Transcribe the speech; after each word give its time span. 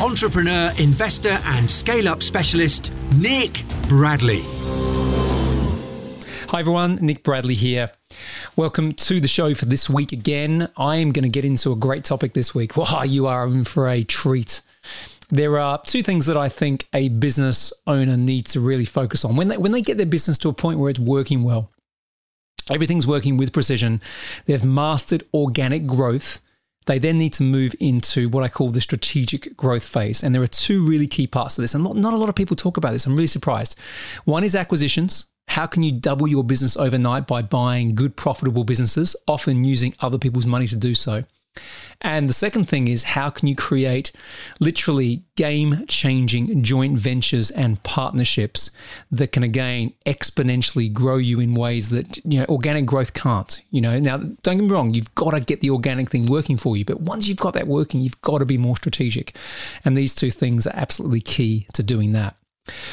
entrepreneur, 0.00 0.72
investor, 0.78 1.38
and 1.44 1.70
scale 1.70 2.08
up 2.08 2.22
specialist, 2.22 2.90
Nick 3.16 3.62
Bradley. 3.86 4.40
Hi, 6.48 6.60
everyone. 6.60 6.96
Nick 6.96 7.22
Bradley 7.22 7.54
here. 7.54 7.90
Welcome 8.56 8.94
to 8.94 9.20
the 9.20 9.28
show 9.28 9.54
for 9.54 9.66
this 9.66 9.90
week 9.90 10.12
again. 10.12 10.70
I 10.78 10.96
am 10.96 11.12
going 11.12 11.24
to 11.24 11.28
get 11.28 11.44
into 11.44 11.70
a 11.70 11.76
great 11.76 12.04
topic 12.04 12.32
this 12.32 12.54
week. 12.54 12.78
Wow, 12.78 13.02
you 13.02 13.26
are 13.26 13.46
in 13.46 13.64
for 13.64 13.88
a 13.88 14.02
treat. 14.02 14.62
There 15.28 15.58
are 15.58 15.80
two 15.82 16.02
things 16.02 16.24
that 16.26 16.36
I 16.36 16.48
think 16.48 16.88
a 16.94 17.10
business 17.10 17.70
owner 17.86 18.16
needs 18.16 18.52
to 18.54 18.60
really 18.60 18.86
focus 18.86 19.24
on 19.24 19.36
when 19.36 19.48
they, 19.48 19.58
when 19.58 19.72
they 19.72 19.82
get 19.82 19.98
their 19.98 20.06
business 20.06 20.38
to 20.38 20.48
a 20.48 20.54
point 20.54 20.78
where 20.78 20.88
it's 20.88 20.98
working 20.98 21.44
well. 21.44 21.70
Everything's 22.70 23.06
working 23.06 23.36
with 23.36 23.52
precision. 23.52 24.00
They've 24.46 24.64
mastered 24.64 25.24
organic 25.34 25.86
growth 25.86 26.40
they 26.86 26.98
then 26.98 27.18
need 27.18 27.32
to 27.34 27.42
move 27.42 27.74
into 27.78 28.28
what 28.28 28.42
I 28.42 28.48
call 28.48 28.70
the 28.70 28.80
strategic 28.80 29.56
growth 29.56 29.86
phase. 29.86 30.22
And 30.22 30.34
there 30.34 30.42
are 30.42 30.46
two 30.46 30.84
really 30.84 31.06
key 31.06 31.26
parts 31.26 31.56
to 31.56 31.60
this. 31.60 31.74
And 31.74 31.84
not, 31.84 32.12
a 32.12 32.16
lot 32.16 32.28
of 32.28 32.34
people 32.34 32.56
talk 32.56 32.76
about 32.76 32.92
this. 32.92 33.06
I'm 33.06 33.14
really 33.14 33.26
surprised. 33.26 33.76
One 34.24 34.44
is 34.44 34.56
acquisitions. 34.56 35.26
How 35.48 35.66
can 35.66 35.82
you 35.82 35.92
double 35.92 36.28
your 36.28 36.44
business 36.44 36.76
overnight 36.76 37.26
by 37.26 37.42
buying 37.42 37.94
good, 37.94 38.16
profitable 38.16 38.64
businesses, 38.64 39.16
often 39.26 39.64
using 39.64 39.94
other 40.00 40.18
people's 40.18 40.46
money 40.46 40.66
to 40.68 40.76
do 40.76 40.94
so? 40.94 41.24
And 42.02 42.28
the 42.28 42.34
second 42.34 42.66
thing 42.66 42.88
is 42.88 43.02
how 43.02 43.28
can 43.28 43.46
you 43.46 43.54
create 43.54 44.12
literally 44.58 45.24
game 45.36 45.84
changing 45.86 46.62
joint 46.62 46.98
ventures 46.98 47.50
and 47.50 47.82
partnerships 47.82 48.70
that 49.10 49.32
can 49.32 49.42
again 49.42 49.92
exponentially 50.06 50.90
grow 50.90 51.16
you 51.16 51.40
in 51.40 51.54
ways 51.54 51.90
that 51.90 52.24
you 52.24 52.40
know 52.40 52.46
organic 52.48 52.86
growth 52.86 53.12
can't. 53.12 53.60
You 53.70 53.82
know, 53.82 53.98
now 53.98 54.16
don't 54.16 54.56
get 54.56 54.62
me 54.62 54.68
wrong, 54.68 54.94
you've 54.94 55.14
got 55.14 55.32
to 55.32 55.40
get 55.40 55.60
the 55.60 55.70
organic 55.70 56.08
thing 56.08 56.26
working 56.26 56.56
for 56.56 56.76
you, 56.76 56.84
but 56.84 57.00
once 57.00 57.26
you've 57.26 57.36
got 57.36 57.54
that 57.54 57.66
working, 57.66 58.00
you've 58.00 58.20
got 58.22 58.38
to 58.38 58.46
be 58.46 58.56
more 58.56 58.76
strategic. 58.76 59.36
And 59.84 59.96
these 59.96 60.14
two 60.14 60.30
things 60.30 60.66
are 60.66 60.74
absolutely 60.74 61.20
key 61.20 61.66
to 61.74 61.82
doing 61.82 62.12
that. 62.12 62.36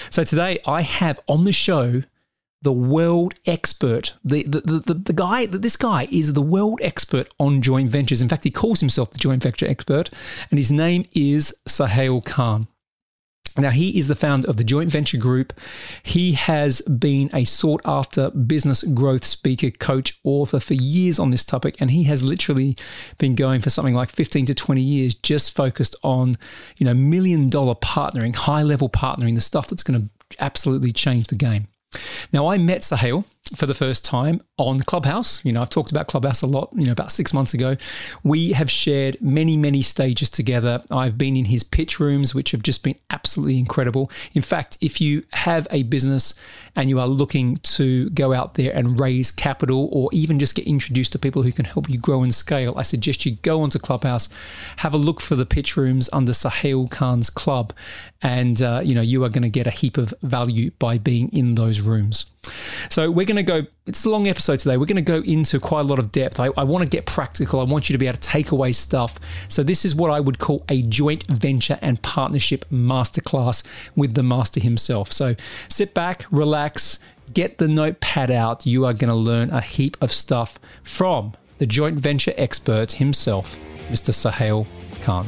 So 0.09 0.23
today 0.23 0.59
I 0.65 0.81
have 0.81 1.19
on 1.27 1.43
the 1.43 1.51
show 1.51 2.03
the 2.67 2.73
world 2.73 3.33
expert. 3.45 4.13
The, 4.25 4.43
the, 4.43 4.59
the, 4.59 4.93
the, 4.93 5.13
guy, 5.13 5.45
this 5.45 5.77
guy 5.77 6.05
is 6.11 6.33
the 6.33 6.41
world 6.41 6.81
expert 6.83 7.33
on 7.39 7.61
joint 7.61 7.89
ventures. 7.89 8.21
In 8.21 8.27
fact, 8.27 8.43
he 8.43 8.51
calls 8.51 8.81
himself 8.81 9.11
the 9.11 9.19
joint 9.19 9.41
venture 9.41 9.65
expert, 9.65 10.09
and 10.51 10.59
his 10.59 10.69
name 10.69 11.05
is 11.15 11.55
Sohail 11.65 12.19
Khan. 12.19 12.67
Now, 13.57 13.69
he 13.69 13.97
is 13.97 14.09
the 14.09 14.15
founder 14.15 14.49
of 14.49 14.57
the 14.57 14.65
Joint 14.65 14.91
Venture 14.91 15.17
Group. 15.17 15.53
He 16.03 16.33
has 16.33 16.81
been 16.81 17.29
a 17.33 17.45
sought 17.45 17.79
after 17.85 18.31
business 18.31 18.83
growth 18.83 19.23
speaker, 19.23 19.71
coach, 19.71 20.19
author 20.25 20.59
for 20.59 20.73
years 20.73 21.19
on 21.19 21.31
this 21.31 21.45
topic, 21.45 21.77
and 21.79 21.89
he 21.91 22.03
has 22.03 22.21
literally 22.21 22.75
been 23.17 23.33
going 23.33 23.61
for 23.61 23.69
something 23.69 23.95
like 23.95 24.09
15 24.09 24.45
to 24.47 24.53
20 24.53 24.81
years 24.81 25.15
just 25.15 25.55
focused 25.55 25.95
on, 26.03 26.37
you 26.75 26.85
know, 26.85 26.93
million 26.93 27.47
dollar 27.47 27.75
partnering, 27.75 28.35
high 28.35 28.61
level 28.61 28.89
partnering, 28.89 29.35
the 29.35 29.41
stuff 29.41 29.69
that's 29.69 29.83
going 29.83 30.01
to 30.01 30.09
absolutely 30.43 30.91
change 30.91 31.27
the 31.27 31.35
game. 31.35 31.69
Now, 32.31 32.47
I 32.47 32.57
met 32.57 32.83
Sohail 32.83 33.25
for 33.55 33.65
the 33.65 33.73
first 33.73 34.03
time 34.03 34.41
on 34.57 34.79
Clubhouse. 34.79 35.43
You 35.45 35.53
know, 35.53 35.61
I've 35.61 35.69
talked 35.69 35.91
about 35.91 36.07
Clubhouse 36.07 36.41
a 36.41 36.47
lot, 36.47 36.69
you 36.75 36.85
know, 36.85 36.91
about 36.91 37.11
six 37.11 37.33
months 37.33 37.53
ago. 37.53 37.77
We 38.23 38.51
have 38.51 38.69
shared 38.69 39.17
many, 39.21 39.55
many 39.55 39.81
stages 39.81 40.29
together. 40.29 40.83
I've 40.91 41.17
been 41.17 41.37
in 41.37 41.45
his 41.45 41.63
pitch 41.63 41.99
rooms, 41.99 42.35
which 42.35 42.51
have 42.51 42.63
just 42.63 42.83
been 42.83 42.95
absolutely 43.09 43.59
incredible. 43.59 44.11
In 44.33 44.41
fact, 44.41 44.77
if 44.81 44.99
you 44.99 45.23
have 45.31 45.67
a 45.71 45.83
business 45.83 46.33
and 46.75 46.89
you 46.89 46.99
are 46.99 47.07
looking 47.07 47.57
to 47.57 48.09
go 48.11 48.33
out 48.33 48.55
there 48.55 48.73
and 48.75 48.99
raise 48.99 49.31
capital 49.31 49.89
or 49.91 50.09
even 50.11 50.39
just 50.39 50.55
get 50.55 50.67
introduced 50.67 51.13
to 51.13 51.19
people 51.19 51.41
who 51.41 51.51
can 51.51 51.65
help 51.65 51.89
you 51.89 51.97
grow 51.97 52.23
and 52.23 52.35
scale, 52.35 52.73
I 52.77 52.83
suggest 52.83 53.25
you 53.25 53.37
go 53.37 53.61
onto 53.61 53.79
Clubhouse, 53.79 54.27
have 54.77 54.93
a 54.93 54.97
look 54.97 55.21
for 55.21 55.35
the 55.35 55.45
pitch 55.45 55.77
rooms 55.77 56.09
under 56.11 56.33
Sohail 56.33 56.87
Khan's 56.87 57.29
club, 57.29 57.73
and 58.21 58.61
uh, 58.61 58.81
you 58.83 58.95
know 58.95 59.01
you 59.01 59.23
are 59.23 59.29
going 59.29 59.43
to 59.43 59.49
get 59.49 59.67
a 59.67 59.71
heap 59.71 59.97
of 59.97 60.13
value 60.21 60.71
by 60.79 60.97
being 60.97 61.29
in 61.29 61.55
those 61.55 61.81
rooms. 61.81 62.25
So 62.89 63.11
we're 63.11 63.25
going 63.25 63.37
to 63.37 63.43
go, 63.43 63.65
it's 63.85 64.05
a 64.05 64.09
long 64.09 64.27
episode 64.27 64.59
today. 64.59 64.77
We're 64.77 64.85
going 64.85 64.95
to 64.95 65.01
go 65.01 65.21
into 65.21 65.59
quite 65.59 65.81
a 65.81 65.83
lot 65.83 65.99
of 65.99 66.11
depth. 66.11 66.39
I, 66.39 66.49
I, 66.57 66.63
want 66.63 66.83
to 66.83 66.89
get 66.89 67.05
practical. 67.05 67.59
I 67.59 67.63
want 67.63 67.89
you 67.89 67.93
to 67.93 67.97
be 67.97 68.07
able 68.07 68.17
to 68.17 68.27
take 68.27 68.51
away 68.51 68.71
stuff. 68.73 69.19
So 69.49 69.63
this 69.63 69.85
is 69.85 69.95
what 69.95 70.11
I 70.11 70.19
would 70.19 70.39
call 70.39 70.63
a 70.69 70.81
joint 70.83 71.25
venture 71.27 71.77
and 71.81 72.01
partnership 72.01 72.65
masterclass 72.71 73.63
with 73.95 74.13
the 74.13 74.23
master 74.23 74.59
himself. 74.59 75.11
So 75.11 75.35
sit 75.69 75.93
back, 75.93 76.25
relax, 76.31 76.99
get 77.33 77.57
the 77.57 77.67
notepad 77.67 78.31
out. 78.31 78.65
You 78.65 78.85
are 78.85 78.93
going 78.93 79.09
to 79.09 79.15
learn 79.15 79.49
a 79.49 79.61
heap 79.61 79.97
of 80.01 80.11
stuff 80.11 80.59
from 80.83 81.33
the 81.57 81.65
joint 81.65 81.99
venture 81.99 82.33
expert 82.37 82.93
himself, 82.93 83.57
Mr. 83.89 84.13
Sohail 84.13 84.67
Khan. 85.01 85.27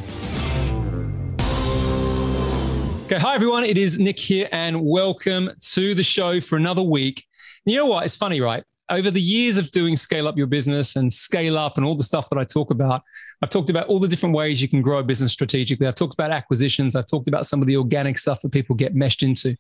Okay, 3.12 3.18
hi 3.20 3.34
everyone. 3.34 3.64
It 3.64 3.80
is 3.80 3.98
Nick 3.98 4.20
here, 4.20 4.48
and 4.52 4.86
welcome 4.86 5.50
to 5.60 5.96
the 5.96 6.04
show 6.04 6.40
for 6.40 6.58
another 6.58 6.84
week. 6.84 7.26
You 7.66 7.76
know 7.78 7.88
what? 7.88 8.06
It's 8.06 8.16
funny, 8.16 8.40
right? 8.40 8.64
Over 8.88 9.10
the 9.10 9.20
years 9.20 9.58
of 9.58 9.72
doing 9.72 9.98
scale 9.98 10.28
up 10.28 10.38
your 10.38 10.46
business 10.46 10.96
and 10.96 11.12
scale 11.12 11.58
up 11.58 11.78
and 11.78 11.86
all 11.88 11.96
the 11.96 12.04
stuff 12.04 12.30
that 12.30 12.38
I 12.38 12.44
talk 12.44 12.70
about, 12.70 13.02
I've 13.42 13.50
talked 13.50 13.72
about 13.72 13.88
all 13.88 13.98
the 13.98 14.08
different 14.08 14.36
ways 14.36 14.62
you 14.62 14.68
can 14.68 14.84
grow 14.84 15.00
a 15.00 15.04
business 15.04 15.34
strategically. 15.34 15.88
I've 15.88 15.96
talked 15.96 16.14
about 16.14 16.30
acquisitions. 16.30 16.96
I've 16.96 17.08
talked 17.08 17.28
about 17.28 17.48
some 17.48 17.62
of 17.62 17.68
the 17.68 17.78
organic 17.78 18.20
stuff 18.20 18.42
that 18.42 18.52
people 18.52 18.76
get 18.76 18.94
meshed 18.94 19.24
into. 19.24 19.56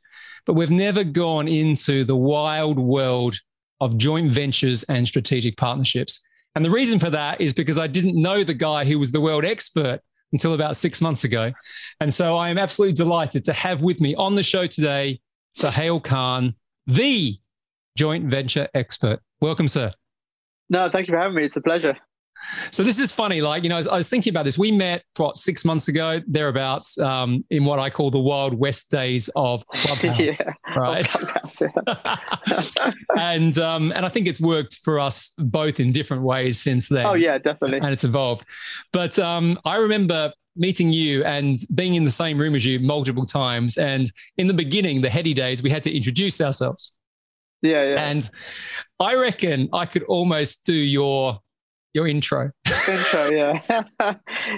But 0.46 0.54
we've 0.54 0.70
never 0.70 1.04
gone 1.04 1.48
into 1.48 2.04
the 2.04 2.16
wild 2.16 2.78
world 2.78 3.36
of 3.82 3.98
joint 3.98 4.30
ventures 4.30 4.84
and 4.84 5.08
strategic 5.08 5.58
partnerships. 5.58 6.24
And 6.54 6.64
the 6.64 6.70
reason 6.70 7.00
for 7.00 7.10
that 7.10 7.42
is 7.42 7.52
because 7.54 7.80
I 7.80 7.88
didn't 7.88 8.22
know 8.22 8.44
the 8.44 8.54
guy 8.54 8.86
who 8.86 9.00
was 9.00 9.12
the 9.12 9.22
world 9.22 9.44
expert 9.44 10.02
until 10.32 10.54
about 10.54 10.78
six 10.78 11.02
months 11.02 11.24
ago. 11.24 11.52
And 12.00 12.14
so 12.14 12.36
I 12.36 12.50
am 12.50 12.58
absolutely 12.58 12.94
delighted 12.94 13.44
to 13.46 13.54
have 13.54 13.82
with 13.82 14.00
me 14.00 14.16
on 14.16 14.36
the 14.36 14.44
show 14.44 14.68
today 14.68 15.20
Sohail 15.56 16.00
Khan, 16.00 16.56
the 16.88 17.38
joint 17.98 18.26
venture 18.26 18.68
expert. 18.74 19.20
Welcome, 19.42 19.68
sir. 19.68 19.92
No, 20.70 20.90
thank 20.90 21.08
you 21.08 21.14
for 21.14 21.20
having 21.20 21.36
me. 21.36 21.44
It's 21.44 21.56
a 21.56 21.62
pleasure. 21.62 21.98
So 22.72 22.84
this 22.84 23.00
is 23.00 23.12
funny. 23.12 23.42
Like, 23.42 23.64
you 23.64 23.70
know, 23.70 23.82
I 23.92 23.98
was 23.98 24.10
thinking 24.10 24.32
about 24.32 24.46
this. 24.46 24.58
We 24.58 24.72
met, 24.72 25.04
what, 25.18 25.38
six 25.38 25.66
months 25.66 25.88
ago, 25.88 26.22
thereabouts, 26.28 26.98
um, 27.00 27.44
in 27.50 27.66
what 27.66 27.80
I 27.80 27.90
call 27.90 28.12
the 28.12 28.20
Wild 28.20 28.54
West 28.54 28.92
days 28.92 29.30
of 29.36 29.66
Clubhouse. 29.74 30.42
yeah, 30.42 30.54
right. 30.76 31.06
Clubhouse, 31.08 31.62
yeah. 31.62 32.92
and 33.18 33.58
um, 33.60 33.92
and 33.94 34.06
I 34.06 34.10
think 34.10 34.28
it's 34.28 34.42
worked 34.42 34.80
for 34.84 35.00
us 35.00 35.34
both 35.38 35.80
in 35.80 35.92
different 35.92 36.24
ways 36.24 36.60
since 36.60 36.90
then. 36.90 37.06
Oh, 37.06 37.14
yeah, 37.14 37.38
definitely. 37.38 37.80
And 37.80 37.90
it's 37.90 38.04
evolved. 38.04 38.46
But 38.92 39.18
um, 39.20 39.60
I 39.66 39.78
remember 39.78 40.34
meeting 40.56 40.92
you 40.92 41.24
and 41.24 41.60
being 41.74 41.96
in 41.96 42.04
the 42.04 42.12
same 42.12 42.38
room 42.38 42.54
as 42.54 42.66
you 42.66 42.80
multiple 42.80 43.26
times. 43.26 43.78
And 43.78 44.12
in 44.38 44.48
the 44.48 44.54
beginning, 44.54 45.02
the 45.02 45.10
heady 45.10 45.34
days, 45.34 45.64
we 45.64 45.70
had 45.70 45.84
to 45.84 45.96
introduce 45.96 46.42
ourselves. 46.42 46.92
Yeah, 47.62 47.84
yeah. 47.84 48.10
And 48.10 48.30
I 49.00 49.16
reckon 49.16 49.70
I 49.74 49.86
could 49.86 50.04
almost 50.04 50.66
do 50.66 50.74
your 50.74 51.40
your 51.94 52.08
intro. 52.08 52.52
intro, 52.88 53.32
yeah. 53.32 53.84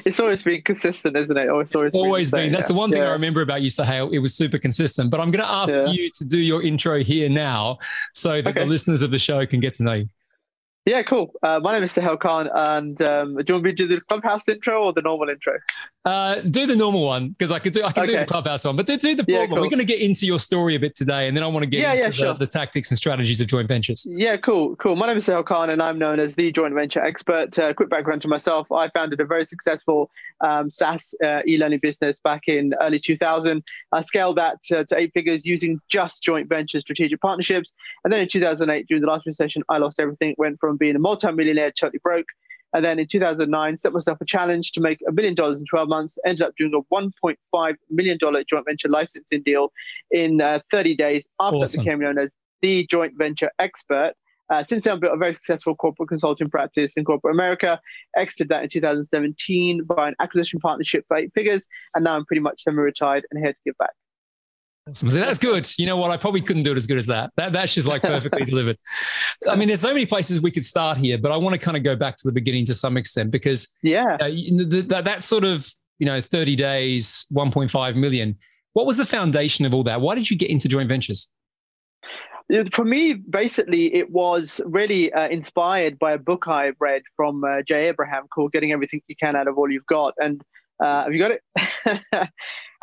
it's 0.06 0.20
always 0.20 0.44
been 0.44 0.62
consistent, 0.62 1.16
isn't 1.16 1.36
it? 1.38 1.50
Always, 1.50 1.74
always, 1.74 1.94
always 1.94 2.32
been. 2.32 2.46
been. 2.46 2.52
That's 2.52 2.64
yeah. 2.64 2.68
the 2.68 2.74
one 2.74 2.92
thing 2.92 3.02
yeah. 3.02 3.10
I 3.10 3.12
remember 3.12 3.42
about 3.42 3.62
you, 3.62 3.70
Sohail. 3.70 4.10
It 4.10 4.20
was 4.20 4.36
super 4.36 4.58
consistent. 4.58 5.10
But 5.12 5.20
I'm 5.20 5.32
going 5.32 5.44
to 5.44 5.52
ask 5.52 5.74
yeah. 5.74 5.88
you 5.88 6.10
to 6.16 6.26
do 6.26 6.38
your 6.38 6.62
intro 6.62 7.04
here 7.04 7.30
now 7.30 7.78
so 8.14 8.42
that 8.42 8.50
okay. 8.50 8.60
the 8.60 8.66
listeners 8.66 9.02
of 9.02 9.12
the 9.12 9.20
show 9.20 9.46
can 9.46 9.60
get 9.60 9.74
to 9.76 9.84
know 9.84 9.94
you. 9.94 10.10
Yeah, 10.86 11.04
cool. 11.04 11.32
Uh, 11.44 11.60
my 11.62 11.74
name 11.74 11.84
is 11.84 11.92
Sohail 11.92 12.18
Khan, 12.18 12.50
and 12.52 13.00
um, 13.04 13.36
do 13.36 13.44
you 13.48 13.54
want 13.54 13.66
me 13.66 13.72
to 13.72 13.76
do 13.76 13.88
the 13.88 14.02
clubhouse 14.02 14.48
intro 14.48 14.84
or 14.84 14.94
the 14.94 15.02
normal 15.02 15.30
intro? 15.30 15.60
Uh, 16.04 16.42
do 16.42 16.66
the 16.66 16.76
normal 16.76 17.06
one 17.06 17.30
because 17.30 17.52
I 17.52 17.60
could 17.60 17.74
do 17.74 17.84
I 17.84 17.92
can 17.92 18.04
okay. 18.04 18.14
do 18.14 18.20
the 18.20 18.26
clubhouse 18.26 18.66
one, 18.66 18.76
but 18.76 18.88
do, 18.88 18.98
do 18.98 19.14
the 19.14 19.24
yeah, 19.28 19.46
cool. 19.46 19.58
We're 19.58 19.70
going 19.70 19.78
to 19.78 19.86
get 19.86 20.02
into 20.02 20.26
your 20.26 20.40
story 20.40 20.74
a 20.74 20.80
bit 20.80 20.96
today, 20.96 21.28
and 21.28 21.38
then 21.38 21.44
I 21.44 21.48
want 21.48 21.64
to 21.64 21.70
get 21.70 21.82
yeah, 21.82 21.92
into 21.92 22.02
yeah, 22.02 22.08
the, 22.08 22.14
sure. 22.14 22.34
the, 22.34 22.48
tactics 22.48 22.90
and 22.90 22.98
strategies 22.98 23.40
of 23.40 23.46
joint 23.46 23.68
ventures. 23.68 24.08
Yeah, 24.10 24.36
cool, 24.38 24.76
cool. 24.78 24.96
My 24.96 25.06
name 25.06 25.18
is 25.18 25.26
Sohail 25.26 25.44
Khan, 25.44 25.70
and 25.70 25.80
I'm 25.80 26.00
known 26.00 26.20
as 26.20 26.34
the 26.34 26.52
joint 26.52 26.74
venture 26.74 27.04
expert. 27.04 27.58
Uh, 27.60 27.76
quick 27.76 27.90
background 27.90 28.24
to 28.24 28.28
myself: 28.28 28.72
I 28.72 28.90
founded 28.90 29.20
a 29.20 29.26
very 29.26 29.46
successful 29.46 30.10
um, 30.42 30.72
SaaS 30.72 31.14
uh, 31.24 31.42
e-learning 31.48 31.80
business 31.84 32.20
back 32.20 32.48
in 32.48 32.74
early 32.82 33.00
2000. 33.00 33.64
I 33.92 34.02
scaled 34.02 34.40
that 34.40 34.64
to, 34.64 34.84
to 34.86 34.98
eight 34.98 35.14
figures 35.14 35.46
using 35.46 35.80
just 35.88 36.24
joint 36.24 36.50
venture 36.50 36.80
strategic 36.80 37.22
partnerships, 37.22 37.74
and 38.04 38.12
then 38.12 38.22
in 38.22 38.28
2008, 38.28 38.88
during 38.88 39.02
the 39.02 39.08
last 39.08 39.28
recession, 39.28 39.62
I 39.70 39.78
lost 39.78 40.00
everything. 40.00 40.34
Went 40.40 40.60
from 40.60 40.78
being 40.78 40.96
a 40.96 41.00
multi-millionaire, 41.00 41.70
totally 41.70 42.00
broke 42.04 42.26
And 42.74 42.86
then 42.86 43.00
in 43.00 43.08
2009, 43.08 43.78
set 43.78 43.94
myself 43.94 44.20
a 44.22 44.26
challenge 44.26 44.72
to 44.74 44.82
make 44.82 45.00
a 45.08 45.12
million 45.12 45.36
dollars 45.36 45.60
in 45.60 45.66
12 45.66 45.90
months. 45.90 46.18
Ended 46.26 46.44
up 46.44 46.54
doing 46.58 46.74
a 46.74 46.94
1.5 46.94 47.76
million 47.90 48.18
dollar 48.18 48.44
joint 48.44 48.66
venture 48.66 48.90
licensing 48.90 49.44
deal 49.44 49.72
in 50.12 50.42
uh, 50.42 50.60
30 50.72 50.96
days. 50.96 51.28
After 51.40 51.58
awesome. 51.58 51.82
I 51.82 51.84
became 51.84 52.00
known 52.00 52.18
as 52.18 52.36
the 52.62 52.86
joint 52.90 53.14
venture 53.18 53.52
expert. 53.60 54.14
Uh, 54.52 54.64
since 54.64 54.84
then, 54.84 54.94
I've 54.94 55.00
built 55.00 55.14
a 55.14 55.18
very 55.18 55.34
successful 55.34 55.76
corporate 55.76 56.10
consulting 56.10 56.50
practice 56.50 56.94
in 56.98 57.06
corporate 57.06 57.34
America. 57.34 57.80
Exited 58.18 58.50
that 58.50 58.64
in 58.64 58.70
2017 58.70 59.84
by 59.86 60.10
an 60.10 60.16
acquisition 60.20 60.60
partnership 60.60 61.06
for 61.08 61.18
eight 61.18 61.32
figures, 61.34 61.68
and 61.96 62.04
now 62.04 62.16
I'm 62.16 62.26
pretty 62.26 62.42
much 62.42 62.62
semi-retired 62.64 63.26
and 63.32 63.44
here 63.44 63.54
to 63.54 63.60
give 63.66 63.78
back. 63.78 63.92
That's 64.86 65.38
good. 65.38 65.70
You 65.78 65.86
know 65.86 65.98
what? 65.98 66.10
I 66.10 66.18
probably 66.18 66.42
couldn't 66.42 66.64
do 66.64 66.72
it 66.72 66.78
as 66.78 66.88
good 66.88 66.98
as 66.98 67.06
that. 67.06 67.32
That 67.38 67.54
that's 67.54 67.74
just 67.74 67.88
like 67.88 68.02
perfectly 68.02 68.44
delivered. 68.46 68.78
I 69.48 69.56
mean, 69.56 69.68
there's 69.68 69.82
so 69.82 69.94
many 69.94 70.06
places 70.06 70.42
we 70.42 70.52
could 70.52 70.66
start 70.66 70.98
here, 70.98 71.18
but 71.18 71.32
I 71.32 71.38
want 71.38 71.54
to 71.54 71.60
kind 71.60 71.78
of 71.78 71.84
go 71.84 71.96
back 71.96 72.16
to 72.18 72.28
the 72.28 72.32
beginning 72.32 72.66
to 72.66 72.74
some 72.74 72.98
extent 72.98 73.32
because 73.32 73.78
yeah, 73.84 74.18
uh, 74.20 74.30
that 74.88 75.04
that 75.06 75.22
sort 75.22 75.44
of 75.44 75.72
you 76.00 76.06
know 76.08 76.20
30 76.20 76.56
days, 76.56 77.26
1.5 77.32 77.96
million. 77.96 78.38
What 78.74 78.86
was 78.86 78.98
the 78.98 79.06
foundation 79.06 79.66
of 79.66 79.74
all 79.74 79.84
that? 79.84 80.02
Why 80.02 80.16
did 80.16 80.30
you 80.30 80.38
get 80.38 80.50
into 80.50 80.68
joint 80.68 80.90
ventures? 80.90 81.32
For 82.74 82.84
me, 82.84 83.14
basically, 83.14 83.94
it 83.94 84.10
was 84.10 84.60
really 84.66 85.14
uh, 85.14 85.30
inspired 85.30 86.00
by 86.00 86.14
a 86.14 86.18
book 86.18 86.48
I 86.48 86.72
read 86.80 87.04
from 87.16 87.44
uh, 87.44 87.62
Jay 87.62 87.88
Abraham 87.88 88.28
called 88.28 88.52
"Getting 88.52 88.72
Everything 88.72 89.02
You 89.08 89.16
Can 89.16 89.36
Out 89.36 89.48
of 89.48 89.58
All 89.58 89.70
You've 89.72 89.86
Got," 89.86 90.16
and 90.18 90.42
uh, 90.82 91.04
have 91.04 91.14
you 91.14 91.20
got 91.20 91.32
it? 91.32 91.44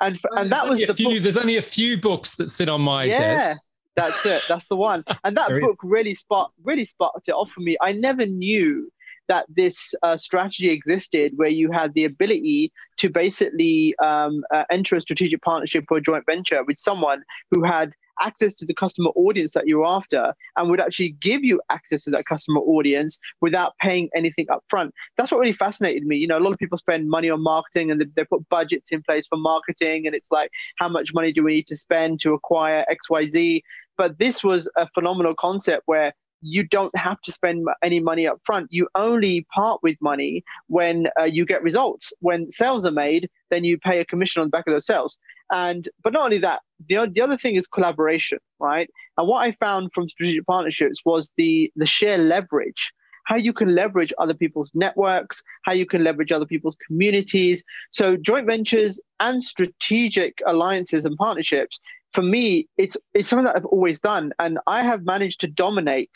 and 0.00 0.18
and 0.32 0.52
that 0.52 0.68
was 0.68 0.80
the 0.80 0.94
few, 0.94 1.14
book. 1.14 1.22
There's 1.22 1.36
only 1.36 1.56
a 1.56 1.62
few 1.62 2.00
books 2.00 2.36
that 2.36 2.48
sit 2.48 2.68
on 2.68 2.80
my 2.80 3.04
yeah, 3.04 3.18
desk. 3.18 3.60
That's 3.96 4.26
it. 4.26 4.42
That's 4.48 4.66
the 4.66 4.76
one. 4.76 5.04
And 5.24 5.36
that 5.36 5.48
book 5.48 5.70
is. 5.70 5.76
really 5.82 6.14
sparked 6.14 6.54
really 6.62 6.84
sparked 6.84 7.28
it 7.28 7.32
off 7.32 7.50
for 7.50 7.60
me. 7.60 7.76
I 7.80 7.92
never 7.92 8.24
knew 8.26 8.90
that 9.28 9.44
this 9.48 9.94
uh, 10.02 10.16
strategy 10.16 10.70
existed 10.70 11.32
where 11.36 11.50
you 11.50 11.70
had 11.70 11.92
the 11.94 12.04
ability 12.04 12.72
to 12.96 13.10
basically 13.10 13.94
um, 14.02 14.42
uh, 14.54 14.64
enter 14.70 14.96
a 14.96 15.00
strategic 15.00 15.42
partnership 15.42 15.84
or 15.90 15.98
a 15.98 16.00
joint 16.00 16.24
venture 16.24 16.64
with 16.64 16.78
someone 16.78 17.22
who 17.50 17.62
had 17.62 17.92
access 18.22 18.54
to 18.54 18.66
the 18.66 18.74
customer 18.74 19.10
audience 19.10 19.52
that 19.52 19.66
you're 19.66 19.86
after 19.86 20.34
and 20.56 20.70
would 20.70 20.80
actually 20.80 21.10
give 21.20 21.44
you 21.44 21.60
access 21.70 22.04
to 22.04 22.10
that 22.10 22.26
customer 22.26 22.60
audience 22.60 23.18
without 23.40 23.72
paying 23.80 24.08
anything 24.14 24.46
up 24.50 24.64
front. 24.68 24.92
That's 25.16 25.30
what 25.30 25.40
really 25.40 25.52
fascinated 25.52 26.04
me. 26.04 26.16
You 26.16 26.26
know, 26.26 26.38
a 26.38 26.40
lot 26.40 26.52
of 26.52 26.58
people 26.58 26.78
spend 26.78 27.08
money 27.08 27.30
on 27.30 27.42
marketing 27.42 27.90
and 27.90 28.00
they, 28.00 28.06
they 28.16 28.24
put 28.24 28.48
budgets 28.48 28.90
in 28.92 29.02
place 29.02 29.26
for 29.26 29.36
marketing, 29.36 30.06
and 30.06 30.14
it's 30.14 30.30
like, 30.30 30.50
how 30.78 30.88
much 30.88 31.10
money 31.14 31.32
do 31.32 31.42
we 31.42 31.54
need 31.54 31.66
to 31.68 31.76
spend 31.76 32.20
to 32.20 32.34
acquire 32.34 32.84
XYZ? 32.90 33.62
But 33.96 34.18
this 34.18 34.44
was 34.44 34.68
a 34.76 34.88
phenomenal 34.94 35.34
concept 35.34 35.82
where 35.86 36.12
you 36.40 36.62
don't 36.62 36.96
have 36.96 37.20
to 37.22 37.32
spend 37.32 37.66
any 37.82 38.00
money 38.00 38.26
up 38.26 38.40
front. 38.44 38.68
You 38.70 38.88
only 38.94 39.46
part 39.54 39.80
with 39.82 39.96
money 40.00 40.44
when 40.68 41.08
uh, 41.18 41.24
you 41.24 41.44
get 41.44 41.62
results. 41.62 42.12
When 42.20 42.50
sales 42.50 42.84
are 42.84 42.92
made, 42.92 43.28
then 43.50 43.64
you 43.64 43.78
pay 43.78 44.00
a 44.00 44.04
commission 44.04 44.40
on 44.40 44.48
the 44.48 44.50
back 44.50 44.66
of 44.66 44.72
those 44.72 44.86
sales. 44.86 45.18
And 45.50 45.88
but 46.04 46.12
not 46.12 46.24
only 46.24 46.38
that, 46.38 46.60
the, 46.88 47.10
the 47.10 47.20
other 47.20 47.36
thing 47.36 47.56
is 47.56 47.66
collaboration, 47.66 48.38
right? 48.60 48.88
And 49.16 49.26
what 49.26 49.38
I 49.38 49.52
found 49.52 49.90
from 49.94 50.08
strategic 50.08 50.46
partnerships 50.46 51.00
was 51.04 51.30
the 51.36 51.72
the 51.76 51.86
share 51.86 52.18
leverage 52.18 52.92
how 53.28 53.36
you 53.36 53.52
can 53.52 53.74
leverage 53.74 54.10
other 54.16 54.32
people's 54.32 54.70
networks, 54.74 55.42
how 55.64 55.72
you 55.72 55.84
can 55.84 56.02
leverage 56.02 56.32
other 56.32 56.46
people's 56.46 56.76
communities. 56.86 57.62
So 57.90 58.16
joint 58.16 58.46
ventures 58.46 58.98
and 59.20 59.42
strategic 59.42 60.38
alliances 60.46 61.04
and 61.04 61.14
partnerships, 61.18 61.78
for 62.12 62.22
me, 62.22 62.68
it's 62.76 62.96
it's 63.14 63.28
something 63.28 63.44
that 63.46 63.56
I've 63.56 63.64
always 63.66 64.00
done. 64.00 64.32
And 64.38 64.58
I 64.66 64.82
have 64.82 65.04
managed 65.04 65.40
to 65.40 65.46
dominate 65.48 66.10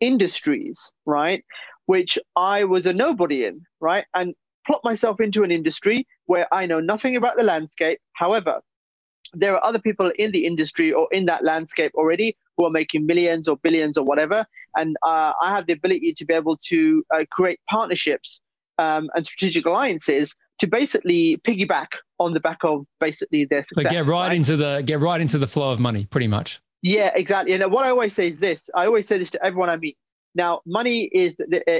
industries, 0.00 0.92
right? 1.04 1.44
Which 1.86 2.18
I 2.34 2.64
was 2.64 2.86
a 2.86 2.92
nobody 2.92 3.44
in, 3.44 3.62
right? 3.80 4.06
And 4.14 4.34
plot 4.66 4.80
myself 4.84 5.20
into 5.20 5.44
an 5.44 5.52
industry 5.52 6.06
where 6.26 6.52
I 6.52 6.66
know 6.66 6.80
nothing 6.80 7.16
about 7.16 7.36
the 7.36 7.44
landscape. 7.44 8.00
However, 8.14 8.60
there 9.32 9.54
are 9.54 9.64
other 9.64 9.78
people 9.78 10.10
in 10.18 10.32
the 10.32 10.46
industry 10.46 10.92
or 10.92 11.08
in 11.12 11.26
that 11.26 11.44
landscape 11.44 11.92
already 11.94 12.36
who 12.56 12.64
are 12.66 12.70
making 12.70 13.06
millions 13.06 13.48
or 13.48 13.56
billions 13.56 13.96
or 13.96 14.04
whatever. 14.04 14.46
And 14.76 14.96
uh, 15.02 15.32
I 15.40 15.54
have 15.54 15.66
the 15.66 15.74
ability 15.74 16.14
to 16.14 16.24
be 16.24 16.34
able 16.34 16.56
to 16.68 17.04
uh, 17.14 17.24
create 17.30 17.60
partnerships 17.68 18.40
um, 18.78 19.08
and 19.14 19.26
strategic 19.26 19.66
alliances 19.66 20.34
to 20.58 20.66
basically 20.66 21.40
piggyback 21.46 21.88
on 22.18 22.32
the 22.32 22.40
back 22.40 22.58
of 22.62 22.86
basically 23.00 23.44
their 23.44 23.62
success. 23.62 23.84
So 23.84 23.90
get 23.90 24.06
right, 24.06 24.28
right, 24.28 24.36
into 24.36 24.56
the 24.56 24.82
get 24.84 25.00
right 25.00 25.20
into 25.20 25.38
the 25.38 25.46
flow 25.46 25.70
of 25.70 25.80
money, 25.80 26.06
pretty 26.06 26.28
much. 26.28 26.60
Yeah, 26.82 27.10
exactly. 27.14 27.52
And 27.52 27.70
what 27.72 27.84
I 27.84 27.90
always 27.90 28.14
say 28.14 28.28
is 28.28 28.36
this: 28.38 28.70
I 28.74 28.86
always 28.86 29.06
say 29.06 29.18
this 29.18 29.30
to 29.30 29.44
everyone 29.44 29.68
I 29.68 29.76
meet. 29.76 29.96
Now, 30.36 30.60
money 30.66 31.04
is 31.12 31.36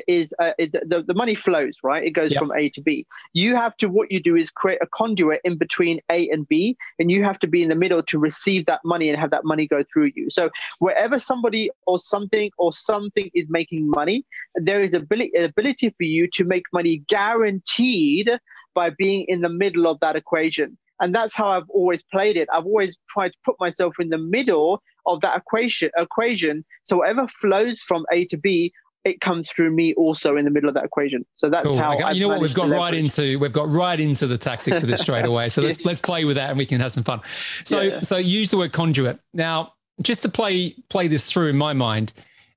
is 0.08 0.34
uh, 0.40 0.52
the, 0.58 1.04
the 1.06 1.14
money 1.14 1.34
flows, 1.34 1.76
right? 1.82 2.02
It 2.02 2.12
goes 2.12 2.32
yep. 2.32 2.40
from 2.40 2.52
A 2.52 2.70
to 2.70 2.80
B. 2.80 3.06
You 3.34 3.54
have 3.54 3.76
to 3.76 3.88
what 3.88 4.10
you 4.10 4.18
do 4.18 4.34
is 4.34 4.50
create 4.50 4.78
a 4.80 4.86
conduit 4.86 5.42
in 5.44 5.58
between 5.58 6.00
A 6.10 6.28
and 6.30 6.48
B, 6.48 6.74
and 6.98 7.10
you 7.10 7.22
have 7.22 7.38
to 7.40 7.46
be 7.46 7.62
in 7.62 7.68
the 7.68 7.76
middle 7.76 8.02
to 8.02 8.18
receive 8.18 8.64
that 8.64 8.80
money 8.82 9.10
and 9.10 9.20
have 9.20 9.30
that 9.30 9.44
money 9.44 9.66
go 9.66 9.84
through 9.92 10.10
you. 10.14 10.30
So 10.30 10.48
wherever 10.78 11.18
somebody 11.18 11.70
or 11.86 11.98
something 11.98 12.50
or 12.56 12.72
something 12.72 13.30
is 13.34 13.50
making 13.50 13.90
money, 13.90 14.24
there 14.54 14.80
is 14.80 14.94
ability 14.94 15.32
ability 15.36 15.90
for 15.90 16.04
you 16.04 16.26
to 16.32 16.44
make 16.44 16.64
money 16.72 17.02
guaranteed 17.08 18.30
by 18.74 18.88
being 18.88 19.26
in 19.28 19.42
the 19.42 19.50
middle 19.50 19.86
of 19.86 20.00
that 20.00 20.16
equation. 20.16 20.78
And 21.00 21.14
that's 21.14 21.34
how 21.34 21.46
I've 21.46 21.68
always 21.68 22.02
played 22.02 22.36
it. 22.36 22.48
I've 22.52 22.64
always 22.64 22.96
tried 23.08 23.30
to 23.30 23.38
put 23.44 23.56
myself 23.60 23.96
in 24.00 24.08
the 24.08 24.18
middle 24.18 24.82
of 25.06 25.20
that 25.20 25.36
equation 25.36 25.90
equation. 25.96 26.64
So 26.84 26.98
whatever 26.98 27.28
flows 27.28 27.80
from 27.80 28.06
A 28.12 28.26
to 28.26 28.36
B, 28.36 28.72
it 29.04 29.20
comes 29.20 29.48
through 29.48 29.70
me 29.70 29.94
also 29.94 30.36
in 30.36 30.44
the 30.44 30.50
middle 30.50 30.68
of 30.68 30.74
that 30.74 30.84
equation. 30.84 31.24
So 31.36 31.48
that's 31.48 31.68
cool. 31.68 31.78
how 31.78 32.10
you 32.10 32.22
know 32.22 32.28
what 32.28 32.40
we've 32.40 32.54
got 32.54 32.68
right 32.68 32.92
into 32.94 33.38
we've 33.38 33.52
got 33.52 33.68
right 33.68 34.00
into 34.00 34.26
the 34.26 34.36
tactics 34.36 34.82
of 34.82 34.88
this 34.88 35.00
straight 35.06 35.24
away. 35.24 35.48
So 35.48 35.62
let's 35.62 35.84
let's 35.84 36.00
play 36.00 36.24
with 36.24 36.36
that 36.36 36.50
and 36.50 36.58
we 36.58 36.66
can 36.66 36.80
have 36.80 36.92
some 36.92 37.04
fun. 37.04 37.20
So 37.64 37.80
yeah. 37.80 38.00
so 38.00 38.16
use 38.16 38.50
the 38.50 38.56
word 38.56 38.72
conduit. 38.72 39.20
Now, 39.32 39.74
just 40.02 40.22
to 40.22 40.28
play 40.28 40.74
play 40.88 41.08
this 41.08 41.30
through 41.30 41.48
in 41.48 41.56
my 41.56 41.72
mind, 41.72 42.12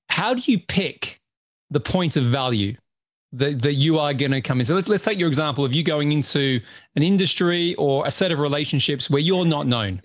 how 0.10 0.34
do 0.34 0.42
you 0.52 0.60
pick 0.60 1.20
the 1.70 1.80
point 1.80 2.18
of 2.18 2.24
value 2.24 2.76
that, 3.34 3.62
that 3.62 3.74
you 3.74 4.00
are 4.00 4.14
going 4.14 4.32
to 4.32 4.42
come 4.42 4.60
in. 4.60 4.66
So 4.66 4.76
let's, 4.76 4.88
let's 4.88 5.04
take 5.04 5.20
your 5.20 5.28
example 5.28 5.64
of 5.64 5.74
you 5.74 5.84
going 5.84 6.12
into 6.12 6.60
an 6.96 7.04
industry 7.04 7.76
or 7.76 8.06
a 8.06 8.12
set 8.12 8.32
of 8.32 8.40
relationships 8.40 9.10
where 9.10 9.22
you're 9.22 9.46
not 9.46 9.68
known. 9.68 10.02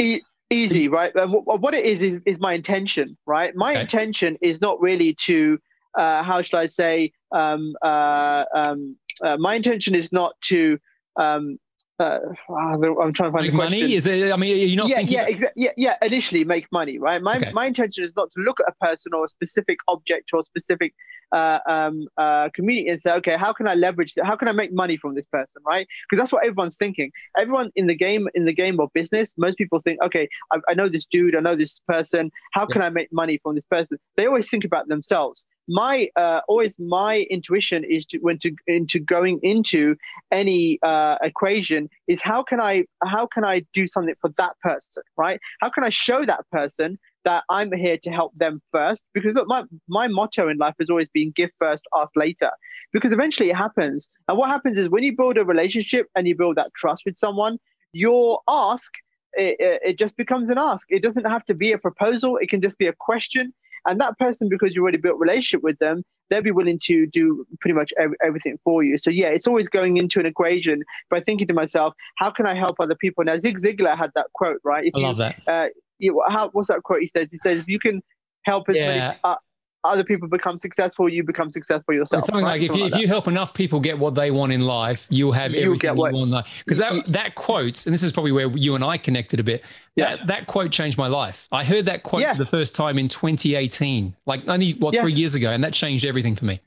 easy, 0.50 0.88
right? 0.88 1.12
what 1.14 1.74
it 1.74 1.84
is, 1.84 2.02
is, 2.02 2.20
is 2.26 2.38
my 2.38 2.52
intention, 2.52 3.16
right? 3.26 3.54
My 3.56 3.72
okay. 3.72 3.80
intention 3.80 4.36
is 4.40 4.60
not 4.60 4.80
really 4.80 5.14
to, 5.24 5.58
uh, 5.98 6.22
how 6.22 6.42
should 6.42 6.58
I 6.58 6.66
say, 6.66 7.12
um, 7.32 7.74
uh, 7.82 8.44
um, 8.54 8.96
uh, 9.22 9.36
my 9.38 9.54
intention 9.54 9.94
is 9.94 10.12
not 10.12 10.34
to 10.42 10.78
um, 11.16 11.58
uh, 12.00 12.18
I'm 12.48 13.12
trying 13.12 13.12
to 13.12 13.14
find 13.14 13.34
make 13.34 13.50
the 13.52 13.56
question. 13.56 13.80
money. 13.80 13.94
Is 13.94 14.06
it? 14.06 14.32
I 14.32 14.36
mean, 14.36 14.52
are 14.52 14.58
you're 14.58 14.76
not. 14.76 14.88
Yeah, 14.88 15.00
yeah, 15.00 15.28
about... 15.28 15.52
yeah. 15.54 15.70
Yeah, 15.76 15.96
initially 16.02 16.44
make 16.44 16.70
money, 16.72 16.98
right? 16.98 17.22
My 17.22 17.36
okay. 17.36 17.52
my 17.52 17.66
intention 17.66 18.04
is 18.04 18.12
not 18.16 18.32
to 18.32 18.40
look 18.40 18.58
at 18.60 18.66
a 18.68 18.84
person 18.84 19.14
or 19.14 19.24
a 19.24 19.28
specific 19.28 19.78
object 19.86 20.30
or 20.32 20.40
a 20.40 20.42
specific 20.42 20.94
uh, 21.30 21.60
um, 21.68 22.06
uh, 22.16 22.48
community 22.54 22.88
and 22.88 23.00
say, 23.00 23.12
okay, 23.12 23.36
how 23.36 23.52
can 23.52 23.68
I 23.68 23.74
leverage 23.74 24.14
that? 24.14 24.24
How 24.24 24.36
can 24.36 24.48
I 24.48 24.52
make 24.52 24.72
money 24.72 24.96
from 24.96 25.14
this 25.14 25.26
person, 25.26 25.62
right? 25.66 25.86
Because 26.08 26.20
that's 26.20 26.32
what 26.32 26.44
everyone's 26.44 26.76
thinking. 26.76 27.12
Everyone 27.38 27.70
in 27.76 27.86
the 27.86 27.94
game, 27.94 28.28
in 28.34 28.44
the 28.44 28.52
game 28.52 28.80
of 28.80 28.92
business, 28.92 29.32
most 29.36 29.56
people 29.56 29.80
think, 29.80 30.00
okay, 30.02 30.28
I, 30.52 30.58
I 30.68 30.74
know 30.74 30.88
this 30.88 31.06
dude, 31.06 31.36
I 31.36 31.40
know 31.40 31.56
this 31.56 31.80
person. 31.86 32.30
How 32.52 32.62
yeah. 32.62 32.72
can 32.72 32.82
I 32.82 32.88
make 32.88 33.12
money 33.12 33.38
from 33.42 33.54
this 33.54 33.64
person? 33.64 33.98
They 34.16 34.26
always 34.26 34.48
think 34.48 34.64
about 34.64 34.88
themselves 34.88 35.44
my 35.68 36.08
uh, 36.16 36.40
always 36.48 36.78
my 36.78 37.26
intuition 37.30 37.84
is 37.84 38.06
to 38.06 38.18
when 38.18 38.38
to 38.40 38.54
into 38.66 38.98
going 39.00 39.40
into 39.42 39.96
any 40.30 40.78
uh, 40.82 41.16
equation 41.22 41.88
is 42.06 42.20
how 42.20 42.42
can 42.42 42.60
I 42.60 42.84
how 43.02 43.26
can 43.26 43.44
I 43.44 43.64
do 43.72 43.86
something 43.86 44.14
for 44.20 44.30
that 44.36 44.58
person, 44.60 45.02
right? 45.16 45.40
How 45.60 45.70
can 45.70 45.84
I 45.84 45.90
show 45.90 46.24
that 46.24 46.48
person 46.50 46.98
that 47.24 47.44
I'm 47.48 47.72
here 47.72 47.96
to 47.98 48.10
help 48.10 48.32
them 48.36 48.60
first? 48.72 49.04
Because 49.14 49.34
look, 49.34 49.48
my 49.48 49.64
my 49.88 50.08
motto 50.08 50.48
in 50.48 50.58
life 50.58 50.74
has 50.78 50.90
always 50.90 51.08
been 51.14 51.32
give 51.32 51.50
first, 51.58 51.84
ask 51.96 52.14
later. 52.16 52.50
Because 52.92 53.12
eventually 53.12 53.50
it 53.50 53.56
happens, 53.56 54.08
and 54.28 54.38
what 54.38 54.50
happens 54.50 54.78
is 54.78 54.88
when 54.88 55.02
you 55.02 55.16
build 55.16 55.38
a 55.38 55.44
relationship 55.44 56.06
and 56.14 56.28
you 56.28 56.36
build 56.36 56.56
that 56.56 56.72
trust 56.74 57.02
with 57.06 57.16
someone, 57.16 57.58
your 57.92 58.40
ask 58.48 58.92
it, 59.36 59.80
it, 59.84 59.98
just 59.98 60.16
becomes 60.16 60.50
an 60.50 60.58
ask. 60.58 60.86
It 60.90 61.02
doesn't 61.02 61.24
have 61.24 61.44
to 61.46 61.54
be 61.54 61.72
a 61.72 61.78
proposal. 61.78 62.36
It 62.36 62.48
can 62.48 62.60
just 62.60 62.78
be 62.78 62.86
a 62.86 62.92
question. 62.92 63.52
And 63.86 64.00
that 64.00 64.18
person, 64.18 64.48
because 64.48 64.74
you 64.74 64.82
already 64.82 64.98
built 64.98 65.16
a 65.16 65.18
relationship 65.18 65.62
with 65.62 65.78
them, 65.78 66.02
they'll 66.30 66.42
be 66.42 66.50
willing 66.50 66.78
to 66.84 67.06
do 67.06 67.46
pretty 67.60 67.74
much 67.74 67.92
every, 67.98 68.16
everything 68.24 68.58
for 68.64 68.82
you. 68.82 68.96
So 68.98 69.10
yeah, 69.10 69.28
it's 69.28 69.46
always 69.46 69.68
going 69.68 69.96
into 69.96 70.20
an 70.20 70.26
equation 70.26 70.82
by 71.10 71.20
thinking 71.20 71.46
to 71.48 71.54
myself, 71.54 71.94
how 72.16 72.30
can 72.30 72.46
I 72.46 72.54
help 72.54 72.76
other 72.80 72.94
people? 72.94 73.24
Now 73.24 73.36
Zig 73.36 73.58
Ziglar 73.58 73.96
had 73.96 74.10
that 74.14 74.26
quote, 74.34 74.60
right? 74.64 74.86
If 74.86 74.94
I 74.96 75.00
love 75.00 75.16
you, 75.16 75.24
that. 75.24 75.42
Uh, 75.46 75.68
you, 75.98 76.22
how, 76.28 76.48
what's 76.50 76.68
that 76.68 76.82
quote 76.82 77.00
he 77.00 77.08
says? 77.08 77.28
He 77.30 77.38
says, 77.38 77.60
if 77.60 77.68
you 77.68 77.78
can 77.78 78.02
help 78.44 78.68
as 78.68 78.76
yeah. 78.76 78.86
many 78.86 79.18
uh, 79.24 79.36
other 79.84 80.04
people 80.04 80.28
become 80.28 80.58
successful, 80.58 81.08
you 81.08 81.22
become 81.22 81.52
successful 81.52 81.94
yourself. 81.94 82.20
It's 82.20 82.26
something 82.26 82.44
right? 82.44 82.60
like 82.60 82.70
if, 82.70 82.76
you, 82.76 82.84
like 82.84 82.94
if 82.94 82.98
you 83.00 83.06
help 83.06 83.28
enough 83.28 83.52
people 83.52 83.80
get 83.80 83.98
what 83.98 84.14
they 84.14 84.30
want 84.30 84.52
in 84.52 84.62
life, 84.62 85.06
you'll 85.10 85.32
have 85.32 85.52
you'll 85.52 85.74
everything 85.74 85.96
what, 85.96 86.14
you 86.14 86.26
want. 86.26 86.46
Because 86.58 86.78
that, 86.78 87.04
that 87.06 87.34
quote, 87.34 87.86
and 87.86 87.92
this 87.92 88.02
is 88.02 88.12
probably 88.12 88.32
where 88.32 88.48
you 88.48 88.74
and 88.74 88.82
I 88.82 88.96
connected 88.96 89.40
a 89.40 89.44
bit. 89.44 89.62
Yeah. 89.96 90.16
That, 90.16 90.26
that 90.26 90.46
quote 90.46 90.72
changed 90.72 90.98
my 90.98 91.06
life. 91.06 91.48
I 91.52 91.64
heard 91.64 91.86
that 91.86 92.02
quote 92.02 92.22
yeah. 92.22 92.32
for 92.32 92.38
the 92.38 92.46
first 92.46 92.74
time 92.74 92.98
in 92.98 93.08
2018, 93.08 94.14
like 94.26 94.48
only 94.48 94.72
what 94.72 94.94
yeah. 94.94 95.02
three 95.02 95.12
years 95.12 95.34
ago, 95.34 95.50
and 95.50 95.62
that 95.62 95.72
changed 95.72 96.04
everything 96.04 96.34
for 96.34 96.46
me. 96.46 96.60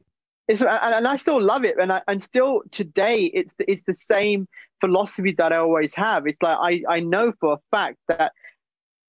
It's, 0.48 0.62
and, 0.62 0.70
and 0.70 1.08
I 1.08 1.18
still 1.18 1.42
love 1.42 1.66
it, 1.66 1.76
and 1.78 1.92
I, 1.92 2.02
and 2.08 2.24
still 2.24 2.62
today 2.72 3.26
it's 3.34 3.56
the, 3.56 3.70
it's 3.70 3.84
the 3.84 3.94
same 3.94 4.48
philosophy 4.80 5.34
that 5.38 5.52
I 5.52 5.58
always 5.58 5.94
have. 5.96 6.26
It's 6.26 6.42
like 6.42 6.58
I 6.60 6.84
I 6.88 7.00
know 7.02 7.34
for 7.40 7.54
a 7.54 7.58
fact 7.70 7.98
that 8.08 8.32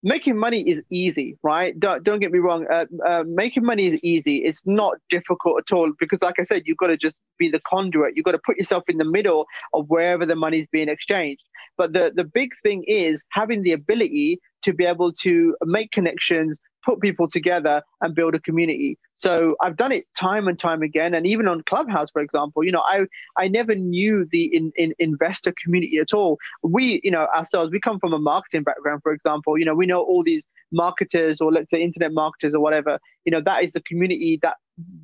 making 0.03 0.37
money 0.37 0.69
is 0.69 0.81
easy, 0.91 1.37
right? 1.43 1.79
Don't 1.79 2.05
don't 2.05 2.21
get 2.21 2.31
me 2.33 2.39
wrong. 2.39 2.67
Uh, 2.73 2.87
uh, 3.07 3.25
making 3.27 3.65
money 3.65 3.87
is 3.89 4.01
easy. 4.03 4.39
It's 4.39 4.63
not 4.67 4.97
difficult 5.09 5.65
at 5.67 5.75
all 5.75 5.93
because, 5.99 6.21
like 6.23 6.39
I 6.39 6.45
said, 6.45 6.63
you've 6.67 6.79
got 6.79 6.89
to 6.89 6.97
just 6.97 7.17
be 7.39 7.51
the 7.51 7.61
conduit. 7.67 8.17
You've 8.17 8.25
got 8.25 8.33
to 8.33 8.41
put 8.45 8.57
yourself 8.57 8.85
in 8.89 8.99
the 8.99 9.05
middle 9.05 9.47
of 9.75 9.87
wherever 9.89 10.25
the 10.27 10.37
money 10.37 10.61
is 10.61 10.67
being 10.71 10.89
exchanged. 10.89 11.43
But 11.77 11.93
the 11.93 12.13
the 12.15 12.25
big 12.25 12.51
thing 12.63 12.85
is 12.87 13.25
having 13.31 13.63
the 13.63 13.73
ability 13.73 14.41
to 14.63 14.73
be 14.73 14.85
able 14.85 15.13
to 15.13 15.57
make 15.65 15.91
connections, 15.93 16.59
put 16.85 17.01
people 17.01 17.29
together 17.29 17.83
and 18.01 18.15
build 18.15 18.35
a 18.35 18.41
community. 18.41 18.99
So 19.17 19.57
I've 19.63 19.77
done 19.77 19.91
it 19.93 20.07
time 20.17 20.47
and 20.47 20.59
time 20.59 20.83
again. 20.83 21.13
And 21.15 21.27
even 21.27 21.49
on 21.49 21.63
Clubhouse, 21.65 22.11
for 22.11 22.23
example, 22.23 22.65
you 22.65 22.71
know, 22.71 22.83
I, 22.87 23.07
I 23.37 23.49
never 23.49 23.75
knew 23.75 24.27
the 24.31 24.45
in, 24.45 24.73
in 24.77 24.95
investor 24.99 25.53
community 25.63 25.99
at 25.99 26.15
all. 26.15 26.39
We, 26.63 27.01
you 27.03 27.11
know, 27.11 27.27
ourselves, 27.37 27.73
we 27.73 27.81
come 27.81 27.99
from 27.99 28.13
a 28.13 28.19
marketing 28.19 28.63
background, 28.63 29.03
for 29.03 29.13
example, 29.13 29.59
you 29.59 29.65
know, 29.65 29.75
we 29.75 29.87
know 29.87 30.01
all 30.01 30.23
these 30.23 30.47
marketers 30.71 31.41
or 31.41 31.51
let's 31.51 31.71
say 31.71 31.83
internet 31.83 32.13
marketers 32.13 32.55
or 32.55 32.61
whatever, 32.61 32.99
you 33.25 33.33
know, 33.33 33.41
that 33.41 33.65
is 33.65 33.73
the 33.73 33.83
community 33.83 34.39
that 34.43 34.57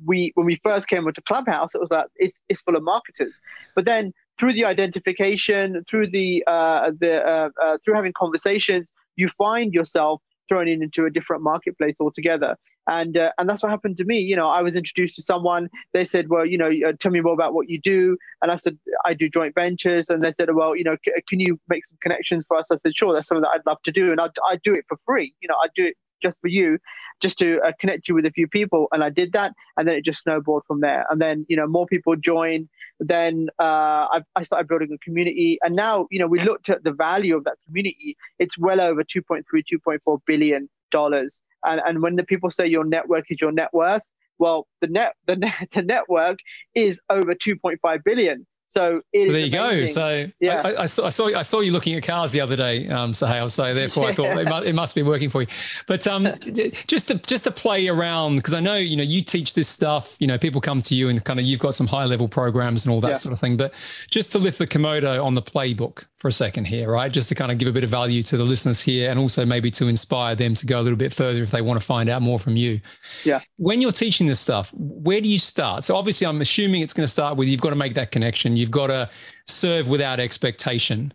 we, 0.05 0.31
when 0.35 0.45
we 0.45 0.59
first 0.63 0.87
came 0.87 1.05
into 1.07 1.21
Clubhouse, 1.23 1.75
it 1.75 1.81
was 1.81 1.91
like, 1.91 2.05
it's, 2.15 2.39
it's 2.47 2.61
full 2.61 2.75
of 2.77 2.83
marketers. 2.83 3.37
But 3.75 3.85
then 3.85 4.13
through 4.39 4.53
the 4.53 4.65
identification, 4.65 5.83
through 5.89 6.11
the, 6.11 6.43
uh, 6.47 6.91
the, 6.97 7.17
uh, 7.17 7.49
uh, 7.61 7.77
through 7.83 7.95
having 7.95 8.13
conversations, 8.13 8.87
you 9.17 9.27
find 9.37 9.73
yourself 9.73 10.21
thrown 10.47 10.67
in 10.67 10.83
into 10.83 11.05
a 11.05 11.09
different 11.09 11.43
marketplace 11.43 11.95
altogether. 11.99 12.55
And 12.87 13.17
uh, 13.17 13.31
and 13.39 13.49
that's 13.49 13.63
what 13.63 13.71
happened 13.71 13.97
to 13.97 14.05
me. 14.05 14.19
You 14.19 14.35
know, 14.35 14.47
I 14.47 14.61
was 14.61 14.75
introduced 14.75 15.15
to 15.15 15.23
someone. 15.23 15.69
They 15.93 16.05
said, 16.05 16.29
"Well, 16.29 16.45
you 16.45 16.57
know, 16.57 16.69
uh, 16.87 16.93
tell 16.99 17.11
me 17.11 17.19
more 17.19 17.33
about 17.33 17.55
what 17.55 17.67
you 17.67 17.81
do." 17.81 18.15
And 18.43 18.51
I 18.51 18.57
said, 18.57 18.77
"I 19.05 19.15
do 19.15 19.27
joint 19.27 19.55
ventures." 19.55 20.09
And 20.09 20.23
they 20.23 20.33
said, 20.37 20.53
"Well, 20.53 20.75
you 20.75 20.83
know, 20.83 20.95
c- 21.03 21.13
can 21.27 21.39
you 21.39 21.59
make 21.67 21.83
some 21.85 21.97
connections 22.01 22.45
for 22.47 22.57
us?" 22.57 22.69
I 22.69 22.75
said, 22.75 22.95
"Sure, 22.95 23.11
that's 23.11 23.27
something 23.27 23.41
that 23.41 23.49
I'd 23.55 23.65
love 23.65 23.81
to 23.85 23.91
do, 23.91 24.11
and 24.11 24.21
I 24.21 24.29
I 24.47 24.57
do 24.63 24.75
it 24.75 24.85
for 24.87 24.97
free. 25.05 25.33
You 25.41 25.47
know, 25.47 25.55
I 25.63 25.67
do 25.75 25.87
it 25.87 25.97
just 26.21 26.37
for 26.41 26.47
you, 26.47 26.77
just 27.21 27.37
to 27.39 27.59
uh, 27.61 27.71
connect 27.79 28.07
you 28.07 28.15
with 28.15 28.25
a 28.25 28.31
few 28.31 28.47
people. 28.47 28.87
And 28.91 29.03
I 29.03 29.09
did 29.09 29.33
that, 29.33 29.53
and 29.77 29.87
then 29.87 29.97
it 29.97 30.05
just 30.05 30.21
snowballed 30.21 30.63
from 30.67 30.81
there. 30.81 31.05
And 31.09 31.21
then 31.21 31.45
you 31.49 31.57
know 31.57 31.67
more 31.67 31.85
people 31.85 32.15
joined. 32.15 32.69
Then 32.99 33.47
uh, 33.59 34.07
I, 34.15 34.21
I, 34.35 34.43
started 34.43 34.67
building 34.67 34.91
a 34.93 34.97
community, 34.99 35.59
and 35.63 35.75
now 35.75 36.07
you 36.11 36.19
know 36.19 36.27
we 36.27 36.41
looked 36.41 36.69
at 36.69 36.83
the 36.83 36.91
value 36.91 37.35
of 37.35 37.43
that 37.45 37.57
community. 37.65 38.17
It's 38.39 38.57
well 38.57 38.81
over 38.81 39.03
2.3, 39.03 39.43
2.4 39.53 40.19
billion 40.25 40.69
dollars. 40.91 41.41
And 41.63 41.81
and 41.85 42.01
when 42.01 42.15
the 42.15 42.23
people 42.23 42.51
say 42.51 42.67
your 42.67 42.85
network 42.85 43.25
is 43.29 43.41
your 43.41 43.51
net 43.51 43.73
worth, 43.73 44.03
well, 44.37 44.67
the 44.81 44.87
net 44.87 45.15
the 45.27 45.35
net 45.35 45.69
the 45.71 45.81
network 45.81 46.39
is 46.73 46.99
over 47.09 47.33
2.5 47.33 48.03
billion. 48.03 48.45
So 48.75 49.01
there 49.13 49.21
you 49.21 49.29
amazing. 49.29 49.51
go. 49.51 49.85
So 49.85 50.25
yeah, 50.41 50.61
I, 50.65 50.83
I, 50.83 50.85
saw, 50.85 51.05
I, 51.05 51.09
saw 51.09 51.27
I 51.27 51.43
saw 51.43 51.61
you 51.61 51.71
looking 51.71 51.95
at 51.95 52.03
cars 52.03 52.33
the 52.33 52.41
other 52.41 52.57
day, 52.57 52.89
um, 52.89 53.13
Sohail. 53.13 53.47
So 53.47 53.73
therefore, 53.73 54.03
yeah. 54.03 54.09
I 54.09 54.15
thought 54.15 54.37
it 54.37 54.49
must, 54.49 54.67
it 54.67 54.75
must, 54.75 54.95
be 54.95 55.01
working 55.01 55.29
for 55.29 55.43
you. 55.43 55.47
But 55.87 56.05
um, 56.07 56.27
just 56.87 57.07
to 57.07 57.15
just 57.19 57.45
to 57.45 57.51
play 57.51 57.87
around 57.87 58.35
because 58.35 58.53
I 58.53 58.59
know 58.59 58.75
you 58.75 58.97
know 58.97 59.03
you 59.03 59.21
teach 59.21 59.53
this 59.53 59.69
stuff. 59.69 60.17
You 60.19 60.27
know, 60.27 60.37
people 60.37 60.59
come 60.59 60.81
to 60.81 60.95
you 60.95 61.07
and 61.07 61.23
kind 61.23 61.39
of 61.39 61.45
you've 61.45 61.61
got 61.61 61.73
some 61.73 61.87
high 61.87 62.03
level 62.03 62.27
programs 62.27 62.85
and 62.85 62.93
all 62.93 62.99
that 62.99 63.07
yeah. 63.07 63.13
sort 63.13 63.31
of 63.31 63.39
thing. 63.39 63.55
But 63.55 63.73
just 64.11 64.33
to 64.33 64.39
lift 64.39 64.57
the 64.57 64.67
Komodo 64.67 65.23
on 65.23 65.35
the 65.35 65.41
playbook 65.41 66.03
for 66.25 66.29
a 66.29 66.31
second 66.31 66.65
here, 66.65 66.89
right? 66.89 67.11
Just 67.11 67.29
to 67.29 67.35
kind 67.35 67.51
of 67.51 67.59
give 67.59 67.67
a 67.67 67.71
bit 67.71 67.83
of 67.83 67.91
value 67.91 68.23
to 68.23 68.35
the 68.35 68.43
listeners 68.43 68.81
here, 68.81 69.11
and 69.11 69.19
also 69.19 69.45
maybe 69.45 69.69
to 69.69 69.87
inspire 69.87 70.33
them 70.33 70.55
to 70.55 70.65
go 70.65 70.79
a 70.79 70.81
little 70.81 70.97
bit 70.97 71.13
further 71.13 71.43
if 71.43 71.51
they 71.51 71.61
want 71.61 71.79
to 71.79 71.85
find 71.85 72.09
out 72.09 72.23
more 72.23 72.39
from 72.39 72.55
you. 72.55 72.81
Yeah. 73.23 73.41
When 73.57 73.79
you're 73.79 73.91
teaching 73.91 74.25
this 74.25 74.39
stuff, 74.39 74.73
where 74.73 75.21
do 75.21 75.29
you 75.29 75.37
start? 75.37 75.83
So 75.83 75.95
obviously, 75.95 76.25
I'm 76.25 76.41
assuming 76.41 76.81
it's 76.81 76.93
going 76.93 77.05
to 77.05 77.11
start 77.11 77.37
with 77.37 77.47
you've 77.47 77.61
got 77.61 77.69
to 77.69 77.75
make 77.75 77.93
that 77.93 78.11
connection. 78.11 78.57
You 78.57 78.65
You've 78.65 78.71
got 78.71 78.87
to 78.87 79.07
serve 79.45 79.87
without 79.87 80.19
expectation. 80.19 81.13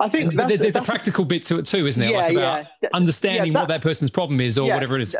I 0.00 0.08
think 0.08 0.34
there's 0.34 0.74
a 0.74 0.82
practical 0.82 1.24
bit 1.24 1.44
to 1.44 1.60
it 1.60 1.66
too, 1.66 1.86
isn't 1.86 2.00
there? 2.00 2.10
Yeah, 2.10 2.18
like 2.18 2.32
about 2.32 2.66
yeah. 2.82 2.88
understanding 2.92 3.52
yeah, 3.52 3.52
that, 3.52 3.60
what 3.60 3.68
that 3.68 3.82
person's 3.82 4.10
problem 4.10 4.40
is 4.40 4.58
or 4.58 4.68
whatever 4.68 4.96
it 4.96 5.02
is 5.02 5.16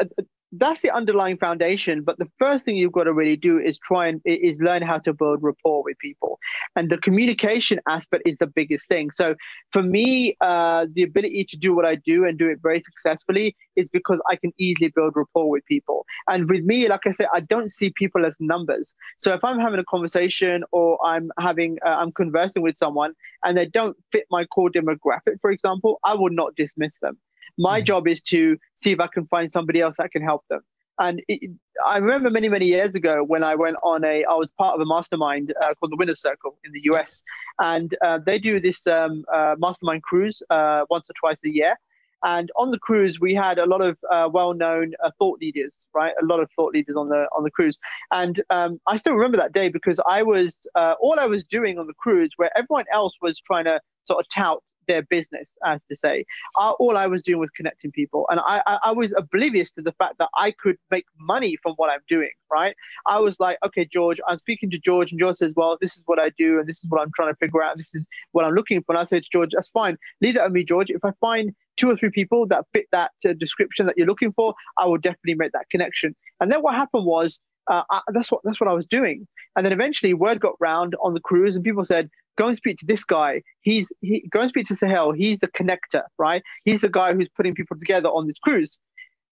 that's 0.53 0.81
the 0.81 0.91
underlying 0.91 1.37
foundation 1.39 2.03
but 2.03 2.19
the 2.19 2.29
first 2.39 2.65
thing 2.65 2.77
you've 2.77 2.93
got 2.93 3.05
to 3.05 3.13
really 3.13 3.37
do 3.37 3.59
is 3.59 3.79
try 3.79 4.07
and 4.07 4.21
is 4.25 4.61
learn 4.61 4.83
how 4.83 4.99
to 4.99 5.13
build 5.13 5.43
rapport 5.43 5.83
with 5.83 5.97
people. 5.99 6.39
And 6.77 6.91
the 6.91 6.99
communication 6.99 7.81
aspect 7.89 8.25
is 8.27 8.37
the 8.39 8.47
biggest 8.47 8.89
thing. 8.89 9.11
So 9.11 9.35
for 9.73 9.83
me 9.83 10.37
uh, 10.41 10.87
the 10.93 11.03
ability 11.03 11.45
to 11.45 11.57
do 11.57 11.75
what 11.75 11.85
i 11.85 11.95
do 11.95 12.25
and 12.25 12.39
do 12.39 12.49
it 12.49 12.59
very 12.63 12.81
successfully 12.81 13.57
is 13.77 13.89
because 13.89 14.21
i 14.31 14.37
can 14.37 14.53
easily 14.59 14.93
build 14.95 15.15
rapport 15.17 15.49
with 15.51 15.65
people. 15.67 16.05
And 16.29 16.49
with 16.49 16.65
me 16.65 16.89
like 16.89 17.07
i 17.07 17.13
said 17.13 17.27
i 17.35 17.41
don't 17.41 17.71
see 17.71 17.91
people 17.97 18.27
as 18.27 18.35
numbers. 18.41 18.95
So 19.19 19.33
if 19.35 19.43
i'm 19.45 19.59
having 19.59 19.81
a 19.81 19.85
conversation 19.85 20.65
or 20.73 20.99
i'm 21.05 21.31
having 21.39 21.79
uh, 21.85 21.91
i'm 21.91 22.13
conversing 22.13 22.63
with 22.63 22.77
someone 22.77 23.13
and 23.45 23.57
they 23.57 23.67
don't 23.67 23.97
fit 24.11 24.27
my 24.31 24.45
core 24.47 24.71
demographic 24.71 25.41
for 25.41 25.51
example 25.51 25.99
i 26.05 26.15
will 26.15 26.31
not 26.31 26.55
dismiss 26.57 26.99
them 26.99 27.19
my 27.59 27.81
mm 27.81 27.85
job 27.85 28.07
is 28.07 28.21
to 28.23 28.57
see 28.75 28.93
if 28.93 29.01
I 29.01 29.09
can 29.09 29.27
find 29.27 29.51
somebody 29.51 29.81
else 29.81 29.97
that 29.99 30.11
can 30.13 30.23
help 30.23 30.45
them. 30.49 30.61
And 30.99 31.23
it, 31.29 31.51
I 31.85 31.99
remember 31.99 32.31
many, 32.31 32.49
many 32.49 32.67
years 32.67 32.95
ago 32.95 33.25
when 33.25 33.43
I 33.43 33.55
went 33.55 33.77
on 33.83 34.05
a, 34.05 34.25
I 34.25 34.35
was 34.35 34.51
part 34.59 34.75
of 34.75 34.81
a 34.81 34.87
mastermind 34.87 35.53
uh, 35.63 35.75
called 35.75 35.93
the 35.93 35.97
Winner's 35.97 36.21
Circle 36.21 36.59
in 36.65 36.73
the 36.73 36.81
US. 36.93 37.23
And 37.61 37.97
uh, 38.05 38.19
they 38.25 38.39
do 38.39 38.61
this 38.61 38.87
um, 38.87 39.25
uh, 39.33 39.57
mastermind 39.59 40.03
cruise 40.03 40.43
uh, 40.51 40.85
once 40.91 41.09
or 41.11 41.15
twice 41.19 41.41
a 41.45 41.49
year. 41.49 41.77
And 42.25 42.53
on 42.55 42.71
the 42.71 42.79
cruise, 42.79 43.19
we 43.19 43.35
had 43.35 43.59
a 43.59 43.67
lot 43.67 43.81
of 43.81 43.99
uh, 44.09 44.29
well-known 44.33 44.93
uh, 45.03 45.11
thought 45.19 45.41
leaders, 45.41 45.89
right? 45.93 46.13
A 46.23 46.25
lot 46.25 46.39
of 46.39 46.49
thought 46.55 46.73
leaders 46.73 46.95
on 46.95 47.09
the 47.09 47.27
on 47.37 47.43
the 47.43 47.51
cruise. 47.51 47.81
And 48.13 48.41
um, 48.49 48.81
I 48.87 48.97
still 48.97 49.15
remember 49.15 49.39
that 49.39 49.53
day 49.53 49.69
because 49.69 49.99
I 50.09 50.23
was 50.23 50.57
all 50.77 51.17
I 51.19 51.27
was 51.27 51.43
doing 51.43 51.81
on 51.81 51.89
the 51.89 51.95
cruise, 51.95 52.31
where 52.37 52.57
everyone 52.57 52.85
else 52.93 53.15
was 53.21 53.41
trying 53.41 53.65
to 53.65 53.81
sort 54.05 54.21
of 54.21 54.29
tout 54.29 54.63
their 54.89 55.03
business, 55.03 55.53
as 55.65 55.85
to 55.87 55.97
say. 55.97 56.25
all 56.57 56.97
I 56.97 57.07
was 57.07 57.23
doing 57.23 57.39
was 57.39 57.51
connecting 57.51 57.93
people, 57.93 58.27
and 58.31 58.41
I, 58.41 58.63
I, 58.67 58.79
I 58.87 58.93
was 58.93 59.13
oblivious 59.17 59.71
to 59.73 59.83
the 59.83 59.93
fact 59.93 60.19
that 60.19 60.29
I 60.37 60.51
could 60.53 60.77
make 60.91 61.07
money 61.19 61.57
from 61.63 61.75
what 61.77 61.91
I'm 61.91 62.01
doing. 62.09 62.31
Right? 62.51 62.77
I 63.07 63.19
was 63.19 63.41
like, 63.41 63.59
okay, 63.65 63.85
George, 63.85 64.19
I'm 64.29 64.39
speaking 64.39 64.71
to 64.71 64.79
George, 64.79 65.13
and 65.13 65.21
George 65.21 65.37
says, 65.37 65.53
well, 65.57 65.79
this 65.81 65.97
is 65.97 66.03
what 66.07 66.19
I 66.19 66.31
do, 66.39 66.59
and 66.59 66.69
this 66.69 66.79
is 66.79 66.85
what 66.89 67.01
I'm 67.01 67.13
trying 67.15 67.33
to 67.33 67.37
figure 67.37 67.63
out. 67.63 67.77
This 67.77 67.95
is 67.95 68.07
what 68.33 68.45
I'm 68.45 68.55
looking 68.55 68.83
for. 68.83 68.93
And 68.93 69.01
I 69.01 69.05
said 69.05 69.23
to 69.23 69.29
George, 69.33 69.51
that's 69.53 69.69
fine. 69.69 69.97
Leave 70.21 70.35
that 70.35 70.45
to 70.45 70.51
me, 70.51 70.65
George. 70.65 70.91
If 70.91 71.05
I 71.05 71.13
find 71.21 71.55
two 71.77 71.91
or 71.91 71.97
three 71.97 72.11
people 72.11 72.47
that 72.47 72.67
fit 72.73 72.87
that 72.93 73.13
uh, 73.27 73.33
description 73.39 73.87
that 73.87 73.97
you're 73.97 74.07
looking 74.07 74.33
for, 74.33 74.55
I 74.79 74.87
will 74.87 74.99
definitely 74.99 75.35
make 75.35 75.53
that 75.53 75.71
connection. 75.71 76.15
And 76.41 76.51
then 76.51 76.61
what 76.63 76.75
happened 76.75 77.07
was 77.07 77.41
uh, 77.71 77.83
I, 77.91 78.01
that's 78.13 78.31
what 78.31 78.41
that's 78.45 78.61
what 78.61 78.69
I 78.69 78.73
was 78.73 78.87
doing. 78.87 79.27
And 79.57 79.65
then 79.65 79.73
eventually, 79.73 80.15
word 80.15 80.41
got 80.41 80.55
round 80.61 80.97
on 81.03 81.15
the 81.15 81.21
cruise, 81.21 81.55
and 81.57 81.65
people 81.65 81.85
said, 81.85 82.11
"Go 82.37 82.49
and 82.49 82.57
speak 82.57 82.79
to 82.79 82.87
this 82.87 83.05
guy. 83.05 83.43
He's 83.61 83.91
he 84.01 84.29
go 84.31 84.41
and 84.41 84.49
speak 84.49 84.67
to 84.67 84.77
Sohail. 84.77 85.13
He's 85.13 85.39
the 85.39 85.49
connector, 85.49 86.03
right? 86.19 86.43
He's 86.65 86.81
the 86.81 86.89
guy 86.89 87.15
who's 87.15 87.29
putting 87.37 87.55
people 87.55 87.79
together 87.79 88.09
on 88.09 88.27
this 88.27 88.39
cruise." 88.39 88.79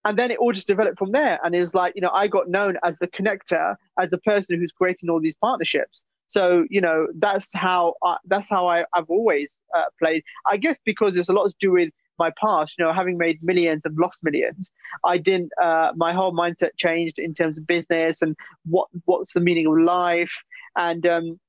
And 0.07 0.19
then 0.19 0.31
it 0.31 0.39
all 0.39 0.53
just 0.53 0.67
developed 0.67 0.99
from 0.99 1.13
there. 1.13 1.39
And 1.45 1.55
it 1.55 1.61
was 1.61 1.75
like, 1.75 1.93
you 1.95 2.01
know, 2.01 2.11
I 2.11 2.27
got 2.27 2.49
known 2.49 2.79
as 2.83 2.97
the 3.01 3.07
connector, 3.09 3.77
as 3.99 4.09
the 4.09 4.17
person 4.17 4.59
who's 4.59 4.73
creating 4.73 5.11
all 5.11 5.21
these 5.21 5.37
partnerships. 5.43 6.05
So 6.31 6.65
you 6.71 6.81
know, 6.81 7.09
that's 7.17 7.51
how 7.53 7.95
I, 8.05 8.17
that's 8.27 8.49
how 8.49 8.69
I, 8.69 8.85
have 8.95 9.07
always 9.09 9.61
uh, 9.77 9.83
played. 9.99 10.23
I 10.49 10.59
guess 10.59 10.79
because 10.85 11.15
there's 11.15 11.29
a 11.29 11.33
lot 11.33 11.49
to 11.49 11.55
do 11.59 11.73
with 11.73 11.91
my 12.21 12.31
past, 12.41 12.77
you 12.79 12.85
know, 12.85 12.93
having 12.93 13.19
made 13.19 13.43
millions 13.43 13.83
and 13.85 13.99
lost 13.99 14.21
millions, 14.23 14.71
I 15.05 15.19
didn't. 15.19 15.51
Uh, 15.61 15.91
my 15.97 16.13
whole 16.13 16.33
mindset 16.33 16.71
changed 16.77 17.19
in 17.19 17.35
terms 17.35 17.59
of 17.59 17.67
business 17.67 18.23
and 18.23 18.37
what 18.65 18.87
what's 19.07 19.33
the 19.33 19.41
meaning 19.41 19.67
of 19.67 19.77
life, 19.79 20.33
and 20.77 21.05
um, 21.05 21.41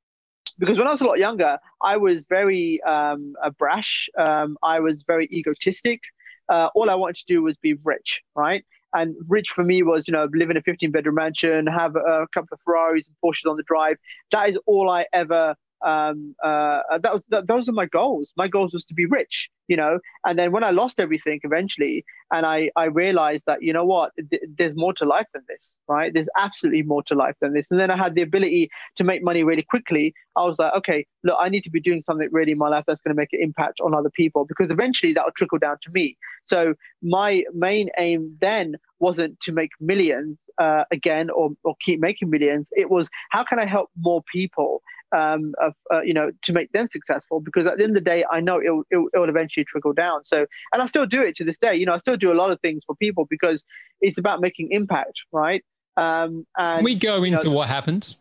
because 0.59 0.77
when 0.77 0.87
I 0.87 0.91
was 0.91 1.01
a 1.01 1.05
lot 1.05 1.19
younger, 1.19 1.57
I 1.83 1.97
was 1.97 2.25
very 2.25 2.81
um, 2.83 3.33
brash. 3.57 4.09
Um, 4.17 4.57
I 4.63 4.79
was 4.79 5.03
very 5.07 5.27
egotistic. 5.31 6.01
Uh, 6.49 6.69
all 6.75 6.89
I 6.89 6.95
wanted 6.95 7.17
to 7.17 7.25
do 7.27 7.43
was 7.43 7.57
be 7.57 7.75
rich, 7.83 8.21
right? 8.35 8.63
And 8.93 9.15
rich 9.27 9.49
for 9.49 9.63
me 9.63 9.83
was, 9.83 10.07
you 10.07 10.11
know, 10.11 10.27
live 10.33 10.49
in 10.49 10.57
a 10.57 10.61
15 10.61 10.91
bedroom 10.91 11.15
mansion, 11.15 11.65
have 11.67 11.95
a 11.95 12.27
couple 12.33 12.49
of 12.51 12.59
Ferraris 12.65 13.07
and 13.07 13.15
Porsches 13.23 13.49
on 13.49 13.55
the 13.55 13.63
drive. 13.63 13.95
That 14.31 14.49
is 14.49 14.59
all 14.65 14.89
I 14.89 15.05
ever 15.13 15.55
um, 15.83 16.35
uh, 16.43 16.81
that 17.01 17.13
was 17.13 17.23
that, 17.29 17.47
those 17.47 17.67
are 17.67 17.71
my 17.71 17.85
goals. 17.85 18.33
My 18.37 18.47
goals 18.47 18.73
was 18.73 18.85
to 18.85 18.93
be 18.93 19.05
rich, 19.05 19.49
you 19.71 19.77
know. 19.77 19.99
And 20.25 20.37
then 20.37 20.51
when 20.51 20.65
I 20.65 20.71
lost 20.71 20.99
everything 20.99 21.39
eventually, 21.43 22.03
and 22.33 22.45
I 22.45 22.69
I 22.75 22.85
realized 22.85 23.45
that 23.45 23.63
you 23.63 23.71
know 23.71 23.85
what, 23.85 24.11
th- 24.29 24.43
there's 24.57 24.75
more 24.75 24.93
to 24.95 25.05
life 25.05 25.29
than 25.33 25.43
this, 25.47 25.73
right? 25.87 26.13
There's 26.13 26.27
absolutely 26.37 26.83
more 26.83 27.03
to 27.03 27.15
life 27.15 27.37
than 27.41 27.53
this. 27.53 27.71
And 27.71 27.79
then 27.79 27.89
I 27.89 27.97
had 27.97 28.13
the 28.15 28.21
ability 28.21 28.69
to 28.97 29.03
make 29.05 29.23
money 29.23 29.43
really 29.43 29.63
quickly. 29.73 30.13
I 30.35 30.43
was 30.43 30.59
like, 30.59 30.73
okay, 30.79 31.05
look, 31.23 31.37
I 31.39 31.47
need 31.47 31.63
to 31.63 31.69
be 31.69 31.79
doing 31.79 32.01
something 32.01 32.27
really 32.31 32.51
in 32.51 32.57
my 32.57 32.67
life 32.67 32.83
that's 32.85 33.01
going 33.01 33.15
to 33.15 33.21
make 33.21 33.31
an 33.31 33.39
impact 33.41 33.79
on 33.81 33.93
other 33.93 34.09
people 34.09 34.45
because 34.45 34.69
eventually 34.69 35.13
that 35.13 35.23
will 35.25 35.37
trickle 35.37 35.59
down 35.59 35.77
to 35.83 35.91
me. 35.91 36.17
So 36.43 36.73
my 37.01 37.43
main 37.53 37.89
aim 37.97 38.37
then 38.41 38.75
wasn't 38.99 39.39
to 39.41 39.51
make 39.51 39.71
millions 39.79 40.37
uh, 40.59 40.83
again 40.91 41.29
or, 41.29 41.51
or 41.63 41.75
keep 41.81 41.99
making 41.99 42.29
millions. 42.29 42.69
It 42.71 42.89
was 42.89 43.09
how 43.29 43.43
can 43.43 43.59
I 43.59 43.65
help 43.65 43.89
more 43.97 44.21
people, 44.31 44.81
um, 45.15 45.53
of, 45.61 45.73
uh, 45.93 46.01
you 46.01 46.13
know, 46.13 46.31
to 46.43 46.53
make 46.53 46.71
them 46.71 46.87
successful? 46.89 47.39
Because 47.39 47.65
at 47.67 47.77
the 47.77 47.83
end 47.83 47.97
of 47.97 48.03
the 48.03 48.09
day, 48.09 48.25
I 48.29 48.39
know 48.39 48.61
it'll, 48.61 48.83
it'll, 48.91 49.07
it'll, 49.13 49.29
eventually 49.29 49.63
trickle 49.63 49.93
down. 49.93 50.23
So, 50.25 50.45
and 50.73 50.81
I 50.81 50.85
still 50.85 51.05
do 51.05 51.21
it 51.21 51.35
to 51.37 51.43
this 51.43 51.57
day. 51.57 51.75
You 51.75 51.85
know, 51.85 51.93
I 51.93 51.99
still 51.99 52.17
do 52.17 52.31
a 52.31 52.35
lot 52.35 52.51
of 52.51 52.59
things 52.61 52.83
for 52.85 52.95
people 52.95 53.25
because 53.29 53.63
it's 54.01 54.17
about 54.17 54.41
making 54.41 54.71
impact, 54.71 55.21
right? 55.31 55.63
Um, 55.97 56.45
and, 56.57 56.75
can 56.77 56.83
we 56.83 56.95
go 56.95 57.23
into 57.23 57.45
know, 57.45 57.51
what 57.51 57.67
happened? 57.67 58.15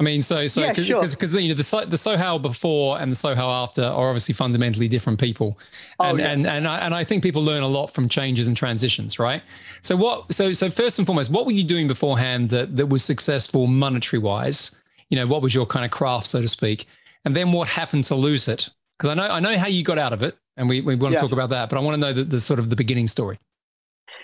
I 0.00 0.02
mean, 0.02 0.22
so 0.22 0.46
so 0.46 0.62
because 0.62 0.88
yeah, 0.88 1.04
sure. 1.04 1.40
you 1.40 1.48
know 1.48 1.54
the 1.54 1.86
the 1.86 1.98
Sohail 1.98 2.38
before 2.38 2.98
and 2.98 3.12
the 3.12 3.16
Sohail 3.16 3.50
after 3.50 3.82
are 3.82 4.08
obviously 4.08 4.32
fundamentally 4.32 4.88
different 4.88 5.20
people, 5.20 5.58
and 5.98 6.18
oh, 6.18 6.22
yeah. 6.22 6.30
and 6.30 6.46
and 6.46 6.66
I, 6.66 6.78
and 6.78 6.94
I 6.94 7.04
think 7.04 7.22
people 7.22 7.44
learn 7.44 7.62
a 7.62 7.68
lot 7.68 7.88
from 7.88 8.08
changes 8.08 8.46
and 8.46 8.56
transitions, 8.56 9.18
right? 9.18 9.42
So 9.82 9.96
what? 9.96 10.32
So 10.32 10.54
so 10.54 10.70
first 10.70 10.98
and 10.98 11.04
foremost, 11.04 11.30
what 11.30 11.44
were 11.44 11.52
you 11.52 11.64
doing 11.64 11.86
beforehand 11.86 12.48
that 12.48 12.76
that 12.76 12.86
was 12.86 13.04
successful 13.04 13.66
monetary 13.66 14.20
wise? 14.20 14.74
You 15.10 15.16
know, 15.16 15.26
what 15.26 15.42
was 15.42 15.54
your 15.54 15.66
kind 15.66 15.84
of 15.84 15.90
craft, 15.90 16.26
so 16.26 16.40
to 16.40 16.48
speak, 16.48 16.86
and 17.24 17.36
then 17.36 17.52
what 17.52 17.68
happened 17.68 18.04
to 18.04 18.14
lose 18.14 18.48
it? 18.48 18.70
Because 18.98 19.10
I 19.10 19.14
know 19.14 19.28
I 19.28 19.40
know 19.40 19.58
how 19.58 19.66
you 19.68 19.82
got 19.82 19.98
out 19.98 20.12
of 20.12 20.22
it, 20.22 20.36
and 20.56 20.68
we, 20.68 20.80
we 20.80 20.94
want 20.94 21.12
to 21.12 21.16
yeah. 21.16 21.20
talk 21.20 21.32
about 21.32 21.50
that, 21.50 21.68
but 21.70 21.76
I 21.76 21.80
want 21.80 21.94
to 21.94 22.00
know 22.00 22.12
the, 22.12 22.24
the 22.24 22.40
sort 22.40 22.58
of 22.58 22.70
the 22.70 22.76
beginning 22.76 23.06
story. 23.06 23.38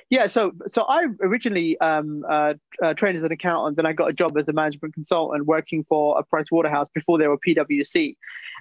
Yeah, 0.08 0.28
so 0.28 0.52
so 0.68 0.84
I 0.88 1.06
originally 1.20 1.78
um, 1.80 2.24
uh, 2.28 2.54
uh, 2.82 2.94
trained 2.94 3.16
as 3.16 3.24
an 3.24 3.32
accountant, 3.32 3.76
then 3.76 3.86
I 3.86 3.92
got 3.92 4.08
a 4.08 4.12
job 4.12 4.38
as 4.38 4.46
a 4.46 4.52
management 4.52 4.94
consultant 4.94 5.46
working 5.46 5.84
for 5.88 6.18
a 6.18 6.22
Price 6.22 6.46
Waterhouse 6.52 6.88
before 6.94 7.18
they 7.18 7.26
were 7.26 7.38
PwC. 7.38 8.16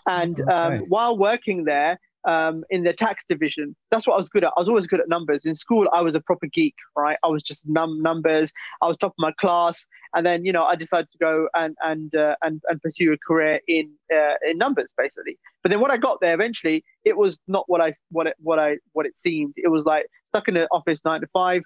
And 0.07 0.41
okay. 0.41 0.51
um, 0.51 0.79
while 0.87 1.15
working 1.15 1.65
there, 1.65 1.99
um, 2.25 2.63
in 2.69 2.83
the 2.83 2.93
tax 2.93 3.23
division. 3.27 3.75
That's 3.91 4.07
what 4.07 4.15
I 4.15 4.17
was 4.17 4.29
good 4.29 4.43
at. 4.43 4.53
I 4.55 4.59
was 4.59 4.69
always 4.69 4.87
good 4.87 4.99
at 4.99 5.07
numbers. 5.07 5.45
In 5.45 5.55
school, 5.55 5.87
I 5.93 6.01
was 6.01 6.15
a 6.15 6.19
proper 6.19 6.47
geek, 6.47 6.75
right? 6.95 7.17
I 7.23 7.27
was 7.27 7.43
just 7.43 7.61
num 7.65 8.01
numbers. 8.01 8.51
I 8.81 8.87
was 8.87 8.97
top 8.97 9.11
of 9.11 9.15
my 9.17 9.31
class, 9.39 9.85
and 10.13 10.25
then 10.25 10.45
you 10.45 10.51
know 10.51 10.63
I 10.63 10.75
decided 10.75 11.11
to 11.11 11.17
go 11.17 11.47
and 11.55 11.75
and 11.81 12.15
uh, 12.15 12.35
and 12.41 12.61
and 12.67 12.81
pursue 12.81 13.13
a 13.13 13.17
career 13.17 13.59
in 13.67 13.91
uh, 14.13 14.35
in 14.49 14.57
numbers, 14.57 14.91
basically. 14.97 15.37
But 15.63 15.71
then 15.71 15.81
when 15.81 15.91
I 15.91 15.97
got 15.97 16.19
there, 16.21 16.33
eventually, 16.33 16.83
it 17.03 17.17
was 17.17 17.39
not 17.47 17.65
what 17.67 17.81
I 17.81 17.93
what 18.11 18.27
it 18.27 18.35
what 18.39 18.59
I 18.59 18.77
what 18.93 19.05
it 19.05 19.17
seemed. 19.17 19.53
It 19.57 19.69
was 19.69 19.85
like 19.85 20.07
stuck 20.29 20.47
in 20.47 20.55
the 20.55 20.67
office 20.71 21.01
nine 21.05 21.21
to 21.21 21.27
five. 21.27 21.63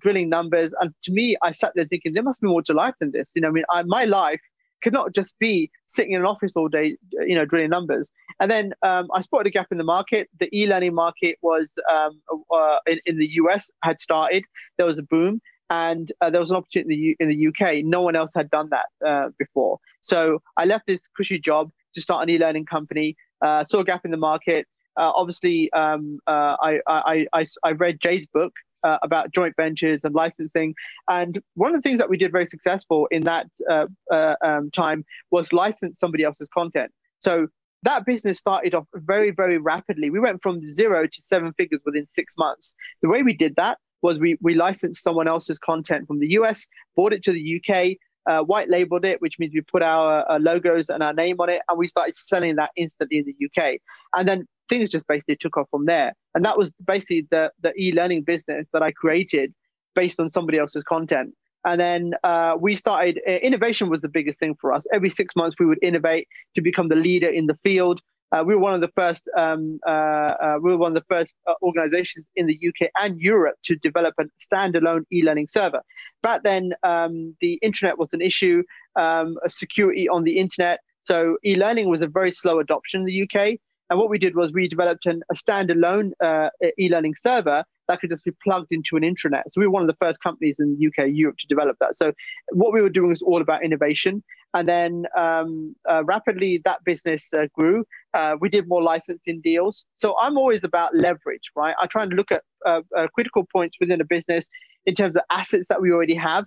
Drilling 0.00 0.28
numbers, 0.28 0.74
and 0.80 0.92
to 1.04 1.12
me, 1.12 1.36
I 1.40 1.52
sat 1.52 1.70
there 1.76 1.84
thinking 1.84 2.14
there 2.14 2.22
must 2.24 2.40
be 2.40 2.48
more 2.48 2.62
to 2.62 2.74
life 2.74 2.96
than 2.98 3.12
this. 3.12 3.30
You 3.36 3.42
know, 3.42 3.46
I 3.46 3.52
mean, 3.52 3.64
I, 3.70 3.82
my 3.84 4.04
life 4.04 4.40
could 4.82 4.92
not 4.92 5.14
just 5.14 5.38
be 5.38 5.70
sitting 5.86 6.12
in 6.12 6.20
an 6.20 6.26
office 6.26 6.52
all 6.56 6.68
day, 6.68 6.96
you 7.12 7.34
know, 7.34 7.44
drilling 7.44 7.70
numbers. 7.70 8.10
And 8.40 8.50
then 8.50 8.72
um, 8.82 9.08
I 9.14 9.20
spotted 9.20 9.46
a 9.46 9.50
gap 9.50 9.68
in 9.70 9.78
the 9.78 9.84
market. 9.84 10.28
The 10.38 10.48
e-learning 10.56 10.94
market 10.94 11.36
was 11.42 11.70
um, 11.90 12.20
uh, 12.54 12.78
in, 12.86 13.00
in, 13.06 13.18
the 13.18 13.28
US 13.42 13.70
had 13.82 14.00
started. 14.00 14.44
There 14.78 14.86
was 14.86 14.98
a 14.98 15.02
boom, 15.02 15.40
and 15.68 16.10
uh, 16.20 16.30
there 16.30 16.40
was 16.40 16.50
an 16.50 16.56
opportunity 16.56 17.16
in 17.18 17.28
the, 17.28 17.34
in 17.34 17.38
the 17.38 17.48
UK. 17.48 17.84
No 17.84 18.02
one 18.02 18.16
else 18.16 18.30
had 18.34 18.50
done 18.50 18.70
that 18.70 18.86
uh, 19.06 19.28
before. 19.38 19.78
So 20.02 20.42
I 20.56 20.64
left 20.64 20.86
this 20.86 21.02
cushy 21.16 21.38
job 21.38 21.70
to 21.94 22.00
start 22.00 22.22
an 22.22 22.30
e-learning 22.30 22.66
company. 22.66 23.16
Uh, 23.42 23.64
saw 23.64 23.80
a 23.80 23.84
gap 23.84 24.04
in 24.04 24.10
the 24.10 24.16
market. 24.16 24.66
Uh, 24.98 25.12
obviously, 25.14 25.72
um, 25.72 26.18
uh, 26.26 26.56
I, 26.60 26.80
I, 26.86 27.26
I, 27.32 27.46
I 27.64 27.72
read 27.72 28.00
Jay's 28.00 28.26
book, 28.26 28.52
uh, 28.84 28.98
about 29.02 29.32
joint 29.32 29.54
ventures 29.56 30.04
and 30.04 30.14
licensing. 30.14 30.74
And 31.08 31.40
one 31.54 31.74
of 31.74 31.82
the 31.82 31.88
things 31.88 31.98
that 31.98 32.08
we 32.08 32.16
did 32.16 32.32
very 32.32 32.46
successful 32.46 33.06
in 33.10 33.22
that 33.24 33.46
uh, 33.68 33.86
uh, 34.10 34.34
um, 34.44 34.70
time 34.70 35.04
was 35.30 35.52
license 35.52 35.98
somebody 35.98 36.24
else's 36.24 36.48
content. 36.52 36.92
So 37.20 37.48
that 37.82 38.04
business 38.04 38.38
started 38.38 38.74
off 38.74 38.86
very, 38.94 39.30
very 39.30 39.58
rapidly. 39.58 40.10
We 40.10 40.20
went 40.20 40.42
from 40.42 40.68
zero 40.70 41.06
to 41.06 41.22
seven 41.22 41.52
figures 41.54 41.80
within 41.84 42.06
six 42.06 42.34
months. 42.36 42.74
The 43.02 43.08
way 43.08 43.22
we 43.22 43.34
did 43.34 43.56
that 43.56 43.78
was 44.02 44.18
we, 44.18 44.36
we 44.40 44.54
licensed 44.54 45.02
someone 45.02 45.28
else's 45.28 45.58
content 45.58 46.06
from 46.06 46.20
the 46.20 46.28
US, 46.32 46.66
brought 46.94 47.12
it 47.12 47.22
to 47.24 47.32
the 47.32 47.60
UK, 47.60 47.96
uh, 48.26 48.42
white 48.44 48.68
labeled 48.68 49.04
it, 49.04 49.20
which 49.20 49.38
means 49.38 49.52
we 49.54 49.60
put 49.62 49.82
our 49.82 50.30
uh, 50.30 50.38
logos 50.38 50.88
and 50.88 51.02
our 51.02 51.12
name 51.12 51.36
on 51.40 51.48
it, 51.48 51.62
and 51.68 51.78
we 51.78 51.88
started 51.88 52.14
selling 52.14 52.56
that 52.56 52.70
instantly 52.76 53.18
in 53.18 53.24
the 53.24 53.46
UK. 53.46 53.78
And 54.14 54.28
then 54.28 54.46
things 54.70 54.90
just 54.90 55.06
basically 55.06 55.36
took 55.36 55.58
off 55.58 55.68
from 55.70 55.84
there. 55.84 56.14
And 56.34 56.42
that 56.46 56.56
was 56.56 56.72
basically 56.86 57.26
the, 57.30 57.52
the 57.60 57.74
e 57.78 57.92
learning 57.92 58.22
business 58.22 58.66
that 58.72 58.82
I 58.82 58.92
created 58.92 59.52
based 59.94 60.18
on 60.18 60.30
somebody 60.30 60.56
else's 60.56 60.84
content. 60.84 61.34
And 61.66 61.78
then 61.78 62.14
uh, 62.24 62.56
we 62.58 62.74
started, 62.76 63.20
uh, 63.28 63.32
innovation 63.32 63.90
was 63.90 64.00
the 64.00 64.08
biggest 64.08 64.40
thing 64.40 64.54
for 64.58 64.72
us. 64.72 64.86
Every 64.94 65.10
six 65.10 65.36
months, 65.36 65.56
we 65.60 65.66
would 65.66 65.82
innovate 65.82 66.26
to 66.54 66.62
become 66.62 66.88
the 66.88 66.94
leader 66.96 67.28
in 67.28 67.46
the 67.46 67.58
field. 67.62 68.00
Uh, 68.32 68.44
we 68.46 68.54
were 68.54 68.60
one 68.60 68.74
of 68.74 68.80
the 68.80 68.92
first. 68.96 69.28
Um, 69.36 69.80
uh, 69.86 69.90
uh, 69.90 70.58
we 70.62 70.70
were 70.70 70.78
one 70.78 70.96
of 70.96 71.02
the 71.02 71.14
first 71.14 71.34
uh, 71.48 71.54
organizations 71.62 72.24
in 72.36 72.46
the 72.46 72.58
UK 72.68 72.88
and 72.98 73.20
Europe 73.20 73.56
to 73.64 73.74
develop 73.76 74.14
a 74.20 74.24
standalone 74.40 75.04
e-learning 75.12 75.48
server. 75.48 75.82
Back 76.22 76.44
then, 76.44 76.72
um, 76.84 77.36
the 77.40 77.58
internet 77.60 77.98
was 77.98 78.08
an 78.12 78.22
issue. 78.22 78.62
Um, 78.94 79.36
security 79.48 80.08
on 80.08 80.22
the 80.22 80.38
internet, 80.38 80.80
so 81.04 81.38
e-learning 81.44 81.88
was 81.88 82.02
a 82.02 82.06
very 82.06 82.30
slow 82.30 82.60
adoption 82.60 83.00
in 83.00 83.06
the 83.06 83.22
UK. 83.22 83.58
And 83.90 83.98
what 83.98 84.08
we 84.08 84.18
did 84.18 84.36
was 84.36 84.52
we 84.52 84.68
developed 84.68 85.04
an, 85.06 85.22
a 85.30 85.34
standalone 85.34 86.12
uh, 86.24 86.48
e-learning 86.78 87.16
server 87.16 87.64
that 87.88 88.00
could 88.00 88.10
just 88.10 88.24
be 88.24 88.30
plugged 88.42 88.68
into 88.70 88.96
an 88.96 89.02
intranet. 89.02 89.42
So 89.48 89.60
we 89.60 89.66
were 89.66 89.72
one 89.72 89.82
of 89.82 89.88
the 89.88 89.96
first 90.00 90.22
companies 90.22 90.60
in 90.60 90.76
the 90.76 90.86
UK, 90.86 91.10
Europe 91.12 91.38
to 91.38 91.46
develop 91.48 91.76
that. 91.80 91.96
So 91.96 92.12
what 92.52 92.72
we 92.72 92.80
were 92.80 92.88
doing 92.88 93.10
was 93.10 93.20
all 93.20 93.42
about 93.42 93.64
innovation. 93.64 94.22
And 94.54 94.68
then 94.68 95.06
um, 95.18 95.74
uh, 95.90 96.04
rapidly 96.04 96.60
that 96.64 96.84
business 96.84 97.28
uh, 97.36 97.46
grew. 97.52 97.84
Uh, 98.14 98.36
we 98.40 98.48
did 98.48 98.68
more 98.68 98.82
licensing 98.82 99.40
deals. 99.40 99.84
So 99.96 100.14
I'm 100.20 100.38
always 100.38 100.62
about 100.62 100.94
leverage, 100.94 101.50
right? 101.56 101.74
I 101.80 101.86
try 101.86 102.04
and 102.04 102.12
look 102.12 102.30
at 102.30 102.42
uh, 102.64 102.82
uh, 102.96 103.08
critical 103.14 103.44
points 103.52 103.76
within 103.80 104.00
a 104.00 104.04
business 104.04 104.46
in 104.86 104.94
terms 104.94 105.16
of 105.16 105.22
assets 105.30 105.66
that 105.68 105.82
we 105.82 105.90
already 105.90 106.14
have. 106.14 106.44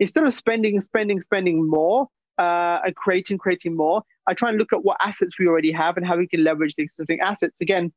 Instead 0.00 0.24
of 0.24 0.32
spending, 0.32 0.80
spending, 0.80 1.20
spending 1.20 1.68
more, 1.68 2.08
uh, 2.38 2.80
and 2.84 2.94
creating, 2.96 3.38
creating 3.38 3.76
more. 3.76 4.02
I 4.26 4.34
try 4.34 4.50
and 4.50 4.58
look 4.58 4.72
at 4.72 4.84
what 4.84 4.96
assets 5.00 5.38
we 5.38 5.46
already 5.46 5.72
have 5.72 5.96
and 5.96 6.06
how 6.06 6.16
we 6.16 6.28
can 6.28 6.44
leverage 6.44 6.74
the 6.76 6.82
existing 6.82 7.20
assets. 7.20 7.56
Again, 7.60 7.92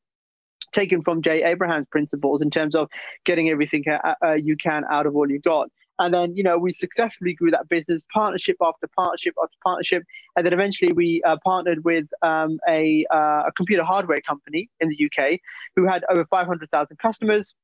taken 0.72 1.02
from 1.02 1.22
Jay 1.22 1.44
Abraham's 1.44 1.86
principles 1.86 2.42
in 2.42 2.50
terms 2.50 2.76
of 2.76 2.90
getting 3.26 3.50
everything 3.50 3.84
uh, 3.88 4.34
you 4.34 4.58
can 4.58 4.84
out 4.90 5.06
of 5.06 5.16
all 5.16 5.30
you 5.30 5.40
got. 5.40 5.70
And 5.98 6.14
then, 6.14 6.36
you 6.36 6.44
know, 6.44 6.58
we 6.58 6.74
successfully 6.74 7.34
grew 7.34 7.52
that 7.52 7.70
business 7.70 8.02
partnership 8.14 8.58
after 8.62 8.88
partnership 8.98 9.34
after 9.42 9.56
partnership. 9.64 10.04
And 10.36 10.46
then 10.46 10.52
eventually 10.52 10.92
we 10.92 11.24
uh, 11.24 11.38
partnered 11.44 11.86
with 11.86 12.06
um, 12.22 12.60
a, 12.68 13.06
uh, 13.10 13.44
a 13.48 13.52
computer 13.56 13.84
hardware 13.84 14.20
company 14.20 14.70
in 14.82 14.90
the 14.90 15.06
UK 15.06 15.40
who 15.76 15.88
had 15.88 16.04
over 16.10 16.26
500,000 16.26 16.98
customers. 16.98 17.56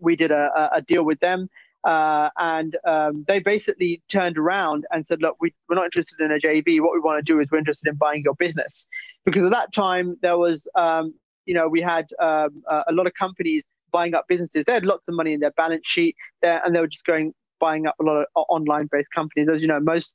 We 0.00 0.16
did 0.16 0.32
a, 0.32 0.70
a 0.72 0.82
deal 0.82 1.04
with 1.04 1.20
them 1.20 1.48
uh, 1.84 2.30
and 2.38 2.76
um, 2.86 3.24
they 3.28 3.40
basically 3.40 4.02
turned 4.08 4.38
around 4.38 4.86
and 4.90 5.06
said, 5.06 5.20
look, 5.20 5.36
we, 5.40 5.52
are 5.70 5.76
not 5.76 5.84
interested 5.84 6.20
in 6.20 6.32
a 6.32 6.38
JV. 6.38 6.80
What 6.80 6.94
we 6.94 7.00
want 7.00 7.24
to 7.24 7.32
do 7.32 7.40
is 7.40 7.48
we're 7.50 7.58
interested 7.58 7.88
in 7.88 7.96
buying 7.96 8.22
your 8.24 8.34
business. 8.34 8.86
Because 9.24 9.44
at 9.44 9.52
that 9.52 9.72
time, 9.72 10.16
there 10.22 10.38
was, 10.38 10.66
um, 10.74 11.14
you 11.46 11.54
know, 11.54 11.68
we 11.68 11.80
had 11.80 12.06
um, 12.20 12.62
a 12.88 12.92
lot 12.92 13.06
of 13.06 13.14
companies 13.14 13.62
buying 13.92 14.14
up 14.14 14.26
businesses. 14.28 14.64
They 14.66 14.72
had 14.72 14.84
lots 14.84 15.08
of 15.08 15.14
money 15.14 15.34
in 15.34 15.40
their 15.40 15.52
balance 15.52 15.86
sheet 15.86 16.16
there, 16.42 16.60
and 16.64 16.74
they 16.74 16.80
were 16.80 16.88
just 16.88 17.04
going 17.04 17.34
buying 17.60 17.86
up 17.86 17.94
a 18.00 18.02
lot 18.02 18.16
of 18.16 18.26
online 18.48 18.88
based 18.90 19.08
companies. 19.14 19.48
As 19.48 19.60
you 19.60 19.68
know, 19.68 19.80
most 19.80 20.14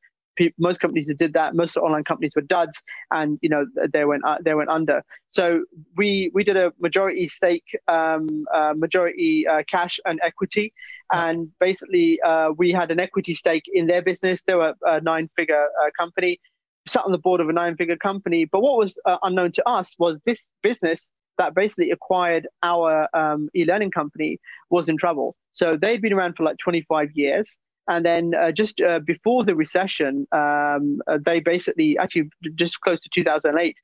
most 0.57 0.79
companies 0.79 1.07
that 1.07 1.17
did 1.17 1.33
that, 1.33 1.55
most 1.55 1.77
online 1.77 2.03
companies 2.03 2.33
were 2.35 2.41
duds, 2.41 2.81
and 3.11 3.39
you 3.41 3.49
know 3.49 3.65
they 3.91 4.05
went 4.05 4.23
uh, 4.25 4.37
they 4.41 4.53
went 4.53 4.69
under. 4.69 5.03
So 5.31 5.65
we 5.95 6.31
we 6.33 6.43
did 6.43 6.57
a 6.57 6.71
majority 6.79 7.27
stake, 7.27 7.77
um, 7.87 8.45
uh, 8.53 8.73
majority 8.75 9.47
uh, 9.47 9.63
cash 9.69 9.99
and 10.05 10.19
equity, 10.23 10.73
and 11.11 11.49
basically 11.59 12.19
uh, 12.21 12.51
we 12.57 12.71
had 12.71 12.91
an 12.91 12.99
equity 12.99 13.35
stake 13.35 13.63
in 13.71 13.87
their 13.87 14.01
business. 14.01 14.41
They 14.45 14.55
were 14.55 14.73
a 14.83 15.01
nine 15.01 15.29
figure 15.35 15.67
uh, 15.83 15.89
company, 15.97 16.39
sat 16.87 17.05
on 17.05 17.11
the 17.11 17.17
board 17.17 17.41
of 17.41 17.49
a 17.49 17.53
nine 17.53 17.75
figure 17.75 17.97
company. 17.97 18.45
But 18.45 18.61
what 18.61 18.77
was 18.77 18.97
uh, 19.05 19.17
unknown 19.23 19.51
to 19.53 19.67
us 19.67 19.95
was 19.97 20.19
this 20.25 20.43
business 20.63 21.09
that 21.37 21.55
basically 21.55 21.91
acquired 21.91 22.47
our 22.63 23.07
um, 23.15 23.49
e-learning 23.55 23.91
company 23.91 24.39
was 24.69 24.89
in 24.89 24.97
trouble. 24.97 25.35
So 25.53 25.77
they'd 25.77 26.01
been 26.01 26.13
around 26.13 26.35
for 26.35 26.43
like 26.43 26.57
25 26.57 27.11
years. 27.13 27.57
And 27.89 28.05
then 28.05 28.33
uh, 28.35 28.51
just 28.51 28.79
uh, 28.79 28.99
before 28.99 29.43
the 29.43 29.55
recession, 29.55 30.27
um, 30.31 31.01
uh, 31.07 31.17
they 31.25 31.39
basically, 31.39 31.97
actually 31.97 32.29
just 32.55 32.79
close 32.81 33.01
to 33.01 33.09
2008, 33.09 33.75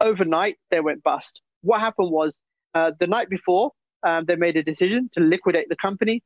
overnight 0.00 0.58
they 0.70 0.80
went 0.80 1.02
bust. 1.02 1.40
What 1.62 1.80
happened 1.80 2.12
was 2.12 2.40
uh, 2.74 2.92
the 2.98 3.08
night 3.08 3.28
before, 3.28 3.72
um, 4.04 4.24
they 4.26 4.36
made 4.36 4.56
a 4.56 4.62
decision 4.62 5.10
to 5.14 5.20
liquidate 5.20 5.68
the 5.68 5.76
company. 5.76 6.22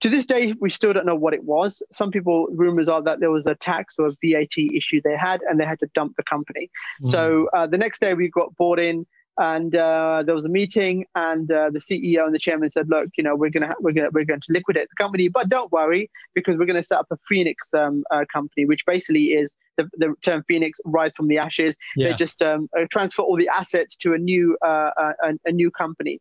To 0.00 0.08
this 0.08 0.24
day, 0.24 0.54
we 0.58 0.70
still 0.70 0.92
don't 0.92 1.06
know 1.06 1.14
what 1.14 1.34
it 1.34 1.44
was. 1.44 1.82
Some 1.92 2.10
people, 2.10 2.46
rumors 2.50 2.88
are 2.88 3.02
that 3.02 3.20
there 3.20 3.30
was 3.30 3.46
a 3.46 3.54
tax 3.54 3.94
or 3.98 4.08
a 4.08 4.12
VAT 4.22 4.56
issue 4.56 5.00
they 5.04 5.16
had, 5.16 5.40
and 5.48 5.60
they 5.60 5.64
had 5.64 5.78
to 5.80 5.88
dump 5.94 6.16
the 6.16 6.24
company. 6.24 6.70
Mm. 7.02 7.10
So 7.10 7.48
uh, 7.54 7.66
the 7.66 7.78
next 7.78 8.00
day, 8.00 8.14
we 8.14 8.28
got 8.28 8.56
bought 8.56 8.78
in 8.78 9.06
and 9.38 9.74
uh, 9.74 10.22
there 10.24 10.34
was 10.34 10.44
a 10.44 10.48
meeting 10.48 11.06
and 11.14 11.50
uh, 11.50 11.70
the 11.70 11.78
ceo 11.78 12.24
and 12.24 12.34
the 12.34 12.38
chairman 12.38 12.70
said 12.70 12.88
look 12.88 13.08
you 13.16 13.24
know 13.24 13.34
we're 13.34 13.50
going 13.50 13.68
to 13.68 13.74
we're 13.80 13.92
going 13.92 14.08
we're 14.12 14.24
going 14.24 14.40
to 14.40 14.52
liquidate 14.52 14.88
the 14.88 15.02
company 15.02 15.28
but 15.28 15.48
don't 15.48 15.72
worry 15.72 16.10
because 16.34 16.56
we're 16.56 16.66
going 16.66 16.76
to 16.76 16.82
set 16.82 16.98
up 16.98 17.06
a 17.10 17.18
phoenix 17.28 17.72
um, 17.74 18.04
uh, 18.10 18.24
company 18.32 18.64
which 18.64 18.84
basically 18.86 19.26
is 19.32 19.54
the, 19.76 19.88
the 19.98 20.14
term 20.22 20.44
phoenix 20.46 20.78
rise 20.84 21.14
from 21.14 21.28
the 21.28 21.38
ashes 21.38 21.76
yeah. 21.96 22.08
they 22.10 22.14
just 22.14 22.42
um, 22.42 22.68
uh, 22.78 22.84
transfer 22.90 23.22
all 23.22 23.36
the 23.36 23.48
assets 23.48 23.96
to 23.96 24.14
a 24.14 24.18
new 24.18 24.56
uh, 24.64 24.90
uh, 24.96 25.12
a, 25.24 25.32
a 25.46 25.52
new 25.52 25.70
company 25.70 26.20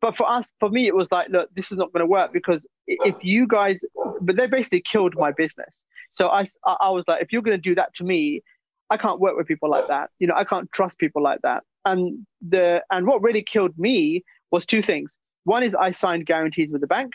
but 0.00 0.16
for 0.16 0.30
us 0.30 0.50
for 0.58 0.70
me 0.70 0.86
it 0.86 0.94
was 0.94 1.10
like 1.12 1.28
look 1.28 1.48
this 1.54 1.70
is 1.70 1.78
not 1.78 1.92
going 1.92 2.00
to 2.00 2.06
work 2.06 2.32
because 2.32 2.66
if 2.86 3.16
you 3.22 3.46
guys 3.46 3.84
but 4.22 4.36
they 4.36 4.46
basically 4.46 4.80
killed 4.80 5.14
my 5.16 5.32
business 5.32 5.84
so 6.10 6.28
i 6.28 6.44
i 6.80 6.90
was 6.90 7.04
like 7.08 7.22
if 7.22 7.32
you're 7.32 7.42
going 7.42 7.56
to 7.56 7.62
do 7.62 7.74
that 7.74 7.92
to 7.94 8.04
me 8.04 8.42
I 8.90 8.98
can't 8.98 9.18
work 9.18 9.34
with 9.34 9.48
people 9.48 9.70
like 9.70 9.88
that. 9.88 10.10
You 10.18 10.26
know, 10.26 10.34
I 10.36 10.44
can't 10.44 10.70
trust 10.70 10.98
people 10.98 11.22
like 11.22 11.40
that 11.40 11.64
and 11.84 12.26
the 12.46 12.82
and 12.90 13.06
what 13.06 13.22
really 13.22 13.42
killed 13.42 13.78
me 13.78 14.22
was 14.50 14.64
two 14.64 14.82
things. 14.82 15.12
One 15.44 15.62
is 15.62 15.74
I 15.74 15.90
signed 15.90 16.26
guarantees 16.26 16.70
with 16.70 16.80
the 16.80 16.86
bank, 16.86 17.12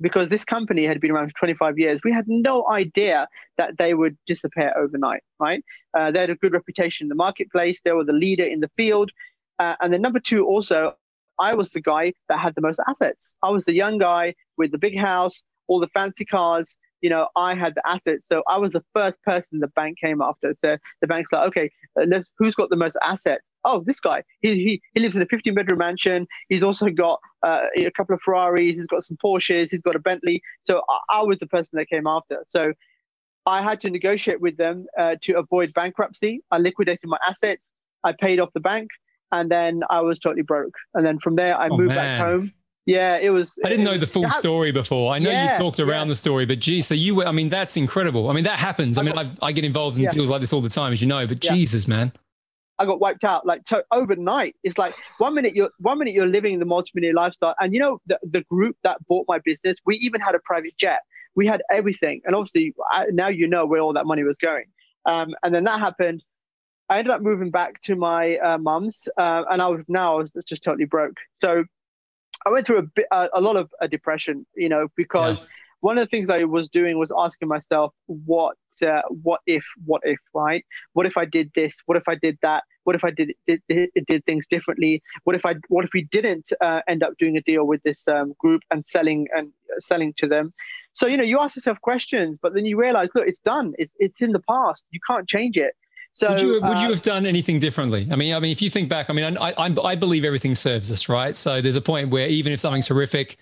because 0.00 0.28
this 0.28 0.44
company 0.44 0.86
had 0.86 1.00
been 1.00 1.10
around 1.10 1.28
for 1.28 1.38
25 1.38 1.78
years. 1.78 2.00
We 2.04 2.12
had 2.12 2.24
no 2.28 2.68
idea 2.70 3.28
that 3.56 3.78
they 3.78 3.94
would 3.94 4.16
disappear 4.26 4.72
overnight, 4.76 5.22
right? 5.40 5.64
Uh, 5.96 6.10
they 6.10 6.20
had 6.20 6.30
a 6.30 6.36
good 6.36 6.52
reputation 6.52 7.06
in 7.06 7.08
the 7.08 7.14
marketplace. 7.14 7.80
They 7.84 7.92
were 7.92 8.04
the 8.04 8.12
leader 8.12 8.44
in 8.44 8.60
the 8.60 8.70
field. 8.76 9.10
Uh, 9.58 9.74
and 9.80 9.92
then 9.92 10.02
number 10.02 10.20
two, 10.20 10.46
also, 10.46 10.94
I 11.40 11.54
was 11.54 11.70
the 11.70 11.80
guy 11.80 12.12
that 12.28 12.38
had 12.38 12.54
the 12.54 12.60
most 12.60 12.80
assets. 12.88 13.34
I 13.42 13.50
was 13.50 13.64
the 13.64 13.72
young 13.72 13.98
guy 13.98 14.34
with 14.56 14.72
the 14.72 14.78
big 14.78 14.96
house, 14.96 15.42
all 15.66 15.80
the 15.80 15.88
fancy 15.88 16.24
cars. 16.24 16.76
You 17.00 17.10
know, 17.10 17.28
I 17.36 17.54
had 17.54 17.76
the 17.76 17.82
assets, 17.88 18.26
so 18.26 18.42
I 18.48 18.58
was 18.58 18.72
the 18.72 18.84
first 18.92 19.22
person 19.22 19.60
the 19.60 19.68
bank 19.68 19.98
came 20.00 20.20
after. 20.20 20.54
So 20.58 20.78
the 21.00 21.06
bank's 21.06 21.32
like, 21.32 21.46
okay, 21.48 21.70
uh, 22.00 22.06
let's 22.08 22.32
who's 22.38 22.54
got 22.56 22.70
the 22.70 22.76
most 22.76 22.96
assets? 23.04 23.44
Oh, 23.68 23.84
this 23.86 24.00
guy. 24.00 24.22
He 24.40 24.54
he, 24.54 24.82
he 24.94 25.00
lives 25.00 25.14
in 25.14 25.22
a 25.22 25.26
15 25.26 25.54
bedroom 25.54 25.78
mansion. 25.78 26.26
He's 26.48 26.64
also 26.64 26.88
got 26.88 27.20
uh, 27.46 27.66
a 27.76 27.90
couple 27.90 28.14
of 28.14 28.20
Ferraris. 28.24 28.76
He's 28.76 28.86
got 28.86 29.04
some 29.04 29.18
Porsches. 29.22 29.70
He's 29.70 29.82
got 29.82 29.94
a 29.94 29.98
Bentley. 29.98 30.40
So 30.62 30.82
I, 30.88 31.18
I 31.18 31.22
was 31.22 31.38
the 31.38 31.46
person 31.46 31.76
they 31.76 31.86
came 31.86 32.06
after. 32.06 32.44
So 32.48 32.72
I 33.46 33.62
had 33.62 33.80
to 33.82 33.90
negotiate 33.90 34.40
with 34.40 34.56
them 34.56 34.86
uh, 34.98 35.16
to 35.22 35.38
avoid 35.38 35.72
bankruptcy. 35.74 36.42
I 36.50 36.58
liquidated 36.58 37.08
my 37.08 37.18
assets. 37.26 37.72
I 38.04 38.12
paid 38.12 38.40
off 38.40 38.50
the 38.54 38.60
bank 38.60 38.88
and 39.32 39.50
then 39.50 39.82
I 39.90 40.00
was 40.00 40.18
totally 40.18 40.42
broke. 40.42 40.74
And 40.94 41.04
then 41.04 41.18
from 41.18 41.36
there, 41.36 41.58
I 41.58 41.68
oh, 41.68 41.76
moved 41.76 41.88
man. 41.88 41.96
back 41.96 42.26
home. 42.26 42.52
Yeah, 42.86 43.18
it 43.18 43.28
was. 43.28 43.58
I 43.62 43.68
didn't 43.68 43.84
know 43.84 43.98
the 43.98 44.06
full 44.06 44.30
story 44.30 44.72
before. 44.72 45.12
I 45.12 45.18
know 45.18 45.28
yeah, 45.28 45.52
you 45.52 45.58
talked 45.58 45.78
around 45.78 46.06
yeah. 46.06 46.12
the 46.12 46.14
story, 46.14 46.46
but 46.46 46.58
gee, 46.58 46.80
so 46.80 46.94
you 46.94 47.16
were, 47.16 47.26
I 47.26 47.32
mean, 47.32 47.50
that's 47.50 47.76
incredible. 47.76 48.30
I 48.30 48.32
mean, 48.32 48.44
that 48.44 48.58
happens. 48.58 48.96
I, 48.96 49.02
I 49.02 49.04
mean, 49.04 49.14
got, 49.14 49.26
I, 49.42 49.52
get 49.52 49.66
involved 49.66 49.98
in 49.98 50.04
yeah. 50.04 50.08
deals 50.08 50.30
like 50.30 50.40
this 50.40 50.54
all 50.54 50.62
the 50.62 50.70
time, 50.70 50.94
as 50.94 51.02
you 51.02 51.06
know, 51.06 51.26
but 51.26 51.40
Jesus, 51.40 51.86
man. 51.86 52.12
I 52.78 52.86
got 52.86 53.00
wiped 53.00 53.24
out 53.24 53.46
like 53.46 53.64
to, 53.66 53.84
overnight. 53.92 54.56
It's 54.62 54.78
like 54.78 54.94
one 55.18 55.34
minute 55.34 55.54
you're 55.54 55.70
one 55.78 55.98
minute 55.98 56.14
you're 56.14 56.26
living 56.26 56.58
the 56.58 56.64
multi-millionaire 56.64 57.14
lifestyle, 57.14 57.54
and 57.60 57.74
you 57.74 57.80
know 57.80 58.00
the, 58.06 58.18
the 58.22 58.42
group 58.42 58.76
that 58.84 58.98
bought 59.06 59.26
my 59.28 59.38
business. 59.44 59.78
We 59.84 59.96
even 59.96 60.20
had 60.20 60.34
a 60.34 60.40
private 60.40 60.76
jet. 60.78 61.00
We 61.34 61.46
had 61.46 61.62
everything, 61.70 62.20
and 62.24 62.34
obviously 62.34 62.74
I, 62.90 63.06
now 63.12 63.28
you 63.28 63.46
know 63.46 63.66
where 63.66 63.80
all 63.80 63.92
that 63.94 64.06
money 64.06 64.24
was 64.24 64.36
going. 64.36 64.64
Um, 65.06 65.34
and 65.42 65.54
then 65.54 65.64
that 65.64 65.80
happened. 65.80 66.22
I 66.90 66.98
ended 66.98 67.12
up 67.12 67.20
moving 67.20 67.50
back 67.50 67.80
to 67.82 67.96
my 67.96 68.36
uh, 68.38 68.58
mum's, 68.58 69.08
uh, 69.18 69.44
and 69.50 69.60
I 69.60 69.68
was 69.68 69.82
now 69.88 70.14
I 70.14 70.18
was 70.22 70.32
just 70.46 70.62
totally 70.62 70.86
broke. 70.86 71.16
So 71.40 71.64
I 72.46 72.50
went 72.50 72.66
through 72.66 72.78
a 72.78 72.82
bit, 72.82 73.06
uh, 73.10 73.28
a 73.34 73.40
lot 73.40 73.56
of 73.56 73.70
a 73.80 73.88
depression, 73.88 74.46
you 74.54 74.68
know, 74.68 74.88
because 74.96 75.40
yeah. 75.40 75.46
one 75.80 75.98
of 75.98 76.02
the 76.04 76.08
things 76.08 76.30
I 76.30 76.44
was 76.44 76.68
doing 76.68 76.98
was 76.98 77.12
asking 77.16 77.48
myself, 77.48 77.92
what, 78.06 78.56
uh, 78.82 79.02
what 79.22 79.40
if, 79.46 79.64
what 79.84 80.02
if, 80.04 80.18
right? 80.34 80.64
What 80.92 81.06
if 81.06 81.16
I 81.16 81.24
did 81.24 81.50
this? 81.54 81.78
What 81.86 81.96
if 81.96 82.08
I 82.08 82.14
did 82.14 82.38
that? 82.42 82.64
What 82.84 82.96
if 82.96 83.04
I 83.04 83.10
did 83.10 83.32
did, 83.46 83.60
did, 83.68 83.90
did 84.06 84.24
things 84.24 84.46
differently? 84.48 85.02
What 85.24 85.36
if 85.36 85.44
I, 85.44 85.56
what 85.68 85.84
if 85.84 85.90
we 85.92 86.04
didn't 86.04 86.52
uh, 86.60 86.80
end 86.88 87.02
up 87.02 87.12
doing 87.18 87.36
a 87.36 87.42
deal 87.42 87.66
with 87.66 87.82
this 87.82 88.08
um, 88.08 88.34
group 88.38 88.62
and 88.70 88.84
selling 88.86 89.28
and 89.36 89.52
selling 89.80 90.14
to 90.18 90.26
them? 90.26 90.54
So 90.94 91.06
you 91.06 91.16
know, 91.16 91.24
you 91.24 91.38
ask 91.38 91.54
yourself 91.54 91.80
questions, 91.80 92.38
but 92.40 92.54
then 92.54 92.64
you 92.64 92.80
realize, 92.80 93.08
look, 93.14 93.28
it's 93.28 93.40
done. 93.40 93.74
It's 93.78 93.92
it's 93.98 94.22
in 94.22 94.32
the 94.32 94.40
past. 94.40 94.84
You 94.90 95.00
can't 95.06 95.28
change 95.28 95.56
it. 95.56 95.74
So 96.14 96.30
would 96.30 96.40
you, 96.40 96.52
would 96.54 96.64
uh, 96.64 96.80
you 96.80 96.90
have 96.90 97.02
done 97.02 97.26
anything 97.26 97.60
differently? 97.60 98.08
I 98.10 98.16
mean, 98.16 98.34
I 98.34 98.40
mean, 98.40 98.50
if 98.50 98.60
you 98.60 98.70
think 98.70 98.88
back, 98.88 99.08
I 99.08 99.12
mean, 99.12 99.36
I, 99.38 99.52
I, 99.56 99.74
I 99.84 99.94
believe 99.94 100.24
everything 100.24 100.56
serves 100.56 100.90
us, 100.90 101.08
right? 101.08 101.36
So 101.36 101.60
there's 101.60 101.76
a 101.76 101.80
point 101.80 102.10
where 102.10 102.26
even 102.26 102.52
if 102.52 102.58
something's 102.58 102.88
horrific, 102.88 103.36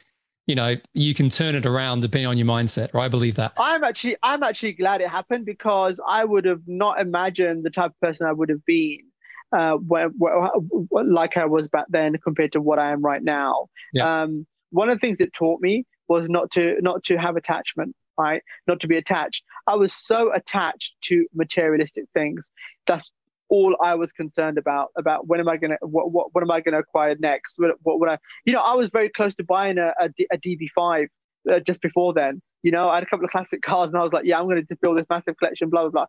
you 0.46 0.54
know, 0.54 0.76
you 0.94 1.14
can 1.14 1.28
turn 1.28 1.54
it 1.54 1.66
around 1.66 2.00
depending 2.00 2.26
on 2.26 2.38
your 2.38 2.46
mindset. 2.46 2.94
Right? 2.94 3.04
I 3.04 3.08
believe 3.08 3.34
that. 3.36 3.52
I'm 3.58 3.84
actually, 3.84 4.16
I'm 4.22 4.42
actually 4.42 4.72
glad 4.72 5.00
it 5.00 5.08
happened 5.08 5.44
because 5.44 6.00
I 6.06 6.24
would 6.24 6.44
have 6.44 6.62
not 6.66 7.00
imagined 7.00 7.64
the 7.64 7.70
type 7.70 7.90
of 7.90 8.00
person 8.00 8.26
I 8.26 8.32
would 8.32 8.48
have 8.48 8.64
been. 8.64 9.00
Uh, 9.56 9.74
where, 9.74 10.08
where, 10.08 10.50
like 11.04 11.36
I 11.36 11.46
was 11.46 11.68
back 11.68 11.86
then 11.88 12.16
compared 12.22 12.50
to 12.52 12.60
what 12.60 12.80
I 12.80 12.90
am 12.90 13.00
right 13.00 13.22
now. 13.22 13.68
Yeah. 13.92 14.22
Um, 14.22 14.44
one 14.70 14.88
of 14.88 14.96
the 14.96 14.98
things 14.98 15.18
that 15.18 15.32
taught 15.32 15.60
me 15.60 15.84
was 16.08 16.28
not 16.28 16.50
to 16.52 16.76
not 16.80 17.04
to 17.04 17.16
have 17.16 17.36
attachment 17.36 17.94
right? 18.18 18.42
Not 18.66 18.80
to 18.80 18.86
be 18.86 18.96
attached. 18.96 19.44
I 19.66 19.74
was 19.74 19.92
so 19.92 20.32
attached 20.34 20.94
to 21.04 21.26
materialistic 21.34 22.04
things. 22.14 22.48
That's 22.86 23.10
all 23.48 23.76
I 23.82 23.94
was 23.94 24.12
concerned 24.12 24.58
about. 24.58 24.88
About 24.96 25.26
when 25.26 25.40
am 25.40 25.48
I 25.48 25.56
gonna 25.56 25.78
what 25.80 26.10
what, 26.12 26.28
what 26.32 26.42
am 26.42 26.50
I 26.50 26.60
gonna 26.60 26.80
acquire 26.80 27.16
next? 27.18 27.54
What 27.58 27.72
what 27.82 28.00
would 28.00 28.08
I? 28.08 28.18
You 28.44 28.52
know, 28.52 28.60
I 28.60 28.74
was 28.74 28.90
very 28.90 29.08
close 29.08 29.34
to 29.36 29.44
buying 29.44 29.78
a 29.78 29.92
a, 30.00 30.10
a 30.32 30.38
DB5 30.38 31.06
uh, 31.50 31.60
just 31.60 31.80
before 31.80 32.12
then. 32.12 32.42
You 32.62 32.72
know, 32.72 32.88
I 32.88 32.96
had 32.96 33.04
a 33.04 33.06
couple 33.06 33.24
of 33.24 33.30
classic 33.30 33.62
cars, 33.62 33.88
and 33.88 33.96
I 33.96 34.02
was 34.02 34.12
like, 34.12 34.24
yeah, 34.24 34.38
I'm 34.38 34.48
gonna 34.48 34.62
just 34.62 34.80
build 34.80 34.98
this 34.98 35.06
massive 35.10 35.36
collection. 35.38 35.70
Blah 35.70 35.82
blah 35.82 35.90
blah. 35.90 36.06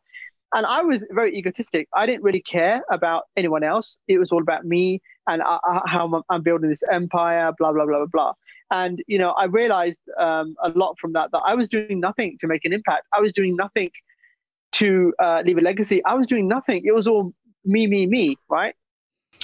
And 0.54 0.66
I 0.66 0.82
was 0.82 1.04
very 1.12 1.36
egotistic. 1.36 1.90
I 1.94 2.06
didn't 2.06 2.24
really 2.24 2.42
care 2.42 2.82
about 2.90 3.24
anyone 3.36 3.64
else. 3.64 3.98
It 4.08 4.18
was 4.18 4.32
all 4.32 4.42
about 4.42 4.64
me 4.64 5.02
and 5.28 5.42
I, 5.42 5.60
I, 5.62 5.82
how 5.86 6.06
I'm, 6.06 6.24
I'm 6.30 6.42
building 6.42 6.70
this 6.70 6.84
empire. 6.90 7.52
Blah 7.58 7.74
blah 7.74 7.86
blah 7.86 7.98
blah 7.98 8.06
blah. 8.06 8.34
And 8.72 9.02
you 9.08 9.18
know, 9.18 9.32
I 9.32 9.46
realized 9.46 10.02
um, 10.20 10.56
a 10.64 10.70
lot 10.70 10.96
from 11.00 11.14
that 11.14 11.32
that 11.32 11.42
I 11.46 11.56
was 11.56 11.68
doing 11.68 12.00
nothing 12.00 12.38
to 12.42 12.48
make 12.48 12.66
an 12.66 12.74
impact. 12.74 13.04
I 13.14 13.20
was 13.20 13.34
doing 13.34 13.56
nothing 13.56 13.92
to 14.74 15.14
uh, 15.20 15.42
leave 15.46 15.58
a 15.58 15.62
legacy. 15.62 16.04
I 16.06 16.14
was 16.16 16.28
doing 16.28 16.48
nothing. 16.48 16.84
It 16.86 16.94
was 16.94 17.08
all 17.08 17.34
me, 17.66 17.88
me, 17.88 18.06
me, 18.06 18.38
right? 18.50 18.76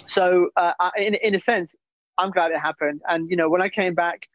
So, 0.07 0.49
uh, 0.55 0.73
in 0.97 1.15
in 1.15 1.35
a 1.35 1.39
sense, 1.39 1.75
I'm 2.17 2.31
glad 2.31 2.51
it 2.51 2.59
happened. 2.59 3.01
And 3.07 3.29
you 3.29 3.35
know, 3.35 3.49
when 3.49 3.61
I 3.61 3.69
came 3.69 3.93
back, 3.95 4.27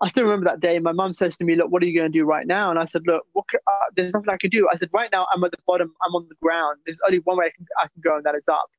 I 0.00 0.08
still 0.08 0.24
remember 0.24 0.44
that 0.46 0.60
day. 0.60 0.78
My 0.78 0.92
mum 0.92 1.12
says 1.12 1.36
to 1.38 1.44
me, 1.44 1.54
"Look, 1.56 1.70
what 1.70 1.82
are 1.82 1.86
you 1.86 1.98
going 1.98 2.10
to 2.10 2.18
do 2.18 2.24
right 2.24 2.46
now?" 2.46 2.70
And 2.70 2.78
I 2.78 2.84
said, 2.86 3.02
"Look, 3.06 3.24
what, 3.32 3.44
uh, 3.54 3.70
there's 3.96 4.14
nothing 4.14 4.30
I 4.30 4.36
can 4.36 4.50
do." 4.50 4.68
I 4.72 4.76
said, 4.76 4.90
"Right 4.92 5.10
now, 5.12 5.26
I'm 5.32 5.42
at 5.44 5.50
the 5.50 5.58
bottom. 5.66 5.94
I'm 6.06 6.14
on 6.14 6.26
the 6.28 6.34
ground. 6.42 6.78
There's 6.86 6.98
only 7.06 7.18
one 7.20 7.36
way 7.38 7.46
I 7.46 7.50
can, 7.50 7.66
I 7.78 7.88
can 7.88 8.00
go, 8.02 8.16
and 8.16 8.24
that 8.24 8.34
is 8.34 8.48
up." 8.48 8.70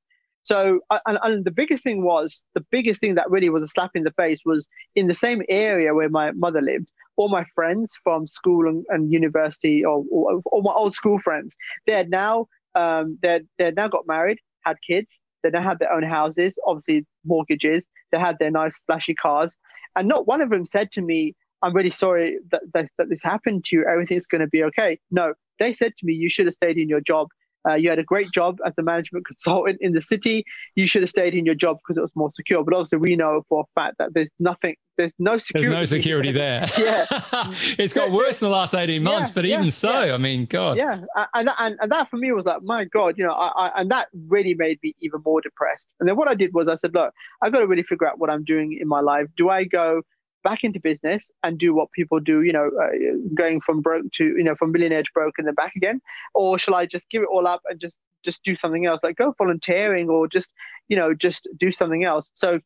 So, 0.43 0.81
and, 1.05 1.17
and, 1.23 1.45
the 1.45 1.51
biggest 1.51 1.83
thing 1.83 2.03
was 2.03 2.43
the 2.53 2.65
biggest 2.69 2.99
thing 2.99 3.15
that 3.15 3.29
really 3.29 3.49
was 3.49 3.63
a 3.63 3.67
slap 3.67 3.91
in 3.95 4.03
the 4.03 4.11
face 4.11 4.39
was 4.45 4.67
in 4.95 5.07
the 5.07 5.15
same 5.15 5.41
area 5.47 5.93
where 5.93 6.09
my 6.09 6.31
mother 6.31 6.61
lived. 6.61 6.89
All 7.15 7.29
my 7.29 7.45
friends 7.55 7.97
from 8.03 8.27
school 8.27 8.67
and, 8.67 8.85
and 8.89 9.11
university, 9.11 9.85
or, 9.85 10.03
or, 10.11 10.61
my 10.63 10.73
old 10.73 10.93
school 10.95 11.19
friends, 11.19 11.55
they 11.85 11.93
had 11.93 12.09
now 12.09 12.47
um, 12.75 13.17
they 13.21 13.41
they 13.57 13.71
now 13.71 13.87
got 13.87 14.07
married, 14.07 14.39
had 14.61 14.77
kids, 14.85 15.21
they 15.43 15.49
now 15.49 15.61
had 15.61 15.79
their 15.79 15.91
own 15.91 16.03
houses, 16.03 16.57
obviously 16.65 17.05
mortgages. 17.23 17.87
They 18.11 18.19
had 18.19 18.39
their 18.39 18.51
nice 18.51 18.79
flashy 18.87 19.13
cars, 19.13 19.55
and 19.95 20.07
not 20.07 20.27
one 20.27 20.41
of 20.41 20.49
them 20.49 20.65
said 20.65 20.91
to 20.93 21.01
me, 21.01 21.35
"I'm 21.61 21.75
really 21.75 21.89
sorry 21.89 22.39
that 22.51 22.63
that, 22.73 22.89
that 22.97 23.09
this 23.09 23.23
happened 23.23 23.65
to 23.65 23.77
you. 23.77 23.85
Everything's 23.85 24.25
going 24.25 24.41
to 24.41 24.47
be 24.47 24.63
okay." 24.63 24.99
No, 25.11 25.35
they 25.59 25.71
said 25.71 25.95
to 25.97 26.05
me, 26.05 26.13
"You 26.13 26.29
should 26.29 26.47
have 26.47 26.55
stayed 26.55 26.77
in 26.77 26.89
your 26.89 27.01
job 27.01 27.27
uh, 27.67 27.75
you 27.75 27.89
had 27.89 27.99
a 27.99 28.03
great 28.03 28.31
job 28.31 28.57
as 28.65 28.73
a 28.77 28.83
management 28.83 29.25
consultant 29.25 29.77
in 29.81 29.93
the 29.93 30.01
city. 30.01 30.43
You 30.75 30.87
should 30.87 31.01
have 31.01 31.09
stayed 31.09 31.33
in 31.33 31.45
your 31.45 31.55
job 31.55 31.77
because 31.77 31.97
it 31.97 32.01
was 32.01 32.11
more 32.15 32.31
secure. 32.31 32.63
But 32.63 32.73
obviously, 32.73 32.97
we 32.99 33.15
know 33.15 33.43
for 33.49 33.61
a 33.61 33.79
fact 33.79 33.97
that 33.99 34.13
there's 34.13 34.31
nothing, 34.39 34.75
there's 34.97 35.13
no 35.19 35.37
security. 35.37 35.69
There's 35.69 35.91
no 35.91 35.97
security 35.97 36.31
there. 36.31 36.65
yeah, 36.77 37.05
it's 37.77 37.93
got 37.93 38.11
worse 38.11 38.41
in 38.41 38.47
the 38.47 38.51
last 38.51 38.73
eighteen 38.75 39.03
months. 39.03 39.29
Yeah, 39.29 39.35
but 39.35 39.45
even 39.45 39.71
so, 39.71 40.03
yeah. 40.03 40.13
I 40.13 40.17
mean, 40.17 40.45
God. 40.45 40.77
Yeah, 40.77 41.01
and, 41.33 41.49
and 41.57 41.77
and 41.79 41.91
that 41.91 42.09
for 42.09 42.17
me 42.17 42.31
was 42.31 42.45
like, 42.45 42.61
my 42.63 42.85
God, 42.85 43.15
you 43.17 43.25
know, 43.25 43.33
I, 43.33 43.67
I, 43.67 43.81
and 43.81 43.91
that 43.91 44.09
really 44.27 44.53
made 44.55 44.79
me 44.83 44.95
even 45.01 45.21
more 45.25 45.41
depressed. 45.41 45.87
And 45.99 46.07
then 46.07 46.15
what 46.15 46.29
I 46.29 46.35
did 46.35 46.53
was 46.53 46.67
I 46.67 46.75
said, 46.75 46.93
look, 46.93 47.13
I've 47.41 47.51
got 47.51 47.59
to 47.59 47.67
really 47.67 47.83
figure 47.83 48.07
out 48.07 48.19
what 48.19 48.29
I'm 48.29 48.43
doing 48.43 48.77
in 48.79 48.87
my 48.87 48.99
life. 48.99 49.27
Do 49.37 49.49
I 49.49 49.63
go 49.63 50.01
back 50.43 50.63
into 50.63 50.79
business 50.79 51.31
and 51.43 51.57
do 51.57 51.73
what 51.73 51.91
people 51.91 52.19
do, 52.19 52.41
you 52.41 52.53
know, 52.53 52.69
uh, 52.81 52.89
going 53.33 53.61
from 53.61 53.81
broke 53.81 54.11
to, 54.13 54.25
you 54.25 54.43
know, 54.43 54.55
from 54.55 54.71
millionaire 54.71 55.03
to 55.03 55.09
broke 55.13 55.35
and 55.37 55.47
then 55.47 55.55
back 55.55 55.75
again? 55.75 56.01
Or 56.33 56.59
shall 56.59 56.75
I 56.75 56.85
just 56.85 57.09
give 57.09 57.23
it 57.23 57.29
all 57.31 57.47
up 57.47 57.61
and 57.69 57.79
just 57.79 57.97
just 58.23 58.43
do 58.43 58.55
something 58.55 58.85
else, 58.85 59.01
like 59.03 59.17
go 59.17 59.33
volunteering 59.37 60.09
or 60.09 60.27
just, 60.27 60.49
you 60.87 60.95
know, 60.95 61.13
just 61.13 61.47
do 61.57 61.71
something 61.71 62.03
else? 62.03 62.29
So 62.33 62.59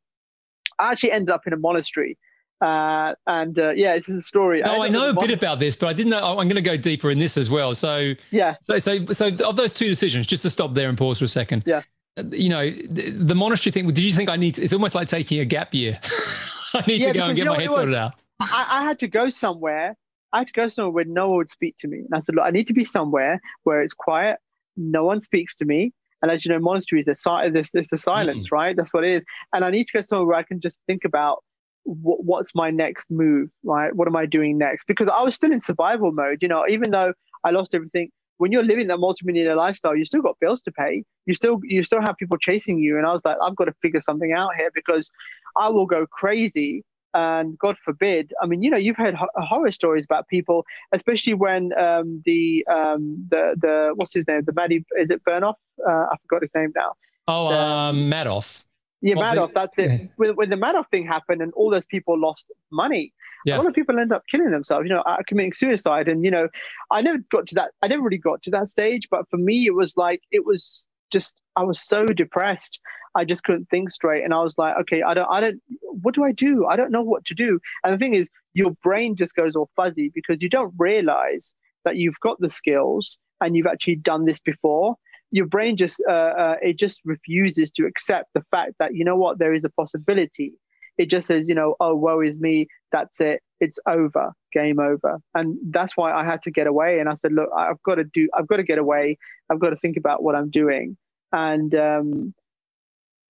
I 0.80 0.92
actually 0.92 1.12
ended 1.12 1.30
up 1.30 1.48
in 1.48 1.54
a 1.54 1.58
monastery. 1.58 2.18
Uh, 2.60 3.14
and 3.28 3.60
uh, 3.60 3.70
yeah, 3.72 3.96
this 3.96 4.10
is 4.10 4.20
a 4.20 4.24
story. 4.24 4.62
No, 4.62 4.82
I, 4.82 4.88
I 4.88 4.90
know 4.90 5.10
a 5.10 5.14
bit 5.14 5.32
about 5.32 5.60
this, 5.60 5.76
but 5.76 5.88
I 5.88 5.94
didn't 5.94 6.10
know. 6.10 6.20
I'm 6.20 6.48
going 6.48 6.56
to 6.56 6.62
go 6.62 6.76
deeper 6.76 7.12
in 7.12 7.20
this 7.20 7.38
as 7.38 7.50
well. 7.50 7.76
So 7.76 8.14
yeah. 8.32 8.56
So 8.62 8.80
so 8.80 9.06
so 9.08 9.28
of 9.46 9.56
those 9.56 9.74
two 9.74 9.88
decisions, 9.88 10.26
just 10.26 10.42
to 10.44 10.50
stop 10.50 10.74
there 10.74 10.90
and 10.90 10.98
pause 10.98 11.20
for 11.20 11.26
a 11.26 11.30
second. 11.30 11.64
Yeah. 11.68 11.84
You 12.32 12.50
know, 12.50 12.72
the, 12.72 13.12
the 13.12 13.36
monastery 13.36 13.72
thing. 13.72 13.88
Did 13.88 14.00
you 14.00 14.12
think 14.12 14.28
I 14.28 14.38
need? 14.38 14.56
To, 14.56 14.64
it's 14.64 14.74
almost 14.74 14.96
like 14.96 15.08
taking 15.08 15.40
a 15.40 15.46
gap 15.46 15.76
year. 15.76 16.00
I 16.74 16.84
need 16.88 17.02
yeah, 17.02 17.14
to 17.14 17.20
go 17.20 17.26
and 17.26 17.36
get 17.36 17.48
my 17.48 17.60
head 17.60 17.72
sorted 17.72 17.94
out. 17.94 18.14
I, 18.40 18.66
I 18.70 18.84
had 18.84 19.00
to 19.00 19.08
go 19.08 19.30
somewhere. 19.30 19.96
I 20.34 20.40
had 20.40 20.48
to 20.48 20.54
go 20.54 20.68
somewhere 20.68 20.92
where 20.92 21.06
no 21.06 21.30
one 21.30 21.38
would 21.38 21.50
speak 21.50 21.76
to 21.80 21.88
me. 21.88 21.98
And 22.00 22.14
I 22.14 22.20
said, 22.20 22.36
look, 22.36 22.46
I 22.46 22.52
need 22.52 22.68
to 22.68 22.74
be 22.74 22.86
somewhere 22.86 23.40
where 23.64 23.82
it's 23.82 23.94
quiet, 23.94 24.40
no 24.76 25.06
one 25.06 25.22
speaks 25.22 25.56
to 25.58 25.66
me. 25.66 25.94
And 26.22 26.32
as 26.32 26.46
you 26.46 26.52
know, 26.52 26.60
monasteries, 26.60 27.06
there's, 27.06 27.24
there's, 27.24 27.72
there's 27.72 27.88
the 27.88 27.98
silence, 27.98 28.50
mm. 28.50 28.52
right? 28.52 28.76
That's 28.76 28.94
what 28.94 29.04
it 29.04 29.14
is. 29.14 29.24
And 29.54 29.64
I 29.64 29.70
need 29.70 29.88
to 29.88 29.98
go 29.98 30.02
somewhere 30.02 30.26
where 30.26 30.38
I 30.38 30.44
can 30.44 30.60
just 30.60 30.78
think 30.88 31.06
about 31.06 31.44
what, 31.84 32.24
what's 32.24 32.56
my 32.56 32.72
next 32.72 33.10
move, 33.10 33.50
right? 33.64 33.96
What 33.96 34.08
am 34.08 34.16
I 34.16 34.26
doing 34.26 34.58
next? 34.58 34.86
Because 34.88 35.10
I 35.10 35.22
was 35.24 35.36
still 35.36 35.52
in 35.52 35.62
survival 35.62 36.12
mode, 36.12 36.40
you 36.42 36.48
know, 36.48 36.66
even 36.68 36.92
though 36.92 37.14
I 37.44 37.52
lost 37.52 37.76
everything. 37.76 38.10
When 38.38 38.52
you're 38.52 38.64
living 38.64 38.88
that 38.88 39.00
multi-millionaire 39.00 39.56
lifestyle, 39.56 39.96
you 39.96 40.06
still 40.06 40.22
got 40.22 40.40
bills 40.40 40.62
to 40.64 40.72
pay. 40.72 41.04
You 41.26 41.34
still 41.34 41.60
you 41.64 41.84
still 41.84 42.02
have 42.02 42.18
people 42.18 42.38
chasing 42.38 42.78
you. 42.80 42.98
And 42.98 43.06
I 43.06 43.12
was 43.12 43.22
like, 43.26 43.38
I've 43.42 43.56
got 43.56 43.66
to 43.66 43.74
figure 43.82 44.02
something 44.02 44.34
out 44.34 44.56
here 44.56 44.70
because 44.74 45.12
I 45.56 45.70
will 45.70 45.86
go 45.86 46.06
crazy. 46.06 46.84
And 47.14 47.58
God 47.58 47.78
forbid, 47.84 48.32
I 48.44 48.46
mean, 48.46 48.62
you 48.62 48.70
know, 48.70 48.78
you've 48.78 48.98
heard 48.98 49.16
horror 49.16 49.72
stories 49.72 50.06
about 50.06 50.28
people, 50.28 50.66
especially 50.92 51.34
when 51.34 51.72
um, 51.80 52.22
the 52.26 52.64
um, 52.72 53.26
the 53.32 53.56
the 53.60 53.94
what's 53.96 54.14
his 54.14 54.28
name, 54.28 54.44
the 54.46 54.54
Maddie, 54.54 54.86
is 55.00 55.10
it 55.10 55.24
Burnoff? 55.24 55.56
Uh, 55.88 56.06
I 56.12 56.16
forgot 56.22 56.44
his 56.44 56.52
name 56.54 56.74
now. 56.76 56.94
Oh, 57.28 57.50
the, 57.50 57.60
um, 57.60 58.12
Madoff. 58.12 58.67
Yeah, 59.02 59.16
Madoff. 59.16 59.54
That's 59.54 59.78
it. 59.78 59.92
Yeah. 59.92 60.08
When, 60.16 60.36
when 60.36 60.50
the 60.50 60.56
Madoff 60.56 60.90
thing 60.90 61.06
happened 61.06 61.42
and 61.42 61.54
all 61.54 61.70
those 61.70 61.86
people 61.86 62.20
lost 62.20 62.52
money, 62.72 63.14
yeah. 63.46 63.56
a 63.56 63.58
lot 63.58 63.68
of 63.68 63.74
people 63.74 64.00
end 64.00 64.12
up 64.12 64.24
killing 64.30 64.52
themselves. 64.52 64.86
You 64.88 64.96
know, 64.96 65.02
uh, 65.02 65.18
committing 65.28 65.54
suicide. 65.54 66.08
And 66.08 66.24
you 66.26 66.32
know, 66.32 66.48
I 66.92 67.02
never 67.02 67.20
got 67.30 67.48
to 67.48 67.56
that. 67.56 67.72
I 67.82 67.88
never 67.88 68.02
really 68.02 68.18
got 68.18 68.42
to 68.44 68.52
that 68.52 68.70
stage. 68.70 69.08
But 69.10 69.30
for 69.30 69.38
me, 69.38 69.66
it 69.68 69.76
was 69.76 69.96
like 69.96 70.22
it 70.32 70.46
was 70.46 70.88
just. 71.12 71.34
I 71.56 71.64
was 71.64 71.82
so 71.82 72.06
depressed. 72.06 72.80
I 73.16 73.26
just 73.26 73.44
couldn't 73.44 73.70
think 73.70 73.90
straight, 73.90 74.24
and 74.24 74.34
I 74.34 74.42
was 74.44 74.56
like, 74.60 74.76
okay, 74.82 75.02
I 75.02 75.16
don't, 75.16 75.28
I 75.30 75.42
don't. 75.42 75.62
What 75.82 76.14
do 76.14 76.24
I 76.24 76.32
do? 76.32 76.68
I 76.68 76.76
don't 76.76 76.92
know 76.92 77.02
what 77.02 77.26
to 77.26 77.34
do. 77.34 77.60
And 77.84 77.94
the 77.94 77.98
thing 77.98 78.14
is, 78.14 78.30
your 78.54 78.72
brain 78.84 79.16
just 79.16 79.36
goes 79.36 79.56
all 79.56 79.70
fuzzy 79.76 80.12
because 80.14 80.42
you 80.42 80.50
don't 80.50 80.74
realize 80.78 81.54
that 81.84 81.96
you've 81.96 82.20
got 82.22 82.40
the 82.40 82.50
skills 82.50 83.18
and 83.42 83.56
you've 83.56 83.68
actually 83.68 83.96
done 83.96 84.26
this 84.26 84.40
before 84.40 84.98
your 85.32 85.46
brain 85.46 85.76
just 85.76 86.02
uh, 86.08 86.12
uh, 86.12 86.56
it 86.62 86.78
just 86.78 87.02
refuses 87.06 87.72
to 87.72 87.86
accept 87.86 88.30
the 88.34 88.44
fact 88.52 88.74
that 88.80 88.96
you 88.96 89.04
know 89.04 89.16
what 89.16 89.40
there 89.40 89.54
is 89.54 89.64
a 89.64 89.70
possibility. 89.70 90.54
It 90.98 91.10
just 91.10 91.28
says 91.28 91.48
you 91.48 91.56
know 91.56 91.76
oh 91.80 91.96
woe 91.96 92.22
is 92.22 92.40
me 92.40 92.68
that's 92.92 93.20
it 93.20 93.42
it's 93.60 93.80
over 93.88 94.32
game 94.54 94.80
over. 94.80 95.18
And 95.36 95.58
that's 95.72 95.98
why 95.98 96.14
i 96.14 96.24
had 96.24 96.42
to 96.44 96.52
get 96.52 96.68
away. 96.68 97.00
And 97.00 97.10
i 97.10 97.14
said 97.16 97.34
look 97.34 97.50
i've 97.56 97.82
got 97.84 97.96
to 97.96 98.04
do 98.06 98.30
i've 98.38 98.48
got 98.48 98.58
to 98.58 98.64
get 98.64 98.78
away. 98.78 99.18
I've 99.50 99.60
got 99.60 99.72
to 99.72 99.76
think 99.78 99.98
about 99.98 100.24
what 100.24 100.36
i'm 100.36 100.50
doing. 100.50 100.98
And 101.34 101.76
um, 101.76 102.34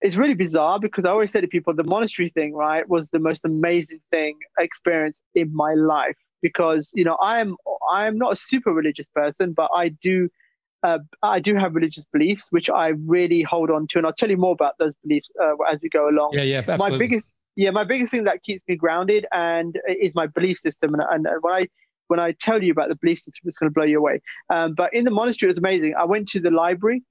it's 0.00 0.14
really 0.16 0.34
bizarre 0.34 0.78
because 0.78 1.04
i 1.04 1.10
always 1.10 1.32
say 1.32 1.40
to 1.40 1.48
people 1.48 1.74
the 1.74 1.82
monastery 1.82 2.30
thing 2.30 2.54
right 2.54 2.88
was 2.88 3.08
the 3.08 3.18
most 3.18 3.44
amazing 3.44 4.00
thing 4.10 4.38
experience 4.58 5.20
in 5.34 5.54
my 5.54 5.74
life. 5.74 6.16
Because 6.40 6.92
you 6.94 7.04
know 7.04 7.18
i'm 7.20 7.56
i'm 7.90 8.16
not 8.16 8.32
a 8.32 8.36
super 8.36 8.72
religious 8.72 9.08
person 9.14 9.52
but 9.52 9.68
i 9.74 9.88
do 9.88 10.28
uh, 10.82 10.98
I 11.22 11.40
do 11.40 11.54
have 11.56 11.74
religious 11.74 12.04
beliefs, 12.12 12.48
which 12.50 12.70
I 12.70 12.88
really 12.88 13.42
hold 13.42 13.70
on 13.70 13.86
to, 13.88 13.98
and 13.98 14.06
I'll 14.06 14.12
tell 14.12 14.30
you 14.30 14.36
more 14.36 14.52
about 14.52 14.74
those 14.78 14.94
beliefs 15.02 15.30
uh, 15.42 15.54
as 15.70 15.80
we 15.82 15.88
go 15.88 16.08
along. 16.08 16.30
Yeah, 16.32 16.42
yeah, 16.42 16.58
absolutely. 16.58 16.90
My 16.90 16.98
biggest, 16.98 17.30
yeah, 17.56 17.70
my 17.70 17.84
biggest 17.84 18.10
thing 18.10 18.24
that 18.24 18.42
keeps 18.42 18.62
me 18.68 18.76
grounded 18.76 19.26
and 19.32 19.78
is 19.88 20.14
my 20.14 20.26
belief 20.26 20.58
system. 20.58 20.94
And, 20.94 21.02
and 21.10 21.26
when 21.42 21.54
I 21.54 21.66
when 22.06 22.20
I 22.20 22.32
tell 22.32 22.62
you 22.62 22.72
about 22.72 22.88
the 22.88 22.96
belief 22.96 23.18
system, 23.18 23.42
it's 23.44 23.58
going 23.58 23.70
to 23.70 23.74
blow 23.74 23.84
you 23.84 23.98
away. 23.98 24.22
Um, 24.50 24.74
but 24.74 24.94
in 24.94 25.04
the 25.04 25.10
monastery, 25.10 25.48
it 25.48 25.52
was 25.52 25.58
amazing. 25.58 25.94
I 25.98 26.04
went 26.04 26.28
to 26.30 26.40
the 26.40 26.50
library 26.50 27.02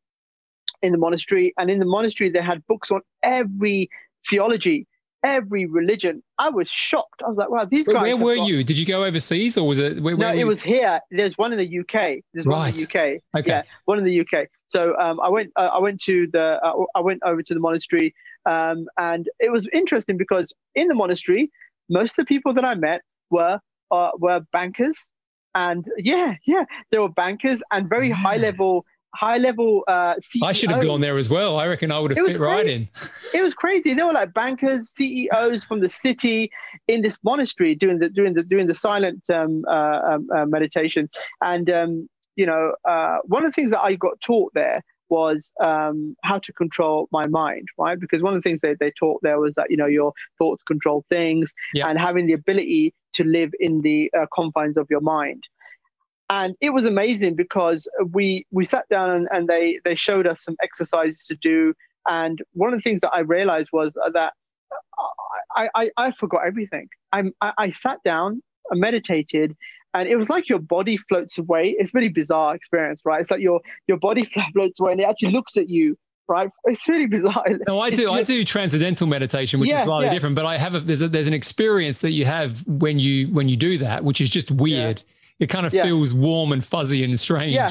in 0.81 0.91
the 0.91 0.97
monastery, 0.97 1.53
and 1.57 1.69
in 1.69 1.79
the 1.79 1.85
monastery, 1.85 2.29
they 2.29 2.41
had 2.41 2.65
books 2.67 2.91
on 2.91 3.01
every 3.23 3.89
theology 4.29 4.87
every 5.23 5.65
religion. 5.65 6.23
I 6.37 6.49
was 6.49 6.69
shocked. 6.69 7.21
I 7.23 7.27
was 7.27 7.37
like, 7.37 7.49
wow, 7.49 7.65
these 7.65 7.87
guys. 7.87 8.01
Where 8.01 8.17
were 8.17 8.35
got... 8.35 8.47
you? 8.47 8.63
Did 8.63 8.77
you 8.77 8.85
go 8.85 9.03
overseas 9.03 9.57
or 9.57 9.67
was 9.67 9.79
it? 9.79 10.01
Where, 10.01 10.15
no, 10.15 10.33
it 10.33 10.45
was 10.45 10.61
here. 10.61 10.99
There's 11.11 11.37
one 11.37 11.51
in 11.53 11.59
the 11.59 11.79
UK. 11.79 12.19
There's 12.33 12.45
right. 12.45 12.57
one 12.57 12.69
in 12.69 12.75
the 12.75 12.83
UK. 12.83 13.21
Okay. 13.39 13.51
Yeah, 13.51 13.63
one 13.85 13.97
in 13.97 14.03
the 14.03 14.21
UK. 14.21 14.47
So 14.67 14.97
um, 14.97 15.19
I 15.19 15.29
went. 15.29 15.51
Uh, 15.55 15.69
I 15.73 15.79
went 15.79 16.01
to 16.03 16.27
the. 16.31 16.59
Uh, 16.63 16.85
I 16.95 17.01
went 17.01 17.21
over 17.25 17.41
to 17.41 17.53
the 17.53 17.59
monastery, 17.59 18.13
um, 18.45 18.87
and 18.97 19.27
it 19.39 19.51
was 19.51 19.67
interesting 19.73 20.17
because 20.17 20.53
in 20.75 20.87
the 20.87 20.95
monastery, 20.95 21.51
most 21.89 22.11
of 22.11 22.17
the 22.17 22.25
people 22.25 22.53
that 22.53 22.65
I 22.65 22.75
met 22.75 23.01
were 23.29 23.59
uh, 23.91 24.11
were 24.17 24.41
bankers, 24.51 25.11
and 25.55 25.85
yeah, 25.97 26.35
yeah, 26.45 26.65
they 26.91 26.99
were 26.99 27.09
bankers 27.09 27.63
and 27.71 27.89
very 27.89 28.09
high 28.09 28.37
level 28.37 28.85
high 29.15 29.37
level 29.37 29.83
uh, 29.87 30.15
CEOs. 30.21 30.43
I 30.43 30.51
should 30.51 30.71
have 30.71 30.81
gone 30.81 31.01
there 31.01 31.17
as 31.17 31.29
well. 31.29 31.57
I 31.57 31.67
reckon 31.67 31.91
I 31.91 31.99
would 31.99 32.15
have 32.15 32.25
fit 32.25 32.39
right 32.39 32.67
in. 32.67 32.89
it 33.33 33.41
was 33.41 33.53
crazy. 33.53 33.93
They 33.93 34.03
were 34.03 34.13
like 34.13 34.33
bankers, 34.33 34.89
CEOs 34.91 35.63
from 35.63 35.79
the 35.79 35.89
city 35.89 36.51
in 36.87 37.01
this 37.01 37.17
monastery 37.23 37.75
doing 37.75 37.99
the 37.99 38.09
doing 38.09 38.33
the 38.33 38.43
doing 38.43 38.67
the 38.67 38.73
silent 38.73 39.23
um, 39.29 39.63
uh, 39.67 40.01
um, 40.05 40.27
uh, 40.35 40.45
meditation. 40.45 41.09
And 41.41 41.69
um, 41.69 42.09
you 42.35 42.45
know, 42.45 42.73
uh, 42.87 43.17
one 43.25 43.45
of 43.45 43.51
the 43.51 43.55
things 43.55 43.71
that 43.71 43.81
I 43.81 43.95
got 43.95 44.21
taught 44.21 44.51
there 44.53 44.83
was 45.09 45.51
um, 45.63 46.15
how 46.23 46.39
to 46.39 46.53
control 46.53 47.07
my 47.11 47.25
mind, 47.27 47.67
right? 47.77 47.99
Because 47.99 48.21
one 48.21 48.35
of 48.35 48.43
the 48.43 48.47
things 48.47 48.61
they, 48.61 48.75
they 48.79 48.91
taught 48.91 49.21
there 49.23 49.39
was 49.39 49.53
that, 49.55 49.71
you 49.71 49.77
know, 49.77 49.85
your 49.85 50.13
thoughts 50.37 50.63
control 50.63 51.05
things 51.09 51.53
yeah. 51.73 51.87
and 51.87 51.97
having 51.99 52.27
the 52.27 52.33
ability 52.33 52.93
to 53.13 53.23
live 53.23 53.51
in 53.59 53.81
the 53.81 54.11
uh, 54.17 54.25
confines 54.33 54.77
of 54.77 54.87
your 54.89 55.01
mind 55.01 55.43
and 56.29 56.55
it 56.61 56.71
was 56.71 56.85
amazing 56.85 57.35
because 57.35 57.87
we 58.11 58.45
we 58.51 58.65
sat 58.65 58.87
down 58.89 59.09
and, 59.09 59.27
and 59.31 59.47
they 59.47 59.79
they 59.83 59.95
showed 59.95 60.27
us 60.27 60.43
some 60.43 60.55
exercises 60.61 61.25
to 61.25 61.35
do 61.35 61.73
and 62.07 62.41
one 62.53 62.73
of 62.73 62.77
the 62.77 62.81
things 62.81 63.01
that 63.01 63.13
i 63.13 63.19
realized 63.19 63.69
was 63.71 63.93
that 64.13 64.33
i 65.55 65.69
i, 65.75 65.89
I 65.97 66.11
forgot 66.11 66.41
everything 66.45 66.89
I'm, 67.11 67.33
I, 67.41 67.53
I 67.57 67.69
sat 67.71 67.99
down 68.03 68.41
I 68.71 68.75
meditated 68.75 69.55
and 69.93 70.09
it 70.09 70.17
was 70.17 70.29
like 70.29 70.49
your 70.49 70.59
body 70.59 70.97
floats 70.97 71.37
away 71.37 71.75
it's 71.77 71.93
really 71.93 72.09
bizarre 72.09 72.55
experience 72.55 73.01
right 73.05 73.21
it's 73.21 73.31
like 73.31 73.41
your 73.41 73.61
your 73.87 73.97
body 73.97 74.29
floats 74.53 74.79
away 74.79 74.93
and 74.93 75.01
it 75.01 75.05
actually 75.05 75.31
looks 75.31 75.57
at 75.57 75.69
you 75.69 75.97
right? 76.29 76.49
It's 76.65 76.85
really 76.89 77.05
bizarre. 77.05 77.45
No, 77.69 77.79
I 77.79 77.89
do. 77.89 78.11
I 78.11 78.21
do 78.21 78.43
transcendental 78.43 79.07
meditation, 79.07 79.61
which 79.61 79.69
yeah, 79.69 79.77
is 79.77 79.83
slightly 79.83 80.07
yeah. 80.07 80.13
different. 80.13 80.35
But 80.35 80.45
I 80.45 80.57
have 80.57 80.75
a, 80.75 80.81
there's 80.81 81.01
a, 81.01 81.07
there's 81.07 81.27
an 81.27 81.33
experience 81.33 81.99
that 81.99 82.11
you 82.11 82.25
have 82.25 82.67
when 82.67 82.99
you 82.99 83.29
when 83.29 83.47
you 83.47 83.55
do 83.55 83.77
that, 83.77 84.03
which 84.03 84.19
is 84.19 84.29
just 84.29 84.51
weird. 84.51 84.97
Yeah 84.97 85.13
it 85.39 85.47
kind 85.47 85.65
of 85.65 85.73
yeah. 85.73 85.83
feels 85.83 86.13
warm 86.13 86.51
and 86.51 86.63
fuzzy 86.63 87.03
and 87.03 87.19
strange. 87.19 87.53
Yeah. 87.53 87.69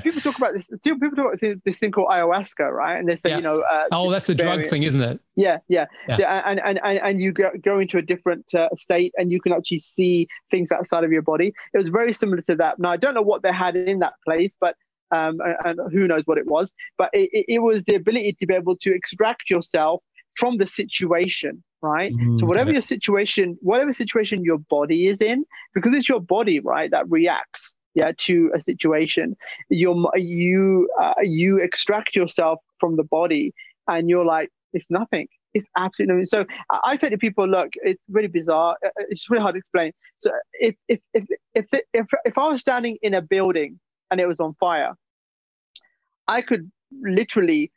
people 0.00 0.20
talk 0.20 0.38
about 0.38 0.54
this. 0.54 0.68
People 0.82 1.10
talk 1.10 1.34
about 1.34 1.58
this 1.64 1.78
thing 1.78 1.92
called 1.92 2.08
ayahuasca, 2.08 2.70
right? 2.70 2.98
And 2.98 3.08
they 3.08 3.16
say, 3.16 3.30
yeah. 3.30 3.36
you 3.36 3.42
know, 3.42 3.60
uh, 3.60 3.88
oh, 3.92 4.10
that's 4.10 4.26
the 4.26 4.34
drug 4.34 4.66
thing, 4.68 4.84
isn't 4.84 5.02
it? 5.02 5.20
Yeah, 5.34 5.58
yeah, 5.68 5.86
yeah. 6.08 6.42
and, 6.46 6.60
and 6.60 6.80
and 6.82 6.98
and 6.98 7.20
you 7.20 7.32
go, 7.32 7.50
go 7.62 7.78
into 7.78 7.98
a 7.98 8.02
different 8.02 8.54
uh, 8.54 8.68
state, 8.76 9.12
and 9.18 9.30
you 9.30 9.40
can 9.40 9.52
actually 9.52 9.80
see 9.80 10.28
things 10.50 10.72
outside 10.72 11.04
of 11.04 11.12
your 11.12 11.22
body. 11.22 11.52
It 11.74 11.78
was 11.78 11.88
very 11.88 12.12
similar 12.12 12.42
to 12.42 12.56
that. 12.56 12.78
Now, 12.78 12.90
I 12.90 12.96
don't 12.96 13.14
know 13.14 13.22
what 13.22 13.42
they 13.42 13.52
had 13.52 13.76
in 13.76 13.98
that 13.98 14.14
place, 14.24 14.56
but 14.58 14.76
um, 15.10 15.38
and, 15.64 15.78
and 15.78 15.92
who 15.92 16.06
knows 16.06 16.22
what 16.26 16.38
it 16.38 16.46
was, 16.46 16.72
but 16.96 17.10
it, 17.12 17.28
it 17.48 17.58
was 17.60 17.84
the 17.84 17.94
ability 17.94 18.36
to 18.40 18.46
be 18.46 18.54
able 18.54 18.76
to 18.76 18.94
extract 18.94 19.50
yourself 19.50 20.02
from 20.36 20.58
the 20.58 20.66
situation 20.66 21.62
right? 21.82 22.12
Mm, 22.12 22.38
so 22.38 22.46
whatever 22.46 22.72
your 22.72 22.82
situation, 22.82 23.58
whatever 23.60 23.92
situation 23.92 24.44
your 24.44 24.58
body 24.58 25.06
is 25.06 25.20
in, 25.20 25.44
because 25.74 25.94
it's 25.94 26.08
your 26.08 26.20
body, 26.20 26.60
right, 26.60 26.90
that 26.90 27.08
reacts, 27.08 27.74
yeah, 27.94 28.12
to 28.18 28.50
a 28.54 28.60
situation. 28.60 29.36
You 29.68 30.10
you 30.14 30.88
uh, 31.00 31.14
you 31.22 31.58
extract 31.58 32.16
yourself 32.16 32.60
from 32.80 32.96
the 32.96 33.04
body, 33.04 33.52
and 33.88 34.08
you're 34.08 34.24
like, 34.24 34.50
it's 34.72 34.90
nothing. 34.90 35.28
It's 35.54 35.66
absolutely 35.76 36.16
nothing. 36.16 36.24
So 36.26 36.44
I 36.84 36.96
say 36.96 37.08
to 37.08 37.18
people, 37.18 37.48
look, 37.48 37.70
it's 37.76 38.02
really 38.10 38.28
bizarre. 38.28 38.76
Uh, 38.84 38.88
uh, 38.88 39.04
it's 39.08 39.30
really 39.30 39.42
hard 39.42 39.54
to 39.54 39.58
explain. 39.58 39.92
So 40.18 40.30
if 40.54 40.74
if 40.88 41.00
if 41.14 41.24
if 41.54 41.66
if, 41.92 42.06
if 42.24 42.38
I 42.38 42.52
was 42.52 42.60
standing 42.60 42.98
in 43.02 43.14
a 43.14 43.22
building 43.22 43.78
and 44.10 44.20
it 44.20 44.26
was 44.26 44.40
on 44.40 44.54
fire, 44.60 44.94
I 46.28 46.42
could 46.42 46.70
literally 47.02 47.70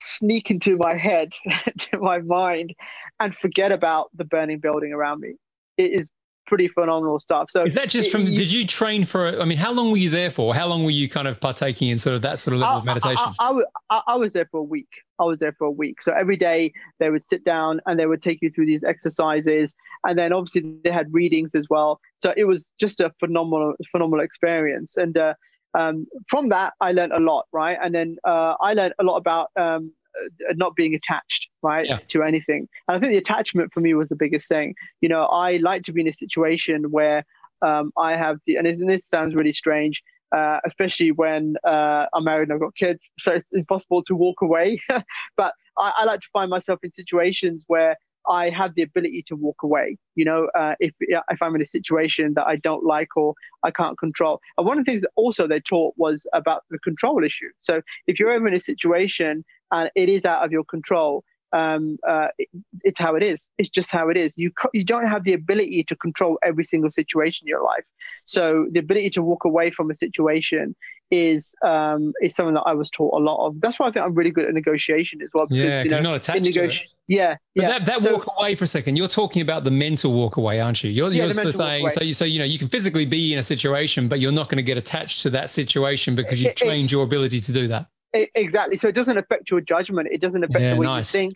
sneak 0.00 0.50
into 0.50 0.76
my 0.76 0.96
head, 0.96 1.32
to 1.78 1.98
my 1.98 2.18
mind, 2.18 2.74
and 3.20 3.34
forget 3.34 3.72
about 3.72 4.10
the 4.14 4.24
burning 4.24 4.58
building 4.58 4.92
around 4.92 5.20
me. 5.20 5.34
It 5.76 5.92
is 5.92 6.10
pretty 6.46 6.68
phenomenal 6.68 7.18
stuff. 7.18 7.50
So 7.50 7.64
is 7.64 7.74
that 7.74 7.88
just 7.88 8.10
from? 8.10 8.22
It, 8.22 8.36
did 8.36 8.52
you 8.52 8.66
train 8.66 9.04
for? 9.04 9.40
I 9.40 9.44
mean, 9.44 9.58
how 9.58 9.72
long 9.72 9.90
were 9.90 9.96
you 9.96 10.10
there 10.10 10.30
for? 10.30 10.54
How 10.54 10.66
long 10.66 10.84
were 10.84 10.90
you 10.90 11.08
kind 11.08 11.28
of 11.28 11.40
partaking 11.40 11.88
in 11.88 11.98
sort 11.98 12.16
of 12.16 12.22
that 12.22 12.38
sort 12.38 12.54
of 12.54 12.60
level 12.60 12.76
I, 12.76 12.78
of 12.78 12.84
meditation? 12.84 13.34
I, 13.38 13.60
I, 13.90 14.02
I, 14.08 14.16
was 14.16 14.32
there 14.32 14.46
for 14.50 14.60
a 14.60 14.64
week. 14.64 14.88
I 15.18 15.24
was 15.24 15.38
there 15.38 15.52
for 15.52 15.66
a 15.66 15.70
week. 15.70 16.02
So 16.02 16.12
every 16.12 16.36
day 16.36 16.72
they 16.98 17.10
would 17.10 17.24
sit 17.24 17.44
down 17.44 17.80
and 17.86 17.98
they 17.98 18.06
would 18.06 18.22
take 18.22 18.40
you 18.42 18.50
through 18.50 18.66
these 18.66 18.84
exercises, 18.84 19.74
and 20.04 20.18
then 20.18 20.32
obviously 20.32 20.76
they 20.84 20.90
had 20.90 21.12
readings 21.12 21.54
as 21.54 21.68
well. 21.68 22.00
So 22.20 22.32
it 22.36 22.44
was 22.44 22.70
just 22.78 23.00
a 23.00 23.12
phenomenal, 23.20 23.74
phenomenal 23.90 24.24
experience. 24.24 24.96
And 24.96 25.16
uh, 25.16 25.34
um, 25.74 26.06
from 26.28 26.48
that, 26.50 26.74
I 26.80 26.92
learned 26.92 27.12
a 27.12 27.20
lot, 27.20 27.46
right? 27.52 27.78
And 27.82 27.94
then 27.94 28.16
uh, 28.24 28.54
I 28.60 28.74
learned 28.74 28.94
a 28.98 29.04
lot 29.04 29.16
about 29.16 29.50
um, 29.56 29.92
uh, 30.16 30.54
not 30.54 30.76
being 30.76 30.94
attached, 30.94 31.48
right, 31.62 31.86
yeah. 31.86 31.98
to 32.08 32.22
anything. 32.22 32.68
And 32.88 32.96
I 32.96 33.00
think 33.00 33.12
the 33.12 33.18
attachment 33.18 33.72
for 33.72 33.80
me 33.80 33.94
was 33.94 34.08
the 34.08 34.16
biggest 34.16 34.48
thing. 34.48 34.74
You 35.00 35.08
know, 35.08 35.24
I 35.24 35.56
like 35.58 35.82
to 35.84 35.92
be 35.92 36.00
in 36.00 36.08
a 36.08 36.12
situation 36.12 36.90
where 36.90 37.24
um, 37.62 37.92
I 37.98 38.16
have 38.16 38.38
the, 38.46 38.56
and 38.56 38.88
this 38.88 39.02
sounds 39.08 39.34
really 39.34 39.54
strange, 39.54 40.02
uh, 40.34 40.60
especially 40.64 41.10
when 41.10 41.56
uh, 41.64 42.06
I'm 42.12 42.24
married 42.24 42.44
and 42.48 42.52
I've 42.52 42.60
got 42.60 42.74
kids, 42.76 43.08
so 43.18 43.32
it's 43.32 43.52
impossible 43.52 44.02
to 44.04 44.14
walk 44.14 44.42
away. 44.42 44.80
but 45.36 45.54
I, 45.78 45.92
I 45.98 46.04
like 46.04 46.20
to 46.20 46.28
find 46.32 46.50
myself 46.50 46.80
in 46.82 46.92
situations 46.92 47.64
where 47.66 47.96
I 48.28 48.50
have 48.50 48.74
the 48.74 48.82
ability 48.82 49.24
to 49.28 49.36
walk 49.36 49.62
away. 49.62 49.98
You 50.14 50.24
know, 50.24 50.48
uh, 50.54 50.74
if 50.80 50.92
if 51.00 51.42
I'm 51.42 51.54
in 51.54 51.62
a 51.62 51.66
situation 51.66 52.34
that 52.34 52.46
I 52.46 52.56
don't 52.56 52.84
like 52.84 53.16
or 53.16 53.34
I 53.62 53.70
can't 53.70 53.98
control. 53.98 54.40
And 54.56 54.66
one 54.66 54.78
of 54.78 54.84
the 54.84 54.90
things 54.90 55.02
that 55.02 55.10
also 55.16 55.46
they 55.46 55.60
taught 55.60 55.94
was 55.96 56.26
about 56.32 56.62
the 56.70 56.78
control 56.78 57.22
issue. 57.24 57.50
So 57.60 57.82
if 58.06 58.18
you're 58.18 58.30
ever 58.30 58.48
in 58.48 58.54
a 58.54 58.60
situation 58.60 59.44
and 59.70 59.90
it 59.94 60.08
is 60.08 60.24
out 60.24 60.44
of 60.44 60.52
your 60.52 60.64
control, 60.64 61.24
um, 61.54 61.98
uh, 62.06 62.28
it, 62.38 62.48
it's 62.82 62.98
how 62.98 63.14
it 63.14 63.22
is. 63.22 63.44
It's 63.58 63.68
just 63.70 63.90
how 63.90 64.08
it 64.08 64.16
is. 64.16 64.32
You 64.36 64.50
you 64.72 64.84
don't 64.84 65.06
have 65.06 65.24
the 65.24 65.34
ability 65.34 65.84
to 65.84 65.96
control 65.96 66.38
every 66.42 66.64
single 66.64 66.90
situation 66.90 67.46
in 67.46 67.48
your 67.48 67.62
life. 67.62 67.84
So 68.26 68.66
the 68.72 68.80
ability 68.80 69.10
to 69.10 69.22
walk 69.22 69.44
away 69.44 69.70
from 69.70 69.90
a 69.90 69.94
situation 69.94 70.74
is 71.10 71.54
um, 71.62 72.12
is 72.22 72.34
something 72.34 72.54
that 72.54 72.62
I 72.62 72.74
was 72.74 72.90
taught 72.90 73.14
a 73.14 73.22
lot 73.22 73.46
of. 73.46 73.60
That's 73.60 73.78
why 73.78 73.86
I 73.86 73.90
think 73.90 74.04
I'm 74.04 74.14
really 74.14 74.30
good 74.30 74.46
at 74.46 74.54
negotiation 74.54 75.20
as 75.22 75.28
well. 75.34 75.46
Because, 75.46 75.56
yeah, 75.56 75.82
because 75.82 75.84
you 75.84 75.90
know, 75.90 75.96
you're 75.96 76.02
not 76.02 76.16
attached 76.16 76.44
negoti- 76.44 76.78
to 76.78 76.84
it. 76.84 76.88
Yeah, 77.06 77.36
but 77.54 77.62
yeah. 77.62 77.68
that, 77.68 77.86
that 77.86 78.02
so, 78.02 78.14
walk 78.14 78.28
away 78.38 78.54
for 78.54 78.64
a 78.64 78.66
second, 78.66 78.96
you're 78.96 79.08
talking 79.08 79.42
about 79.42 79.64
the 79.64 79.70
mental 79.70 80.12
walk 80.12 80.36
away, 80.36 80.60
aren't 80.60 80.82
you? 80.82 80.90
You're, 80.90 81.10
yeah, 81.12 81.24
you're 81.24 81.50
saying 81.50 81.88
so. 81.90 82.02
You 82.02 82.14
so 82.14 82.24
you 82.24 82.38
know 82.38 82.44
you 82.44 82.58
can 82.58 82.68
physically 82.68 83.06
be 83.06 83.32
in 83.32 83.38
a 83.38 83.42
situation, 83.42 84.08
but 84.08 84.20
you're 84.20 84.32
not 84.32 84.48
going 84.48 84.56
to 84.56 84.62
get 84.62 84.78
attached 84.78 85.22
to 85.22 85.30
that 85.30 85.50
situation 85.50 86.14
because 86.14 86.42
you've 86.42 86.52
it, 86.52 86.56
trained 86.56 86.86
it, 86.86 86.92
your 86.92 87.04
ability 87.04 87.40
to 87.40 87.52
do 87.52 87.68
that. 87.68 87.86
exactly. 88.34 88.76
So 88.76 88.88
it 88.88 88.94
doesn't 88.94 89.18
affect 89.18 89.50
your 89.50 89.60
judgment. 89.60 90.08
It 90.10 90.20
doesn't 90.20 90.42
affect 90.42 90.60
yeah, 90.60 90.74
the 90.74 90.80
way 90.80 90.86
nice. 90.86 91.14
you 91.14 91.20
think. 91.20 91.34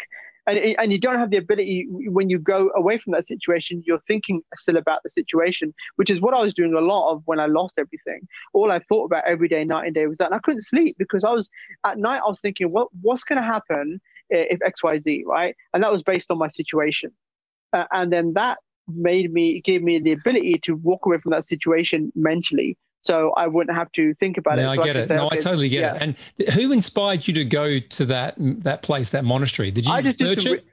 And, 0.48 0.58
and 0.78 0.92
you 0.92 0.98
don't 0.98 1.18
have 1.18 1.30
the 1.30 1.36
ability 1.36 1.86
when 1.90 2.30
you 2.30 2.38
go 2.38 2.70
away 2.74 2.98
from 2.98 3.12
that 3.12 3.26
situation 3.26 3.82
you're 3.86 4.02
thinking 4.08 4.40
still 4.56 4.78
about 4.78 5.00
the 5.04 5.10
situation 5.10 5.74
which 5.96 6.10
is 6.10 6.20
what 6.20 6.34
i 6.34 6.42
was 6.42 6.54
doing 6.54 6.72
a 6.74 6.80
lot 6.80 7.12
of 7.12 7.22
when 7.26 7.38
i 7.38 7.46
lost 7.46 7.74
everything. 7.78 8.26
All 8.54 8.72
i 8.72 8.80
thought 8.88 9.04
about 9.04 9.24
every 9.26 9.48
day 9.48 9.64
night 9.64 9.86
and 9.86 9.94
day 9.94 10.06
was 10.06 10.18
that 10.18 10.26
and 10.26 10.34
i 10.34 10.38
couldn't 10.40 10.62
sleep 10.62 10.96
because 10.98 11.22
i 11.22 11.32
was 11.32 11.50
at 11.84 11.98
night 11.98 12.22
i 12.24 12.28
was 12.28 12.40
thinking 12.40 12.72
what 12.72 12.88
what's 13.02 13.24
going 13.24 13.38
to 13.38 13.44
happen 13.44 14.00
if 14.30 14.58
xyz 14.60 15.22
right? 15.26 15.54
And 15.72 15.82
that 15.82 15.92
was 15.92 16.02
based 16.02 16.30
on 16.30 16.38
my 16.38 16.48
situation. 16.48 17.12
Uh, 17.72 17.84
and 17.92 18.12
then 18.12 18.32
that 18.34 18.58
made 18.88 19.32
me 19.32 19.60
gave 19.62 19.82
me 19.82 19.98
the 19.98 20.12
ability 20.12 20.58
to 20.64 20.74
walk 20.76 21.04
away 21.04 21.18
from 21.18 21.32
that 21.32 21.44
situation 21.44 22.10
mentally 22.14 22.76
so 23.02 23.32
I 23.36 23.46
wouldn't 23.46 23.76
have 23.76 23.90
to 23.92 24.14
think 24.14 24.38
about 24.38 24.58
yeah, 24.58 24.72
it. 24.72 24.76
So 24.76 24.82
I 24.82 24.84
get 24.84 24.96
I 24.96 25.00
it. 25.00 25.08
Say, 25.08 25.16
no, 25.16 25.26
okay, 25.26 25.36
I 25.36 25.38
totally 25.38 25.68
get 25.68 25.80
yeah. 25.80 25.94
it. 25.94 26.02
And 26.02 26.50
who 26.54 26.72
inspired 26.72 27.26
you 27.26 27.34
to 27.34 27.44
go 27.44 27.78
to 27.78 28.06
that 28.06 28.34
that 28.38 28.82
place, 28.82 29.10
that 29.10 29.24
monastery? 29.24 29.70
Did 29.70 29.86
you 29.86 29.92
I 29.92 30.02
just 30.02 30.20
research 30.20 30.46
it? 30.46 30.64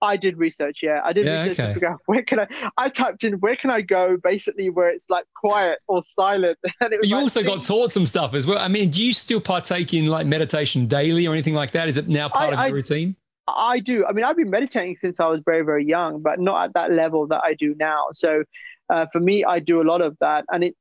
I 0.00 0.16
did 0.16 0.38
research. 0.38 0.78
Yeah, 0.82 1.00
I 1.04 1.12
did 1.12 1.26
yeah, 1.26 1.42
research 1.42 1.58
okay. 1.58 1.68
to 1.68 1.74
figure 1.74 1.88
out 1.90 2.00
where 2.06 2.22
can 2.22 2.40
I. 2.40 2.46
I 2.76 2.88
typed 2.88 3.24
in 3.24 3.34
where 3.34 3.56
can 3.56 3.70
I 3.70 3.80
go, 3.80 4.16
basically 4.22 4.70
where 4.70 4.88
it's 4.88 5.08
like 5.10 5.24
quiet 5.34 5.78
or 5.88 6.02
silent. 6.02 6.58
And 6.80 6.94
you 7.02 7.16
like, 7.16 7.22
also 7.22 7.42
got 7.42 7.64
taught 7.64 7.92
some 7.92 8.06
stuff 8.06 8.34
as 8.34 8.46
well. 8.46 8.58
I 8.58 8.68
mean, 8.68 8.90
do 8.90 9.04
you 9.04 9.12
still 9.12 9.40
partake 9.40 9.94
in 9.94 10.06
like 10.06 10.26
meditation 10.26 10.86
daily 10.86 11.26
or 11.26 11.32
anything 11.32 11.54
like 11.54 11.72
that? 11.72 11.88
Is 11.88 11.96
it 11.96 12.08
now 12.08 12.28
part 12.28 12.50
I, 12.50 12.52
of 12.52 12.52
your 12.52 12.60
I, 12.60 12.68
routine? 12.68 13.16
I 13.48 13.80
do. 13.80 14.04
I 14.06 14.12
mean, 14.12 14.24
I've 14.24 14.36
been 14.36 14.50
meditating 14.50 14.96
since 14.98 15.20
I 15.20 15.26
was 15.26 15.40
very, 15.44 15.62
very 15.64 15.84
young, 15.84 16.20
but 16.20 16.38
not 16.38 16.64
at 16.64 16.74
that 16.74 16.92
level 16.92 17.26
that 17.28 17.40
I 17.44 17.54
do 17.54 17.74
now. 17.78 18.08
So, 18.12 18.44
uh, 18.90 19.06
for 19.12 19.20
me, 19.20 19.44
I 19.44 19.58
do 19.58 19.80
a 19.80 19.84
lot 19.84 20.00
of 20.00 20.16
that, 20.20 20.44
and 20.50 20.64
it 20.64 20.76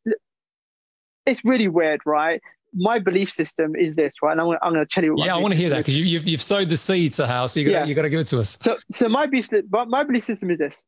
it's 1.28 1.46
really 1.46 1.68
weird, 1.68 2.02
right? 2.06 2.42
My 2.74 3.00
belief 3.00 3.30
system 3.32 3.76
is 3.76 3.96
this, 3.96 4.16
right? 4.22 4.32
And 4.32 4.42
I'm, 4.42 4.58
I'm 4.62 4.74
going 4.74 4.86
to 4.86 4.92
tell 4.92 5.04
you. 5.04 5.16
yeah, 5.18 5.36
I 5.36 5.38
want 5.38 5.54
to 5.54 5.58
hear 5.58 5.70
that 5.70 5.78
because 5.78 5.98
you, 6.00 6.18
have 6.18 6.28
you've 6.28 6.42
sowed 6.42 6.70
the 6.70 6.78
seeds, 6.78 7.18
Sohail. 7.18 7.48
So 7.48 7.60
you 7.60 7.68
got 7.68 7.72
yeah. 7.72 7.86
you 7.86 7.96
got 7.96 8.04
to 8.04 8.10
give 8.10 8.20
it 8.20 8.28
to 8.28 8.40
us. 8.40 8.58
So 8.62 8.76
so 8.92 9.08
my 9.08 9.26
belief 9.26 9.50
my 9.70 10.04
belief 10.04 10.24
system 10.24 10.52
is 10.52 10.58
this: 10.58 10.84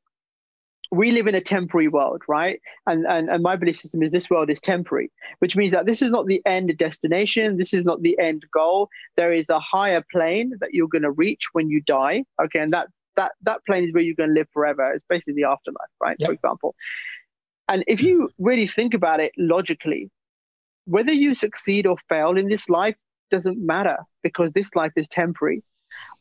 we 0.92 1.12
live 1.12 1.28
in 1.28 1.36
a 1.36 1.42
temporary 1.42 1.88
world, 1.88 2.22
right? 2.28 2.60
And, 2.86 3.06
and 3.06 3.30
and 3.30 3.44
my 3.44 3.56
belief 3.56 3.78
system 3.78 4.04
is 4.04 4.12
this 4.12 4.30
world 4.30 4.50
is 4.50 4.60
temporary, 4.60 5.12
which 5.40 5.56
means 5.56 5.72
that 5.72 5.86
this 5.86 6.02
is 6.02 6.12
not 6.12 6.28
the 6.28 6.42
end 6.46 6.76
destination. 6.78 7.58
This 7.58 7.74
is 7.74 7.86
not 7.86 8.02
the 8.02 8.18
end 8.20 8.46
goal. 8.54 8.90
There 9.16 9.34
is 9.34 9.50
a 9.50 9.60
higher 9.60 10.04
plane 10.12 10.54
that 10.60 10.74
you're 10.74 10.88
going 10.88 11.04
to 11.04 11.12
reach 11.12 11.48
when 11.54 11.70
you 11.70 11.82
die. 11.82 12.26
Okay, 12.42 12.60
and 12.60 12.74
that 12.74 12.90
that 13.16 13.34
that 13.44 13.66
plane 13.66 13.86
is 13.86 13.94
where 13.94 14.04
you're 14.04 14.16
going 14.16 14.30
to 14.30 14.36
live 14.36 14.50
forever. 14.54 14.92
It's 14.92 15.06
basically 15.08 15.34
the 15.34 15.46
afterlife, 15.46 15.90
right? 16.02 16.18
Yep. 16.20 16.28
For 16.28 16.34
example. 16.34 16.76
And 17.68 17.84
if 17.86 18.02
you 18.02 18.32
really 18.40 18.66
think 18.66 18.96
about 18.96 19.20
it 19.20 19.32
logically, 19.38 20.10
whether 20.86 21.14
you 21.14 21.36
succeed 21.36 21.86
or 21.86 21.98
fail 22.08 22.38
in 22.38 22.50
this 22.50 22.70
life 22.70 22.96
doesn't 23.30 23.64
matter 23.64 23.98
because 24.24 24.52
this 24.52 24.76
life 24.76 24.92
is 24.96 25.08
temporary. 25.08 25.64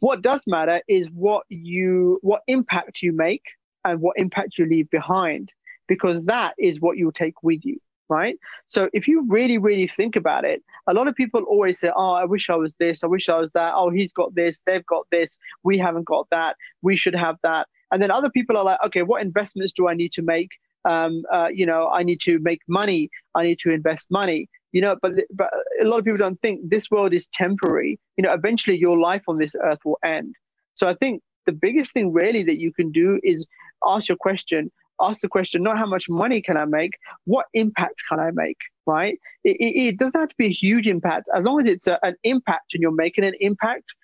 What 0.00 0.22
does 0.22 0.42
matter 0.46 0.82
is 0.88 1.08
what 1.12 1.44
you 1.48 2.18
what 2.22 2.42
impact 2.46 3.02
you 3.02 3.12
make 3.12 3.42
and 3.84 4.00
what 4.00 4.18
impact 4.18 4.58
you 4.58 4.66
leave 4.66 4.90
behind 4.90 5.52
because 5.86 6.24
that 6.24 6.54
is 6.58 6.80
what 6.80 6.96
you'll 6.96 7.12
take 7.12 7.42
with 7.42 7.64
you 7.64 7.78
right? 8.10 8.38
So 8.68 8.88
if 8.94 9.06
you 9.06 9.26
really 9.28 9.58
really 9.58 9.86
think 9.86 10.16
about 10.16 10.44
it 10.44 10.62
a 10.86 10.94
lot 10.94 11.08
of 11.08 11.14
people 11.14 11.42
always 11.42 11.78
say 11.78 11.90
oh 11.94 12.12
i 12.12 12.24
wish 12.24 12.48
i 12.48 12.56
was 12.56 12.74
this 12.78 13.04
i 13.04 13.06
wish 13.06 13.28
i 13.28 13.38
was 13.38 13.50
that. 13.52 13.74
Oh 13.76 13.90
he's 13.90 14.12
got 14.12 14.34
this 14.34 14.62
they've 14.64 14.86
got 14.86 15.06
this 15.10 15.38
we 15.62 15.76
haven't 15.78 16.04
got 16.04 16.26
that 16.30 16.56
we 16.82 16.96
should 16.96 17.14
have 17.14 17.36
that. 17.42 17.68
And 17.92 18.02
then 18.02 18.10
other 18.10 18.30
people 18.30 18.56
are 18.56 18.64
like 18.64 18.78
okay 18.86 19.02
what 19.02 19.22
investments 19.22 19.72
do 19.74 19.88
i 19.88 19.94
need 19.94 20.12
to 20.12 20.22
make 20.22 20.50
um, 20.88 21.22
uh, 21.33 21.48
you 21.53 21.66
know 21.66 21.88
i 21.88 22.03
need 22.03 22.20
to 22.20 22.38
make 22.40 22.61
money 22.68 23.09
i 23.35 23.42
need 23.42 23.59
to 23.59 23.70
invest 23.70 24.07
money 24.11 24.48
you 24.72 24.81
know 24.81 24.96
but 25.03 25.12
but 25.40 25.51
a 25.83 25.85
lot 25.85 25.98
of 25.98 26.05
people 26.05 26.18
don't 26.24 26.40
think 26.40 26.61
this 26.68 26.90
world 26.90 27.12
is 27.14 27.27
temporary. 27.33 27.98
You 28.16 28.22
know 28.24 28.33
eventually 28.33 28.77
your 28.77 28.98
life 28.98 29.22
on 29.29 29.38
this 29.38 29.55
earth 29.62 29.83
will 29.85 29.98
end. 30.05 30.35
So 30.74 30.87
i 30.88 30.94
think 30.94 31.22
the 31.46 31.53
biggest 31.53 31.92
thing 31.92 32.12
really 32.12 32.42
that 32.44 32.59
you 32.59 32.72
can 32.72 32.90
do 32.92 33.20
is 33.22 33.46
ask 33.87 34.09
your 34.09 34.18
question 34.18 34.70
ask 35.01 35.20
the 35.20 35.29
question 35.29 35.62
not 35.62 35.79
how 35.79 35.87
much 35.87 36.07
money 36.09 36.40
can 36.42 36.57
i 36.57 36.64
make 36.64 36.94
what 37.24 37.46
impact 37.55 38.03
can 38.09 38.18
i 38.18 38.31
make 38.33 38.59
right? 38.88 39.18
It, 39.44 39.57
it, 39.61 39.81
it 39.88 39.98
doesn't 39.98 40.18
have 40.18 40.31
to 40.31 40.35
be 40.38 40.46
a 40.46 40.61
huge 40.64 40.88
impact. 40.88 41.29
As 41.37 41.44
long 41.44 41.61
as 41.61 41.68
it's 41.68 41.87
a, 41.87 41.98
an 42.03 42.16
impact 42.24 42.74
and 42.74 42.83
you're 42.83 42.90
making 42.90 43.24
an 43.24 43.35
impact 43.38 43.94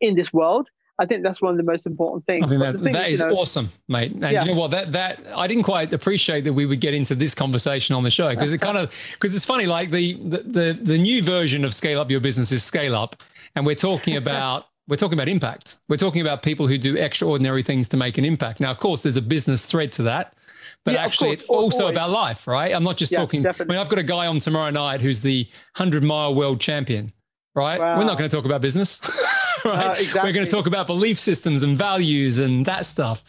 in 0.00 0.16
this 0.16 0.32
world 0.32 0.68
I 1.02 1.04
think 1.04 1.24
that's 1.24 1.42
one 1.42 1.50
of 1.50 1.56
the 1.56 1.64
most 1.64 1.84
important 1.84 2.24
things. 2.26 2.46
I 2.46 2.48
think 2.48 2.60
that, 2.60 2.80
thing, 2.80 2.92
that 2.92 3.10
is, 3.10 3.18
you 3.18 3.26
know, 3.26 3.34
awesome, 3.34 3.72
mate. 3.88 4.12
And 4.12 4.22
yeah. 4.22 4.44
you 4.44 4.52
know 4.52 4.60
what? 4.60 4.70
That 4.70 4.92
that 4.92 5.20
I 5.34 5.48
didn't 5.48 5.64
quite 5.64 5.92
appreciate 5.92 6.42
that 6.42 6.52
we 6.52 6.64
would 6.64 6.80
get 6.80 6.94
into 6.94 7.16
this 7.16 7.34
conversation 7.34 7.96
on 7.96 8.04
the 8.04 8.10
show 8.10 8.30
because 8.30 8.52
it 8.52 8.60
kind 8.60 8.78
of 8.78 8.92
because 9.14 9.34
it's 9.34 9.44
funny. 9.44 9.66
Like 9.66 9.90
the, 9.90 10.14
the 10.14 10.38
the 10.38 10.78
the 10.80 10.98
new 10.98 11.20
version 11.20 11.64
of 11.64 11.74
scale 11.74 12.00
up 12.00 12.08
your 12.08 12.20
business 12.20 12.52
is 12.52 12.62
scale 12.62 12.94
up, 12.94 13.16
and 13.56 13.66
we're 13.66 13.74
talking 13.74 14.16
about 14.24 14.66
we're 14.86 14.94
talking 14.94 15.18
about 15.18 15.28
impact. 15.28 15.78
We're 15.88 15.96
talking 15.96 16.20
about 16.20 16.44
people 16.44 16.68
who 16.68 16.78
do 16.78 16.96
extraordinary 16.96 17.64
things 17.64 17.88
to 17.88 17.96
make 17.96 18.16
an 18.16 18.24
impact. 18.24 18.60
Now, 18.60 18.70
of 18.70 18.78
course, 18.78 19.02
there's 19.02 19.16
a 19.16 19.22
business 19.22 19.66
thread 19.66 19.90
to 19.92 20.04
that, 20.04 20.36
but 20.84 20.94
yeah, 20.94 21.04
actually, 21.04 21.30
it's 21.30 21.44
also 21.44 21.82
always. 21.82 21.96
about 21.96 22.10
life, 22.10 22.46
right? 22.46 22.72
I'm 22.72 22.84
not 22.84 22.96
just 22.96 23.10
yeah, 23.10 23.18
talking. 23.18 23.42
Definitely. 23.42 23.74
I 23.74 23.78
mean, 23.78 23.84
I've 23.84 23.90
got 23.90 23.98
a 23.98 24.04
guy 24.04 24.28
on 24.28 24.38
tomorrow 24.38 24.70
night 24.70 25.00
who's 25.00 25.20
the 25.20 25.48
hundred 25.74 26.04
mile 26.04 26.32
world 26.32 26.60
champion, 26.60 27.12
right? 27.54 27.78
Wow. 27.78 27.98
We're 27.98 28.04
not 28.04 28.18
going 28.18 28.28
to 28.28 28.34
talk 28.34 28.44
about 28.44 28.60
business. 28.60 29.00
right? 29.64 29.86
Uh, 29.86 29.92
exactly. 29.92 30.28
We're 30.28 30.34
going 30.34 30.46
to 30.46 30.50
talk 30.50 30.66
about 30.66 30.86
belief 30.86 31.18
systems 31.18 31.62
and 31.62 31.76
values 31.76 32.38
and 32.38 32.66
that 32.66 32.86
stuff. 32.86 33.22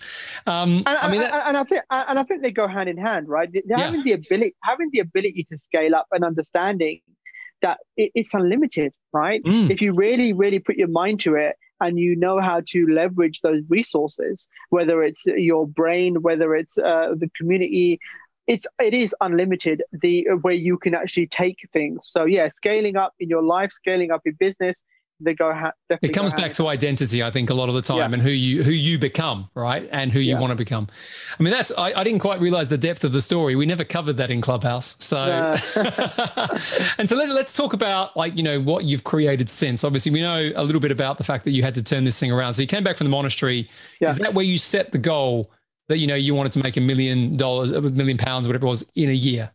Um, 0.47 0.83
and, 0.85 0.87
I 0.87 1.11
mean, 1.11 1.21
that, 1.21 1.47
and 1.47 1.57
I 1.57 1.63
think 1.63 1.83
and 1.89 2.19
I 2.19 2.23
think 2.23 2.41
they 2.41 2.51
go 2.51 2.67
hand 2.67 2.89
in 2.89 2.97
hand, 2.97 3.27
right? 3.27 3.49
Yeah. 3.53 3.79
having 3.79 4.03
the 4.03 4.13
ability 4.13 4.55
having 4.63 4.89
the 4.91 4.99
ability 4.99 5.45
to 5.51 5.57
scale 5.57 5.95
up 5.95 6.07
and 6.11 6.23
understanding 6.23 7.01
that 7.61 7.79
it's 7.95 8.33
unlimited, 8.33 8.91
right? 9.13 9.41
Mm. 9.43 9.71
If 9.71 9.81
you 9.81 9.93
really, 9.93 10.33
really 10.33 10.59
put 10.59 10.75
your 10.75 10.89
mind 10.89 11.21
to 11.21 11.35
it 11.35 11.55
and 11.79 11.97
you 11.97 12.15
know 12.15 12.39
how 12.39 12.61
to 12.67 12.87
leverage 12.87 13.41
those 13.41 13.63
resources, 13.69 14.47
whether 14.69 15.01
it's 15.01 15.25
your 15.25 15.65
brain, 15.65 16.21
whether 16.21 16.55
it's 16.55 16.77
uh, 16.77 17.13
the 17.17 17.29
community, 17.35 17.99
it's 18.47 18.67
it 18.79 18.93
is 18.93 19.15
unlimited 19.21 19.83
the 19.91 20.27
uh, 20.27 20.35
where 20.37 20.53
you 20.53 20.77
can 20.77 20.93
actually 20.93 21.27
take 21.27 21.57
things. 21.71 22.07
So 22.07 22.25
yeah 22.25 22.47
scaling 22.49 22.97
up 22.97 23.13
in 23.19 23.29
your 23.29 23.43
life 23.43 23.71
scaling 23.71 24.11
up 24.11 24.21
your 24.25 24.35
business 24.35 24.83
they 25.19 25.33
go 25.33 25.53
ha- 25.53 25.71
it 26.01 26.09
comes 26.09 26.33
back 26.33 26.53
to 26.53 26.67
identity 26.67 27.23
i 27.23 27.29
think 27.29 27.49
a 27.49 27.53
lot 27.53 27.69
of 27.69 27.75
the 27.75 27.81
time 27.81 27.97
yeah. 27.97 28.13
and 28.13 28.21
who 28.21 28.29
you 28.29 28.63
who 28.63 28.71
you 28.71 28.97
become 28.97 29.49
right 29.55 29.87
and 29.91 30.11
who 30.11 30.19
you 30.19 30.33
yeah. 30.33 30.39
want 30.39 30.51
to 30.51 30.55
become. 30.55 30.87
I 31.39 31.43
mean 31.43 31.51
that's 31.51 31.71
I, 31.77 31.93
I, 31.93 32.03
didn't 32.03 32.19
quite 32.19 32.41
realize 32.41 32.69
the 32.69 32.77
depth 32.77 33.03
of 33.03 33.13
the 33.13 33.21
story. 33.21 33.55
We 33.55 33.65
never 33.65 33.83
covered 33.83 34.17
that 34.17 34.31
in 34.31 34.41
clubhouse 34.41 34.97
so 34.99 35.17
and 36.97 37.07
so 37.07 37.15
let, 37.15 37.29
let's 37.29 37.53
talk 37.53 37.73
about 37.73 38.17
like 38.17 38.35
you 38.35 38.43
know 38.43 38.59
what 38.59 38.85
you've 38.85 39.03
created 39.03 39.49
since. 39.49 39.83
Obviously 39.83 40.11
we 40.11 40.21
know 40.21 40.51
a 40.55 40.63
little 40.63 40.81
bit 40.81 40.91
about 40.91 41.17
the 41.17 41.23
fact 41.23 41.45
that 41.45 41.51
you 41.51 41.63
had 41.63 41.75
to 41.75 41.83
turn 41.83 42.03
this 42.03 42.19
thing 42.19 42.31
around. 42.31 42.55
So 42.55 42.61
you 42.61 42.67
came 42.67 42.83
back 42.83 42.97
from 42.97 43.05
the 43.05 43.11
monastery. 43.11 43.69
Yeah. 43.99 44.09
is 44.09 44.17
that 44.17 44.33
where 44.33 44.45
you 44.45 44.57
set 44.57 44.91
the 44.91 44.97
goal 44.97 45.51
that 45.89 45.97
you 45.97 46.07
know 46.07 46.15
you 46.15 46.33
wanted 46.33 46.51
to 46.51 46.59
make 46.59 46.77
a 46.77 46.81
million 46.81 47.35
dollars 47.37 47.71
a 47.71 47.81
million 47.81 48.17
pounds 48.17 48.47
whatever 48.47 48.65
it 48.65 48.69
was 48.69 48.89
in 48.95 49.09
a 49.09 49.13
year 49.13 49.51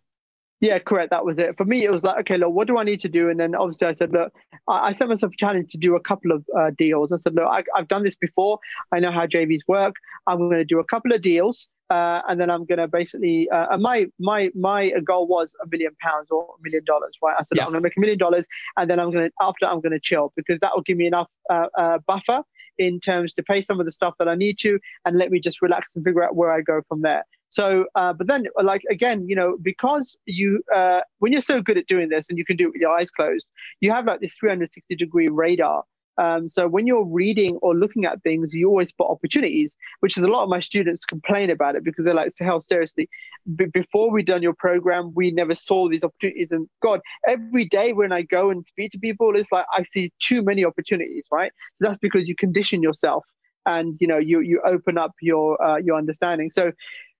yeah, 0.60 0.80
correct. 0.80 1.10
That 1.10 1.24
was 1.24 1.38
it. 1.38 1.56
For 1.56 1.64
me, 1.64 1.84
it 1.84 1.92
was 1.92 2.02
like, 2.02 2.18
okay, 2.20 2.36
look, 2.36 2.52
what 2.52 2.66
do 2.66 2.78
I 2.78 2.82
need 2.82 3.00
to 3.00 3.08
do? 3.08 3.30
And 3.30 3.38
then 3.38 3.54
obviously 3.54 3.86
I 3.86 3.92
said, 3.92 4.12
look, 4.12 4.32
I, 4.66 4.88
I 4.88 4.92
set 4.92 5.08
myself 5.08 5.32
a 5.32 5.36
challenge 5.36 5.70
to 5.70 5.78
do 5.78 5.94
a 5.94 6.00
couple 6.00 6.32
of 6.32 6.44
uh, 6.56 6.70
deals. 6.76 7.12
I 7.12 7.16
said, 7.18 7.34
look, 7.34 7.46
I, 7.46 7.62
have 7.76 7.86
done 7.86 8.02
this 8.02 8.16
before. 8.16 8.58
I 8.90 8.98
know 8.98 9.12
how 9.12 9.26
JVs 9.26 9.60
work. 9.68 9.94
I'm 10.26 10.38
going 10.38 10.58
to 10.58 10.64
do 10.64 10.80
a 10.80 10.84
couple 10.84 11.12
of 11.12 11.22
deals. 11.22 11.68
Uh, 11.90 12.20
and 12.28 12.40
then 12.40 12.50
I'm 12.50 12.66
going 12.66 12.78
to 12.78 12.88
basically, 12.88 13.48
uh, 13.48 13.78
my 13.78 14.08
my 14.18 14.50
my 14.54 14.90
goal 15.06 15.26
was 15.26 15.54
a 15.64 15.66
million 15.68 15.92
pounds 16.02 16.28
or 16.30 16.56
a 16.58 16.62
million 16.62 16.84
dollars, 16.84 17.16
right? 17.22 17.34
I 17.38 17.42
said 17.44 17.56
yeah. 17.56 17.64
I'm 17.64 17.70
going 17.70 17.82
to 17.82 17.86
make 17.86 17.96
a 17.96 18.00
million 18.00 18.18
dollars, 18.18 18.46
and 18.76 18.90
then 18.90 19.00
I'm 19.00 19.10
going 19.10 19.30
to 19.30 19.32
after 19.40 19.64
I'm 19.64 19.80
going 19.80 19.92
to 19.92 20.00
chill 20.00 20.34
because 20.36 20.58
that 20.60 20.72
will 20.74 20.82
give 20.82 20.98
me 20.98 21.06
enough 21.06 21.28
uh, 21.48 21.68
uh, 21.78 21.98
buffer 22.06 22.42
in 22.78 23.00
terms 23.00 23.34
to 23.34 23.42
pay 23.42 23.62
some 23.62 23.80
of 23.80 23.86
the 23.86 23.92
stuff 23.92 24.14
that 24.18 24.28
I 24.28 24.34
need 24.34 24.58
to, 24.60 24.78
and 25.04 25.16
let 25.18 25.30
me 25.30 25.40
just 25.40 25.62
relax 25.62 25.94
and 25.94 26.04
figure 26.04 26.22
out 26.22 26.36
where 26.36 26.52
I 26.52 26.60
go 26.60 26.82
from 26.88 27.02
there. 27.02 27.24
So, 27.50 27.86
uh, 27.94 28.12
but 28.12 28.26
then, 28.26 28.46
like 28.62 28.82
again, 28.90 29.26
you 29.26 29.34
know, 29.34 29.56
because 29.60 30.18
you, 30.26 30.62
uh, 30.74 31.00
when 31.18 31.32
you're 31.32 31.40
so 31.40 31.62
good 31.62 31.78
at 31.78 31.86
doing 31.86 32.08
this 32.08 32.26
and 32.28 32.36
you 32.36 32.44
can 32.44 32.56
do 32.56 32.64
it 32.64 32.72
with 32.72 32.80
your 32.80 32.96
eyes 32.96 33.10
closed, 33.10 33.46
you 33.80 33.90
have 33.90 34.04
like 34.06 34.20
this 34.20 34.36
360 34.38 34.96
degree 34.96 35.28
radar. 35.30 35.84
Um, 36.18 36.48
so 36.48 36.66
when 36.68 36.86
you're 36.86 37.04
reading 37.04 37.56
or 37.62 37.74
looking 37.74 38.04
at 38.04 38.22
things, 38.22 38.52
you 38.52 38.68
always 38.68 38.88
spot 38.88 39.10
opportunities, 39.10 39.76
which 40.00 40.16
is 40.16 40.24
a 40.24 40.28
lot 40.28 40.42
of 40.42 40.48
my 40.48 40.60
students 40.60 41.04
complain 41.04 41.48
about 41.48 41.76
it 41.76 41.84
because 41.84 42.04
they're 42.04 42.14
like, 42.14 42.32
"Sohail, 42.32 42.60
seriously, 42.60 43.08
b- 43.56 43.66
before 43.66 44.10
we 44.10 44.22
done 44.22 44.42
your 44.42 44.54
program, 44.54 45.12
we 45.14 45.30
never 45.30 45.54
saw 45.54 45.88
these 45.88 46.04
opportunities." 46.04 46.50
And 46.50 46.68
God, 46.82 47.00
every 47.26 47.64
day 47.64 47.92
when 47.92 48.12
I 48.12 48.22
go 48.22 48.50
and 48.50 48.66
speak 48.66 48.90
to 48.92 48.98
people, 48.98 49.36
it's 49.36 49.52
like 49.52 49.66
I 49.72 49.84
see 49.92 50.12
too 50.18 50.42
many 50.42 50.64
opportunities, 50.64 51.26
right? 51.30 51.52
So 51.80 51.88
that's 51.88 51.98
because 51.98 52.28
you 52.28 52.34
condition 52.34 52.82
yourself 52.82 53.24
and 53.66 53.96
you 54.00 54.06
know 54.06 54.18
you 54.18 54.40
you 54.40 54.60
open 54.66 54.98
up 54.98 55.12
your 55.20 55.62
uh, 55.62 55.76
your 55.76 55.96
understanding. 55.96 56.50
So 56.50 56.72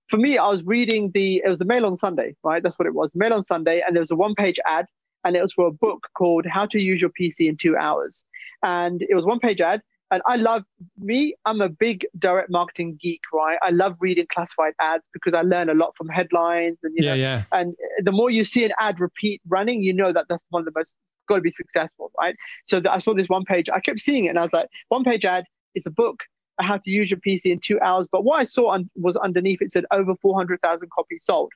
for 0.09 0.17
me, 0.17 0.37
I 0.37 0.47
was 0.47 0.63
reading 0.63 1.11
the 1.13 1.41
it 1.45 1.49
was 1.49 1.59
the 1.59 1.65
Mail 1.65 1.85
on 1.85 1.95
Sunday, 1.95 2.35
right? 2.43 2.61
That's 2.61 2.77
what 2.77 2.87
it 2.87 2.93
was, 2.93 3.11
Mail 3.13 3.33
on 3.33 3.45
Sunday, 3.45 3.81
and 3.85 3.95
there 3.95 4.01
was 4.01 4.11
a 4.11 4.15
one 4.15 4.35
page 4.35 4.59
ad, 4.65 4.87
and 5.23 5.35
it 5.35 5.41
was 5.41 5.53
for 5.53 5.67
a 5.67 5.71
book 5.71 6.07
called 6.17 6.45
How 6.45 6.65
to 6.65 6.81
Use 6.81 7.01
Your 7.01 7.11
PC 7.11 7.47
in 7.47 7.57
Two 7.57 7.77
Hours, 7.77 8.25
and 8.63 9.01
it 9.01 9.15
was 9.15 9.25
one 9.25 9.39
page 9.39 9.61
ad. 9.61 9.81
And 10.11 10.23
I 10.25 10.37
love 10.37 10.63
me. 10.97 11.35
I'm 11.45 11.61
a 11.61 11.69
big 11.69 12.03
direct 12.17 12.49
marketing 12.49 12.97
geek, 12.99 13.21
right? 13.31 13.59
I 13.61 13.69
love 13.69 13.95
reading 13.99 14.25
classified 14.33 14.73
ads 14.81 15.03
because 15.13 15.35
I 15.35 15.43
learn 15.43 15.69
a 15.69 15.75
lot 15.75 15.93
from 15.95 16.07
headlines, 16.09 16.77
and 16.81 16.93
you 16.95 17.03
yeah, 17.03 17.11
know, 17.11 17.15
yeah. 17.15 17.43
and 17.51 17.75
the 18.03 18.11
more 18.11 18.31
you 18.31 18.43
see 18.43 18.65
an 18.65 18.71
ad 18.79 18.99
repeat 18.99 19.39
running, 19.47 19.83
you 19.83 19.93
know 19.93 20.11
that 20.11 20.25
that's 20.27 20.43
one 20.49 20.61
of 20.61 20.65
the 20.65 20.71
most 20.75 20.95
got 21.27 21.35
to 21.35 21.41
be 21.41 21.51
successful, 21.51 22.11
right? 22.19 22.35
So 22.65 22.81
I 22.89 22.97
saw 22.97 23.13
this 23.13 23.29
one 23.29 23.45
page. 23.45 23.69
I 23.69 23.79
kept 23.79 23.99
seeing 23.99 24.25
it, 24.25 24.29
and 24.29 24.39
I 24.39 24.41
was 24.41 24.51
like, 24.51 24.67
one 24.87 25.03
page 25.03 25.23
ad 25.25 25.45
is 25.75 25.85
a 25.85 25.91
book. 25.91 26.23
I 26.59 26.65
have 26.65 26.83
to 26.83 26.91
use 26.91 27.09
your 27.09 27.19
PC 27.19 27.45
in 27.45 27.59
two 27.59 27.79
hours. 27.79 28.07
But 28.11 28.25
what 28.25 28.41
I 28.41 28.43
saw 28.43 28.71
un- 28.71 28.89
was 28.95 29.15
underneath 29.15 29.61
it 29.61 29.71
said 29.71 29.85
over 29.91 30.13
400,000 30.21 30.89
copies 30.91 31.23
sold. 31.23 31.53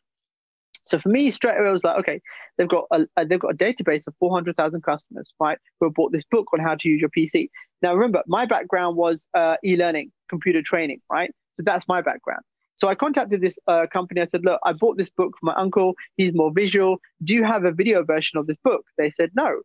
So 0.86 1.00
for 1.00 1.10
me, 1.10 1.32
straight 1.32 1.58
away, 1.58 1.70
I 1.70 1.72
was 1.72 1.84
like, 1.84 1.98
okay, 2.00 2.22
they've 2.58 2.68
got 2.68 2.86
a, 2.92 3.26
they've 3.26 3.40
got 3.40 3.54
a 3.54 3.58
database 3.58 4.06
of 4.08 4.16
400,000 4.20 4.82
customers, 4.82 5.32
right, 5.40 5.58
who 5.80 5.88
have 5.88 5.94
bought 5.94 6.12
this 6.12 6.26
book 6.30 6.48
on 6.54 6.60
how 6.60 6.76
to 6.76 6.90
use 6.90 7.00
your 7.00 7.10
PC. 7.10 7.50
Now, 7.82 7.94
remember, 7.94 8.24
my 8.28 8.46
background 8.46 8.98
was 8.98 9.28
uh, 9.34 9.56
e-learning, 9.64 10.12
computer 10.30 10.62
training, 10.62 11.02
right? 11.12 11.34
So 11.56 11.64
that's 11.66 11.88
my 11.88 12.02
background. 12.02 12.42
So 12.76 12.88
I 12.88 12.96
contacted 12.96 13.42
this 13.42 13.60
uh, 13.68 13.86
company. 13.92 14.22
I 14.22 14.26
said, 14.26 14.44
look, 14.44 14.60
I 14.66 14.74
bought 14.74 14.98
this 14.98 15.10
book 15.10 15.34
for 15.40 15.46
my 15.46 15.54
uncle. 15.56 15.94
He's 16.18 16.34
more 16.34 16.52
visual. 16.52 16.98
Do 17.24 17.34
you 17.34 17.44
have 17.44 17.66
a 17.66 17.72
video 17.72 18.04
version 18.04 18.40
of 18.40 18.48
this 18.48 18.58
book? 18.64 18.84
They 18.98 19.12
said 19.12 19.32
no. 19.36 19.62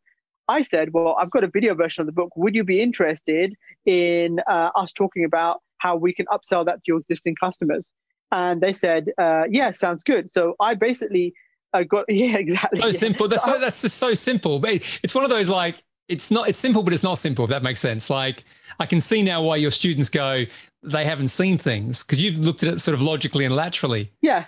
I 0.46 0.62
said, 0.62 0.92
well, 0.92 1.16
I've 1.18 1.30
got 1.30 1.44
a 1.44 1.48
video 1.48 1.74
version 1.74 2.02
of 2.02 2.06
the 2.06 2.12
book. 2.12 2.30
Would 2.36 2.54
you 2.54 2.64
be 2.64 2.80
interested 2.80 3.54
in 3.84 4.40
uh, 4.48 4.70
us 4.74 4.92
talking 4.92 5.24
about 5.24 5.60
how 5.78 5.96
we 5.96 6.14
can 6.14 6.26
upsell 6.26 6.64
that 6.66 6.76
to 6.76 6.82
your 6.86 7.00
existing 7.00 7.36
customers? 7.40 7.92
And 8.30 8.60
they 8.60 8.72
said, 8.72 9.10
uh, 9.18 9.44
yeah, 9.50 9.70
sounds 9.72 10.02
good. 10.02 10.30
So 10.30 10.54
I 10.60 10.74
basically 10.74 11.34
uh, 11.72 11.82
got, 11.82 12.04
yeah, 12.08 12.36
exactly. 12.36 12.80
So 12.80 12.90
simple. 12.90 13.28
That's, 13.28 13.44
so, 13.44 13.58
that's 13.58 13.82
just 13.82 13.96
so 13.96 14.14
simple. 14.14 14.58
But 14.58 14.82
It's 15.02 15.14
one 15.14 15.24
of 15.24 15.30
those 15.30 15.48
like, 15.48 15.82
it's 16.08 16.30
not, 16.30 16.48
it's 16.48 16.58
simple, 16.58 16.82
but 16.82 16.92
it's 16.92 17.02
not 17.02 17.18
simple, 17.18 17.44
if 17.44 17.50
that 17.50 17.62
makes 17.62 17.80
sense. 17.80 18.08
Like, 18.08 18.44
I 18.80 18.86
can 18.86 19.00
see 19.00 19.22
now 19.22 19.42
why 19.42 19.56
your 19.56 19.70
students 19.70 20.08
go, 20.08 20.44
they 20.82 21.04
haven't 21.04 21.28
seen 21.28 21.58
things 21.58 22.02
because 22.02 22.22
you've 22.22 22.38
looked 22.38 22.62
at 22.62 22.72
it 22.72 22.80
sort 22.80 22.94
of 22.94 23.02
logically 23.02 23.44
and 23.44 23.54
laterally. 23.54 24.12
Yeah. 24.22 24.46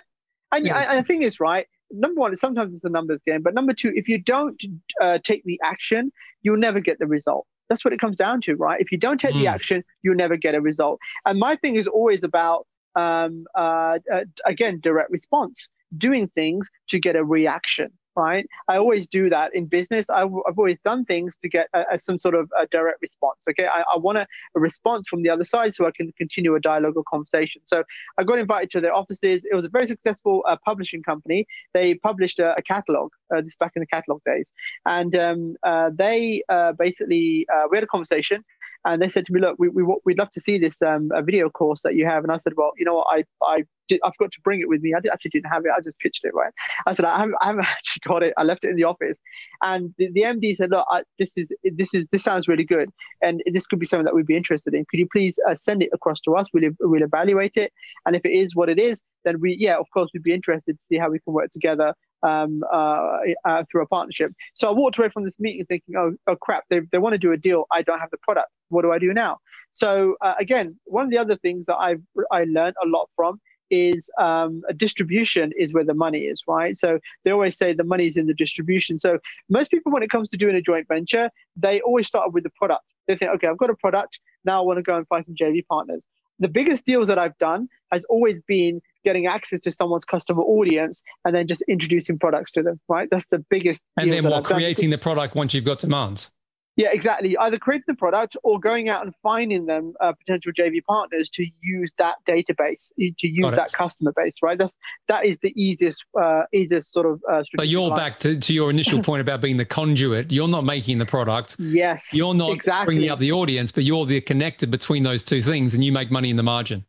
And, 0.51 0.65
yeah. 0.65 0.77
and 0.89 0.99
the 0.99 1.07
thing 1.07 1.21
is, 1.21 1.39
right, 1.39 1.67
number 1.91 2.19
one, 2.19 2.35
sometimes 2.37 2.73
it's 2.73 2.83
a 2.83 2.89
numbers 2.89 3.19
game, 3.25 3.41
but 3.41 3.53
number 3.53 3.73
two, 3.73 3.91
if 3.95 4.07
you 4.07 4.17
don't 4.17 4.61
uh, 5.01 5.19
take 5.23 5.43
the 5.43 5.59
action, 5.63 6.11
you'll 6.41 6.57
never 6.57 6.79
get 6.79 6.99
the 6.99 7.07
result. 7.07 7.45
That's 7.69 7.85
what 7.85 7.93
it 7.93 7.99
comes 7.99 8.17
down 8.17 8.41
to, 8.41 8.55
right? 8.55 8.81
If 8.81 8.91
you 8.91 8.97
don't 8.97 9.19
take 9.19 9.31
mm. 9.31 9.39
the 9.39 9.47
hmm. 9.47 9.55
action, 9.55 9.83
you'll 10.01 10.15
never 10.15 10.35
get 10.35 10.55
a 10.55 10.61
result. 10.61 10.99
And 11.25 11.39
my 11.39 11.55
thing 11.55 11.75
is 11.75 11.87
always 11.87 12.21
about 12.21 12.67
um, 12.95 13.45
uh, 13.55 13.99
uh, 14.11 14.25
again, 14.45 14.79
direct 14.81 15.11
response, 15.11 15.69
doing 15.97 16.27
things 16.29 16.69
to 16.89 16.99
get 16.99 17.15
a 17.15 17.23
reaction 17.23 17.91
right? 18.15 18.45
I 18.67 18.77
always 18.77 19.07
do 19.07 19.29
that 19.29 19.55
in 19.55 19.65
business. 19.65 20.09
I, 20.09 20.19
have 20.21 20.57
always 20.57 20.79
done 20.83 21.05
things 21.05 21.37
to 21.41 21.49
get 21.49 21.67
a, 21.73 21.83
a, 21.93 21.99
some 21.99 22.19
sort 22.19 22.35
of 22.35 22.49
a 22.59 22.67
direct 22.67 23.01
response. 23.01 23.39
Okay, 23.49 23.67
I, 23.67 23.83
I 23.93 23.97
want 23.97 24.17
a, 24.17 24.27
a, 24.55 24.59
response 24.59 25.07
from 25.07 25.23
the 25.23 25.29
other 25.29 25.43
side 25.43 25.73
so 25.73 25.87
I 25.87 25.91
can 25.95 26.11
continue 26.17 26.55
a 26.55 26.59
dialogue 26.59 26.97
or 26.97 27.03
conversation. 27.09 27.61
So 27.65 27.83
I 28.17 28.23
got 28.23 28.39
invited 28.39 28.69
to 28.71 28.81
their 28.81 28.93
offices. 28.93 29.45
It 29.49 29.55
was 29.55 29.65
a 29.65 29.69
very 29.69 29.87
successful 29.87 30.43
uh, 30.47 30.57
publishing 30.65 31.03
company. 31.03 31.45
They 31.73 31.95
published 31.95 32.39
a, 32.39 32.55
catalog. 32.67 33.11
Uh, 33.35 33.41
this 33.41 33.55
back 33.55 33.71
in 33.75 33.79
the 33.79 33.87
catalog 33.87 34.21
days, 34.23 34.51
and 34.85 35.15
um, 35.15 35.55
uh, 35.63 35.89
they 35.93 36.43
uh, 36.47 36.73
basically 36.73 37.47
we 37.69 37.77
had 37.77 37.83
a 37.83 37.87
conversation 37.87 38.43
and 38.85 39.01
they 39.01 39.09
said 39.09 39.25
to 39.25 39.33
me, 39.33 39.39
"Look, 39.39 39.57
we, 39.59 39.69
we 39.69 39.83
would 39.83 40.17
love 40.17 40.31
to 40.31 40.39
see 40.39 40.57
this 40.57 40.81
um, 40.81 41.09
a 41.13 41.21
video 41.21 41.49
course 41.49 41.81
that 41.83 41.95
you 41.95 42.05
have." 42.05 42.23
And 42.23 42.31
I 42.31 42.37
said, 42.37 42.53
"Well, 42.55 42.71
you 42.77 42.85
know 42.85 42.95
what? 42.95 43.07
I 43.09 43.23
I 43.43 43.63
did, 43.87 43.99
I 44.03 44.11
forgot 44.17 44.31
to 44.33 44.41
bring 44.41 44.61
it 44.61 44.69
with 44.69 44.81
me. 44.81 44.93
I 44.95 44.99
did, 44.99 45.11
actually 45.11 45.31
didn't 45.31 45.51
have 45.51 45.65
it. 45.65 45.71
I 45.75 45.81
just 45.81 45.99
pitched 45.99 46.25
it 46.25 46.33
right." 46.33 46.51
I 46.85 46.93
said, 46.93 47.05
"I 47.05 47.17
haven't, 47.17 47.35
I 47.41 47.47
haven't 47.47 47.65
actually 47.69 48.01
got 48.07 48.23
it. 48.23 48.33
I 48.37 48.43
left 48.43 48.63
it 48.63 48.69
in 48.69 48.75
the 48.75 48.83
office." 48.83 49.19
And 49.61 49.93
the, 49.97 50.11
the 50.11 50.21
MD 50.21 50.55
said, 50.55 50.71
"Look, 50.71 50.85
I, 50.89 51.03
this 51.19 51.37
is 51.37 51.51
this 51.63 51.93
is 51.93 52.05
this 52.11 52.23
sounds 52.23 52.47
really 52.47 52.65
good, 52.65 52.89
and 53.21 53.41
this 53.51 53.67
could 53.67 53.79
be 53.79 53.85
something 53.85 54.05
that 54.05 54.15
we'd 54.15 54.25
be 54.25 54.37
interested 54.37 54.73
in. 54.73 54.85
Could 54.89 54.99
you 54.99 55.07
please 55.11 55.37
uh, 55.47 55.55
send 55.55 55.83
it 55.83 55.89
across 55.93 56.19
to 56.21 56.35
us? 56.35 56.47
We'll 56.53 56.71
we'll 56.79 57.03
evaluate 57.03 57.57
it, 57.57 57.71
and 58.05 58.15
if 58.15 58.25
it 58.25 58.31
is 58.31 58.55
what 58.55 58.69
it 58.69 58.79
is, 58.79 59.03
then 59.25 59.39
we 59.39 59.55
yeah, 59.59 59.77
of 59.77 59.87
course, 59.93 60.09
we'd 60.13 60.23
be 60.23 60.33
interested 60.33 60.79
to 60.79 60.85
see 60.85 60.97
how 60.97 61.09
we 61.09 61.19
can 61.19 61.33
work 61.33 61.51
together 61.51 61.93
um, 62.23 62.63
uh, 62.71 63.17
uh, 63.45 63.63
through 63.71 63.83
a 63.83 63.87
partnership. 63.87 64.31
So 64.53 64.67
I 64.67 64.71
walked 64.71 64.97
away 64.97 65.09
from 65.09 65.25
this 65.25 65.39
meeting 65.39 65.65
thinking, 65.65 65.95
oh, 65.97 66.13
oh 66.27 66.35
crap, 66.35 66.65
they, 66.69 66.81
they 66.91 66.97
want 66.97 67.13
to 67.13 67.17
do 67.17 67.31
a 67.31 67.37
deal. 67.37 67.65
I 67.71 67.81
don't 67.81 67.99
have 67.99 68.11
the 68.11 68.17
product. 68.17 68.47
What 68.71 68.83
do 68.83 68.91
I 68.91 68.99
do 68.99 69.13
now? 69.13 69.37
So 69.73 70.15
uh, 70.21 70.33
again, 70.39 70.77
one 70.85 71.05
of 71.05 71.11
the 71.11 71.17
other 71.17 71.37
things 71.37 71.65
that 71.67 71.77
I've 71.77 72.01
I 72.31 72.43
learned 72.45 72.75
a 72.83 72.87
lot 72.87 73.09
from 73.15 73.39
is 73.71 74.09
um, 74.19 74.61
a 74.69 74.73
distribution 74.73 75.51
is 75.57 75.73
where 75.73 75.85
the 75.85 75.93
money 75.93 76.19
is, 76.19 76.43
right? 76.47 76.77
So 76.77 76.99
they 77.23 77.31
always 77.31 77.57
say 77.57 77.73
the 77.73 77.85
money 77.85 78.07
is 78.07 78.17
in 78.17 78.27
the 78.27 78.33
distribution. 78.33 78.99
So 78.99 79.17
most 79.49 79.71
people, 79.71 79.91
when 79.91 80.03
it 80.03 80.09
comes 80.09 80.29
to 80.29 80.37
doing 80.37 80.55
a 80.55 80.61
joint 80.61 80.87
venture, 80.87 81.29
they 81.55 81.79
always 81.81 82.07
start 82.07 82.33
with 82.33 82.43
the 82.43 82.51
product. 82.51 82.83
They 83.07 83.15
think, 83.15 83.31
okay, 83.35 83.47
I've 83.47 83.57
got 83.57 83.69
a 83.69 83.75
product. 83.75 84.19
Now 84.43 84.61
I 84.61 84.65
want 84.65 84.77
to 84.77 84.83
go 84.83 84.97
and 84.97 85.07
find 85.07 85.25
some 85.25 85.35
JV 85.35 85.65
partners. 85.65 86.05
The 86.39 86.49
biggest 86.49 86.85
deals 86.85 87.07
that 87.07 87.17
I've 87.17 87.37
done 87.37 87.69
has 87.91 88.03
always 88.05 88.41
been 88.41 88.81
getting 89.05 89.27
access 89.27 89.61
to 89.61 89.71
someone's 89.71 90.05
customer 90.05 90.41
audience 90.41 91.01
and 91.23 91.35
then 91.35 91.47
just 91.47 91.63
introducing 91.67 92.19
products 92.19 92.51
to 92.53 92.63
them, 92.63 92.79
right? 92.89 93.07
That's 93.09 93.27
the 93.27 93.39
biggest. 93.49 93.83
And 93.97 94.11
then 94.11 94.25
what? 94.25 94.43
Creating 94.43 94.89
the 94.89 94.97
product 94.97 95.35
once 95.35 95.53
you've 95.53 95.65
got 95.65 95.79
demand. 95.79 96.29
Yeah, 96.77 96.89
exactly. 96.91 97.37
Either 97.37 97.59
creating 97.59 97.83
the 97.87 97.95
product 97.95 98.37
or 98.43 98.59
going 98.59 98.87
out 98.87 99.03
and 99.03 99.13
finding 99.21 99.65
them 99.65 99.93
uh, 99.99 100.13
potential 100.13 100.53
JV 100.53 100.83
partners 100.83 101.29
to 101.31 101.45
use 101.61 101.91
that 101.97 102.15
database, 102.25 102.91
to 102.97 103.27
use 103.27 103.51
that 103.51 103.71
customer 103.73 104.13
base, 104.15 104.35
right? 104.41 104.57
That's 104.57 104.73
that 105.09 105.25
is 105.25 105.37
the 105.39 105.53
easiest, 105.61 106.03
uh, 106.19 106.43
easiest 106.53 106.93
sort 106.93 107.05
of. 107.05 107.21
Uh, 107.29 107.43
but 107.55 107.67
you're 107.67 107.93
back 107.93 108.17
to, 108.19 108.37
to 108.37 108.53
your 108.53 108.69
initial 108.69 109.03
point 109.03 109.19
about 109.19 109.41
being 109.41 109.57
the 109.57 109.65
conduit. 109.65 110.31
You're 110.31 110.47
not 110.47 110.63
making 110.63 110.97
the 110.97 111.05
product. 111.05 111.57
Yes. 111.59 112.09
You're 112.13 112.33
not 112.33 112.53
exactly. 112.53 112.85
bringing 112.85 113.09
up 113.09 113.19
the 113.19 113.33
audience, 113.33 113.71
but 113.71 113.83
you're 113.83 114.05
the 114.05 114.21
connector 114.21 114.69
between 114.69 115.03
those 115.03 115.23
two 115.25 115.41
things, 115.41 115.75
and 115.75 115.83
you 115.83 115.91
make 115.91 116.09
money 116.09 116.29
in 116.29 116.37
the 116.37 116.43
margin. 116.43 116.85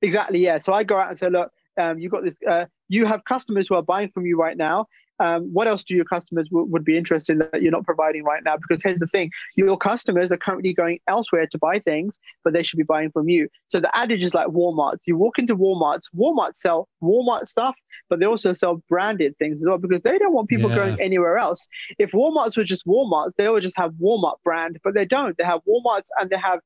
Exactly. 0.00 0.38
Yeah. 0.38 0.58
So 0.58 0.72
I 0.72 0.84
go 0.84 0.96
out 0.96 1.08
and 1.08 1.18
say, 1.18 1.28
look, 1.28 1.50
um, 1.78 1.98
you've 1.98 2.12
got 2.12 2.24
this. 2.24 2.36
Uh, 2.48 2.64
you 2.88 3.04
have 3.04 3.24
customers 3.24 3.68
who 3.68 3.74
are 3.74 3.82
buying 3.82 4.10
from 4.10 4.24
you 4.24 4.38
right 4.38 4.56
now. 4.56 4.86
Um, 5.20 5.52
what 5.52 5.66
else 5.66 5.82
do 5.84 5.94
your 5.94 6.04
customers 6.04 6.48
w- 6.48 6.66
would 6.70 6.84
be 6.84 6.96
interested 6.96 7.32
in 7.32 7.38
that 7.38 7.62
you're 7.62 7.72
not 7.72 7.84
providing 7.84 8.24
right 8.24 8.42
now? 8.44 8.56
Because 8.56 8.82
here's 8.84 9.00
the 9.00 9.06
thing: 9.08 9.30
your 9.56 9.76
customers 9.76 10.30
are 10.30 10.36
currently 10.36 10.72
going 10.72 11.00
elsewhere 11.08 11.46
to 11.50 11.58
buy 11.58 11.78
things, 11.78 12.18
but 12.44 12.52
they 12.52 12.62
should 12.62 12.76
be 12.76 12.84
buying 12.84 13.10
from 13.10 13.28
you. 13.28 13.48
So 13.68 13.80
the 13.80 13.94
adage 13.96 14.22
is 14.22 14.34
like 14.34 14.48
Walmart. 14.48 14.98
You 15.06 15.16
walk 15.16 15.38
into 15.38 15.56
Walmart. 15.56 16.00
Walmart 16.16 16.54
sell 16.54 16.88
Walmart 17.02 17.46
stuff, 17.46 17.76
but 18.08 18.20
they 18.20 18.26
also 18.26 18.52
sell 18.52 18.82
branded 18.88 19.36
things 19.38 19.60
as 19.60 19.66
well 19.66 19.78
because 19.78 20.02
they 20.02 20.18
don't 20.18 20.32
want 20.32 20.48
people 20.48 20.70
yeah. 20.70 20.76
going 20.76 21.00
anywhere 21.00 21.36
else. 21.36 21.66
If 21.98 22.12
Walmart's 22.12 22.56
were 22.56 22.64
just 22.64 22.86
Walmarts, 22.86 23.32
they 23.36 23.48
would 23.48 23.62
just 23.62 23.78
have 23.78 23.92
Walmart 23.92 24.36
brand, 24.44 24.78
but 24.84 24.94
they 24.94 25.04
don't. 25.04 25.36
They 25.36 25.44
have 25.44 25.60
Walmarts 25.68 26.08
and 26.20 26.30
they 26.30 26.38
have 26.38 26.60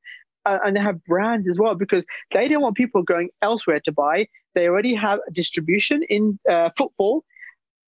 uh, 0.45 0.59
and 0.65 0.75
they 0.75 0.81
have 0.81 1.03
brands 1.05 1.47
as 1.47 1.57
well 1.57 1.75
because 1.75 2.05
they 2.33 2.47
don't 2.47 2.61
want 2.61 2.75
people 2.75 3.01
going 3.01 3.29
elsewhere 3.41 3.79
to 3.85 3.91
buy. 3.91 4.27
They 4.55 4.67
already 4.67 4.93
have 4.95 5.19
distribution 5.31 6.03
in 6.03 6.39
uh, 6.49 6.69
footfall. 6.77 7.23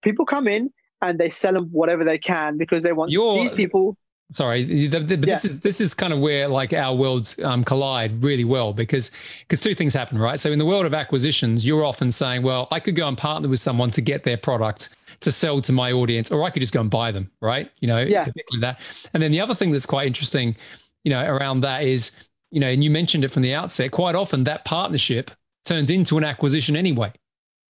People 0.06 0.26
come 0.26 0.48
in 0.48 0.72
and 1.02 1.20
they 1.20 1.30
sell 1.30 1.54
them 1.54 1.68
whatever 1.72 2.06
they 2.06 2.18
can 2.18 2.58
because 2.58 2.82
they 2.84 2.94
want 2.94 3.12
You're, 3.12 3.44
these 3.44 3.52
people. 3.52 3.98
Sorry, 4.32 4.88
but 4.88 5.10
yeah. 5.10 5.16
this 5.18 5.46
is 5.46 5.60
this 5.60 5.80
is 5.80 5.94
kind 5.94 6.12
of 6.12 6.20
where 6.20 6.48
like 6.48 6.74
our 6.74 6.96
worlds 6.96 7.40
um, 7.44 7.64
collide 7.64 8.24
really 8.24 8.44
well 8.44 8.74
because 8.74 9.12
because 9.42 9.60
two 9.60 9.76
things 9.76 9.94
happen, 9.94 10.18
right? 10.18 10.40
So 10.40 10.52
in 10.52 10.58
the 10.58 10.66
world 10.66 10.86
of 10.86 10.96
acquisitions, 10.96 11.66
you're 11.66 11.84
often 11.84 12.12
saying, 12.12 12.42
well, 12.42 12.68
I 12.72 12.80
could 12.80 12.96
go 12.96 13.08
and 13.08 13.18
partner 13.18 13.50
with 13.50 13.60
someone 13.60 13.92
to 13.92 14.02
get 14.02 14.24
their 14.24 14.38
product 14.38 14.96
to 15.20 15.32
sell 15.32 15.62
to 15.62 15.72
my 15.72 15.92
audience, 15.92 16.32
or 16.32 16.44
I 16.44 16.50
could 16.50 16.62
just 16.62 16.74
go 16.74 16.82
and 16.82 16.90
buy 16.90 17.12
them, 17.12 17.30
right? 17.42 17.70
You 17.82 17.88
know, 17.88 18.00
yeah. 18.00 18.26
that. 18.62 18.80
And 19.14 19.22
then 19.22 19.32
the 19.32 19.42
other 19.42 19.54
thing 19.54 19.72
that's 19.72 19.86
quite 19.86 20.08
interesting, 20.08 20.56
you 21.04 21.12
know, 21.12 21.24
around 21.24 21.62
that 21.62 21.84
is 21.84 22.12
you 22.56 22.62
know, 22.62 22.68
and 22.68 22.84
you 22.84 22.90
mentioned 22.90 23.26
it 23.26 23.30
from 23.30 23.42
the 23.42 23.54
outset, 23.54 23.92
quite 23.92 24.16
often 24.16 24.46
that 24.46 24.64
partnership 24.66 25.30
turns 25.66 25.90
into 25.90 26.18
an 26.18 26.24
acquisition 26.24 26.76
anyway. 26.76 27.12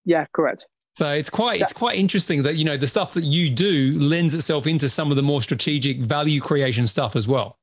Yeah, 0.06 0.26
correct. 0.32 0.68
So 0.96 1.12
it's 1.12 1.30
quite 1.30 1.62
it's 1.62 1.74
quite 1.74 1.98
interesting 1.98 2.44
that 2.44 2.56
you 2.56 2.64
know 2.64 2.78
the 2.78 2.88
stuff 2.88 3.14
that 3.14 3.26
you 3.26 3.50
do 3.50 4.00
lends 4.00 4.34
itself 4.34 4.66
into 4.66 4.88
some 4.90 5.12
of 5.12 5.18
the 5.18 5.24
more 5.24 5.42
strategic 5.42 6.00
value 6.00 6.40
creation 6.40 6.88
stuff 6.88 7.18
as 7.18 7.28
well. 7.28 7.58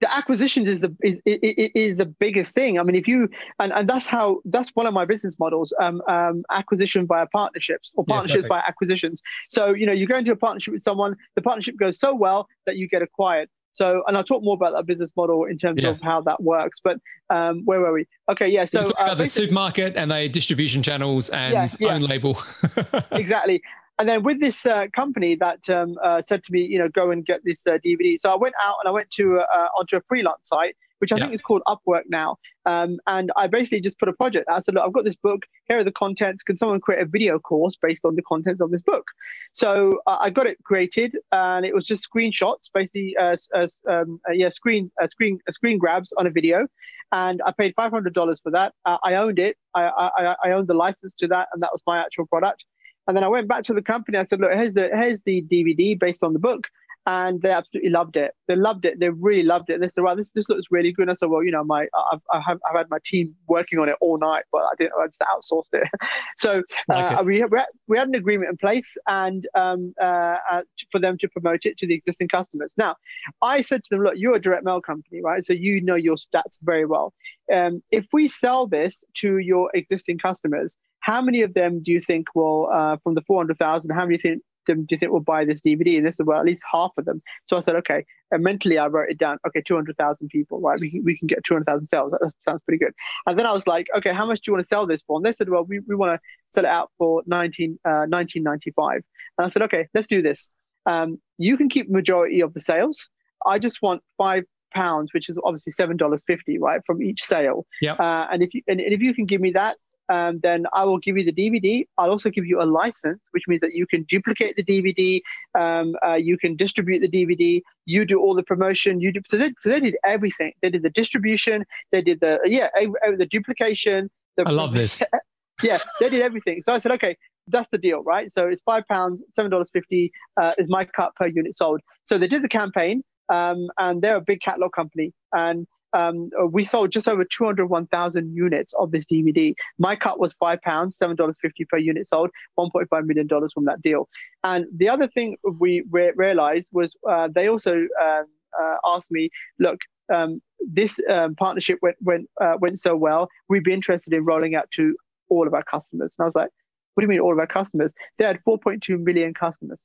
The 0.00 0.12
acquisitions 0.12 0.68
is 0.68 0.80
the 0.80 0.94
is, 1.04 1.20
is, 1.24 1.70
is 1.74 1.96
the 1.96 2.06
biggest 2.06 2.52
thing. 2.52 2.80
I 2.80 2.82
mean, 2.82 2.96
if 2.96 3.06
you 3.06 3.28
and, 3.60 3.72
and 3.72 3.88
that's 3.88 4.08
how 4.08 4.40
that's 4.46 4.70
one 4.70 4.86
of 4.86 4.92
my 4.92 5.04
business 5.04 5.38
models. 5.38 5.72
Um, 5.80 6.02
um, 6.08 6.44
acquisition 6.50 7.06
via 7.06 7.26
partnerships 7.26 7.92
or 7.96 8.04
partnerships 8.04 8.42
yeah, 8.42 8.56
via 8.56 8.62
acquisitions. 8.66 9.22
So 9.48 9.72
you 9.72 9.86
know, 9.86 9.92
you 9.92 10.08
go 10.08 10.16
into 10.16 10.32
a 10.32 10.36
partnership 10.36 10.74
with 10.74 10.82
someone, 10.82 11.14
the 11.36 11.42
partnership 11.42 11.76
goes 11.78 12.00
so 12.00 12.12
well 12.12 12.48
that 12.66 12.76
you 12.76 12.88
get 12.88 13.02
acquired. 13.02 13.48
So, 13.74 14.02
and 14.06 14.16
I'll 14.16 14.24
talk 14.24 14.42
more 14.42 14.54
about 14.54 14.72
that 14.72 14.86
business 14.86 15.12
model 15.16 15.44
in 15.44 15.58
terms 15.58 15.82
yeah. 15.82 15.90
of 15.90 16.00
how 16.00 16.20
that 16.22 16.42
works. 16.42 16.80
But 16.82 16.98
um, 17.28 17.62
where 17.64 17.80
were 17.80 17.92
we? 17.92 18.06
Okay, 18.30 18.48
yeah. 18.48 18.64
So 18.64 18.80
uh, 18.80 18.92
about 18.96 19.18
the 19.18 19.26
supermarket 19.26 19.96
and 19.96 20.10
the 20.10 20.28
distribution 20.28 20.82
channels 20.82 21.28
and 21.30 21.52
yeah, 21.52 21.66
yeah. 21.78 21.94
own 21.94 22.02
label. 22.02 22.38
exactly. 23.12 23.62
And 23.98 24.08
then 24.08 24.22
with 24.22 24.40
this 24.40 24.66
uh, 24.66 24.86
company 24.94 25.36
that 25.36 25.68
um, 25.70 25.96
uh, 26.02 26.20
said 26.20 26.42
to 26.44 26.52
me, 26.52 26.62
you 26.62 26.78
know, 26.78 26.88
go 26.88 27.10
and 27.10 27.24
get 27.24 27.44
this 27.44 27.64
uh, 27.66 27.78
DVD. 27.84 28.18
So 28.18 28.30
I 28.30 28.36
went 28.36 28.54
out 28.62 28.76
and 28.82 28.88
I 28.88 28.92
went 28.92 29.10
to 29.12 29.40
uh, 29.40 29.68
onto 29.78 29.96
a 29.96 30.00
freelance 30.08 30.48
site 30.48 30.76
which 31.04 31.12
I 31.12 31.16
yeah. 31.16 31.24
think 31.24 31.34
is 31.34 31.42
called 31.42 31.60
Upwork 31.68 32.04
now. 32.08 32.38
Um, 32.64 32.96
and 33.06 33.30
I 33.36 33.46
basically 33.46 33.82
just 33.82 33.98
put 33.98 34.08
a 34.08 34.14
project. 34.14 34.48
I 34.50 34.60
said, 34.60 34.74
look, 34.74 34.84
I've 34.84 34.92
got 34.94 35.04
this 35.04 35.16
book. 35.16 35.42
Here 35.68 35.78
are 35.78 35.84
the 35.84 35.92
contents. 35.92 36.42
Can 36.42 36.56
someone 36.56 36.80
create 36.80 37.02
a 37.02 37.04
video 37.04 37.38
course 37.38 37.76
based 37.76 38.06
on 38.06 38.16
the 38.16 38.22
contents 38.22 38.62
of 38.62 38.70
this 38.70 38.80
book? 38.80 39.04
So 39.52 40.00
uh, 40.06 40.16
I 40.18 40.30
got 40.30 40.46
it 40.46 40.56
created, 40.64 41.14
and 41.30 41.66
it 41.66 41.74
was 41.74 41.84
just 41.84 42.08
screenshots, 42.10 42.70
basically, 42.72 43.14
uh, 43.18 43.36
uh, 43.54 43.68
um, 43.86 44.18
uh, 44.26 44.32
yeah, 44.32 44.48
screen 44.48 44.90
uh, 44.98 45.06
screen 45.08 45.40
uh, 45.46 45.52
screen 45.52 45.76
grabs 45.76 46.10
on 46.16 46.26
a 46.26 46.30
video. 46.30 46.66
And 47.12 47.42
I 47.44 47.52
paid 47.52 47.74
five 47.76 47.92
hundred 47.92 48.14
dollars 48.14 48.40
for 48.42 48.50
that. 48.52 48.72
I 48.86 49.16
owned 49.16 49.38
it. 49.38 49.58
I, 49.74 49.82
I 50.16 50.36
I 50.42 50.50
owned 50.52 50.68
the 50.68 50.74
license 50.74 51.12
to 51.16 51.28
that, 51.28 51.48
and 51.52 51.62
that 51.62 51.70
was 51.70 51.82
my 51.86 51.98
actual 51.98 52.24
product. 52.24 52.64
And 53.06 53.14
then 53.14 53.24
I 53.24 53.28
went 53.28 53.46
back 53.46 53.64
to 53.64 53.74
the 53.74 53.82
company. 53.82 54.16
I 54.16 54.24
said, 54.24 54.40
look, 54.40 54.52
here's 54.52 54.72
the 54.72 54.88
here's 54.98 55.20
the 55.20 55.42
DVD 55.42 56.00
based 56.00 56.22
on 56.22 56.32
the 56.32 56.38
book 56.38 56.66
and 57.06 57.42
they 57.42 57.50
absolutely 57.50 57.90
loved 57.90 58.16
it. 58.16 58.32
They 58.48 58.56
loved 58.56 58.84
it. 58.84 58.98
They 58.98 59.10
really 59.10 59.42
loved 59.42 59.68
it. 59.68 59.80
They 59.80 59.88
said, 59.88 60.04
"Well, 60.04 60.16
this 60.16 60.30
this 60.34 60.48
looks 60.48 60.64
really 60.70 60.92
good." 60.92 61.02
And 61.02 61.10
I 61.10 61.14
said, 61.14 61.28
"Well, 61.28 61.44
you 61.44 61.50
know, 61.50 61.64
my 61.64 61.86
I've 62.12 62.20
I 62.32 62.40
have 62.40 62.58
I've 62.68 62.76
had 62.76 62.88
my 62.90 62.98
team 63.04 63.34
working 63.46 63.78
on 63.78 63.88
it 63.88 63.96
all 64.00 64.18
night, 64.18 64.44
but 64.50 64.62
I 64.62 64.74
didn't. 64.78 64.92
I 64.98 65.06
just 65.06 65.20
outsourced 65.20 65.72
it." 65.72 65.88
so 66.36 66.62
uh, 66.90 67.22
we 67.24 67.44
we 67.44 67.58
had, 67.58 67.66
we 67.88 67.98
had 67.98 68.08
an 68.08 68.14
agreement 68.14 68.50
in 68.50 68.56
place, 68.56 68.96
and 69.06 69.46
um, 69.54 69.94
uh, 70.00 70.36
uh, 70.50 70.62
for 70.90 70.98
them 70.98 71.18
to 71.18 71.28
promote 71.28 71.66
it 71.66 71.76
to 71.78 71.86
the 71.86 71.94
existing 71.94 72.28
customers. 72.28 72.72
Now, 72.78 72.96
I 73.42 73.60
said 73.60 73.84
to 73.84 73.88
them, 73.90 74.02
"Look, 74.02 74.14
you're 74.16 74.36
a 74.36 74.40
direct 74.40 74.64
mail 74.64 74.80
company, 74.80 75.20
right? 75.22 75.44
So 75.44 75.52
you 75.52 75.82
know 75.82 75.96
your 75.96 76.16
stats 76.16 76.58
very 76.62 76.86
well. 76.86 77.12
Um, 77.52 77.82
if 77.90 78.06
we 78.12 78.28
sell 78.28 78.66
this 78.66 79.04
to 79.16 79.38
your 79.38 79.70
existing 79.74 80.18
customers." 80.18 80.74
How 81.00 81.20
many 81.20 81.42
of 81.42 81.52
them 81.52 81.82
do 81.82 81.92
you 81.92 82.00
think 82.00 82.28
will, 82.34 82.70
uh, 82.72 82.96
from 83.02 83.14
the 83.14 83.20
400,000, 83.26 83.90
how 83.90 84.06
many 84.06 84.16
think 84.16 84.40
them 84.66 84.82
do 84.84 84.94
you 84.94 84.98
think 84.98 85.12
we'll 85.12 85.20
buy 85.20 85.44
this 85.44 85.60
DVD? 85.60 85.96
And 85.96 86.06
this 86.06 86.18
is 86.18 86.26
well, 86.26 86.38
at 86.38 86.44
least 86.44 86.62
half 86.70 86.92
of 86.96 87.04
them. 87.04 87.22
So 87.46 87.56
I 87.56 87.60
said, 87.60 87.76
okay. 87.76 88.04
And 88.30 88.42
mentally, 88.42 88.78
I 88.78 88.86
wrote 88.86 89.10
it 89.10 89.18
down. 89.18 89.38
Okay, 89.46 89.62
200,000 89.62 90.28
people, 90.28 90.60
right? 90.60 90.78
We 90.80 90.90
can, 90.90 91.04
we 91.04 91.18
can 91.18 91.26
get 91.26 91.44
200,000 91.44 91.86
sales. 91.86 92.12
That 92.12 92.32
sounds 92.40 92.62
pretty 92.66 92.82
good. 92.82 92.92
And 93.26 93.38
then 93.38 93.46
I 93.46 93.52
was 93.52 93.66
like, 93.66 93.86
okay, 93.96 94.12
how 94.12 94.26
much 94.26 94.38
do 94.40 94.50
you 94.50 94.54
want 94.54 94.64
to 94.64 94.68
sell 94.68 94.86
this 94.86 95.02
for? 95.06 95.16
And 95.16 95.26
they 95.26 95.32
said, 95.32 95.48
well, 95.48 95.64
we, 95.64 95.80
we 95.80 95.94
want 95.94 96.18
to 96.18 96.20
sell 96.52 96.64
it 96.64 96.70
out 96.70 96.90
for 96.98 97.22
19, 97.26 97.78
uh, 97.84 98.06
1995. 98.08 99.02
And 99.38 99.46
I 99.46 99.48
said, 99.48 99.62
okay, 99.62 99.86
let's 99.94 100.06
do 100.06 100.22
this. 100.22 100.48
Um, 100.86 101.20
you 101.38 101.56
can 101.56 101.68
keep 101.68 101.90
majority 101.90 102.40
of 102.40 102.54
the 102.54 102.60
sales. 102.60 103.08
I 103.46 103.58
just 103.58 103.82
want 103.82 104.02
five 104.18 104.44
pounds, 104.74 105.14
which 105.14 105.28
is 105.28 105.38
obviously 105.44 105.72
seven 105.72 105.96
dollars 105.96 106.22
fifty, 106.26 106.58
right, 106.58 106.80
from 106.84 107.02
each 107.02 107.22
sale. 107.22 107.66
Yeah. 107.80 107.94
Uh, 107.94 108.26
and 108.30 108.42
if 108.42 108.52
you 108.52 108.62
and, 108.66 108.80
and 108.80 108.92
if 108.92 109.00
you 109.00 109.14
can 109.14 109.26
give 109.26 109.40
me 109.40 109.52
that, 109.52 109.76
um, 110.08 110.40
then 110.42 110.66
I 110.72 110.84
will 110.84 110.98
give 110.98 111.16
you 111.16 111.24
the 111.24 111.32
DVD. 111.32 111.86
I'll 111.98 112.10
also 112.10 112.30
give 112.30 112.46
you 112.46 112.60
a 112.60 112.64
license, 112.64 113.20
which 113.30 113.44
means 113.48 113.60
that 113.60 113.74
you 113.74 113.86
can 113.86 114.04
duplicate 114.04 114.56
the 114.56 114.64
DVD, 114.64 115.20
um, 115.58 115.94
uh, 116.04 116.14
you 116.14 116.36
can 116.36 116.56
distribute 116.56 117.00
the 117.00 117.08
DVD, 117.08 117.62
you 117.86 118.04
do 118.04 118.20
all 118.20 118.34
the 118.34 118.42
promotion, 118.42 119.00
you 119.00 119.12
do. 119.12 119.20
So 119.26 119.38
they, 119.38 119.52
so 119.58 119.68
they 119.70 119.80
did 119.80 119.96
everything. 120.04 120.52
They 120.62 120.70
did 120.70 120.82
the 120.82 120.90
distribution, 120.90 121.64
they 121.92 122.02
did 122.02 122.20
the 122.20 122.40
yeah, 122.44 122.68
the 122.74 123.26
duplication. 123.26 124.10
The, 124.36 124.44
I 124.46 124.50
love 124.50 124.72
this. 124.72 125.02
yeah, 125.62 125.78
they 126.00 126.08
did 126.08 126.22
everything. 126.22 126.60
So 126.62 126.72
I 126.72 126.78
said, 126.78 126.92
okay, 126.92 127.16
that's 127.48 127.68
the 127.70 127.78
deal, 127.78 128.02
right? 128.02 128.32
So 128.32 128.46
it's 128.46 128.62
five 128.62 128.86
pounds, 128.88 129.22
seven 129.30 129.50
dollars 129.50 129.70
fifty 129.72 130.12
uh, 130.40 130.52
is 130.58 130.68
my 130.68 130.84
cut 130.84 131.14
per 131.16 131.26
unit 131.26 131.56
sold. 131.56 131.80
So 132.04 132.18
they 132.18 132.28
did 132.28 132.42
the 132.42 132.48
campaign, 132.48 133.02
um, 133.28 133.68
and 133.78 134.02
they're 134.02 134.16
a 134.16 134.22
big 134.22 134.40
catalog 134.40 134.72
company, 134.72 135.12
and 135.32 135.66
um, 135.94 136.30
uh, 136.40 136.46
we 136.46 136.64
sold 136.64 136.90
just 136.90 137.08
over 137.08 137.24
201,000 137.24 138.34
units 138.34 138.74
of 138.74 138.90
this 138.90 139.04
DVD. 139.06 139.54
My 139.78 139.96
cut 139.96 140.18
was 140.18 140.34
five 140.34 140.60
pounds, 140.62 140.96
seven 140.98 141.16
dollars 141.16 141.38
fifty 141.40 141.64
per 141.64 141.78
unit 141.78 142.08
sold, 142.08 142.30
1.5 142.58 143.06
million 143.06 143.26
dollars 143.26 143.52
from 143.52 143.64
that 143.66 143.80
deal. 143.80 144.08
And 144.42 144.66
the 144.76 144.88
other 144.88 145.06
thing 145.06 145.36
we 145.58 145.84
re- 145.90 146.12
realized 146.16 146.68
was 146.72 146.94
uh, 147.08 147.28
they 147.34 147.48
also 147.48 147.74
um, 147.74 148.24
uh, 148.60 148.76
asked 148.84 149.10
me, 149.10 149.30
look. 149.58 149.78
Um, 150.12 150.42
this 150.66 151.00
um, 151.08 151.34
partnership 151.34 151.78
went 151.80 151.96
went 152.02 152.28
uh, 152.38 152.56
went 152.60 152.78
so 152.78 152.94
well. 152.94 153.30
We'd 153.48 153.64
be 153.64 153.72
interested 153.72 154.12
in 154.12 154.24
rolling 154.26 154.54
out 154.54 154.70
to 154.72 154.94
all 155.30 155.46
of 155.46 155.54
our 155.54 155.62
customers. 155.62 156.12
And 156.18 156.24
I 156.24 156.26
was 156.26 156.34
like, 156.34 156.50
"What 156.92 157.00
do 157.00 157.04
you 157.04 157.08
mean 157.08 157.20
all 157.20 157.32
of 157.32 157.38
our 157.38 157.46
customers?" 157.46 157.90
They 158.18 158.26
had 158.26 158.38
4.2 158.46 159.02
million 159.02 159.32
customers. 159.32 159.80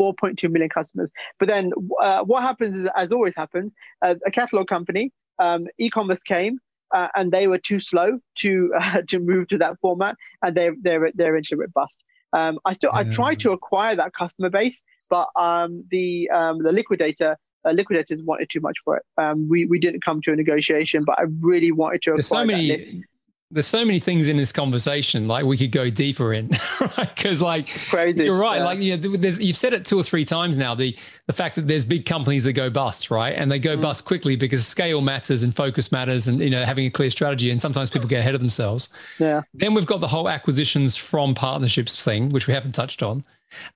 4.2 0.00 0.50
million 0.50 0.70
customers. 0.70 1.10
But 1.38 1.48
then 1.48 1.72
uh, 2.00 2.22
what 2.22 2.42
happens 2.42 2.78
is, 2.78 2.88
as 2.96 3.12
always 3.12 3.36
happens, 3.36 3.72
uh, 4.02 4.14
a 4.26 4.30
catalog 4.30 4.66
company, 4.66 5.12
um, 5.38 5.66
e-commerce 5.78 6.20
came, 6.20 6.58
uh, 6.94 7.08
and 7.14 7.30
they 7.30 7.46
were 7.46 7.58
too 7.58 7.80
slow 7.80 8.18
to 8.38 8.72
uh, 8.80 9.02
to 9.08 9.18
move 9.18 9.48
to 9.48 9.58
that 9.58 9.78
format, 9.80 10.16
and 10.42 10.56
they 10.56 10.70
they're 10.80 11.10
they're 11.14 11.36
into 11.36 11.60
it 11.60 11.72
bust. 11.74 11.98
Um, 12.32 12.58
I 12.64 12.72
still 12.74 12.90
I 12.94 13.04
tried 13.04 13.40
to 13.40 13.50
acquire 13.52 13.96
that 13.96 14.12
customer 14.14 14.50
base, 14.50 14.82
but 15.08 15.28
um, 15.36 15.84
the 15.90 16.30
um, 16.30 16.62
the 16.62 16.72
liquidator 16.72 17.36
uh, 17.64 17.72
liquidators 17.72 18.22
wanted 18.22 18.48
too 18.50 18.60
much 18.60 18.76
for 18.84 18.96
it. 18.96 19.02
Um, 19.18 19.48
we 19.48 19.66
we 19.66 19.78
didn't 19.78 20.04
come 20.04 20.20
to 20.22 20.32
a 20.32 20.36
negotiation, 20.36 21.04
but 21.04 21.18
I 21.18 21.24
really 21.40 21.72
wanted 21.72 22.02
to. 22.02 22.10
There's 22.12 22.26
so 22.26 22.44
many 22.44 23.04
there's 23.52 23.66
so 23.66 23.84
many 23.84 23.98
things 23.98 24.28
in 24.28 24.36
this 24.36 24.52
conversation 24.52 25.26
like 25.26 25.44
we 25.44 25.56
could 25.56 25.72
go 25.72 25.90
deeper 25.90 26.32
in 26.32 26.48
right 26.80 27.14
because 27.14 27.42
like 27.42 27.68
Crazy. 27.88 28.24
you're 28.24 28.38
right 28.38 28.58
yeah. 28.58 28.64
like 28.64 28.78
you 28.78 28.96
know, 28.96 29.16
there's 29.16 29.42
you've 29.42 29.56
said 29.56 29.72
it 29.72 29.84
two 29.84 29.98
or 29.98 30.02
three 30.02 30.24
times 30.24 30.56
now 30.56 30.74
the 30.74 30.96
the 31.26 31.32
fact 31.32 31.56
that 31.56 31.66
there's 31.66 31.84
big 31.84 32.06
companies 32.06 32.44
that 32.44 32.52
go 32.52 32.70
bust 32.70 33.10
right 33.10 33.30
and 33.30 33.50
they 33.50 33.58
go 33.58 33.76
mm. 33.76 33.80
bust 33.80 34.04
quickly 34.04 34.36
because 34.36 34.66
scale 34.66 35.00
matters 35.00 35.42
and 35.42 35.54
focus 35.54 35.90
matters 35.90 36.28
and 36.28 36.40
you 36.40 36.50
know 36.50 36.64
having 36.64 36.86
a 36.86 36.90
clear 36.90 37.10
strategy 37.10 37.50
and 37.50 37.60
sometimes 37.60 37.90
people 37.90 38.08
get 38.08 38.20
ahead 38.20 38.34
of 38.34 38.40
themselves 38.40 38.90
yeah 39.18 39.42
then 39.54 39.74
we've 39.74 39.86
got 39.86 40.00
the 40.00 40.08
whole 40.08 40.28
acquisitions 40.28 40.96
from 40.96 41.34
partnerships 41.34 42.02
thing 42.02 42.28
which 42.30 42.46
we 42.46 42.54
haven't 42.54 42.72
touched 42.72 43.02
on 43.02 43.24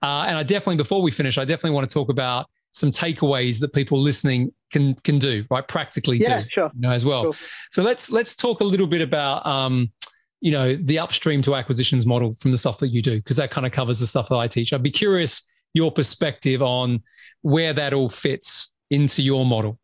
uh, 0.03 0.25
and 0.27 0.39
i 0.39 0.43
definitely 0.43 0.77
before 0.77 1.03
we 1.03 1.11
finish 1.11 1.37
i 1.37 1.45
definitely 1.45 1.75
want 1.75 1.89
to 1.89 1.93
talk 1.93 2.09
about 2.09 2.49
some 2.75 2.91
takeaways 2.91 3.61
that 3.61 3.73
people 3.73 4.01
listening 4.01 4.53
can 4.71 4.95
can 4.97 5.19
do 5.19 5.45
right? 5.51 5.67
Practically 5.67 6.19
yeah, 6.19 6.43
do 6.43 6.49
sure. 6.51 6.71
you 6.75 6.81
know 6.81 6.91
as 6.91 7.05
well. 7.05 7.33
Sure. 7.33 7.49
so 7.71 7.83
let's 7.83 8.11
let's 8.11 8.37
talk 8.37 8.61
a 8.61 8.65
little 8.65 8.87
bit 8.87 9.01
about 9.01 9.47
um 9.47 9.91
you 10.41 10.51
know 10.51 10.75
the 10.75 10.99
upstream 10.99 11.41
to 11.43 11.55
acquisitions 11.55 12.05
model 12.05 12.33
from 12.35 12.51
the 12.51 12.59
stuff 12.59 12.79
that 12.79 12.89
you 12.89 13.01
do 13.01 13.17
because 13.17 13.37
that 13.37 13.51
kind 13.51 13.67
of 13.67 13.73
covers 13.73 13.99
the 14.01 14.07
stuff 14.07 14.29
that 14.29 14.37
i 14.37 14.47
teach. 14.47 14.73
I'd 14.73 14.83
be 14.83 14.91
curious 14.91 15.49
your 15.73 15.91
perspective 15.91 16.63
on 16.63 17.03
where 17.43 17.73
that 17.73 17.95
all 17.95 18.09
fits 18.09 18.75
into 18.91 19.23
your 19.23 19.47
model. 19.47 19.79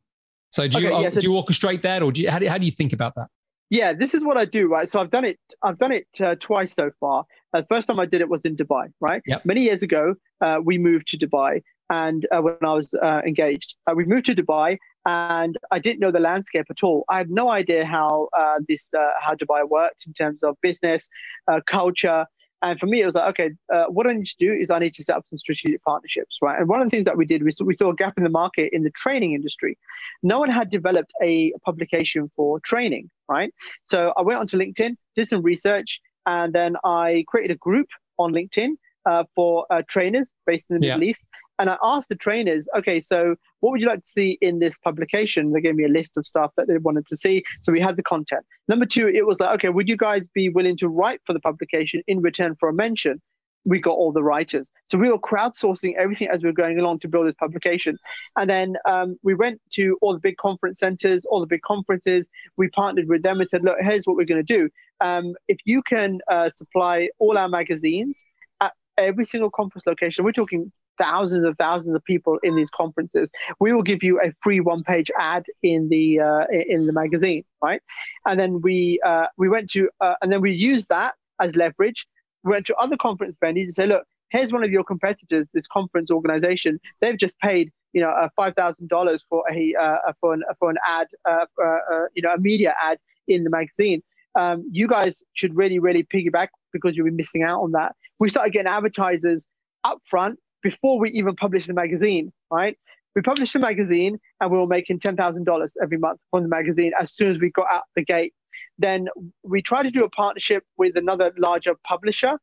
So 0.53 0.67
do 0.69 0.81
you 0.81 0.89
okay, 0.89 1.03
yeah, 1.03 1.11
so 1.11 1.21
do 1.21 1.27
you 1.31 1.33
orchestrate 1.33 1.83
that 1.83 2.03
or 2.03 2.13
do 2.13 2.21
you 2.21 2.31
how, 2.31 2.39
do 2.39 2.49
how 2.49 2.59
do 2.59 2.67
you 2.67 2.73
think 2.73 2.93
about 2.93 3.15
that? 3.15 3.29
Yeah 3.71 3.93
this 3.93 4.15
is 4.15 4.25
what 4.25 4.37
i 4.37 4.45
do 4.45 4.67
right? 4.67 4.89
So 4.89 5.01
i've 5.01 5.11
done 5.11 5.25
it 5.25 5.39
i've 5.63 5.79
done 5.79 5.93
it 5.93 6.09
uh, 6.21 6.35
twice 6.41 6.75
so 6.75 6.91
far. 6.99 7.25
Uh, 7.55 7.61
the 7.61 7.67
first 7.69 7.87
time 7.87 8.01
i 8.01 8.07
did 8.07 8.21
it 8.21 8.29
was 8.29 8.45
in 8.45 8.57
dubai 8.57 8.89
right? 9.01 9.23
Yep. 9.27 9.47
many 9.47 9.63
years 9.63 9.85
ago 9.85 10.15
uh, 10.41 10.59
we 10.63 10.79
moved 10.79 11.07
to 11.09 11.19
dubai 11.19 11.63
and 11.91 12.27
uh, 12.31 12.41
when 12.41 12.57
I 12.63 12.73
was 12.73 12.95
uh, 12.95 13.21
engaged. 13.27 13.75
Uh, 13.87 13.95
we 13.95 14.05
moved 14.05 14.27
to 14.27 14.35
Dubai, 14.35 14.79
and 15.05 15.59
I 15.71 15.79
didn't 15.79 16.01
know 16.01 16.13
the 16.13 16.21
landscape 16.21 16.67
at 16.71 16.83
all. 16.83 17.05
I 17.09 17.19
had 17.19 17.31
no 17.31 17.51
idea 17.51 17.85
how 17.85 18.29
uh, 18.37 18.61
this 18.69 18.89
uh, 18.97 19.11
how 19.21 19.35
Dubai 19.35 19.69
worked 19.69 20.07
in 20.07 20.15
terms 20.15 20.43
of 20.43 20.57
business, 20.63 21.09
uh, 21.51 21.61
culture. 21.67 22.25
And 22.63 22.79
for 22.79 22.87
me, 22.87 23.01
it 23.01 23.07
was 23.07 23.15
like, 23.15 23.31
okay, 23.31 23.53
what 23.89 24.07
I 24.07 24.13
need 24.13 24.27
to 24.27 24.37
do 24.39 24.53
is 24.53 24.71
I 24.71 24.79
need 24.79 24.93
to 24.93 25.03
set 25.03 25.17
up 25.17 25.25
some 25.31 25.39
strategic 25.39 25.83
partnerships, 25.83 26.37
right? 26.43 26.59
And 26.61 26.69
one 26.69 26.83
of 26.83 26.87
the 26.87 26.91
things 26.91 27.07
that 27.07 27.17
we 27.17 27.25
did, 27.25 27.43
we 27.43 27.53
saw, 27.53 27.65
we 27.65 27.75
saw 27.75 27.89
a 27.89 27.95
gap 27.95 28.19
in 28.19 28.23
the 28.23 28.29
market 28.29 28.69
in 28.75 28.83
the 28.83 28.91
training 28.91 29.33
industry. 29.33 29.79
No 30.23 30.39
one 30.39 30.51
had 30.51 30.69
developed 30.69 31.11
a 31.23 31.55
publication 31.65 32.31
for 32.37 32.61
training, 32.61 33.09
right? 33.31 33.51
So 33.85 34.13
I 34.15 34.21
went 34.21 34.41
onto 34.41 34.59
LinkedIn, 34.59 34.97
did 35.17 35.27
some 35.27 35.41
research, 35.41 36.03
and 36.27 36.53
then 36.53 36.77
I 36.85 37.25
created 37.29 37.55
a 37.55 37.59
group 37.59 37.89
on 38.19 38.35
LinkedIn 38.35 38.73
uh, 39.07 39.25
for 39.35 39.67
uh, 39.71 39.83
trainers 39.89 40.31
based 40.47 40.67
in 40.71 40.81
the 40.81 40.87
yeah. 40.87 40.95
Middle 40.95 41.09
East. 41.09 41.25
And 41.61 41.69
I 41.69 41.77
asked 41.83 42.09
the 42.09 42.17
trainers, 42.17 42.67
okay, 42.77 43.03
so 43.03 43.37
what 43.61 43.71
would 43.71 43.83
you 43.83 43.87
like 43.87 44.03
to 44.03 44.09
see 44.09 44.39
in 44.41 44.59
this 44.61 44.79
publication? 44.79 45.53
They 45.53 45.61
gave 45.61 45.75
me 45.75 45.85
a 45.85 45.89
list 45.89 46.17
of 46.17 46.27
stuff 46.27 46.53
that 46.57 46.67
they 46.69 46.79
wanted 46.79 47.07
to 47.09 47.19
see. 47.19 47.45
So 47.61 47.71
we 47.71 47.83
had 47.83 47.97
the 47.97 48.03
content. 48.03 48.47
Number 48.67 48.87
two, 48.87 49.09
it 49.09 49.27
was 49.27 49.39
like, 49.39 49.55
okay, 49.57 49.69
would 49.69 49.87
you 49.87 49.99
guys 49.99 50.27
be 50.29 50.49
willing 50.49 50.79
to 50.79 50.89
write 50.89 51.21
for 51.27 51.35
the 51.35 51.41
publication 51.41 52.03
in 52.07 52.23
return 52.23 52.57
for 52.59 52.71
a 52.71 52.73
mention? 52.73 53.21
We 53.67 53.79
got 53.79 53.93
all 53.93 54.11
the 54.11 54.23
writers. 54.23 54.71
So 54.87 54.97
we 54.97 55.11
were 55.11 55.19
crowdsourcing 55.19 55.93
everything 55.99 56.29
as 56.29 56.43
we 56.43 56.49
were 56.49 56.55
going 56.55 56.81
along 56.81 57.01
to 57.01 57.09
build 57.09 57.27
this 57.27 57.35
publication. 57.39 57.99
And 58.39 58.49
then 58.49 58.77
um, 58.87 59.19
we 59.23 59.35
went 59.35 59.61
to 59.73 59.99
all 60.01 60.15
the 60.15 60.19
big 60.19 60.39
conference 60.39 60.79
centers, 60.79 61.27
all 61.27 61.41
the 61.41 61.47
big 61.47 61.61
conferences. 61.61 62.27
We 62.57 62.69
partnered 62.69 63.07
with 63.07 63.23
them 63.23 63.39
and 63.39 63.51
said, 63.51 63.63
look, 63.65 63.77
here's 63.83 64.07
what 64.07 64.17
we're 64.17 64.25
going 64.25 64.45
to 64.45 64.55
do. 64.59 64.71
Um, 65.03 65.35
if 65.47 65.59
you 65.67 65.83
can 65.83 66.21
uh, 66.27 66.49
supply 66.57 67.11
all 67.19 67.37
our 67.37 67.51
magazines 67.51 68.25
at 68.63 68.73
every 68.97 69.27
single 69.27 69.51
conference 69.51 69.87
location, 69.87 70.25
we're 70.25 70.33
talking 70.33 70.73
thousands 71.01 71.45
and 71.45 71.57
thousands 71.57 71.95
of 71.95 72.05
people 72.05 72.39
in 72.43 72.57
these 72.57 72.71
conferences. 72.71 73.31
We 73.59 73.73
will 73.73 73.83
give 73.83 74.03
you 74.03 74.21
a 74.21 74.33
free 74.43 74.61
one-page 74.61 75.11
ad 75.19 75.45
in 75.63 75.89
the 75.89 76.21
uh, 76.21 76.45
in 76.51 76.87
the 76.87 76.93
magazine, 76.93 77.45
right? 77.63 77.83
And 78.27 78.39
then 78.39 78.61
we 78.61 79.01
uh, 79.05 79.27
we 79.37 79.49
went 79.49 79.71
to 79.71 79.89
uh, 80.01 80.15
and 80.21 80.33
then 80.33 80.41
we 80.41 80.53
used 80.53 80.89
that 80.89 81.15
as 81.41 81.57
leverage. 81.57 82.07
We 82.45 82.53
went 82.53 82.67
to 82.67 82.77
other 82.77 82.97
conference 82.97 83.37
venues 83.43 83.65
and 83.65 83.75
say, 83.75 83.87
look, 83.87 84.05
here's 84.31 84.53
one 84.53 84.65
of 84.65 84.71
your 84.71 84.85
competitors, 84.85 85.47
this 85.53 85.67
conference 85.67 86.11
organization. 86.11 86.81
They've 87.01 87.17
just 87.17 87.39
paid 87.41 87.71
you 87.93 88.01
know 88.01 88.29
five 88.37 88.55
thousand 88.55 88.89
dollars 88.89 89.25
for 89.29 89.45
a 89.51 89.75
uh, 89.75 90.13
for 90.21 90.35
an 90.35 90.43
for 90.59 90.71
an 90.71 90.77
ad, 90.87 91.09
uh, 91.25 91.47
uh, 91.63 92.05
you 92.15 92.23
know, 92.23 92.35
a 92.35 92.39
media 92.39 92.75
ad 92.83 92.99
in 93.27 93.45
the 93.45 93.51
magazine. 93.51 94.03
Um, 94.37 94.69
you 94.71 94.87
guys 94.87 95.25
should 95.33 95.57
really, 95.57 95.79
really 95.81 96.05
piggyback 96.05 96.49
because 96.73 96.97
you'll 96.97 97.07
be 97.07 97.11
missing 97.11 97.43
out 97.43 97.63
on 97.63 97.73
that. 97.73 97.97
We 98.21 98.31
started 98.31 98.53
getting 98.53 98.71
advertisers 98.71 99.47
up 99.83 100.01
front 100.09 100.39
before 100.63 100.99
we 100.99 101.11
even 101.11 101.37
published 101.37 101.67
the 101.67 101.75
magazine, 101.75 102.33
right? 102.51 102.77
We 103.15 103.23
published 103.23 103.53
the 103.53 103.59
magazine 103.59 104.21
and 104.41 104.51
we 104.51 104.59
were 104.59 104.67
making 104.67 105.01
$10,000 105.01 105.71
every 105.83 105.99
month 105.99 106.21
from 106.31 106.43
the 106.43 106.49
magazine 106.49 106.93
as 107.01 107.13
soon 107.13 107.31
as 107.31 107.39
we 107.39 107.51
got 107.51 107.67
out 107.71 107.85
the 107.97 108.05
gate. 108.05 108.35
Then 108.79 109.09
we 109.43 109.63
tried 109.63 109.85
to 109.85 109.91
do 109.91 110.05
a 110.05 110.11
partnership 110.11 110.65
with 110.77 110.97
another 110.97 111.33
larger 111.37 111.75
publisher. 111.85 112.39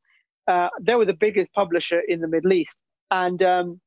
Uh, 0.47 0.69
they 0.79 0.95
were 0.95 1.05
the 1.05 1.13
biggest 1.13 1.51
publisher 1.53 1.99
in 2.01 2.21
the 2.21 2.27
Middle 2.27 2.53
East. 2.53 2.77
And 3.11 3.41
um, 3.41 3.81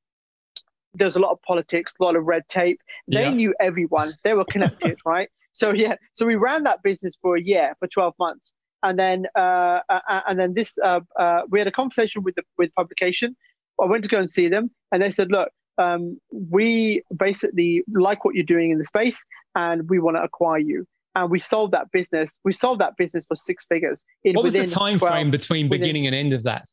there's 0.94 1.16
a 1.16 1.20
lot 1.20 1.32
of 1.32 1.42
politics, 1.42 1.92
a 2.00 2.04
lot 2.04 2.16
of 2.16 2.24
red 2.24 2.48
tape. 2.48 2.80
They 3.08 3.24
yeah. 3.24 3.30
knew 3.30 3.54
everyone, 3.60 4.14
they 4.24 4.34
were 4.34 4.44
connected, 4.44 4.98
right? 5.06 5.28
So, 5.52 5.72
yeah, 5.72 5.96
so 6.14 6.26
we 6.26 6.36
ran 6.36 6.64
that 6.64 6.82
business 6.82 7.16
for 7.20 7.36
a 7.36 7.42
year, 7.42 7.74
for 7.78 7.88
12 7.88 8.14
months. 8.18 8.52
And 8.82 8.98
then, 8.98 9.26
uh, 9.36 9.80
uh, 9.88 10.20
and 10.26 10.38
then 10.38 10.54
this, 10.54 10.72
uh, 10.82 11.00
uh, 11.18 11.42
we 11.50 11.58
had 11.58 11.68
a 11.68 11.72
conversation 11.72 12.22
with 12.22 12.34
the 12.34 12.42
with 12.56 12.74
publication 12.74 13.36
I 13.82 13.86
went 13.86 14.04
to 14.04 14.08
go 14.08 14.18
and 14.18 14.28
see 14.28 14.48
them, 14.48 14.70
and 14.92 15.02
they 15.02 15.10
said, 15.10 15.30
"Look, 15.30 15.50
um, 15.80 16.20
we 16.30 17.02
basically 17.16 17.82
like 17.92 18.24
what 18.24 18.34
you're 18.34 18.44
doing 18.44 18.70
in 18.70 18.78
the 18.78 18.84
space 18.84 19.24
and 19.54 19.88
we 19.88 19.98
want 19.98 20.16
to 20.16 20.22
acquire 20.22 20.58
you. 20.58 20.86
And 21.14 21.30
we 21.30 21.38
sold 21.40 21.72
that 21.72 21.90
business. 21.90 22.38
We 22.44 22.52
sold 22.52 22.78
that 22.80 22.96
business 22.96 23.24
for 23.26 23.34
six 23.34 23.64
figures. 23.64 24.04
In, 24.22 24.34
what 24.34 24.44
was 24.44 24.52
the 24.52 24.66
time 24.66 24.98
12, 24.98 25.00
frame 25.00 25.30
between 25.30 25.68
within, 25.68 25.80
beginning 25.80 26.06
and 26.06 26.14
end 26.14 26.34
of 26.34 26.44
that? 26.44 26.68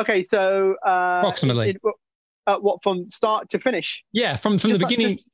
Okay, 0.00 0.22
so 0.22 0.76
uh, 0.86 1.18
approximately. 1.20 1.70
It, 1.70 1.80
uh, 2.46 2.56
what 2.56 2.78
from 2.82 3.08
start 3.08 3.50
to 3.50 3.58
finish? 3.58 4.02
Yeah, 4.12 4.36
from 4.36 4.58
from 4.58 4.70
just 4.70 4.80
the 4.80 4.86
beginning. 4.86 5.16
just, 5.16 5.28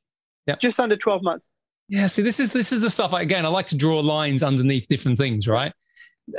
yep. 0.47 0.59
just 0.59 0.79
under 0.79 0.97
twelve 0.97 1.23
months. 1.23 1.51
Yeah, 1.87 2.07
see, 2.07 2.21
this 2.21 2.39
is 2.39 2.51
this 2.51 2.71
is 2.71 2.81
the 2.81 2.89
stuff. 2.89 3.13
Again, 3.13 3.45
I 3.45 3.49
like 3.49 3.67
to 3.67 3.77
draw 3.77 3.99
lines 3.99 4.43
underneath 4.43 4.87
different 4.87 5.17
things, 5.17 5.47
right? 5.47 5.73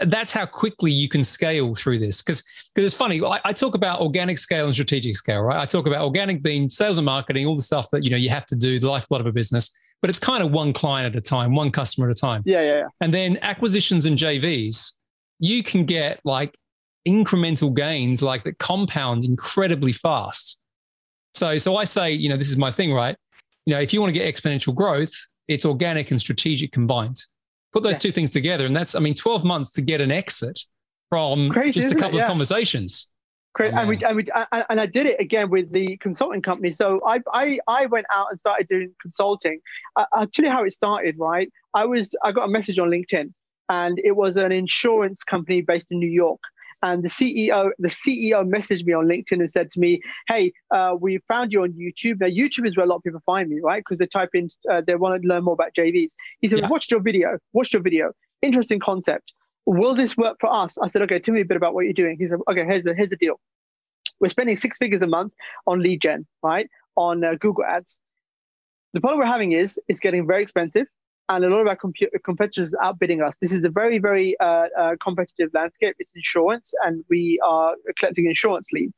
That's 0.05 0.33
how 0.33 0.47
quickly 0.47 0.91
you 0.91 1.09
can 1.09 1.23
scale 1.23 1.75
through 1.75 1.99
this. 1.99 2.23
Because 2.23 2.45
because 2.75 2.87
it's 2.87 2.97
funny. 2.97 3.23
I, 3.23 3.41
I, 3.45 3.53
talk 3.53 3.75
about 3.75 4.01
organic 4.01 4.39
scale 4.39 4.65
and 4.65 4.73
strategic 4.73 5.17
scale, 5.17 5.43
right? 5.43 5.61
I 5.61 5.67
talk 5.67 5.87
about 5.87 6.03
organic 6.03 6.43
being 6.43 6.71
sales 6.71 6.99
and 6.99 7.05
marketing, 7.05 7.47
all 7.47 7.57
the 7.57 7.63
stuff 7.63 7.91
that 7.93 8.03
you 8.03 8.11
know 8.11 8.17
you 8.17 8.31
have 8.31 8.47
to 8.47 8.57
do, 8.57 8.81
the 8.81 8.89
lifeblood 8.89 9.21
of 9.21 9.27
a 9.27 9.33
business. 9.33 9.77
But 10.01 10.11
it's 10.11 10.19
kind 10.19 10.43
of 10.43 10.51
one 10.51 10.73
client 10.73 11.15
at 11.15 11.19
a 11.19 11.23
time, 11.23 11.55
one 11.55 11.71
customer 11.71 12.09
at 12.09 12.17
a 12.17 12.21
time. 12.21 12.43
Yeah, 12.45 12.63
yeah, 12.63 12.79
yeah. 12.79 12.87
And 13.01 13.15
then 13.15 13.39
acquisitions 13.43 14.07
and 14.07 14.19
JVs, 14.19 14.93
you 15.39 15.63
can 15.63 15.85
get 15.85 16.21
like 16.25 16.57
incremental 17.07 17.75
gains 17.75 18.23
like 18.23 18.45
that 18.45 18.59
compound 18.59 19.25
incredibly 19.25 19.93
fast. 19.93 20.61
So, 21.35 21.57
so 21.59 21.77
I 21.77 21.85
say, 21.85 22.13
you 22.13 22.29
know, 22.29 22.37
this 22.37 22.51
is 22.51 22.57
my 22.57 22.71
thing, 22.71 22.93
right? 22.93 23.17
You 23.67 23.75
know, 23.75 23.81
if 23.81 23.93
you 23.93 24.01
want 24.01 24.13
to 24.13 24.19
get 24.19 24.33
exponential 24.33 24.75
growth, 24.75 25.15
it's 25.49 25.65
organic 25.65 26.11
and 26.11 26.21
strategic 26.21 26.73
combined. 26.73 27.23
Put 27.73 27.83
those 27.83 27.97
yeah. 27.97 28.01
two 28.01 28.13
things 28.13 28.31
together, 28.33 28.67
and 28.67 28.77
that's, 28.77 28.95
I 28.95 29.01
mean, 29.01 29.15
12 29.15 29.45
months 29.45 29.71
to 29.73 29.83
get 29.83 30.01
an 30.01 30.11
exit 30.11 30.61
from 31.09 31.51
Crazy, 31.51 31.81
just 31.81 31.93
a 31.93 31.97
couple 31.99 32.19
yeah. 32.19 32.25
of 32.25 32.29
conversations. 32.29 33.13
Great. 33.55 33.75
And 33.75 33.87
we 33.87 33.99
and 34.03 34.17
we 34.17 34.27
and 34.71 34.81
I 34.81 34.87
did 34.87 35.05
it 35.05 35.21
again 35.21 35.51
with 35.51 35.71
the 35.73 35.99
consulting 35.99 36.41
company. 36.41 36.73
So 36.73 37.01
I 37.07 37.21
I 37.35 37.59
I 37.69 37.85
went 37.85 38.07
out 38.11 38.29
and 38.31 38.41
started 38.41 38.67
doing 38.69 38.95
consulting. 39.01 39.61
I'll 39.95 40.27
tell 40.27 40.47
you 40.47 40.51
how 40.51 40.65
it 40.65 40.73
started. 40.73 41.17
Right, 41.19 41.53
I 41.75 41.85
was 41.85 42.15
I 42.25 42.33
got 42.33 42.45
a 42.45 42.49
message 42.49 42.79
on 42.79 42.89
LinkedIn, 42.89 43.31
and 43.69 43.99
it 44.03 44.17
was 44.17 44.39
an 44.39 44.53
insurance 44.53 45.23
company 45.23 45.61
based 45.61 45.89
in 45.91 45.99
New 45.99 46.09
York, 46.09 46.41
and 46.83 47.03
the 47.03 47.09
CEO, 47.09 47.71
the 47.79 47.89
CEO 47.89 48.45
messaged 48.45 48.85
me 48.85 48.93
on 48.93 49.07
LinkedIn 49.07 49.41
and 49.41 49.51
said 49.51 49.71
to 49.73 49.81
me, 49.81 50.01
"Hey, 50.29 50.53
uh, 50.71 50.97
we 51.01 51.19
found 51.29 51.53
you 51.53 51.63
on 51.63 51.73
YouTube. 51.73 52.21
Now, 52.21 52.27
YouTube 52.27 52.67
is 52.67 52.77
where 52.77 52.85
a 52.85 52.89
lot 52.89 52.97
of 52.97 53.03
people 53.03 53.23
find 53.25 53.49
me, 53.49 53.61
right? 53.61 53.81
Because 53.81 53.99
they 53.99 54.07
type 54.07 54.31
in, 54.35 54.49
uh, 54.71 54.83
they 54.87 54.95
want 54.97 55.23
to 55.23 55.29
learn 55.29 55.45
more 55.45 55.55
about 55.55 55.75
JVs." 55.75 56.11
He 56.41 56.49
said, 56.49 56.61
yeah. 56.61 56.69
"Watched 56.69 56.91
your 56.91 57.01
video. 57.01 57.39
Watched 57.53 57.73
your 57.73 57.83
video. 57.83 58.13
Interesting 58.43 58.81
concept. 58.81 59.33
Will 59.65 59.95
this 59.95 60.17
work 60.17 60.37
for 60.41 60.53
us?" 60.53 60.77
I 60.79 60.89
said, 60.89 61.03
"Okay, 61.03 61.19
tell 61.21 61.35
me 61.35 61.41
a 61.41 61.45
bit 61.45 61.57
about 61.57 61.75
what 61.75 61.85
you're 61.85 61.93
doing." 61.93 62.17
He 62.19 62.29
said, 62.29 62.41
"Okay, 62.51 62.65
here's 62.65 62.83
the 62.83 62.95
here's 62.95 63.11
the 63.11 63.17
deal. 63.17 63.39
We're 64.21 64.29
spending 64.29 64.57
six 64.57 64.79
figures 64.79 65.03
a 65.03 65.07
month 65.07 65.33
on 65.67 65.81
lead 65.81 66.01
gen, 66.01 66.27
right? 66.43 66.69
On 66.97 67.25
uh, 67.25 67.35
Google 67.41 67.65
Ads. 67.65 67.99
The 68.93 69.01
problem 69.01 69.21
we're 69.21 69.33
having 69.33 69.53
is 69.53 69.81
it's 69.89 70.01
getting 70.01 70.27
very 70.27 70.43
expensive 70.43 70.87
and 71.37 71.45
a 71.45 71.49
lot 71.49 71.61
of 71.61 71.67
our 71.69 71.77
competitors 72.25 72.75
are 72.75 72.85
outbidding 72.85 73.23
us. 73.23 73.35
This 73.41 73.53
is 73.53 73.65
a 73.65 73.71
very, 73.71 73.99
very 73.99 74.39
uh, 74.39 74.67
uh, 74.79 74.97
competitive 75.01 75.51
landscape. 75.55 75.97
It's 75.99 76.11
insurance, 76.15 76.75
and 76.85 77.05
we 77.09 77.41
are 77.45 77.75
collecting 77.99 78.27
insurance 78.27 78.69
leads. 78.73 78.95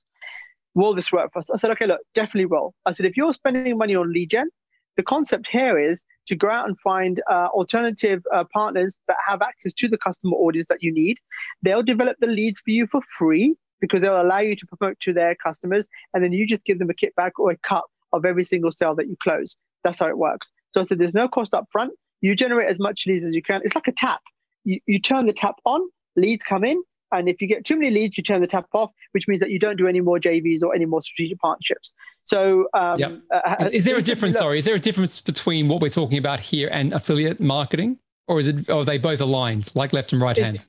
Will 0.74 0.94
this 0.94 1.12
work 1.12 1.32
for 1.32 1.38
us? 1.38 1.50
I 1.50 1.56
said, 1.56 1.70
okay, 1.72 1.86
look, 1.86 2.00
definitely 2.14 2.46
will. 2.46 2.74
I 2.84 2.90
said, 2.92 3.06
if 3.06 3.16
you're 3.16 3.32
spending 3.32 3.78
money 3.78 3.94
on 3.94 4.12
lead 4.12 4.30
gen, 4.30 4.48
the 4.96 5.04
concept 5.04 5.46
here 5.50 5.78
is 5.78 6.02
to 6.26 6.36
go 6.36 6.50
out 6.50 6.66
and 6.66 6.78
find 6.80 7.22
uh, 7.30 7.48
alternative 7.52 8.22
uh, 8.32 8.44
partners 8.52 8.98
that 9.08 9.16
have 9.26 9.42
access 9.42 9.72
to 9.74 9.88
the 9.88 9.98
customer 9.98 10.36
audience 10.36 10.66
that 10.68 10.82
you 10.82 10.92
need. 10.92 11.18
They'll 11.62 11.82
develop 11.82 12.16
the 12.20 12.26
leads 12.26 12.60
for 12.60 12.70
you 12.70 12.86
for 12.86 13.00
free 13.18 13.56
because 13.80 14.00
they'll 14.00 14.20
allow 14.20 14.38
you 14.38 14.56
to 14.56 14.66
promote 14.66 14.98
to 15.00 15.12
their 15.12 15.34
customers, 15.36 15.86
and 16.12 16.24
then 16.24 16.32
you 16.32 16.46
just 16.46 16.64
give 16.64 16.78
them 16.78 16.90
a 16.90 16.94
kickback 16.94 17.32
or 17.38 17.50
a 17.50 17.56
cut 17.58 17.84
of 18.12 18.24
every 18.24 18.44
single 18.44 18.72
sale 18.72 18.94
that 18.96 19.08
you 19.08 19.16
close. 19.20 19.56
That's 19.84 19.98
how 19.98 20.08
it 20.08 20.18
works. 20.18 20.50
So 20.72 20.80
I 20.80 20.84
said, 20.84 20.98
there's 20.98 21.14
no 21.14 21.28
cost 21.28 21.54
up 21.54 21.66
front 21.70 21.92
you 22.20 22.34
generate 22.34 22.68
as 22.68 22.78
much 22.78 23.06
leads 23.06 23.24
as 23.24 23.34
you 23.34 23.42
can. 23.42 23.60
It's 23.64 23.74
like 23.74 23.88
a 23.88 23.92
tap. 23.92 24.22
You, 24.64 24.80
you 24.86 24.98
turn 24.98 25.26
the 25.26 25.32
tap 25.32 25.56
on, 25.64 25.80
leads 26.16 26.44
come 26.44 26.64
in. 26.64 26.82
And 27.12 27.28
if 27.28 27.40
you 27.40 27.46
get 27.46 27.64
too 27.64 27.76
many 27.76 27.90
leads, 27.90 28.16
you 28.16 28.24
turn 28.24 28.40
the 28.40 28.46
tap 28.46 28.66
off, 28.72 28.90
which 29.12 29.28
means 29.28 29.40
that 29.40 29.50
you 29.50 29.58
don't 29.58 29.76
do 29.76 29.86
any 29.86 30.00
more 30.00 30.18
JVs 30.18 30.62
or 30.62 30.74
any 30.74 30.84
more 30.84 31.00
strategic 31.00 31.38
partnerships. 31.38 31.92
So, 32.24 32.66
um, 32.74 32.98
yep. 32.98 33.20
uh, 33.30 33.68
is 33.72 33.84
there 33.84 33.96
a 33.96 34.02
difference? 34.02 34.36
Sorry, 34.36 34.58
is 34.58 34.64
there 34.64 34.74
a 34.74 34.80
difference 34.80 35.20
between 35.20 35.68
what 35.68 35.80
we're 35.80 35.90
talking 35.90 36.18
about 36.18 36.40
here 36.40 36.68
and 36.72 36.92
affiliate 36.92 37.40
marketing, 37.40 37.98
or 38.26 38.40
is 38.40 38.48
it? 38.48 38.68
Or 38.68 38.80
are 38.80 38.84
they 38.84 38.98
both 38.98 39.20
aligned, 39.20 39.70
like 39.74 39.92
left 39.92 40.12
and 40.12 40.20
right 40.20 40.36
hand? 40.36 40.66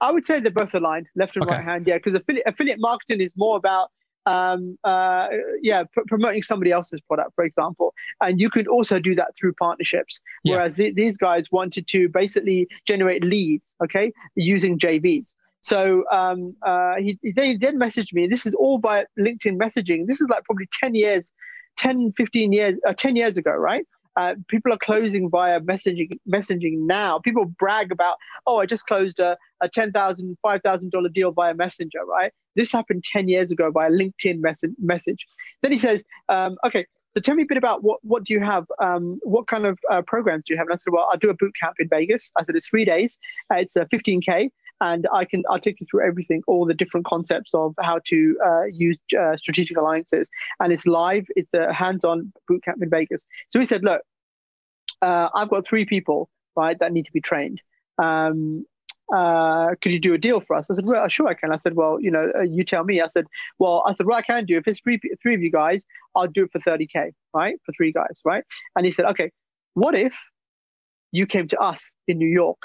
I 0.00 0.12
would 0.12 0.24
say 0.24 0.40
they're 0.40 0.52
both 0.52 0.74
aligned, 0.74 1.08
left 1.16 1.36
and 1.36 1.44
okay. 1.44 1.56
right 1.56 1.64
hand. 1.64 1.86
Yeah, 1.86 1.96
because 1.96 2.14
affiliate, 2.14 2.46
affiliate 2.46 2.80
marketing 2.80 3.20
is 3.20 3.32
more 3.36 3.56
about 3.56 3.90
um, 4.26 4.78
uh, 4.84 5.28
yeah, 5.62 5.84
pr- 5.92 6.02
promoting 6.06 6.42
somebody 6.42 6.72
else's 6.72 7.00
product, 7.00 7.32
for 7.34 7.44
example. 7.44 7.94
And 8.20 8.40
you 8.40 8.50
could 8.50 8.68
also 8.68 8.98
do 8.98 9.14
that 9.14 9.28
through 9.38 9.54
partnerships. 9.54 10.20
Yeah. 10.42 10.56
Whereas 10.56 10.74
th- 10.74 10.94
these 10.94 11.16
guys 11.16 11.50
wanted 11.50 11.86
to 11.88 12.08
basically 12.08 12.68
generate 12.86 13.24
leads, 13.24 13.74
okay, 13.82 14.12
using 14.34 14.78
JVs. 14.78 15.32
So 15.60 16.04
um, 16.12 16.54
uh, 16.62 16.96
he, 16.96 17.18
they 17.34 17.56
then 17.56 17.78
messaged 17.78 18.12
me. 18.12 18.26
This 18.26 18.44
is 18.44 18.54
all 18.54 18.78
by 18.78 19.06
LinkedIn 19.18 19.58
messaging. 19.58 20.06
This 20.06 20.20
is 20.20 20.28
like 20.28 20.44
probably 20.44 20.68
10 20.82 20.94
years, 20.94 21.32
10, 21.78 22.12
15 22.16 22.52
years, 22.52 22.74
uh, 22.86 22.92
10 22.92 23.16
years 23.16 23.38
ago, 23.38 23.52
right? 23.52 23.86
Uh, 24.16 24.34
people 24.48 24.72
are 24.72 24.78
closing 24.78 25.28
via 25.28 25.60
messaging 25.60 26.18
messaging 26.28 26.86
now. 26.86 27.18
People 27.18 27.44
brag 27.44 27.90
about, 27.92 28.16
oh, 28.46 28.60
I 28.60 28.66
just 28.66 28.86
closed 28.86 29.20
a, 29.20 29.36
a 29.62 29.68
$10,000, 29.68 30.36
$5,000 30.44 31.12
deal 31.12 31.32
via 31.32 31.54
Messenger, 31.54 32.04
right? 32.06 32.32
This 32.56 32.70
happened 32.72 33.04
10 33.04 33.28
years 33.28 33.50
ago 33.50 33.70
by 33.72 33.86
a 33.86 33.90
LinkedIn 33.90 34.40
message. 34.78 35.26
Then 35.62 35.72
he 35.72 35.78
says, 35.78 36.04
um, 36.28 36.56
okay, 36.64 36.86
so 37.14 37.20
tell 37.20 37.36
me 37.36 37.44
a 37.44 37.46
bit 37.46 37.56
about 37.56 37.84
what, 37.84 38.00
what 38.02 38.24
do 38.24 38.34
you 38.34 38.40
have? 38.40 38.66
Um, 38.80 39.20
what 39.22 39.46
kind 39.46 39.66
of 39.66 39.78
uh, 39.90 40.02
programs 40.02 40.44
do 40.46 40.54
you 40.54 40.58
have? 40.58 40.66
And 40.66 40.74
I 40.74 40.76
said, 40.76 40.92
well, 40.92 41.08
I'll 41.12 41.18
do 41.18 41.30
a 41.30 41.34
boot 41.34 41.52
camp 41.60 41.76
in 41.78 41.88
Vegas. 41.88 42.32
I 42.36 42.42
said, 42.42 42.56
it's 42.56 42.68
three 42.68 42.84
days. 42.84 43.18
Uh, 43.52 43.56
it's 43.56 43.76
a 43.76 43.86
15K 43.86 44.50
and 44.84 45.08
I 45.12 45.24
can 45.24 45.42
I'll 45.48 45.58
take 45.58 45.80
you 45.80 45.86
through 45.90 46.06
everything, 46.06 46.42
all 46.46 46.66
the 46.66 46.74
different 46.74 47.06
concepts 47.06 47.54
of 47.54 47.74
how 47.80 48.00
to 48.10 48.38
uh, 48.44 48.64
use 48.64 48.98
uh, 49.18 49.36
strategic 49.36 49.78
alliances, 49.78 50.28
and 50.60 50.72
it's 50.74 50.86
live. 50.86 51.24
It's 51.36 51.54
a 51.54 51.72
hands-on 51.72 52.32
boot 52.46 52.62
camp 52.64 52.82
in 52.82 52.90
Vegas. 52.90 53.24
So 53.48 53.58
we 53.58 53.64
said, 53.64 53.82
look, 53.82 54.02
uh, 55.00 55.28
I've 55.34 55.48
got 55.48 55.66
three 55.66 55.86
people 55.86 56.28
right 56.54 56.78
that 56.80 56.92
need 56.92 57.06
to 57.06 57.12
be 57.12 57.22
trained. 57.22 57.62
Um, 57.98 58.66
uh, 59.14 59.74
could 59.80 59.92
you 59.92 60.00
do 60.00 60.12
a 60.12 60.18
deal 60.18 60.40
for 60.40 60.54
us? 60.56 60.66
I 60.70 60.74
said, 60.74 60.84
well, 60.84 61.08
sure 61.08 61.28
I 61.28 61.34
can. 61.34 61.50
I 61.52 61.58
said, 61.58 61.74
well, 61.76 61.98
you 61.98 62.10
know, 62.10 62.30
uh, 62.38 62.42
you 62.42 62.62
tell 62.62 62.84
me. 62.84 63.00
I 63.00 63.06
said, 63.06 63.24
well, 63.58 63.82
I 63.86 63.94
said, 63.94 64.04
well, 64.06 64.18
I 64.18 64.22
can 64.22 64.44
do 64.44 64.58
if 64.58 64.68
it's 64.68 64.80
three 64.80 65.00
three 65.22 65.34
of 65.34 65.40
you 65.40 65.50
guys, 65.50 65.86
I'll 66.14 66.26
do 66.26 66.44
it 66.44 66.52
for 66.52 66.60
30k, 66.60 67.12
right, 67.32 67.56
for 67.64 67.72
three 67.72 67.92
guys, 67.92 68.20
right? 68.22 68.44
And 68.76 68.84
he 68.84 68.92
said, 68.92 69.06
okay, 69.06 69.30
what 69.72 69.94
if 69.94 70.14
you 71.10 71.26
came 71.26 71.48
to 71.48 71.58
us 71.58 71.92
in 72.06 72.18
New 72.18 72.28
York 72.28 72.58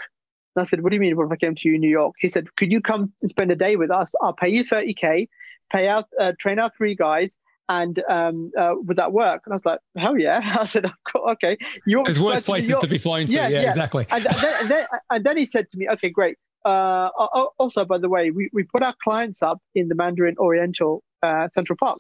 and 0.56 0.66
I 0.66 0.70
said, 0.70 0.82
What 0.82 0.90
do 0.90 0.96
you 0.96 1.00
mean? 1.02 1.16
What 1.16 1.26
if 1.26 1.32
I 1.32 1.36
came 1.36 1.56
to 1.56 1.68
you 1.68 1.76
in 1.76 1.82
New 1.82 1.90
York? 1.90 2.16
He 2.20 2.30
said, 2.30 2.54
Could 2.56 2.72
you 2.72 2.82
come 2.82 3.14
and 3.22 3.30
spend 3.30 3.52
a 3.52 3.56
day 3.56 3.76
with 3.76 3.92
us? 3.92 4.14
I'll 4.22 4.34
pay 4.34 4.50
you 4.50 4.64
30K, 4.64 5.28
pay 5.72 5.88
out, 5.88 6.06
uh, 6.20 6.34
train 6.40 6.60
our 6.60 6.72
three 6.78 6.96
guys, 6.96 7.38
and 7.70 8.02
um, 8.10 8.52
uh, 8.58 8.74
would 8.76 8.98
that 8.98 9.14
work? 9.14 9.44
And 9.46 9.54
I 9.54 9.56
was 9.56 9.66
like, 9.66 9.80
hell 9.96 10.18
yeah. 10.18 10.58
I 10.60 10.66
said, 10.66 10.86
okay. 11.16 11.58
You 11.86 12.04
There's 12.04 12.20
worse 12.20 12.44
places 12.44 12.74
to, 12.76 12.82
to, 12.82 12.88
be 12.88 12.98
flying 12.98 13.28
to. 13.28 13.34
Yeah, 13.34 13.48
yeah, 13.48 13.62
yeah. 13.62 13.68
exactly. 13.68 14.08
And, 14.10 14.26
and, 14.26 14.36
then, 14.36 14.54
and, 14.60 14.70
then, 14.70 14.86
and, 15.12 15.24
then, 15.24 15.38
he 15.38 15.46
said 15.46 15.70
to 15.72 15.78
me, 15.78 15.88
okay, 15.90 16.10
great. 16.10 16.38
Uh, 16.66 17.10
also, 17.58 17.86
by 17.86 18.00
the 18.00 18.10
way, 18.10 18.32
we, 18.32 18.50
we 18.52 18.64
put 18.64 18.82
our 18.82 18.96
clients 19.04 19.42
up 19.42 19.62
in 19.76 19.88
the 19.88 19.96
Mandarin 19.96 20.36
Oriental 20.40 21.04
uh, 21.22 21.48
Central 21.52 21.78
Park 21.78 22.00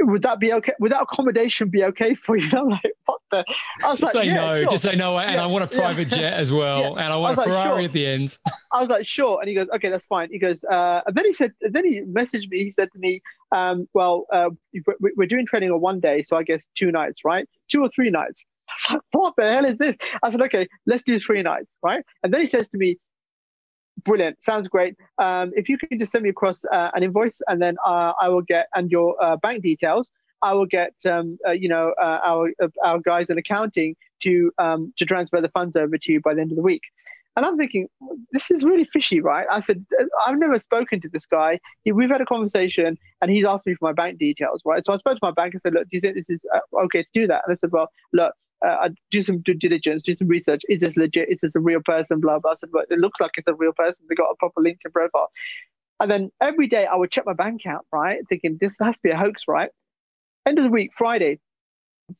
would 0.00 0.22
that 0.22 0.40
be 0.40 0.52
okay? 0.52 0.72
Would 0.80 0.92
that 0.92 1.02
accommodation 1.02 1.68
be 1.68 1.84
okay 1.84 2.14
for 2.14 2.36
you? 2.36 2.48
I'm 2.56 2.68
like, 2.68 2.92
what 3.06 3.20
the? 3.30 3.44
I 3.84 3.90
was 3.90 4.00
just 4.00 4.14
like, 4.14 4.24
say 4.24 4.30
yeah, 4.30 4.34
no, 4.34 4.56
sure. 4.56 4.70
just 4.70 4.82
say 4.82 4.96
no, 4.96 5.18
and 5.18 5.34
yeah, 5.34 5.42
I 5.42 5.46
want 5.46 5.64
a 5.64 5.66
private 5.66 6.10
yeah. 6.10 6.18
jet 6.18 6.32
as 6.34 6.52
well, 6.52 6.98
and 6.98 7.12
I 7.12 7.16
want 7.16 7.38
I 7.38 7.42
a 7.42 7.44
Ferrari 7.46 7.82
like, 7.82 7.84
at 7.86 7.92
the 7.92 8.06
end. 8.06 8.38
I 8.72 8.80
was 8.80 8.88
like, 8.88 9.06
sure, 9.06 9.40
and 9.40 9.48
he 9.48 9.54
goes, 9.54 9.68
okay, 9.74 9.88
that's 9.88 10.06
fine. 10.06 10.28
He 10.30 10.38
goes, 10.38 10.64
uh, 10.64 11.02
and 11.06 11.16
then 11.16 11.24
he 11.24 11.32
said, 11.32 11.52
then 11.60 11.84
he 11.84 12.00
messaged 12.02 12.48
me. 12.50 12.64
He 12.64 12.70
said 12.70 12.90
to 12.92 12.98
me, 12.98 13.22
um, 13.52 13.88
well, 13.94 14.26
uh, 14.32 14.50
we're 15.00 15.28
doing 15.28 15.46
training 15.46 15.70
on 15.70 15.80
one 15.80 16.00
day, 16.00 16.22
so 16.22 16.36
I 16.36 16.42
guess 16.42 16.66
two 16.74 16.90
nights, 16.90 17.20
right? 17.24 17.48
Two 17.70 17.82
or 17.82 17.88
three 17.88 18.10
nights. 18.10 18.44
I 18.68 18.72
was 18.72 18.94
like, 18.94 19.02
what 19.12 19.34
the 19.36 19.50
hell 19.50 19.64
is 19.64 19.76
this? 19.76 19.96
I 20.22 20.30
said, 20.30 20.40
okay, 20.42 20.68
let's 20.86 21.02
do 21.02 21.20
three 21.20 21.42
nights, 21.42 21.68
right? 21.82 22.04
And 22.22 22.32
then 22.32 22.40
he 22.40 22.46
says 22.46 22.68
to 22.70 22.78
me, 22.78 22.98
Brilliant. 24.04 24.42
Sounds 24.42 24.68
great. 24.68 24.96
Um, 25.18 25.52
if 25.54 25.68
you 25.68 25.78
can 25.78 25.98
just 25.98 26.12
send 26.12 26.24
me 26.24 26.30
across 26.30 26.64
uh, 26.64 26.90
an 26.94 27.02
invoice 27.02 27.40
and 27.46 27.62
then 27.62 27.76
uh, 27.84 28.12
I 28.20 28.28
will 28.28 28.42
get, 28.42 28.66
and 28.74 28.90
your 28.90 29.22
uh, 29.22 29.36
bank 29.36 29.62
details, 29.62 30.10
I 30.42 30.54
will 30.54 30.66
get, 30.66 30.94
um, 31.06 31.38
uh, 31.46 31.52
you 31.52 31.68
know, 31.68 31.94
uh, 32.00 32.18
our 32.24 32.50
uh, 32.60 32.68
our 32.84 32.98
guys 32.98 33.30
in 33.30 33.38
accounting 33.38 33.94
to 34.24 34.50
um, 34.58 34.92
to 34.96 35.04
transfer 35.04 35.40
the 35.40 35.48
funds 35.50 35.76
over 35.76 35.96
to 35.96 36.12
you 36.12 36.20
by 36.20 36.34
the 36.34 36.40
end 36.40 36.50
of 36.50 36.56
the 36.56 36.62
week. 36.62 36.82
And 37.36 37.46
I'm 37.46 37.56
thinking, 37.56 37.88
this 38.32 38.50
is 38.50 38.62
really 38.62 38.86
fishy, 38.92 39.20
right? 39.20 39.46
I 39.50 39.60
said, 39.60 39.86
I've 40.26 40.38
never 40.38 40.58
spoken 40.58 41.00
to 41.00 41.08
this 41.08 41.24
guy. 41.24 41.60
We've 41.86 42.10
had 42.10 42.20
a 42.20 42.26
conversation 42.26 42.98
and 43.22 43.30
he's 43.30 43.46
asked 43.46 43.66
me 43.66 43.74
for 43.74 43.88
my 43.88 43.94
bank 43.94 44.18
details, 44.18 44.60
right? 44.66 44.84
So 44.84 44.92
I 44.92 44.98
spoke 44.98 45.14
to 45.14 45.20
my 45.22 45.30
bank 45.30 45.54
and 45.54 45.60
said, 45.62 45.72
look, 45.72 45.84
do 45.84 45.96
you 45.96 46.02
think 46.02 46.14
this 46.14 46.28
is 46.28 46.44
okay 46.84 47.04
to 47.04 47.08
do 47.14 47.26
that? 47.28 47.42
And 47.46 47.52
I 47.52 47.54
said, 47.54 47.70
well, 47.72 47.88
look, 48.12 48.34
uh, 48.66 48.88
do 49.10 49.22
some 49.22 49.40
due 49.40 49.54
diligence, 49.54 50.02
do 50.02 50.14
some 50.14 50.28
research. 50.28 50.62
Is 50.68 50.80
this 50.80 50.96
legit? 50.96 51.28
Is 51.28 51.40
this 51.40 51.54
a 51.54 51.60
real 51.60 51.80
person? 51.84 52.20
Blah 52.20 52.38
blah. 52.38 52.52
I 52.52 52.54
said, 52.54 52.70
well, 52.72 52.84
it 52.88 52.98
looks 52.98 53.20
like 53.20 53.32
it's 53.36 53.48
a 53.48 53.54
real 53.54 53.72
person. 53.72 54.06
They 54.08 54.14
got 54.14 54.30
a 54.30 54.36
proper 54.36 54.60
LinkedIn 54.60 54.92
profile. 54.92 55.30
And 56.00 56.10
then 56.10 56.30
every 56.40 56.66
day 56.66 56.86
I 56.86 56.96
would 56.96 57.10
check 57.10 57.26
my 57.26 57.32
bank 57.32 57.60
account, 57.60 57.86
right, 57.92 58.20
thinking 58.28 58.58
this 58.60 58.76
has 58.80 58.94
to 58.94 59.00
be 59.02 59.10
a 59.10 59.16
hoax, 59.16 59.44
right? 59.46 59.70
End 60.46 60.58
of 60.58 60.64
the 60.64 60.70
week, 60.70 60.90
Friday, 60.96 61.38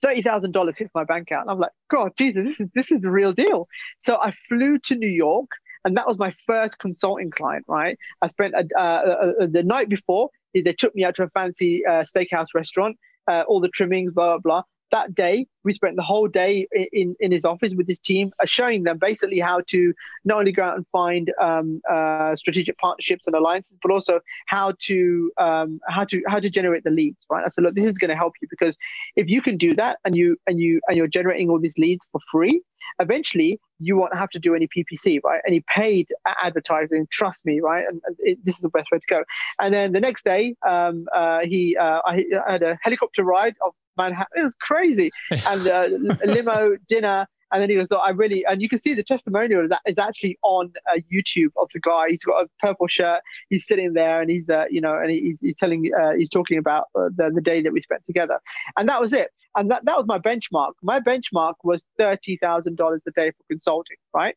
thirty 0.03 0.23
thousand 0.23 0.53
dollars 0.53 0.79
hits 0.79 0.91
my 0.95 1.05
bank 1.05 1.23
account. 1.29 1.43
And 1.43 1.51
I'm 1.51 1.59
like, 1.59 1.73
God, 1.91 2.13
Jesus, 2.17 2.45
this 2.45 2.61
is 2.61 2.69
this 2.75 2.93
is 2.93 3.01
the 3.01 3.11
real 3.11 3.33
deal. 3.33 3.67
So 3.99 4.19
I 4.21 4.33
flew 4.49 4.79
to 4.79 4.95
New 4.95 5.09
York, 5.09 5.51
and 5.85 5.97
that 5.97 6.07
was 6.07 6.19
my 6.19 6.33
first 6.47 6.79
consulting 6.79 7.31
client. 7.31 7.65
Right, 7.69 7.99
I 8.21 8.29
spent 8.29 8.55
a, 8.55 8.67
uh, 8.79 8.83
uh, 8.83 9.47
the 9.47 9.63
night 9.63 9.89
before. 9.89 10.31
They 10.55 10.75
took 10.75 10.95
me 10.95 11.03
out 11.05 11.17
to 11.17 11.23
a 11.25 11.31
fancy 11.31 11.85
uh, 11.87 12.05
steakhouse 12.05 12.49
restaurant, 12.55 12.97
uh, 13.27 13.45
all 13.49 13.61
the 13.61 13.69
trimmings, 13.69 14.13
blah 14.13 14.39
blah 14.39 14.39
blah 14.39 14.63
that 14.93 15.15
day, 15.15 15.47
we 15.65 15.73
spent 15.73 15.97
the 15.97 16.03
whole 16.03 16.29
day 16.29 16.67
in, 16.93 17.17
in 17.19 17.33
his 17.33 17.45
office 17.45 17.73
with 17.75 17.89
his 17.89 17.99
team, 17.99 18.33
uh, 18.41 18.47
showing 18.47 18.85
them 18.85 18.99
basically 18.99 19.41
how 19.41 19.61
to 19.69 19.93
not 20.25 20.39
only 20.39 20.53
go 20.53 20.63
out 20.63 20.77
and 20.77 20.87
find 20.93 21.33
um, 21.41 21.81
uh, 21.91 22.37
strategic 22.37 22.79
partnerships 22.79 23.27
and 23.27 23.35
alliances, 23.35 23.77
but 23.83 23.91
also 23.91 24.21
how 24.47 24.75
to 24.83 25.33
um, 25.39 25.81
how 25.89 26.05
to 26.05 26.23
how 26.29 26.39
to 26.39 26.51
generate 26.51 26.85
the 26.85 26.91
leads. 26.91 27.19
Right? 27.31 27.43
I 27.45 27.49
said, 27.49 27.65
look, 27.65 27.75
this 27.75 27.91
is 27.91 27.99
going 27.99 28.11
to 28.11 28.17
help 28.17 28.35
you 28.41 28.49
because 28.51 28.77
if 29.17 29.29
you 29.29 29.43
can 29.43 29.57
do 29.57 29.75
that 29.75 29.99
and 30.05 30.17
you 30.17 30.37
and 30.47 30.61
you 30.61 30.81
and 30.89 30.97
you're 30.97 31.09
generating 31.09 31.51
all 31.51 31.59
these 31.59 31.77
leads 31.79 32.07
for 32.13 32.21
free, 32.31 32.63
eventually 32.99 33.61
you 33.83 33.97
won't 33.97 34.15
have 34.15 34.31
to 34.31 34.39
do 34.39 34.55
any 34.55 34.69
PPC, 34.69 35.21
right? 35.23 35.41
Any 35.47 35.63
paid 35.75 36.09
advertising. 36.43 37.07
Trust 37.11 37.45
me, 37.45 37.61
right? 37.61 37.85
And 37.89 38.01
it, 38.19 38.39
this 38.45 38.55
is 38.55 38.61
the 38.61 38.69
best 38.69 38.89
way 38.93 38.99
to 38.99 39.05
go. 39.09 39.25
And 39.61 39.73
then 39.75 39.93
the 39.93 40.01
next 40.01 40.25
day, 40.25 40.57
um, 40.67 41.07
uh, 41.15 41.41
he 41.45 41.77
uh, 41.77 42.01
I, 42.05 42.25
I, 42.47 42.53
had 42.53 42.63
a 42.63 42.79
helicopter 42.83 43.25
ride 43.25 43.55
of 43.65 43.73
Manhattan. 43.97 44.41
It 44.41 44.45
was 44.45 44.55
crazy. 44.61 45.11
And 45.31 45.67
uh, 45.67 45.89
limo 46.25 46.77
dinner. 46.89 47.27
And 47.53 47.63
then 47.63 47.71
he 47.71 47.77
goes, 47.77 47.87
I 47.91 48.11
really, 48.11 48.45
and 48.47 48.63
you 48.63 48.69
can 48.69 48.79
see 48.79 48.95
the 48.95 49.03
testimonial 49.03 49.69
that 49.69 49.81
is 49.87 49.99
actually 49.99 50.39
on 50.43 50.73
uh, 50.91 50.99
YouTube 51.13 51.51
of 51.57 51.69
the 51.73 51.81
guy. 51.81 52.07
He's 52.09 52.25
got 52.25 52.45
a 52.45 52.49
purple 52.61 52.89
shirt. 52.89 53.21
He's 53.51 53.67
sitting 53.67 53.93
there 53.93 54.21
and 54.21 54.31
he's, 54.31 54.49
uh, 54.49 54.65
you 54.71 54.81
know, 54.81 54.95
and 54.95 55.11
he's, 55.11 55.41
he's 55.41 55.57
telling, 55.57 55.91
uh, 55.99 56.13
he's 56.13 56.31
talking 56.31 56.59
about 56.59 56.87
uh, 56.95 57.09
the, 57.15 57.31
the 57.35 57.41
day 57.41 57.63
that 57.63 57.73
we 57.73 57.81
spent 57.81 58.05
together. 58.07 58.41
And 58.79 58.89
that 58.89 59.01
was 59.01 59.13
it. 59.13 59.31
And 59.57 59.71
that, 59.71 59.85
that 59.85 59.97
was 59.97 60.07
my 60.07 60.19
benchmark. 60.19 60.73
My 60.83 61.01
benchmark 61.01 61.55
was 61.63 61.85
$30,000 62.01 63.01
a 63.07 63.11
day 63.11 63.31
for 63.31 63.45
consulting, 63.49 63.97
right? 64.13 64.37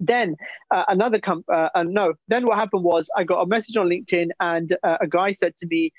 then 0.00 0.36
uh, 0.70 0.84
another 0.88 1.18
com- 1.18 1.44
uh, 1.52 1.68
no 1.84 2.14
then 2.26 2.46
what 2.46 2.56
happened 2.56 2.82
was 2.82 3.10
i 3.16 3.22
got 3.22 3.42
a 3.42 3.46
message 3.46 3.76
on 3.76 3.88
linkedin 3.88 4.28
and 4.40 4.74
a 4.82 5.06
guy 5.06 5.32
said 5.32 5.54
to 5.58 5.66
me 5.66 5.92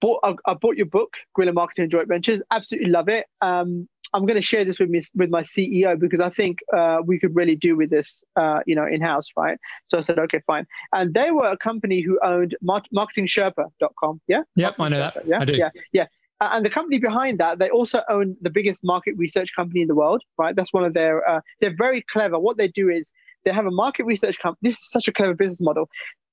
bought, 0.00 0.20
I, 0.22 0.34
I, 0.46 0.54
bought 0.54 0.76
your 0.76 0.86
book, 0.86 1.14
Guerrilla 1.34 1.52
Marketing 1.52 1.84
and 1.84 1.92
Joint 1.92 2.08
Ventures. 2.08 2.42
Absolutely 2.50 2.90
love 2.90 3.08
it. 3.08 3.26
Um, 3.40 3.88
I'm 4.12 4.26
going 4.26 4.36
to 4.36 4.42
share 4.42 4.64
this 4.64 4.78
with 4.78 4.90
me 4.90 5.02
with 5.14 5.30
my 5.30 5.42
CEO 5.42 5.98
because 5.98 6.20
I 6.20 6.30
think 6.30 6.58
uh, 6.72 6.98
we 7.04 7.18
could 7.18 7.34
really 7.34 7.56
do 7.56 7.76
with 7.76 7.90
this, 7.90 8.24
uh, 8.36 8.60
you 8.66 8.74
know, 8.74 8.86
in 8.86 9.00
house, 9.00 9.26
right? 9.36 9.58
So 9.86 9.98
I 9.98 10.00
said, 10.00 10.18
okay, 10.18 10.40
fine. 10.46 10.66
And 10.92 11.14
they 11.14 11.30
were 11.30 11.48
a 11.48 11.56
company 11.56 12.00
who 12.00 12.18
owned 12.22 12.56
marketingsherpa.com. 12.64 14.20
Yeah. 14.26 14.42
Yep, 14.56 14.74
I 14.78 14.88
know 14.88 14.98
that. 14.98 15.16
Yeah, 15.26 15.40
I 15.40 15.44
do. 15.44 15.54
Yeah, 15.54 15.70
yeah. 15.92 16.06
And 16.40 16.64
the 16.64 16.70
company 16.70 16.98
behind 16.98 17.38
that, 17.38 17.58
they 17.58 17.68
also 17.68 18.02
own 18.08 18.36
the 18.40 18.50
biggest 18.50 18.82
market 18.82 19.14
research 19.16 19.50
company 19.54 19.82
in 19.82 19.88
the 19.88 19.94
world, 19.94 20.22
right? 20.38 20.56
That's 20.56 20.72
one 20.72 20.84
of 20.84 20.94
their. 20.94 21.28
Uh, 21.28 21.40
they're 21.60 21.76
very 21.76 22.00
clever. 22.00 22.38
What 22.38 22.56
they 22.56 22.68
do 22.68 22.88
is 22.88 23.12
they 23.44 23.52
have 23.52 23.66
a 23.66 23.70
market 23.70 24.04
research 24.04 24.38
company. 24.38 24.70
This 24.70 24.78
is 24.78 24.90
such 24.90 25.06
a 25.06 25.12
clever 25.12 25.34
business 25.34 25.60
model. 25.60 25.88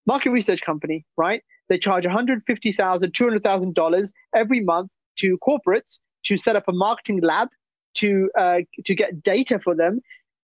Market 0.05 0.31
research 0.31 0.61
company, 0.61 1.05
right? 1.17 1.43
They 1.67 1.77
charge 1.77 2.05
$150,000, 2.05 2.41
$200,000 2.77 4.11
every 4.33 4.61
month 4.61 4.89
to 5.17 5.37
corporates 5.45 5.99
to 6.23 6.37
set 6.37 6.55
up 6.55 6.63
a 6.67 6.73
marketing 6.73 7.19
lab 7.21 7.49
to 7.97 8.29
uh, 8.37 8.59
to 8.85 8.95
get 8.95 9.23
data 9.23 9.59
for 9.59 9.75
them, 9.75 10.01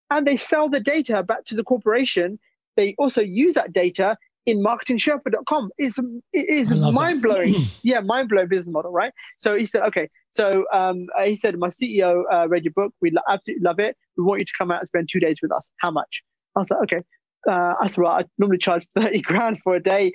and 0.09 0.27
they 0.27 0.37
sell 0.37 0.69
the 0.69 0.79
data 0.79 1.23
back 1.23 1.45
to 1.45 1.55
the 1.55 1.63
corporation. 1.63 2.39
They 2.75 2.95
also 2.97 3.21
use 3.21 3.53
that 3.53 3.73
data 3.73 4.17
in 4.45 4.63
marketingsherpa.com. 4.63 5.71
It's 5.77 5.99
it 6.33 6.49
is 6.49 6.73
mind 6.73 7.21
blowing. 7.21 7.55
yeah, 7.83 8.01
mind 8.01 8.29
blowing 8.29 8.47
business 8.47 8.71
model, 8.71 8.91
right? 8.91 9.13
So 9.37 9.55
he 9.55 9.65
said, 9.65 9.83
okay. 9.83 10.09
So 10.31 10.65
um, 10.73 11.05
he 11.23 11.37
said, 11.37 11.57
my 11.59 11.69
CEO 11.69 12.23
uh, 12.31 12.47
read 12.49 12.63
your 12.63 12.73
book. 12.73 12.91
We 13.01 13.11
lo- 13.11 13.21
absolutely 13.29 13.63
love 13.63 13.79
it. 13.79 13.95
We 14.17 14.23
want 14.23 14.39
you 14.39 14.45
to 14.45 14.53
come 14.57 14.71
out 14.71 14.79
and 14.79 14.87
spend 14.87 15.07
two 15.11 15.19
days 15.19 15.37
with 15.43 15.51
us. 15.51 15.69
How 15.77 15.91
much? 15.91 16.23
I 16.55 16.59
was 16.59 16.69
like, 16.71 16.81
okay. 16.83 17.03
Uh, 17.47 17.75
I 17.79 17.87
said, 17.87 17.97
well, 17.99 18.13
I 18.13 18.23
normally 18.39 18.57
charge 18.57 18.87
30 18.95 19.21
grand 19.21 19.59
for 19.63 19.75
a 19.75 19.79
day 19.83 20.13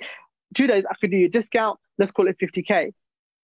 two 0.55 0.67
days, 0.67 0.83
I 0.89 0.95
could 0.99 1.11
do 1.11 1.17
you 1.17 1.25
a 1.27 1.29
discount. 1.29 1.79
Let's 1.97 2.11
call 2.11 2.27
it 2.27 2.37
50K. 2.39 2.93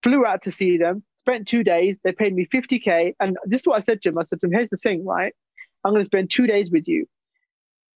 Flew 0.03 0.25
out 0.25 0.43
to 0.43 0.51
see 0.51 0.77
them, 0.77 1.03
spent 1.25 1.47
two 1.47 1.63
days. 1.63 1.97
They 2.03 2.11
paid 2.11 2.35
me 2.35 2.47
50K. 2.53 3.15
And 3.19 3.37
this 3.45 3.61
is 3.61 3.67
what 3.67 3.77
I 3.77 3.79
said 3.79 4.01
to 4.03 4.09
him. 4.09 4.17
I 4.17 4.23
said 4.23 4.39
to 4.41 4.47
him, 4.47 4.53
here's 4.53 4.69
the 4.69 4.77
thing, 4.77 5.05
right? 5.05 5.33
I'm 5.83 5.91
going 5.91 6.01
to 6.01 6.05
spend 6.05 6.29
two 6.29 6.47
days 6.47 6.69
with 6.69 6.87
you. 6.87 7.07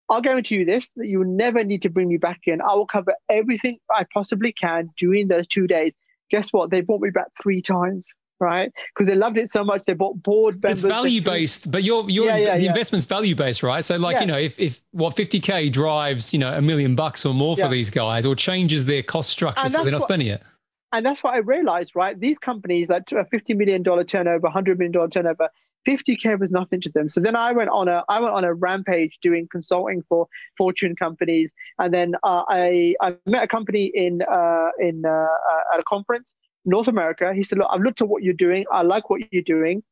I'll 0.09 0.21
guarantee 0.21 0.55
you 0.55 0.65
this 0.65 0.89
that 0.95 1.07
you 1.07 1.19
will 1.19 1.27
never 1.27 1.63
need 1.63 1.83
to 1.83 1.89
bring 1.89 2.07
me 2.07 2.17
back 2.17 2.41
in. 2.45 2.61
I 2.61 2.73
will 2.73 2.87
cover 2.87 3.13
everything 3.29 3.77
I 3.95 4.05
possibly 4.11 4.51
can 4.51 4.89
during 4.97 5.27
those 5.27 5.45
two 5.45 5.67
days. 5.67 5.95
Guess 6.31 6.51
what? 6.51 6.71
They 6.71 6.81
brought 6.81 7.01
me 7.01 7.11
back 7.11 7.27
three 7.41 7.61
times 7.61 8.07
right? 8.39 8.71
Because 8.95 9.07
they 9.07 9.15
loved 9.15 9.37
it 9.37 9.51
so 9.51 9.65
much, 9.65 9.83
they 9.85 9.93
bought 9.93 10.23
board 10.23 10.63
members. 10.63 10.81
It's 10.81 10.89
value 10.89 11.21
based, 11.21 11.71
but 11.71 11.83
your 11.83 12.09
your 12.09 12.27
yeah, 12.27 12.37
yeah, 12.37 12.57
the 12.57 12.63
yeah. 12.63 12.69
investment's 12.69 13.05
value 13.05 13.35
based, 13.35 13.63
right? 13.63 13.83
So 13.83 13.97
like 13.97 14.21
you 14.21 14.27
know, 14.27 14.37
if 14.37 14.57
if 14.57 14.81
what 14.91 15.15
fifty 15.15 15.41
k 15.41 15.69
drives 15.69 16.31
you 16.31 16.39
know 16.39 16.53
a 16.53 16.61
million 16.61 16.95
bucks 16.95 17.25
or 17.25 17.33
more 17.33 17.57
for 17.57 17.67
these 17.67 17.89
guys, 17.89 18.25
or 18.25 18.35
changes 18.35 18.85
their 18.85 19.03
cost 19.03 19.29
structure, 19.29 19.67
so 19.67 19.83
they're 19.83 19.91
not 19.91 19.99
what, 19.99 20.07
spending 20.07 20.29
it. 20.29 20.41
And 20.91 21.05
that's 21.05 21.23
what 21.23 21.35
I 21.35 21.39
realized, 21.39 21.95
right? 21.95 22.19
These 22.19 22.39
companies 22.39 22.89
like 22.89 23.11
a 23.11 23.25
fifty 23.25 23.53
million 23.53 23.83
dollar 23.83 24.03
turnover, 24.03 24.49
hundred 24.49 24.77
million 24.77 24.91
dollar 24.91 25.09
turnover. 25.09 25.49
50k 25.87 26.37
was 26.37 26.51
nothing 26.51 26.81
to 26.81 26.89
them. 26.89 27.09
So 27.09 27.21
then 27.21 27.37
I 27.37 27.53
went 27.53 27.69
on 27.69 27.87
a 27.87 28.03
I 28.09 28.19
went 28.19 28.33
on 28.33 28.43
a 28.43 28.53
rampage 28.53 29.17
doing 29.21 29.47
consulting 29.49 30.03
for 30.09 30.27
Fortune 30.57 30.93
companies, 30.95 31.53
and 31.77 31.93
then 31.93 32.15
uh, 32.23 32.43
I 32.49 32.95
I 33.01 33.15
met 33.25 33.43
a 33.43 33.47
company 33.47 33.91
in 33.93 34.21
uh, 34.23 34.69
in 34.79 35.05
uh, 35.05 35.09
uh 35.09 35.73
at 35.73 35.79
a 35.79 35.83
conference 35.87 36.35
North 36.65 36.87
America. 36.87 37.33
He 37.33 37.43
said, 37.43 37.57
Look, 37.57 37.67
I've 37.71 37.81
looked 37.81 38.01
at 38.01 38.07
what 38.07 38.23
you're 38.23 38.33
doing. 38.33 38.65
I 38.71 38.81
like 38.83 39.09
what 39.09 39.21
you're 39.31 39.43
doing. 39.43 39.83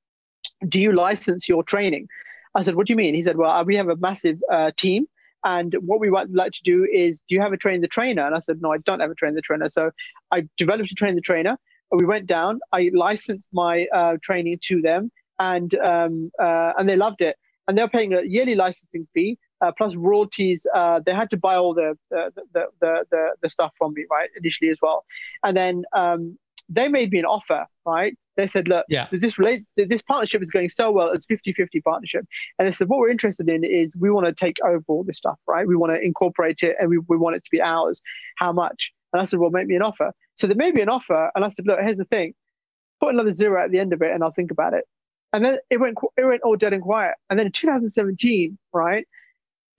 Do 0.67 0.79
you 0.79 0.93
license 0.93 1.47
your 1.47 1.63
training? 1.63 2.07
I 2.55 2.61
said, 2.61 2.75
What 2.75 2.87
do 2.87 2.93
you 2.93 2.97
mean? 2.97 3.13
He 3.13 3.21
said, 3.21 3.37
Well, 3.37 3.65
we 3.65 3.75
have 3.75 3.89
a 3.89 3.95
massive 3.97 4.39
uh, 4.51 4.71
team. 4.77 5.07
And 5.43 5.75
what 5.81 5.99
we 5.99 6.09
would 6.09 6.33
like 6.33 6.51
to 6.53 6.63
do 6.63 6.87
is, 6.91 7.19
do 7.27 7.35
you 7.35 7.41
have 7.41 7.53
a 7.53 7.57
train 7.57 7.81
the 7.81 7.87
trainer? 7.87 8.25
And 8.25 8.35
I 8.35 8.39
said, 8.39 8.61
No, 8.61 8.71
I 8.71 8.77
don't 8.79 8.99
have 8.99 9.11
a 9.11 9.15
train 9.15 9.35
the 9.35 9.41
trainer. 9.41 9.69
So 9.69 9.91
I 10.31 10.47
developed 10.57 10.91
a 10.91 10.95
train 10.95 11.15
the 11.15 11.21
trainer. 11.21 11.57
We 11.91 12.05
went 12.05 12.27
down. 12.27 12.59
I 12.73 12.89
licensed 12.93 13.47
my 13.53 13.87
uh, 13.93 14.17
training 14.21 14.59
to 14.63 14.81
them, 14.81 15.09
and 15.39 15.73
um, 15.75 16.31
uh, 16.37 16.73
and 16.77 16.89
they 16.89 16.97
loved 16.97 17.21
it. 17.21 17.37
And 17.67 17.77
they're 17.77 17.87
paying 17.87 18.13
a 18.13 18.23
yearly 18.23 18.55
licensing 18.55 19.07
fee. 19.13 19.37
Uh, 19.59 19.71
plus 19.75 19.95
royalties. 19.95 20.67
Uh, 20.75 20.99
they 21.03 21.13
had 21.13 21.31
to 21.31 21.37
buy 21.37 21.55
all 21.55 21.73
the 21.73 21.97
the, 22.11 22.31
the 22.53 22.65
the, 22.79 23.05
the 23.09 23.29
the 23.41 23.49
stuff 23.49 23.71
from 23.77 23.93
me 23.93 24.05
right 24.11 24.29
initially 24.37 24.69
as 24.69 24.77
well, 24.81 25.05
and 25.43 25.57
then 25.57 25.83
um, 25.93 26.37
they 26.69 26.87
made 26.89 27.11
me 27.11 27.19
an 27.19 27.25
offer, 27.25 27.65
right? 27.85 28.15
They 28.37 28.47
said, 28.47 28.67
look, 28.67 28.85
yeah. 28.87 29.07
this 29.11 29.39
relate, 29.39 29.65
this 29.75 30.03
partnership 30.03 30.43
is 30.43 30.51
going 30.51 30.69
so 30.69 30.91
well, 30.91 31.11
it's 31.11 31.25
50-50 31.25 31.83
partnership. 31.83 32.25
And 32.57 32.67
they 32.67 32.71
said, 32.71 32.87
what 32.87 32.99
we're 32.99 33.09
interested 33.09 33.49
in 33.49 33.63
is 33.63 33.95
we 33.97 34.11
want 34.11 34.27
to 34.27 34.33
take 34.33 34.57
over 34.63 34.83
all 34.87 35.03
this 35.03 35.17
stuff, 35.17 35.39
right? 35.47 35.67
We 35.67 35.75
want 35.75 35.95
to 35.95 35.99
incorporate 35.99 36.61
it 36.61 36.75
and 36.79 36.89
we, 36.89 36.99
we 36.99 37.17
want 37.17 37.35
it 37.35 37.43
to 37.43 37.49
be 37.51 37.59
ours. 37.59 38.01
How 38.35 38.53
much? 38.53 38.93
And 39.11 39.21
I 39.21 39.25
said, 39.25 39.39
well, 39.39 39.49
make 39.49 39.65
me 39.65 39.75
an 39.75 39.81
offer. 39.81 40.13
So 40.35 40.45
they 40.45 40.53
made 40.53 40.75
me 40.75 40.81
an 40.81 40.89
offer. 40.89 41.31
And 41.33 41.43
I 41.43 41.49
said, 41.49 41.65
look, 41.65 41.79
here's 41.79 41.97
the 41.97 42.05
thing. 42.05 42.35
Put 43.01 43.13
another 43.13 43.33
zero 43.33 43.63
at 43.63 43.71
the 43.71 43.79
end 43.79 43.91
of 43.91 44.03
it 44.03 44.11
and 44.11 44.23
I'll 44.23 44.31
think 44.31 44.51
about 44.51 44.73
it. 44.73 44.85
And 45.33 45.43
then 45.43 45.57
it 45.71 45.77
went, 45.79 45.97
it 46.15 46.23
went 46.23 46.43
all 46.43 46.55
dead 46.55 46.73
and 46.73 46.83
quiet. 46.83 47.15
And 47.29 47.39
then 47.39 47.47
in 47.47 47.51
2017, 47.51 48.57
right, 48.71 49.07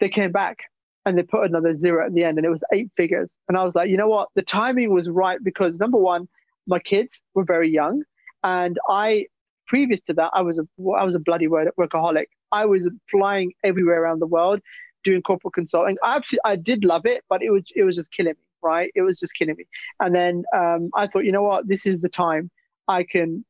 they 0.01 0.09
came 0.09 0.33
back 0.33 0.59
and 1.07 1.17
they 1.17 1.23
put 1.23 1.49
another 1.49 1.75
zero 1.75 2.05
at 2.05 2.13
the 2.13 2.25
end 2.25 2.39
and 2.39 2.45
it 2.45 2.51
was 2.51 2.63
eight 2.73 2.91
figures. 2.97 3.33
And 3.49 3.57
I 3.57 3.63
was 3.63 3.75
like, 3.77 3.89
you 3.89 3.97
know 3.97 4.09
what? 4.09 4.29
The 4.35 4.43
timing 4.43 4.93
was 4.93 5.09
right 5.09 5.39
because 5.43 5.79
number 5.79 5.99
one, 5.99 6.29
my 6.67 6.79
kids 6.79 7.23
were 7.35 7.45
very 7.45 7.71
young, 7.71 8.03
and 8.43 8.79
I 8.89 9.27
previous 9.67 10.01
to 10.01 10.15
that 10.15 10.31
I 10.33 10.43
was 10.43 10.59
a 10.59 10.63
I 10.97 11.05
was 11.05 11.15
a 11.15 11.21
bloody 11.21 11.47
workaholic. 11.47 12.27
I 12.53 12.65
was 12.65 12.89
flying 13.11 13.53
everywhere 13.65 14.03
around 14.03 14.21
the 14.21 14.27
world, 14.27 14.61
doing 15.05 15.23
corporate 15.23 15.55
consulting. 15.55 15.97
I 16.03 16.17
actually 16.17 16.41
I 16.45 16.57
did 16.57 16.85
love 16.85 17.07
it, 17.07 17.25
but 17.29 17.43
it 17.43 17.51
was 17.51 17.65
it 17.77 17.85
was 17.85 17.97
just 17.97 18.11
killing 18.13 18.33
me. 18.33 18.45
Right, 18.61 18.91
it 18.97 19.03
was 19.03 19.21
just 19.21 19.35
killing 19.35 19.55
me. 19.57 19.67
And 20.01 20.13
then 20.13 20.43
um, 20.53 20.91
I 20.95 21.07
thought, 21.07 21.25
you 21.25 21.31
know 21.31 21.45
what, 21.45 21.69
this 21.69 21.87
is 21.87 22.01
the 22.01 22.09
time 22.09 22.51
I 22.89 23.05
can 23.05 23.45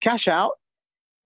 cash 0.00 0.26
out 0.26 0.54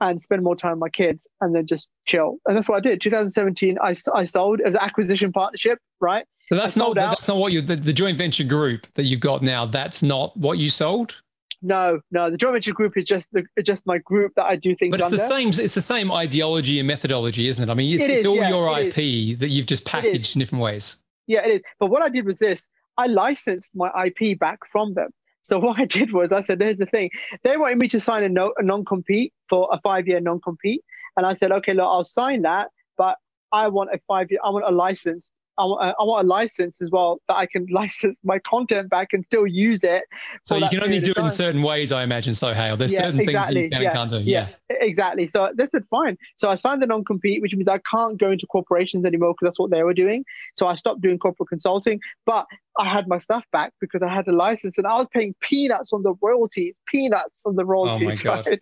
and 0.01 0.23
spend 0.23 0.43
more 0.43 0.57
time 0.57 0.73
with 0.73 0.81
my 0.81 0.89
kids 0.91 1.27
and 1.41 1.55
then 1.55 1.67
just 1.67 1.89
chill. 2.07 2.37
And 2.47 2.55
that's 2.55 2.69
what 2.69 2.77
I 2.77 2.81
did. 2.81 3.01
2017, 3.01 3.79
I, 3.83 3.95
I 4.13 4.25
sold 4.25 4.61
as 4.61 4.75
an 4.75 4.81
acquisition 4.83 5.33
partnership, 5.33 5.79
right? 6.01 6.27
So 6.51 6.57
that's 6.57 6.77
not 6.77 6.99
out. 6.99 7.13
that's 7.13 7.29
not 7.29 7.39
what 7.39 7.53
you 7.53 7.63
the, 7.63 7.77
the 7.77 7.93
joint 7.93 8.19
venture 8.19 8.45
group 8.45 8.87
that 8.95 9.05
you've 9.05 9.21
got 9.21 9.41
now. 9.41 9.65
That's 9.65 10.03
not 10.03 10.37
what 10.37 10.59
you 10.59 10.69
sold. 10.69 11.23
No, 11.65 12.01
no. 12.11 12.31
The 12.31 12.37
joint 12.37 12.53
venture 12.53 12.75
group 12.75 12.97
is 12.99 13.07
just 13.07 13.27
the 13.33 13.45
just 13.63 13.87
my 13.87 13.97
group 13.99 14.35
that 14.37 14.45
I 14.45 14.57
do 14.57 14.77
things. 14.77 14.91
But 14.91 15.01
it's 15.01 15.07
under. 15.07 15.17
the 15.17 15.23
same. 15.23 15.49
It's 15.49 15.75
the 15.75 15.81
same 15.81 16.13
ideology 16.13 16.79
and 16.79 16.87
methodology, 16.87 17.49
isn't 17.49 17.69
it? 17.69 17.73
I 17.73 17.75
mean, 17.75 17.95
it's, 17.95 18.05
it 18.05 18.11
it's 18.11 18.27
all 18.27 18.37
yeah, 18.37 18.51
your 18.51 18.79
IP 18.79 18.99
is. 18.99 19.39
that 19.39 19.49
you've 19.49 19.67
just 19.67 19.87
packaged 19.87 20.37
in 20.37 20.41
different 20.41 20.63
ways. 20.63 20.99
Yeah, 21.27 21.45
it 21.47 21.55
is. 21.55 21.61
But 21.81 21.87
what 21.87 22.03
I 22.03 22.11
did 22.11 22.27
was 22.27 22.39
this: 22.39 22.69
I 22.99 23.07
licensed 23.07 23.75
my 23.75 23.91
IP 24.05 24.39
back 24.39 24.61
from 24.71 24.93
them. 24.93 25.09
So 25.43 25.59
what 25.65 25.81
I 25.81 25.87
did 25.87 26.13
was 26.13 26.33
I 26.33 26.43
said, 26.43 26.61
"Here's 26.61 26.77
the 26.77 26.87
thing: 26.87 27.09
they 27.45 27.57
wanted 27.57 27.79
me 27.79 27.89
to 27.89 27.99
sign 27.99 28.23
a, 28.25 28.29
no, 28.29 28.53
a 28.59 28.63
non-compete 28.63 29.33
for 29.49 29.67
a 29.73 29.81
five-year 29.81 30.21
non-compete, 30.21 30.83
and 31.17 31.25
I 31.25 31.35
said, 31.35 31.51
okay, 31.51 31.73
look, 31.73 31.87
I'll 31.87 32.05
sign 32.05 32.43
that, 32.43 32.71
but 32.99 33.17
I 33.53 33.69
want 33.69 33.91
a 33.93 34.01
five-year, 34.07 34.41
I 34.45 34.51
want 34.51 34.67
a 34.67 34.71
license 34.71 35.33
I, 35.57 35.65
I, 35.99 36.05
want 36.05 36.27
a 36.27 36.29
license 36.29 36.83
as 36.83 36.91
well 36.91 37.21
that 37.29 37.37
I 37.37 37.47
can 37.47 37.67
license 37.71 38.19
my 38.25 38.39
content 38.41 38.91
back 38.91 39.09
and 39.13 39.25
still 39.27 39.47
use 39.47 39.85
it. 39.85 40.05
So 40.45 40.57
you 40.57 40.69
can 40.69 40.83
only 40.83 41.01
do 41.01 41.13
it 41.13 41.19
in 41.19 41.31
certain 41.31 41.63
ways, 41.63 41.93
I 41.93 42.03
imagine. 42.03 42.35
Sohail, 42.35 42.77
there's 42.77 42.93
yeah, 42.93 43.01
certain 43.01 43.21
exactly. 43.21 43.55
things 43.55 43.65
you 43.65 43.71
can 43.71 43.83
yeah. 43.83 43.89
and 43.89 43.97
can't 43.97 44.11
do. 44.11 44.19
Yeah. 44.19 44.49
yeah. 44.71 44.77
exactly. 44.81 45.27
So 45.27 45.51
they 45.55 45.67
said 45.67 45.85
fine. 45.91 46.19
So 46.37 46.49
I 46.49 46.57
signed 46.57 46.83
the 46.83 46.87
non-compete, 46.87 47.41
which 47.43 47.55
means 47.55 47.69
I 47.69 47.79
can't 47.91 48.19
go 48.19 48.31
into 48.31 48.47
corporations 48.47 49.05
anymore 49.05 49.35
because 49.35 49.47
that's 49.47 49.59
what 49.59 49.71
they 49.71 49.83
were 49.83 49.95
doing. 49.95 50.25
So 50.57 50.67
I 50.67 50.75
stopped 50.75 51.01
doing 51.01 51.19
corporate 51.19 51.49
consulting, 51.49 52.01
but 52.27 52.47
I 52.79 52.93
had 52.93 53.07
my 53.07 53.19
stuff 53.19 53.45
back 53.53 53.73
because 53.81 54.03
I 54.03 54.13
had 54.13 54.27
a 54.27 54.33
license 54.33 54.79
and 54.79 54.87
I 54.87 54.99
was 54.99 55.07
paying 55.13 55.35
peanuts 55.41 55.93
on 55.93 56.03
the 56.03 56.15
royalties, 56.21 56.75
peanuts 56.87 57.43
on 57.47 57.57
the 57.57 57.65
royalties. 57.65 58.21
Oh 58.25 58.29
my 58.29 58.43
god. 58.43 58.47
Right? 58.47 58.61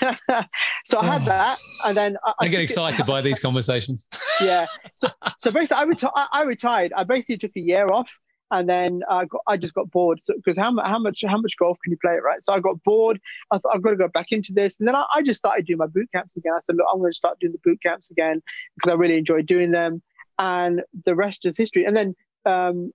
so 0.84 0.98
I 0.98 1.06
had 1.06 1.24
that, 1.24 1.58
and 1.84 1.96
then 1.96 2.16
I, 2.24 2.34
I 2.40 2.48
get 2.48 2.60
excited 2.60 3.06
by 3.06 3.20
these 3.20 3.38
conversations. 3.38 4.08
yeah. 4.40 4.66
So, 4.94 5.08
so 5.38 5.50
basically, 5.50 5.82
I, 5.82 5.86
reti- 5.86 6.12
I, 6.14 6.26
I, 6.32 6.42
retired. 6.44 6.92
I 6.96 7.04
basically 7.04 7.38
took 7.38 7.52
a 7.56 7.60
year 7.60 7.86
off, 7.86 8.10
and 8.50 8.68
then 8.68 9.02
I, 9.08 9.24
got, 9.24 9.40
I 9.46 9.56
just 9.56 9.74
got 9.74 9.90
bored 9.90 10.20
because 10.26 10.56
so, 10.56 10.62
how, 10.62 10.76
how 10.82 10.98
much 10.98 11.24
how 11.26 11.40
much 11.40 11.56
golf 11.56 11.78
can 11.82 11.92
you 11.92 11.98
play, 12.02 12.14
it, 12.14 12.22
right? 12.22 12.42
So 12.42 12.52
I 12.52 12.60
got 12.60 12.82
bored. 12.82 13.20
I 13.50 13.58
thought 13.58 13.74
I've 13.74 13.82
got 13.82 13.90
to 13.90 13.96
go 13.96 14.08
back 14.08 14.32
into 14.32 14.52
this, 14.52 14.78
and 14.78 14.86
then 14.86 14.94
I, 14.94 15.06
I 15.14 15.22
just 15.22 15.38
started 15.38 15.66
doing 15.66 15.78
my 15.78 15.86
boot 15.86 16.08
camps 16.12 16.36
again. 16.36 16.52
I 16.54 16.60
said, 16.66 16.76
look, 16.76 16.86
I'm 16.92 16.98
going 16.98 17.12
to 17.12 17.16
start 17.16 17.38
doing 17.40 17.52
the 17.52 17.60
boot 17.64 17.80
camps 17.82 18.10
again 18.10 18.42
because 18.76 18.92
I 18.92 18.96
really 18.96 19.18
enjoy 19.18 19.42
doing 19.42 19.70
them, 19.70 20.02
and 20.38 20.82
the 21.06 21.14
rest 21.14 21.46
is 21.46 21.56
history. 21.56 21.84
And 21.84 21.96
then 21.96 22.14
um, 22.44 22.92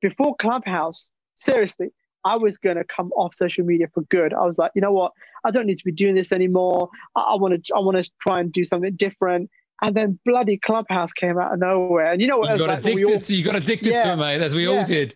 before 0.00 0.36
Clubhouse, 0.36 1.10
seriously, 1.34 1.90
I 2.24 2.36
was 2.36 2.58
going 2.58 2.76
to 2.76 2.84
come 2.84 3.10
off 3.12 3.34
social 3.34 3.64
media 3.64 3.88
for 3.92 4.02
good. 4.02 4.34
I 4.34 4.44
was 4.44 4.58
like, 4.58 4.72
you 4.74 4.82
know 4.82 4.92
what? 4.92 5.12
I 5.44 5.50
don't 5.50 5.66
need 5.66 5.78
to 5.78 5.84
be 5.84 5.92
doing 5.92 6.14
this 6.14 6.32
anymore. 6.32 6.90
I 7.16 7.34
want 7.36 7.64
to, 7.64 7.74
I 7.74 7.78
want 7.80 8.02
to 8.02 8.10
try 8.20 8.40
and 8.40 8.52
do 8.52 8.64
something 8.64 8.94
different. 8.96 9.50
And 9.82 9.96
then 9.96 10.18
bloody 10.26 10.58
Clubhouse 10.58 11.10
came 11.12 11.38
out 11.38 11.54
of 11.54 11.58
nowhere. 11.58 12.12
And 12.12 12.20
you 12.20 12.26
know 12.26 12.36
what? 12.36 12.52
You 12.52 12.58
got 12.58 12.68
like? 12.68 12.78
addicted. 12.80 13.12
All, 13.12 13.18
to, 13.18 13.34
you 13.34 13.42
got 13.42 13.56
addicted 13.56 13.92
yeah, 13.92 14.02
to 14.02 14.12
it, 14.12 14.16
mate. 14.16 14.42
As 14.42 14.54
we 14.54 14.68
yeah. 14.68 14.78
all 14.78 14.84
did. 14.84 15.14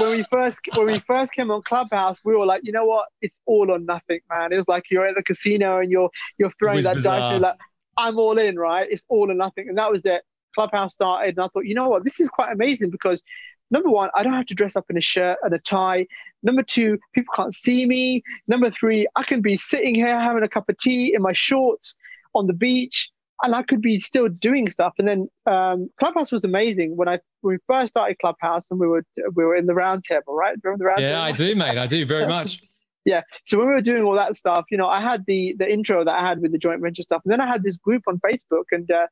when 0.00 0.10
we 0.10 0.24
first 0.30 0.60
when 0.74 0.86
we 0.86 1.00
first 1.00 1.32
came 1.32 1.50
on 1.50 1.60
Clubhouse, 1.62 2.22
we 2.24 2.34
were 2.34 2.46
like, 2.46 2.62
you 2.64 2.72
know 2.72 2.86
what? 2.86 3.08
It's 3.20 3.42
all 3.44 3.70
or 3.70 3.78
nothing, 3.78 4.20
man. 4.30 4.54
It 4.54 4.56
was 4.56 4.68
like 4.68 4.84
you're 4.90 5.06
at 5.06 5.16
the 5.16 5.22
casino 5.22 5.80
and 5.80 5.90
you're 5.90 6.08
you're 6.38 6.52
throwing 6.58 6.80
that 6.84 6.94
bizarre. 6.94 7.32
dice. 7.32 7.42
Like, 7.42 7.56
I'm 7.98 8.18
all 8.18 8.38
in, 8.38 8.58
right? 8.58 8.86
It's 8.90 9.04
all 9.10 9.30
or 9.30 9.34
nothing. 9.34 9.68
And 9.68 9.76
that 9.76 9.92
was 9.92 10.00
it. 10.06 10.22
Clubhouse 10.54 10.94
started, 10.94 11.36
and 11.36 11.44
I 11.44 11.48
thought, 11.48 11.66
you 11.66 11.74
know 11.74 11.90
what? 11.90 12.02
This 12.02 12.18
is 12.18 12.30
quite 12.30 12.50
amazing 12.50 12.88
because 12.88 13.22
number 13.70 13.90
one, 13.90 14.10
I 14.14 14.22
don't 14.22 14.32
have 14.32 14.46
to 14.46 14.54
dress 14.54 14.76
up 14.76 14.86
in 14.90 14.96
a 14.96 15.00
shirt 15.00 15.38
and 15.42 15.52
a 15.52 15.58
tie. 15.58 16.06
Number 16.42 16.62
two, 16.62 16.98
people 17.14 17.32
can't 17.34 17.54
see 17.54 17.86
me. 17.86 18.22
Number 18.46 18.70
three, 18.70 19.06
I 19.16 19.24
can 19.24 19.40
be 19.40 19.56
sitting 19.56 19.94
here 19.94 20.18
having 20.18 20.42
a 20.42 20.48
cup 20.48 20.68
of 20.68 20.78
tea 20.78 21.14
in 21.14 21.22
my 21.22 21.32
shorts 21.32 21.94
on 22.34 22.46
the 22.46 22.52
beach, 22.52 23.10
and 23.42 23.54
I 23.54 23.62
could 23.62 23.82
be 23.82 23.98
still 24.00 24.28
doing 24.28 24.70
stuff. 24.70 24.94
And 24.98 25.08
then 25.08 25.28
um, 25.46 25.90
Clubhouse 25.98 26.30
was 26.32 26.44
amazing 26.44 26.96
when 26.96 27.08
I 27.08 27.18
when 27.40 27.54
we 27.54 27.58
first 27.66 27.90
started 27.90 28.18
Clubhouse, 28.18 28.66
and 28.70 28.78
we 28.78 28.86
were 28.86 29.04
we 29.34 29.44
were 29.44 29.56
in 29.56 29.66
the 29.66 29.74
round 29.74 30.04
table, 30.04 30.34
right? 30.34 30.56
Remember 30.62 30.84
the 30.84 30.86
round 30.86 31.00
yeah, 31.00 31.10
table? 31.10 31.22
I 31.22 31.32
do, 31.32 31.54
mate. 31.56 31.78
I 31.78 31.86
do 31.86 32.06
very 32.06 32.26
much. 32.36 32.62
yeah. 33.04 33.22
So 33.44 33.58
when 33.58 33.68
we 33.68 33.74
were 33.74 33.80
doing 33.80 34.04
all 34.04 34.14
that 34.14 34.36
stuff, 34.36 34.66
you 34.70 34.78
know, 34.78 34.88
I 34.88 35.00
had 35.00 35.24
the 35.26 35.54
the 35.58 35.70
intro 35.70 36.04
that 36.04 36.18
I 36.18 36.26
had 36.26 36.40
with 36.40 36.52
the 36.52 36.58
joint 36.58 36.80
venture 36.80 37.02
stuff, 37.02 37.22
and 37.24 37.32
then 37.32 37.40
I 37.40 37.46
had 37.46 37.62
this 37.62 37.76
group 37.76 38.02
on 38.06 38.20
Facebook, 38.20 38.64
and 38.70 38.90
uh, 38.90 39.06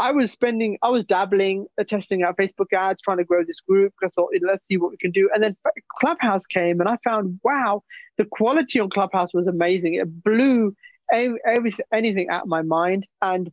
I 0.00 0.12
was 0.12 0.32
spending, 0.32 0.78
I 0.82 0.88
was 0.88 1.04
dabbling, 1.04 1.66
uh, 1.78 1.84
testing 1.84 2.22
out 2.22 2.38
Facebook 2.38 2.72
ads, 2.72 3.02
trying 3.02 3.18
to 3.18 3.24
grow 3.24 3.44
this 3.44 3.60
group. 3.60 3.92
I 4.02 4.08
thought, 4.08 4.30
let's 4.40 4.66
see 4.66 4.78
what 4.78 4.90
we 4.90 4.96
can 4.96 5.10
do. 5.10 5.28
And 5.34 5.44
then 5.44 5.54
Clubhouse 6.00 6.46
came, 6.46 6.80
and 6.80 6.88
I 6.88 6.96
found, 7.04 7.38
wow, 7.44 7.82
the 8.16 8.24
quality 8.24 8.80
on 8.80 8.88
Clubhouse 8.88 9.34
was 9.34 9.46
amazing. 9.46 9.94
It 9.94 10.24
blew 10.24 10.74
everything, 11.12 11.84
anything 11.92 12.30
out 12.30 12.44
of 12.44 12.48
my 12.48 12.62
mind. 12.62 13.06
And 13.20 13.52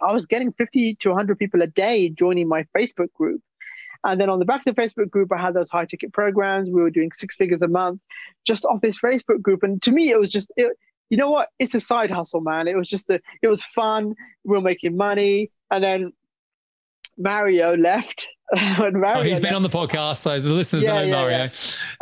I 0.00 0.12
was 0.12 0.26
getting 0.26 0.52
50 0.52 0.94
to 1.00 1.08
100 1.08 1.40
people 1.40 1.60
a 1.60 1.66
day 1.66 2.08
joining 2.08 2.46
my 2.46 2.64
Facebook 2.76 3.12
group. 3.12 3.40
And 4.04 4.20
then 4.20 4.28
on 4.28 4.38
the 4.38 4.44
back 4.44 4.64
of 4.64 4.76
the 4.76 4.80
Facebook 4.80 5.10
group, 5.10 5.32
I 5.32 5.40
had 5.40 5.54
those 5.54 5.70
high 5.70 5.86
ticket 5.86 6.12
programs. 6.12 6.68
We 6.68 6.82
were 6.82 6.90
doing 6.90 7.10
six 7.12 7.34
figures 7.34 7.62
a 7.62 7.68
month 7.68 8.00
just 8.46 8.64
off 8.64 8.80
this 8.80 9.00
Facebook 9.00 9.42
group. 9.42 9.64
And 9.64 9.82
to 9.82 9.90
me, 9.90 10.10
it 10.10 10.20
was 10.20 10.30
just, 10.30 10.52
it, 10.56 10.76
you 11.10 11.16
know 11.16 11.30
what? 11.30 11.48
It's 11.58 11.74
a 11.74 11.80
side 11.80 12.10
hustle, 12.10 12.40
man. 12.40 12.68
It 12.68 12.76
was 12.76 12.88
just 12.88 13.08
a, 13.10 13.20
it 13.42 13.48
was 13.48 13.62
fun. 13.64 14.14
We 14.44 14.56
were 14.56 14.60
making 14.60 14.96
money. 14.96 15.50
And 15.70 15.82
then 15.82 16.12
Mario 17.18 17.76
left. 17.76 18.28
Oh, 18.56 18.90
Mario 18.90 19.20
oh, 19.20 19.22
he's 19.22 19.40
been 19.40 19.54
on 19.54 19.62
the 19.62 19.70
podcast, 19.70 20.16
so 20.16 20.38
the 20.38 20.50
listeners 20.50 20.84
yeah, 20.84 20.92
know 20.92 21.02
yeah, 21.04 21.10
Mario. 21.10 21.36
Yeah, 21.38 21.50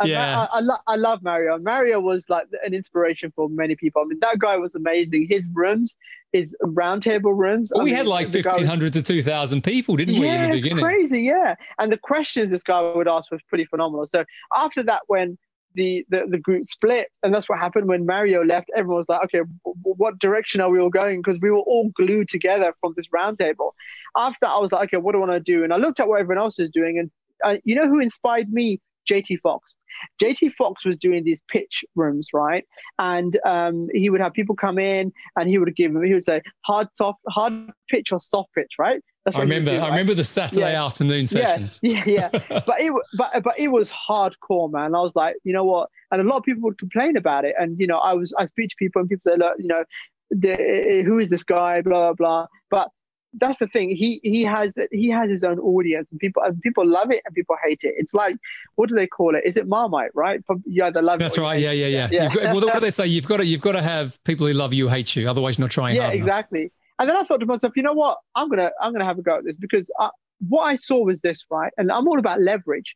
yeah. 0.03 0.39
I, 0.41 0.57
I, 0.57 0.59
lo- 0.59 0.77
I, 0.87 0.95
love 0.97 1.23
Mario. 1.23 1.57
Mario 1.57 2.01
was 2.01 2.29
like 2.29 2.47
an 2.65 2.73
inspiration 2.73 3.31
for 3.33 3.47
many 3.47 3.77
people. 3.77 4.01
I 4.01 4.05
mean, 4.05 4.19
that 4.19 4.39
guy 4.39 4.57
was 4.57 4.75
amazing. 4.75 5.27
His 5.29 5.47
rooms, 5.53 5.95
his 6.33 6.53
roundtable 6.61 7.35
rooms. 7.35 7.71
Well, 7.73 7.85
we 7.85 7.91
mean, 7.91 7.97
had 7.97 8.07
like 8.07 8.27
fifteen 8.27 8.65
hundred 8.65 8.91
to 8.93 9.01
two 9.01 9.23
thousand 9.23 9.63
people, 9.63 9.95
didn't 9.95 10.19
we? 10.19 10.25
Yeah, 10.25 10.43
in 10.43 10.51
the 10.51 10.57
beginning, 10.57 10.77
it's 10.79 10.83
crazy. 10.83 11.21
Yeah, 11.23 11.55
and 11.79 11.91
the 11.91 11.97
questions 11.97 12.49
this 12.49 12.61
guy 12.61 12.81
would 12.81 13.07
ask 13.07 13.31
was 13.31 13.41
pretty 13.47 13.65
phenomenal. 13.65 14.05
So 14.05 14.25
after 14.53 14.83
that, 14.83 15.03
when 15.07 15.37
the, 15.73 16.05
the, 16.09 16.25
the 16.27 16.37
group 16.37 16.65
split. 16.65 17.09
And 17.21 17.33
that's 17.33 17.49
what 17.49 17.59
happened 17.59 17.87
when 17.87 18.05
Mario 18.05 18.43
left. 18.43 18.69
Everyone 18.75 18.97
was 18.97 19.09
like, 19.09 19.23
okay, 19.25 19.41
what 19.63 20.19
direction 20.19 20.61
are 20.61 20.69
we 20.69 20.79
all 20.79 20.89
going? 20.89 21.21
Because 21.21 21.39
we 21.41 21.51
were 21.51 21.57
all 21.59 21.89
glued 21.95 22.29
together 22.29 22.73
from 22.79 22.93
this 22.95 23.07
roundtable. 23.07 23.71
After 24.15 24.45
I 24.45 24.59
was 24.59 24.71
like, 24.71 24.89
okay, 24.89 24.97
what 24.97 25.13
do 25.13 25.19
I 25.19 25.27
want 25.27 25.31
to 25.33 25.39
do? 25.39 25.63
And 25.63 25.73
I 25.73 25.77
looked 25.77 25.99
at 25.99 26.07
what 26.07 26.21
everyone 26.21 26.43
else 26.43 26.59
is 26.59 26.69
doing. 26.69 26.99
And 26.99 27.11
uh, 27.43 27.57
you 27.63 27.75
know 27.75 27.87
who 27.87 27.99
inspired 27.99 28.51
me? 28.51 28.79
JT 29.09 29.41
Fox. 29.41 29.75
JT 30.21 30.53
Fox 30.53 30.85
was 30.85 30.97
doing 30.97 31.23
these 31.23 31.41
pitch 31.49 31.83
rooms, 31.95 32.29
right? 32.33 32.65
And 32.99 33.37
um, 33.45 33.89
he 33.93 34.09
would 34.09 34.21
have 34.21 34.33
people 34.33 34.55
come 34.55 34.79
in 34.79 35.11
and 35.35 35.49
he 35.49 35.57
would 35.57 35.75
give 35.75 35.93
them, 35.93 36.03
he 36.03 36.13
would 36.13 36.23
say 36.23 36.41
hard, 36.61 36.87
soft, 36.95 37.19
hard 37.27 37.71
pitch 37.89 38.11
or 38.11 38.19
soft 38.19 38.53
pitch, 38.53 38.73
right? 38.79 39.01
I 39.25 39.39
remember. 39.39 39.71
Do, 39.71 39.77
right? 39.77 39.85
I 39.85 39.89
remember 39.89 40.13
the 40.13 40.23
Saturday 40.23 40.71
yeah. 40.71 40.85
afternoon 40.85 41.27
sessions. 41.27 41.79
Yeah, 41.81 42.03
yeah, 42.05 42.29
yeah. 42.33 42.59
but 42.67 42.81
it, 42.81 42.93
but 43.17 43.43
but 43.43 43.57
it 43.57 43.69
was 43.69 43.91
hardcore, 43.91 44.71
man. 44.71 44.95
I 44.95 44.99
was 44.99 45.15
like, 45.15 45.35
you 45.43 45.53
know 45.53 45.63
what? 45.63 45.89
And 46.11 46.21
a 46.21 46.23
lot 46.23 46.37
of 46.37 46.43
people 46.43 46.63
would 46.63 46.77
complain 46.77 47.15
about 47.15 47.45
it. 47.45 47.55
And 47.57 47.79
you 47.79 47.87
know, 47.87 47.99
I 47.99 48.13
was 48.13 48.33
I 48.37 48.45
speak 48.47 48.69
to 48.69 48.75
people 48.77 48.99
and 48.99 49.09
people 49.09 49.31
say, 49.31 49.37
look, 49.37 49.55
you 49.59 49.67
know, 49.67 49.83
the, 50.29 51.03
who 51.05 51.19
is 51.19 51.29
this 51.29 51.43
guy? 51.43 51.81
Blah 51.81 52.13
blah 52.13 52.13
blah. 52.13 52.47
But 52.69 52.89
that's 53.35 53.57
the 53.59 53.67
thing. 53.67 53.89
He 53.89 54.19
he 54.23 54.43
has 54.43 54.77
he 54.91 55.09
has 55.09 55.29
his 55.29 55.43
own 55.43 55.59
audience, 55.59 56.07
and 56.11 56.19
people 56.19 56.43
and 56.43 56.61
people 56.61 56.85
love 56.85 57.11
it 57.11 57.21
and 57.25 57.33
people 57.33 57.55
hate 57.63 57.79
it. 57.83 57.95
It's 57.97 58.13
like 58.13 58.35
what 58.75 58.89
do 58.89 58.95
they 58.95 59.07
call 59.07 59.35
it? 59.35 59.43
Is 59.45 59.57
it 59.57 59.67
Marmite? 59.67 60.11
Right? 60.13 60.41
You 60.65 60.83
either 60.83 61.01
love 61.01 61.19
it. 61.19 61.23
that's 61.23 61.37
right. 61.37 61.59
Yeah, 61.59 61.71
yeah, 61.71 61.87
yeah. 61.87 62.09
yeah. 62.11 62.33
Got, 62.33 62.55
well, 62.55 62.65
what 62.65 62.81
they 62.81 62.91
say, 62.91 63.07
you've 63.07 63.27
got 63.27 63.37
to 63.37 63.45
you've 63.45 63.61
got 63.61 63.71
to 63.73 63.81
have 63.81 64.21
people 64.23 64.47
who 64.47 64.53
love 64.53 64.73
you 64.73 64.89
hate 64.89 65.15
you. 65.15 65.29
Otherwise, 65.29 65.57
you're 65.57 65.63
not 65.63 65.71
trying. 65.71 65.95
Yeah, 65.95 66.09
exactly. 66.09 66.61
Enough. 66.61 66.71
And 67.03 67.09
then 67.09 67.17
I 67.17 67.23
thought 67.23 67.41
to 67.41 67.45
myself, 67.45 67.73
you 67.75 67.83
know 67.83 67.91
what? 67.91 68.19
I'm 68.33 68.47
gonna 68.47 68.71
I'm 68.79 68.93
gonna 68.93 69.03
have 69.03 69.19
a 69.19 69.21
go 69.21 69.35
at 69.39 69.43
this 69.43 69.57
because 69.57 69.91
I, 69.99 70.09
what 70.47 70.61
I 70.63 70.77
saw 70.77 71.03
was 71.03 71.19
this, 71.19 71.45
right? 71.51 71.73
And 71.75 71.91
I'm 71.91 72.07
all 72.07 72.17
about 72.17 72.39
leverage. 72.39 72.95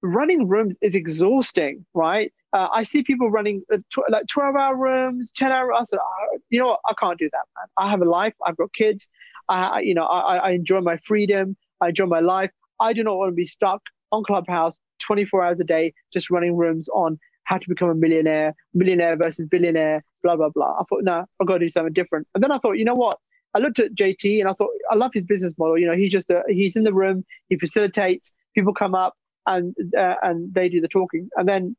Running 0.00 0.46
rooms 0.46 0.76
is 0.80 0.94
exhausting, 0.94 1.84
right? 1.92 2.32
Uh, 2.52 2.68
I 2.72 2.84
see 2.84 3.02
people 3.02 3.32
running 3.32 3.64
uh, 3.74 3.78
tw- 3.90 4.08
like 4.10 4.28
12 4.28 4.54
hour 4.54 4.76
rooms, 4.76 5.32
10 5.32 5.50
hour. 5.50 5.74
I 5.74 5.82
said, 5.82 5.98
oh, 6.00 6.38
you 6.50 6.60
know 6.60 6.68
what? 6.68 6.80
I 6.86 6.94
can't 7.02 7.18
do 7.18 7.28
that, 7.32 7.44
man. 7.56 7.66
I 7.76 7.90
have 7.90 8.00
a 8.00 8.04
life. 8.04 8.34
I've 8.46 8.56
got 8.56 8.72
kids. 8.74 9.08
I, 9.48 9.80
you 9.80 9.94
know, 9.96 10.04
I, 10.04 10.36
I 10.36 10.50
enjoy 10.52 10.82
my 10.82 10.98
freedom. 11.04 11.56
I 11.80 11.88
enjoy 11.88 12.06
my 12.06 12.20
life. 12.20 12.52
I 12.78 12.92
do 12.92 13.02
not 13.02 13.16
want 13.16 13.32
to 13.32 13.34
be 13.34 13.48
stuck 13.48 13.82
on 14.12 14.22
Clubhouse 14.22 14.78
24 15.00 15.44
hours 15.44 15.60
a 15.60 15.64
day, 15.64 15.94
just 16.12 16.30
running 16.30 16.56
rooms 16.56 16.88
on 16.94 17.18
how 17.44 17.58
to 17.58 17.68
become 17.68 17.90
a 17.90 17.94
millionaire, 17.96 18.54
millionaire 18.74 19.16
versus 19.16 19.48
billionaire, 19.48 20.04
blah, 20.22 20.36
blah, 20.36 20.50
blah. 20.50 20.78
I 20.80 20.84
thought, 20.88 21.02
no, 21.02 21.26
I've 21.40 21.48
got 21.48 21.54
to 21.54 21.66
do 21.66 21.70
something 21.70 21.92
different. 21.92 22.28
And 22.36 22.44
then 22.44 22.52
I 22.52 22.58
thought, 22.58 22.74
you 22.78 22.84
know 22.84 22.94
what? 22.94 23.18
I 23.54 23.58
looked 23.58 23.78
at 23.78 23.94
JT 23.94 24.40
and 24.40 24.48
I 24.48 24.52
thought, 24.54 24.70
I 24.90 24.94
love 24.94 25.12
his 25.12 25.24
business 25.24 25.52
model. 25.58 25.78
You 25.78 25.86
know, 25.86 25.96
he's 25.96 26.12
just, 26.12 26.30
a, 26.30 26.42
he's 26.48 26.76
in 26.76 26.84
the 26.84 26.92
room, 26.92 27.24
he 27.48 27.58
facilitates, 27.58 28.32
people 28.54 28.74
come 28.74 28.94
up 28.94 29.14
and, 29.46 29.74
uh, 29.96 30.14
and 30.22 30.52
they 30.54 30.68
do 30.68 30.80
the 30.80 30.88
talking. 30.88 31.28
And 31.36 31.48
then 31.48 31.76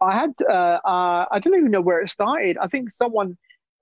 I 0.00 0.18
had, 0.18 0.30
uh, 0.48 0.80
uh, 0.84 1.26
I 1.30 1.38
don't 1.38 1.56
even 1.56 1.70
know 1.70 1.80
where 1.80 2.00
it 2.00 2.08
started. 2.08 2.58
I 2.58 2.66
think 2.66 2.90
someone, 2.90 3.36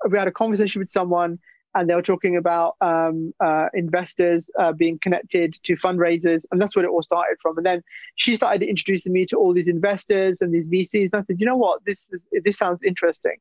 we 0.09 0.19
had 0.19 0.29
a 0.29 0.33
conversation 0.33 0.81
with 0.81 0.91
someone 0.91 1.39
and 1.75 1.89
they 1.89 1.95
were 1.95 2.03
talking 2.03 2.37
about 2.37 2.77
um, 2.81 3.33
uh, 3.41 3.69
investors 3.75 4.51
uh, 4.59 4.73
being 4.73 4.99
connected 4.99 5.57
to 5.63 5.77
fundraisers, 5.77 6.45
and 6.51 6.61
that's 6.61 6.75
where 6.75 6.85
it 6.85 6.89
all 6.89 7.03
started 7.03 7.37
from. 7.41 7.57
And 7.57 7.67
then 7.67 7.83
she 8.17 8.35
started 8.35 8.63
introducing 8.69 9.13
me 9.13 9.25
to 9.27 9.37
all 9.37 9.55
these 9.55 9.69
investors 9.69 10.41
and 10.41 10.53
these 10.53 10.67
VCs. 10.67 11.11
And 11.13 11.23
I 11.23 11.25
said, 11.25 11.41
you 11.41 11.47
know 11.47 11.57
what, 11.57 11.85
this 11.85 12.09
is 12.11 12.27
this 12.45 12.59
sounds 12.59 12.83
interesting, 12.83 13.37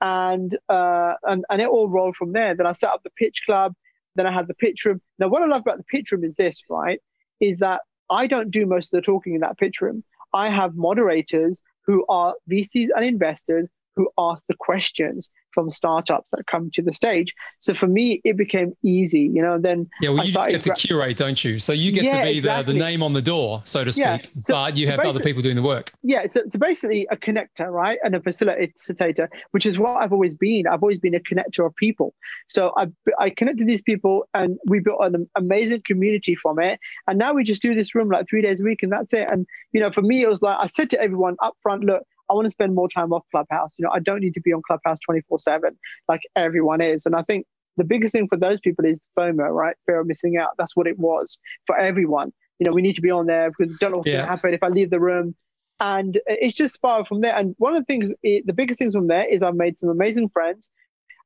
and 0.00 0.56
uh, 0.68 1.14
and 1.24 1.44
and 1.50 1.60
it 1.60 1.68
all 1.68 1.88
rolled 1.88 2.16
from 2.16 2.32
there. 2.32 2.54
Then 2.54 2.66
I 2.66 2.72
set 2.72 2.90
up 2.90 3.02
the 3.02 3.10
pitch 3.10 3.42
club. 3.46 3.74
Then 4.14 4.26
I 4.26 4.32
had 4.32 4.46
the 4.46 4.54
pitch 4.54 4.84
room. 4.84 5.00
Now, 5.18 5.28
what 5.28 5.42
I 5.42 5.46
love 5.46 5.62
about 5.62 5.78
the 5.78 5.84
pitch 5.84 6.12
room 6.12 6.22
is 6.24 6.36
this, 6.36 6.62
right? 6.68 7.00
Is 7.40 7.58
that 7.58 7.80
I 8.10 8.26
don't 8.26 8.50
do 8.50 8.66
most 8.66 8.92
of 8.92 8.98
the 8.98 9.02
talking 9.02 9.34
in 9.34 9.40
that 9.40 9.58
pitch 9.58 9.80
room. 9.80 10.04
I 10.34 10.50
have 10.50 10.76
moderators 10.76 11.60
who 11.86 12.04
are 12.08 12.34
VCs 12.50 12.88
and 12.94 13.04
investors 13.04 13.68
who 13.96 14.10
ask 14.18 14.44
the 14.48 14.54
questions 14.58 15.28
from 15.52 15.70
startups 15.70 16.30
that 16.30 16.46
come 16.46 16.70
to 16.70 16.82
the 16.82 16.92
stage. 16.92 17.34
So 17.60 17.74
for 17.74 17.86
me, 17.86 18.20
it 18.24 18.36
became 18.36 18.74
easy, 18.82 19.20
you 19.20 19.42
know. 19.42 19.58
Then 19.58 19.88
yeah, 20.00 20.10
well, 20.10 20.24
you 20.24 20.32
just 20.32 20.50
get 20.50 20.62
to 20.62 20.74
curate, 20.74 21.16
don't 21.16 21.42
you? 21.44 21.58
So 21.58 21.72
you 21.72 21.92
get 21.92 22.04
yeah, 22.04 22.20
to 22.20 22.24
be 22.24 22.38
exactly. 22.38 22.72
the, 22.72 22.78
the 22.78 22.84
name 22.84 23.02
on 23.02 23.12
the 23.12 23.22
door, 23.22 23.62
so 23.64 23.84
to 23.84 23.92
speak, 23.92 24.04
yeah. 24.04 24.18
so, 24.38 24.54
but 24.54 24.76
you 24.76 24.88
have 24.88 25.00
so 25.02 25.08
other 25.10 25.20
people 25.20 25.42
doing 25.42 25.56
the 25.56 25.62
work. 25.62 25.92
Yeah, 26.02 26.26
so, 26.26 26.42
so 26.50 26.58
basically 26.58 27.06
a 27.10 27.16
connector, 27.16 27.70
right, 27.70 27.98
and 28.02 28.14
a 28.14 28.20
facilitator, 28.20 29.28
which 29.50 29.66
is 29.66 29.78
what 29.78 30.02
I've 30.02 30.12
always 30.12 30.34
been. 30.34 30.66
I've 30.66 30.82
always 30.82 30.98
been 30.98 31.14
a 31.14 31.20
connector 31.20 31.66
of 31.66 31.74
people. 31.76 32.14
So 32.48 32.72
I 32.76 32.88
I 33.18 33.30
connected 33.30 33.66
these 33.66 33.82
people, 33.82 34.28
and 34.34 34.58
we 34.66 34.80
built 34.80 35.00
an 35.02 35.28
amazing 35.36 35.82
community 35.86 36.34
from 36.34 36.58
it. 36.58 36.80
And 37.06 37.18
now 37.18 37.32
we 37.34 37.44
just 37.44 37.62
do 37.62 37.74
this 37.74 37.94
room 37.94 38.08
like 38.08 38.26
three 38.28 38.42
days 38.42 38.60
a 38.60 38.64
week, 38.64 38.82
and 38.82 38.90
that's 38.90 39.12
it. 39.12 39.30
And 39.30 39.46
you 39.72 39.80
know, 39.80 39.90
for 39.90 40.02
me, 40.02 40.22
it 40.22 40.28
was 40.28 40.42
like 40.42 40.56
I 40.58 40.66
said 40.66 40.90
to 40.90 41.00
everyone 41.00 41.36
up 41.40 41.56
front, 41.62 41.84
look 41.84 42.04
I 42.32 42.34
want 42.34 42.46
to 42.46 42.50
spend 42.50 42.74
more 42.74 42.88
time 42.88 43.12
off 43.12 43.24
Clubhouse. 43.30 43.74
You 43.78 43.84
know, 43.84 43.90
I 43.92 43.98
don't 43.98 44.20
need 44.20 44.32
to 44.34 44.40
be 44.40 44.54
on 44.54 44.62
Clubhouse 44.66 44.98
24 45.04 45.40
7 45.40 45.78
like 46.08 46.22
everyone 46.34 46.80
is. 46.80 47.04
And 47.04 47.14
I 47.14 47.22
think 47.22 47.46
the 47.76 47.84
biggest 47.84 48.12
thing 48.12 48.26
for 48.26 48.38
those 48.38 48.58
people 48.60 48.86
is 48.86 49.00
FOMO, 49.18 49.50
right? 49.50 49.76
Fear 49.84 50.00
of 50.00 50.06
missing 50.06 50.38
out. 50.38 50.50
That's 50.56 50.74
what 50.74 50.86
it 50.86 50.98
was 50.98 51.38
for 51.66 51.76
everyone. 51.76 52.32
You 52.58 52.66
know, 52.66 52.72
we 52.72 52.80
need 52.80 52.94
to 52.94 53.02
be 53.02 53.10
on 53.10 53.26
there 53.26 53.50
because 53.50 53.72
we 53.72 53.76
don't 53.78 53.90
know 53.90 53.98
what's 53.98 54.08
yeah. 54.08 54.14
going 54.14 54.24
to 54.24 54.30
happen 54.30 54.54
if 54.54 54.62
I 54.62 54.68
leave 54.68 54.88
the 54.88 55.00
room. 55.00 55.34
And 55.80 56.18
it's 56.26 56.56
just 56.56 56.80
far 56.80 57.04
from 57.04 57.20
there. 57.20 57.34
And 57.36 57.54
one 57.58 57.74
of 57.74 57.82
the 57.82 57.86
things, 57.86 58.12
the 58.22 58.52
biggest 58.54 58.78
things 58.78 58.94
from 58.94 59.08
there 59.08 59.26
is 59.26 59.42
I've 59.42 59.54
made 59.54 59.76
some 59.76 59.90
amazing 59.90 60.30
friends. 60.30 60.70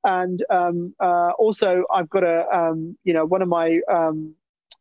And 0.03 0.43
um, 0.51 0.95
uh, 1.01 1.33
also, 1.39 1.85
I've 1.93 2.09
got 2.09 2.25
a, 2.25 2.47
um, 2.57 2.97
you 3.05 3.13
know, 3.13 3.27
one 3.27 3.43
of 3.43 3.49
my 3.49 3.81
um, 3.93 4.35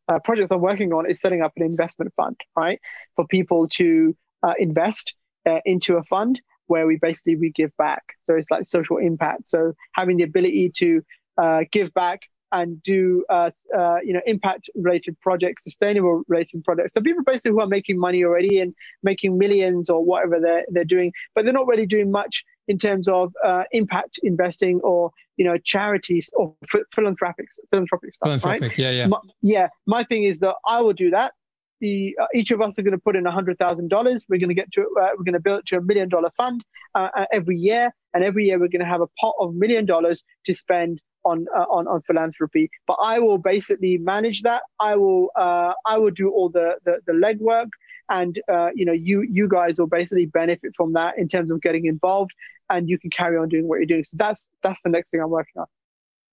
uh, 0.08 0.20
projects 0.20 0.52
I'm 0.52 0.62
working 0.62 0.94
on 0.94 1.10
is 1.10 1.20
setting 1.20 1.42
up 1.42 1.54
an 1.58 1.64
investment 1.64 2.14
fund, 2.16 2.40
right, 2.56 2.80
for 3.16 3.28
people 3.28 3.68
to 3.70 4.16
uh, 4.44 4.54
invest 4.60 5.14
uh, 5.46 5.60
into 5.66 5.98
a 5.98 6.04
fund 6.04 6.42
where 6.68 6.88
we 6.88 6.98
basically 6.98 7.36
we 7.36 7.52
give 7.52 7.76
back. 7.78 8.04
So 8.24 8.36
it's 8.36 8.50
like 8.50 8.66
social 8.66 8.98
impact. 8.98 9.48
So 9.48 9.74
having 9.94 10.18
the 10.18 10.24
ability 10.24 10.72
to 10.78 11.02
uh, 11.38 11.60
give 11.72 11.94
back 11.94 12.22
and 12.52 12.82
do 12.84 13.26
uh, 13.30 13.50
uh, 13.78 13.98
you 14.04 14.14
know 14.14 14.22
impact 14.26 14.70
related 14.76 15.20
projects, 15.20 15.64
sustainable 15.64 16.24
related 16.28 16.64
projects. 16.64 16.94
So 16.94 17.02
people 17.02 17.24
basically 17.24 17.52
who 17.52 17.60
are 17.60 17.68
making 17.68 18.00
money 18.00 18.24
already 18.24 18.60
and 18.60 18.74
making 19.04 19.38
millions 19.38 19.90
or 19.90 20.04
whatever 20.04 20.40
they're 20.40 20.66
they're 20.70 20.86
doing, 20.86 21.12
but 21.34 21.44
they're 21.44 21.54
not 21.54 21.68
really 21.68 21.86
doing 21.86 22.12
much 22.12 22.44
in 22.68 22.78
terms 22.78 23.08
of 23.08 23.34
uh, 23.44 23.64
impact 23.72 24.20
investing 24.24 24.80
or 24.84 25.12
you 25.38 25.46
know 25.46 25.58
charities 25.58 26.30
or 26.34 26.56
philanthropic 26.94 27.48
philanthropic 27.72 28.14
stuff. 28.14 28.28
Philanthropic, 28.28 28.62
right? 28.62 28.78
yeah, 28.78 28.92
yeah, 28.92 29.08
my, 29.08 29.18
yeah. 29.42 29.68
My 29.86 30.04
thing 30.04 30.24
is 30.24 30.40
that 30.40 30.56
I 30.66 30.82
will 30.82 30.94
do 30.94 31.10
that 31.10 31.34
the 31.82 32.16
uh, 32.22 32.28
each 32.34 32.52
of 32.52 32.62
us 32.62 32.78
are 32.78 32.82
going 32.82 32.94
to 32.94 33.02
put 33.02 33.16
in 33.16 33.26
hundred 33.26 33.58
thousand 33.58 33.90
dollars. 33.90 34.26
We're 34.30 34.40
going 34.40 34.50
to 34.50 34.56
get 34.56 34.72
to 34.74 34.82
uh, 34.82 35.10
we're 35.18 35.24
going 35.24 35.34
to 35.34 35.40
build 35.40 35.66
to 35.68 35.78
a 35.78 35.82
million 35.82 36.10
dollar 36.10 36.32
fund 36.38 36.64
uh, 36.96 37.10
uh, 37.16 37.26
every 37.32 37.58
year, 37.58 37.94
and 38.14 38.24
every 38.24 38.46
year 38.46 38.60
we're 38.60 38.70
going 38.70 38.82
to 38.82 38.88
have 38.88 39.02
a 39.02 39.08
pot 39.20 39.36
of 39.40 39.54
million 39.56 39.86
dollars 39.86 40.24
to 40.46 40.54
spend 40.54 41.02
on 41.24 41.46
uh, 41.56 41.66
on 41.70 41.88
on 41.88 42.02
philanthropy. 42.04 42.70
But 42.88 42.98
I 43.02 43.20
will 43.20 43.38
basically 43.38 43.98
manage 43.98 44.42
that. 44.44 44.64
I 44.80 44.96
will 44.96 45.30
uh, 45.36 45.74
I 45.86 45.98
will 45.98 46.12
do 46.12 46.30
all 46.30 46.50
the 46.50 46.76
the, 46.86 47.00
the 47.06 47.14
legwork, 47.14 47.70
and 48.10 48.40
you 48.76 48.86
know 48.86 48.94
you 48.94 49.22
you 49.22 49.48
guys 49.48 49.78
will 49.78 49.88
basically 49.88 50.26
benefit 50.26 50.74
from 50.76 50.94
that 50.94 51.18
in 51.18 51.28
terms 51.28 51.52
of 51.52 51.62
getting 51.62 51.86
involved, 51.86 52.32
and 52.70 52.90
you 52.90 52.98
can 52.98 53.10
carry 53.10 53.38
on 53.38 53.50
doing 53.50 53.68
what 53.68 53.78
you're 53.78 53.86
doing. 53.86 54.04
So 54.04 54.18
that's 54.18 54.48
that's 54.64 54.82
the 54.82 54.90
next 54.90 55.10
thing 55.10 55.22
I'm 55.22 55.30
working 55.30 55.62
on. 55.62 55.68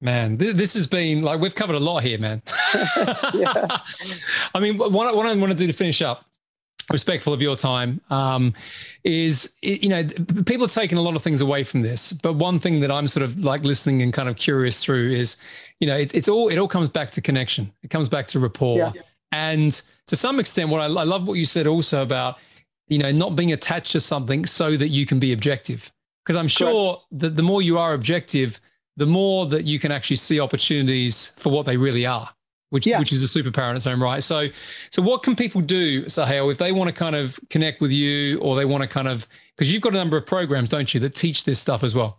Man, 0.02 0.36
this 0.36 0.74
has 0.74 0.88
been 0.88 1.22
like 1.22 1.38
we've 1.38 1.54
covered 1.54 1.76
a 1.76 1.80
lot 1.80 2.02
here, 2.02 2.18
man. 2.18 2.42
I 2.74 3.80
mean, 4.60 4.76
what, 4.76 4.90
what 4.92 5.26
I 5.26 5.34
want 5.36 5.52
to 5.52 5.54
do 5.54 5.68
to 5.68 5.72
finish 5.72 6.02
up, 6.02 6.24
respectful 6.90 7.32
of 7.32 7.40
your 7.40 7.54
time, 7.54 8.00
um, 8.10 8.52
is 9.04 9.54
you 9.62 9.88
know 9.88 10.02
people 10.44 10.66
have 10.66 10.72
taken 10.72 10.98
a 10.98 11.00
lot 11.00 11.14
of 11.14 11.22
things 11.22 11.40
away 11.40 11.62
from 11.62 11.82
this, 11.82 12.12
but 12.12 12.32
one 12.32 12.58
thing 12.58 12.80
that 12.80 12.90
I'm 12.90 13.06
sort 13.06 13.22
of 13.22 13.44
like 13.44 13.62
listening 13.62 14.02
and 14.02 14.12
kind 14.12 14.28
of 14.28 14.34
curious 14.34 14.82
through 14.82 15.10
is, 15.12 15.36
you 15.78 15.86
know, 15.86 15.96
it's, 15.96 16.12
it's 16.14 16.28
all 16.28 16.48
it 16.48 16.58
all 16.58 16.66
comes 16.66 16.88
back 16.88 17.12
to 17.12 17.20
connection. 17.20 17.72
It 17.84 17.90
comes 17.90 18.08
back 18.08 18.26
to 18.28 18.40
rapport, 18.40 18.92
yeah. 18.96 19.02
and 19.30 19.80
to 20.08 20.16
some 20.16 20.40
extent, 20.40 20.68
what 20.68 20.80
I, 20.80 20.86
I 20.86 21.04
love 21.04 21.28
what 21.28 21.34
you 21.34 21.46
said 21.46 21.68
also 21.68 22.02
about, 22.02 22.38
you 22.88 22.98
know, 22.98 23.12
not 23.12 23.36
being 23.36 23.52
attached 23.52 23.92
to 23.92 24.00
something 24.00 24.46
so 24.46 24.76
that 24.76 24.88
you 24.88 25.06
can 25.06 25.20
be 25.20 25.32
objective. 25.32 25.92
Because 26.26 26.36
I'm 26.36 26.48
sure 26.48 26.94
Correct. 26.94 27.20
that 27.20 27.36
the 27.36 27.42
more 27.44 27.62
you 27.62 27.78
are 27.78 27.94
objective 27.94 28.60
the 28.96 29.06
more 29.06 29.46
that 29.46 29.64
you 29.64 29.78
can 29.78 29.92
actually 29.92 30.16
see 30.16 30.40
opportunities 30.40 31.34
for 31.38 31.50
what 31.50 31.66
they 31.66 31.76
really 31.76 32.06
are, 32.06 32.28
which 32.70 32.86
yeah. 32.86 32.98
which 32.98 33.12
is 33.12 33.22
a 33.22 33.42
superpower 33.42 33.70
in 33.70 33.76
its 33.76 33.86
own 33.86 34.00
right. 34.00 34.22
So, 34.22 34.48
so 34.90 35.02
what 35.02 35.22
can 35.22 35.34
people 35.36 35.60
do, 35.60 36.08
Sohail, 36.08 36.50
if 36.50 36.58
they 36.58 36.72
want 36.72 36.88
to 36.88 36.94
kind 36.94 37.16
of 37.16 37.38
connect 37.50 37.80
with 37.80 37.90
you, 37.90 38.38
or 38.40 38.56
they 38.56 38.64
want 38.64 38.82
to 38.82 38.88
kind 38.88 39.08
of 39.08 39.26
because 39.56 39.72
you've 39.72 39.82
got 39.82 39.94
a 39.94 39.96
number 39.96 40.16
of 40.16 40.26
programs, 40.26 40.70
don't 40.70 40.92
you, 40.92 41.00
that 41.00 41.14
teach 41.14 41.44
this 41.44 41.60
stuff 41.60 41.82
as 41.82 41.94
well? 41.94 42.18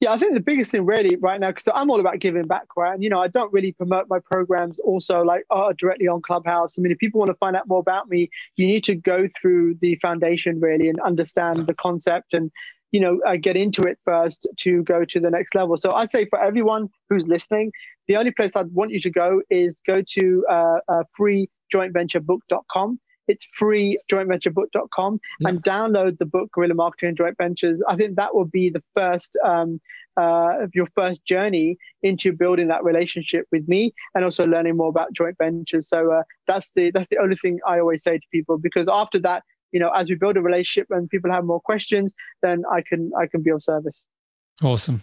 Yeah, 0.00 0.12
I 0.12 0.18
think 0.18 0.34
the 0.34 0.40
biggest 0.40 0.70
thing 0.70 0.84
really 0.84 1.16
right 1.16 1.40
now, 1.40 1.50
because 1.50 1.68
I'm 1.74 1.88
all 1.88 2.00
about 2.00 2.18
giving 2.18 2.46
back, 2.46 2.76
right? 2.76 2.92
And 2.92 3.02
you 3.02 3.08
know, 3.08 3.22
I 3.22 3.28
don't 3.28 3.52
really 3.52 3.72
promote 3.72 4.06
my 4.08 4.18
programs 4.18 4.78
also 4.80 5.22
like 5.22 5.44
uh, 5.50 5.72
directly 5.78 6.08
on 6.08 6.20
Clubhouse. 6.20 6.76
I 6.76 6.82
mean, 6.82 6.92
if 6.92 6.98
people 6.98 7.20
want 7.20 7.30
to 7.30 7.36
find 7.36 7.56
out 7.56 7.68
more 7.68 7.78
about 7.78 8.08
me, 8.08 8.28
you 8.56 8.66
need 8.66 8.84
to 8.84 8.96
go 8.96 9.28
through 9.40 9.76
the 9.80 9.94
foundation 10.02 10.60
really 10.60 10.88
and 10.88 11.00
understand 11.00 11.66
the 11.68 11.74
concept 11.74 12.34
and 12.34 12.50
you 12.94 13.00
know, 13.00 13.18
uh, 13.26 13.34
get 13.34 13.56
into 13.56 13.82
it 13.82 13.98
first 14.04 14.46
to 14.56 14.84
go 14.84 15.04
to 15.04 15.18
the 15.18 15.28
next 15.28 15.56
level. 15.56 15.76
So 15.76 15.90
I'd 15.90 16.12
say 16.12 16.26
for 16.26 16.40
everyone 16.40 16.88
who's 17.10 17.26
listening, 17.26 17.72
the 18.06 18.14
only 18.14 18.30
place 18.30 18.52
I'd 18.54 18.70
want 18.70 18.92
you 18.92 19.00
to 19.00 19.10
go 19.10 19.42
is 19.50 19.74
go 19.84 20.00
to 20.00 20.46
uh, 20.48 20.78
uh, 20.86 21.02
freejointventurebook.com. 21.18 23.00
It's 23.26 23.48
free 23.52 23.98
jointventurebook.com 24.08 25.18
yeah. 25.40 25.48
and 25.48 25.60
download 25.64 26.18
the 26.18 26.26
book 26.26 26.52
Guerrilla 26.52 26.74
Marketing 26.74 27.08
and 27.08 27.18
Joint 27.18 27.36
Ventures. 27.36 27.82
I 27.88 27.96
think 27.96 28.14
that 28.14 28.32
will 28.32 28.44
be 28.44 28.70
the 28.70 28.82
first 28.94 29.36
um, 29.44 29.80
uh, 30.16 30.62
of 30.62 30.70
your 30.76 30.86
first 30.94 31.24
journey 31.24 31.76
into 32.04 32.32
building 32.32 32.68
that 32.68 32.84
relationship 32.84 33.46
with 33.50 33.66
me 33.66 33.92
and 34.14 34.24
also 34.24 34.44
learning 34.44 34.76
more 34.76 34.88
about 34.88 35.12
joint 35.12 35.36
ventures. 35.38 35.88
So 35.88 36.12
uh, 36.12 36.22
that's 36.46 36.70
the 36.76 36.92
that's 36.92 37.08
the 37.08 37.18
only 37.18 37.34
thing 37.42 37.58
I 37.66 37.80
always 37.80 38.04
say 38.04 38.18
to 38.18 38.26
people 38.30 38.56
because 38.56 38.86
after 38.88 39.18
that 39.20 39.42
you 39.74 39.80
know, 39.80 39.90
as 39.90 40.08
we 40.08 40.14
build 40.14 40.36
a 40.36 40.40
relationship 40.40 40.86
and 40.90 41.10
people 41.10 41.30
have 41.32 41.44
more 41.44 41.60
questions, 41.60 42.14
then 42.42 42.62
I 42.72 42.80
can 42.88 43.10
I 43.20 43.26
can 43.26 43.42
be 43.42 43.50
of 43.50 43.60
service. 43.62 44.06
Awesome. 44.62 45.02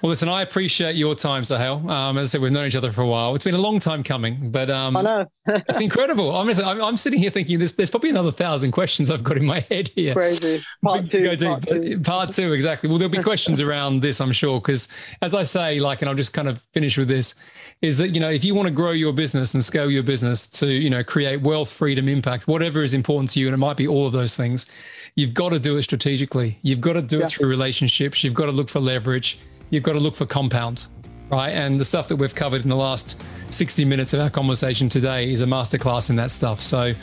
Well, 0.00 0.10
listen, 0.10 0.28
I 0.28 0.42
appreciate 0.42 0.96
your 0.96 1.14
time, 1.14 1.44
Sohail. 1.44 1.88
Um, 1.88 2.18
as 2.18 2.28
I 2.28 2.30
said, 2.32 2.40
we've 2.42 2.52
known 2.52 2.66
each 2.66 2.76
other 2.76 2.92
for 2.92 3.02
a 3.02 3.06
while. 3.06 3.34
It's 3.34 3.44
been 3.44 3.54
a 3.54 3.60
long 3.60 3.78
time 3.78 4.02
coming, 4.02 4.50
but 4.50 4.70
um, 4.70 4.96
I 4.96 5.02
know 5.02 5.26
it's 5.46 5.80
incredible. 5.80 6.34
I'm, 6.34 6.48
I'm, 6.48 6.82
I'm, 6.82 6.96
sitting 6.96 7.18
here 7.18 7.30
thinking 7.30 7.58
there's, 7.58 7.72
there's 7.72 7.90
probably 7.90 8.10
another 8.10 8.32
thousand 8.32 8.72
questions 8.72 9.10
I've 9.10 9.24
got 9.24 9.36
in 9.36 9.46
my 9.46 9.60
head 9.60 9.88
here. 9.88 10.12
Crazy. 10.12 10.62
Part 10.82 11.08
two, 11.08 11.36
part 11.38 11.66
two. 11.66 12.00
Part 12.00 12.30
two, 12.30 12.52
exactly. 12.52 12.88
Well, 12.88 12.98
there'll 12.98 13.10
be 13.10 13.22
questions 13.22 13.60
around 13.60 14.02
this, 14.02 14.20
I'm 14.20 14.32
sure, 14.32 14.60
because 14.60 14.88
as 15.22 15.34
I 15.34 15.42
say, 15.42 15.80
like, 15.80 16.02
and 16.02 16.08
I'll 16.08 16.14
just 16.14 16.34
kind 16.34 16.48
of 16.48 16.60
finish 16.72 16.98
with 16.98 17.08
this, 17.08 17.34
is 17.80 17.98
that 17.98 18.14
you 18.14 18.20
know 18.20 18.30
if 18.30 18.44
you 18.44 18.54
want 18.54 18.68
to 18.68 18.72
grow 18.72 18.92
your 18.92 19.12
business 19.12 19.54
and 19.54 19.64
scale 19.64 19.90
your 19.90 20.04
business 20.04 20.48
to 20.48 20.68
you 20.68 20.88
know 20.88 21.02
create 21.02 21.40
wealth, 21.40 21.70
freedom, 21.70 22.08
impact, 22.08 22.46
whatever 22.46 22.82
is 22.82 22.94
important 22.94 23.30
to 23.30 23.40
you, 23.40 23.46
and 23.48 23.54
it 23.54 23.58
might 23.58 23.76
be 23.76 23.88
all 23.88 24.06
of 24.06 24.12
those 24.12 24.36
things, 24.36 24.66
you've 25.14 25.34
got 25.34 25.50
to 25.50 25.58
do 25.58 25.76
it 25.76 25.82
strategically. 25.82 26.58
You've 26.62 26.80
got 26.80 26.94
to 26.94 27.02
do 27.02 27.18
yeah. 27.18 27.26
it 27.26 27.30
through 27.30 27.48
relationships. 27.48 28.22
You've 28.24 28.34
got 28.34 28.46
to 28.46 28.52
look 28.52 28.68
for 28.68 28.80
leverage 28.80 29.38
you've 29.72 29.82
got 29.82 29.94
to 29.94 30.00
look 30.00 30.14
for 30.14 30.26
compound, 30.26 30.86
right? 31.30 31.48
And 31.48 31.80
the 31.80 31.84
stuff 31.84 32.06
that 32.08 32.16
we've 32.16 32.34
covered 32.34 32.62
in 32.62 32.68
the 32.68 32.76
last 32.76 33.20
60 33.50 33.84
minutes 33.84 34.12
of 34.12 34.20
our 34.20 34.30
conversation 34.30 34.88
today 34.88 35.32
is 35.32 35.40
a 35.40 35.46
masterclass 35.46 36.10
in 36.10 36.16
that 36.16 36.30
stuff. 36.30 36.62
So, 36.62 36.94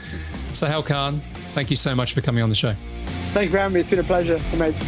Sohail 0.53 0.83
Khan, 0.83 1.21
thank 1.53 1.69
you 1.69 1.75
so 1.75 1.93
much 1.93 2.13
for 2.13 2.21
coming 2.21 2.41
on 2.43 2.49
the 2.49 2.55
show. 2.55 2.75
Thank 3.33 3.45
you 3.45 3.51
for 3.51 3.57
having 3.57 3.73
me. 3.73 3.79
It's 3.81 3.89
been 3.89 3.99
a 3.99 4.03
pleasure. 4.03 4.39
Amazing. 4.53 4.87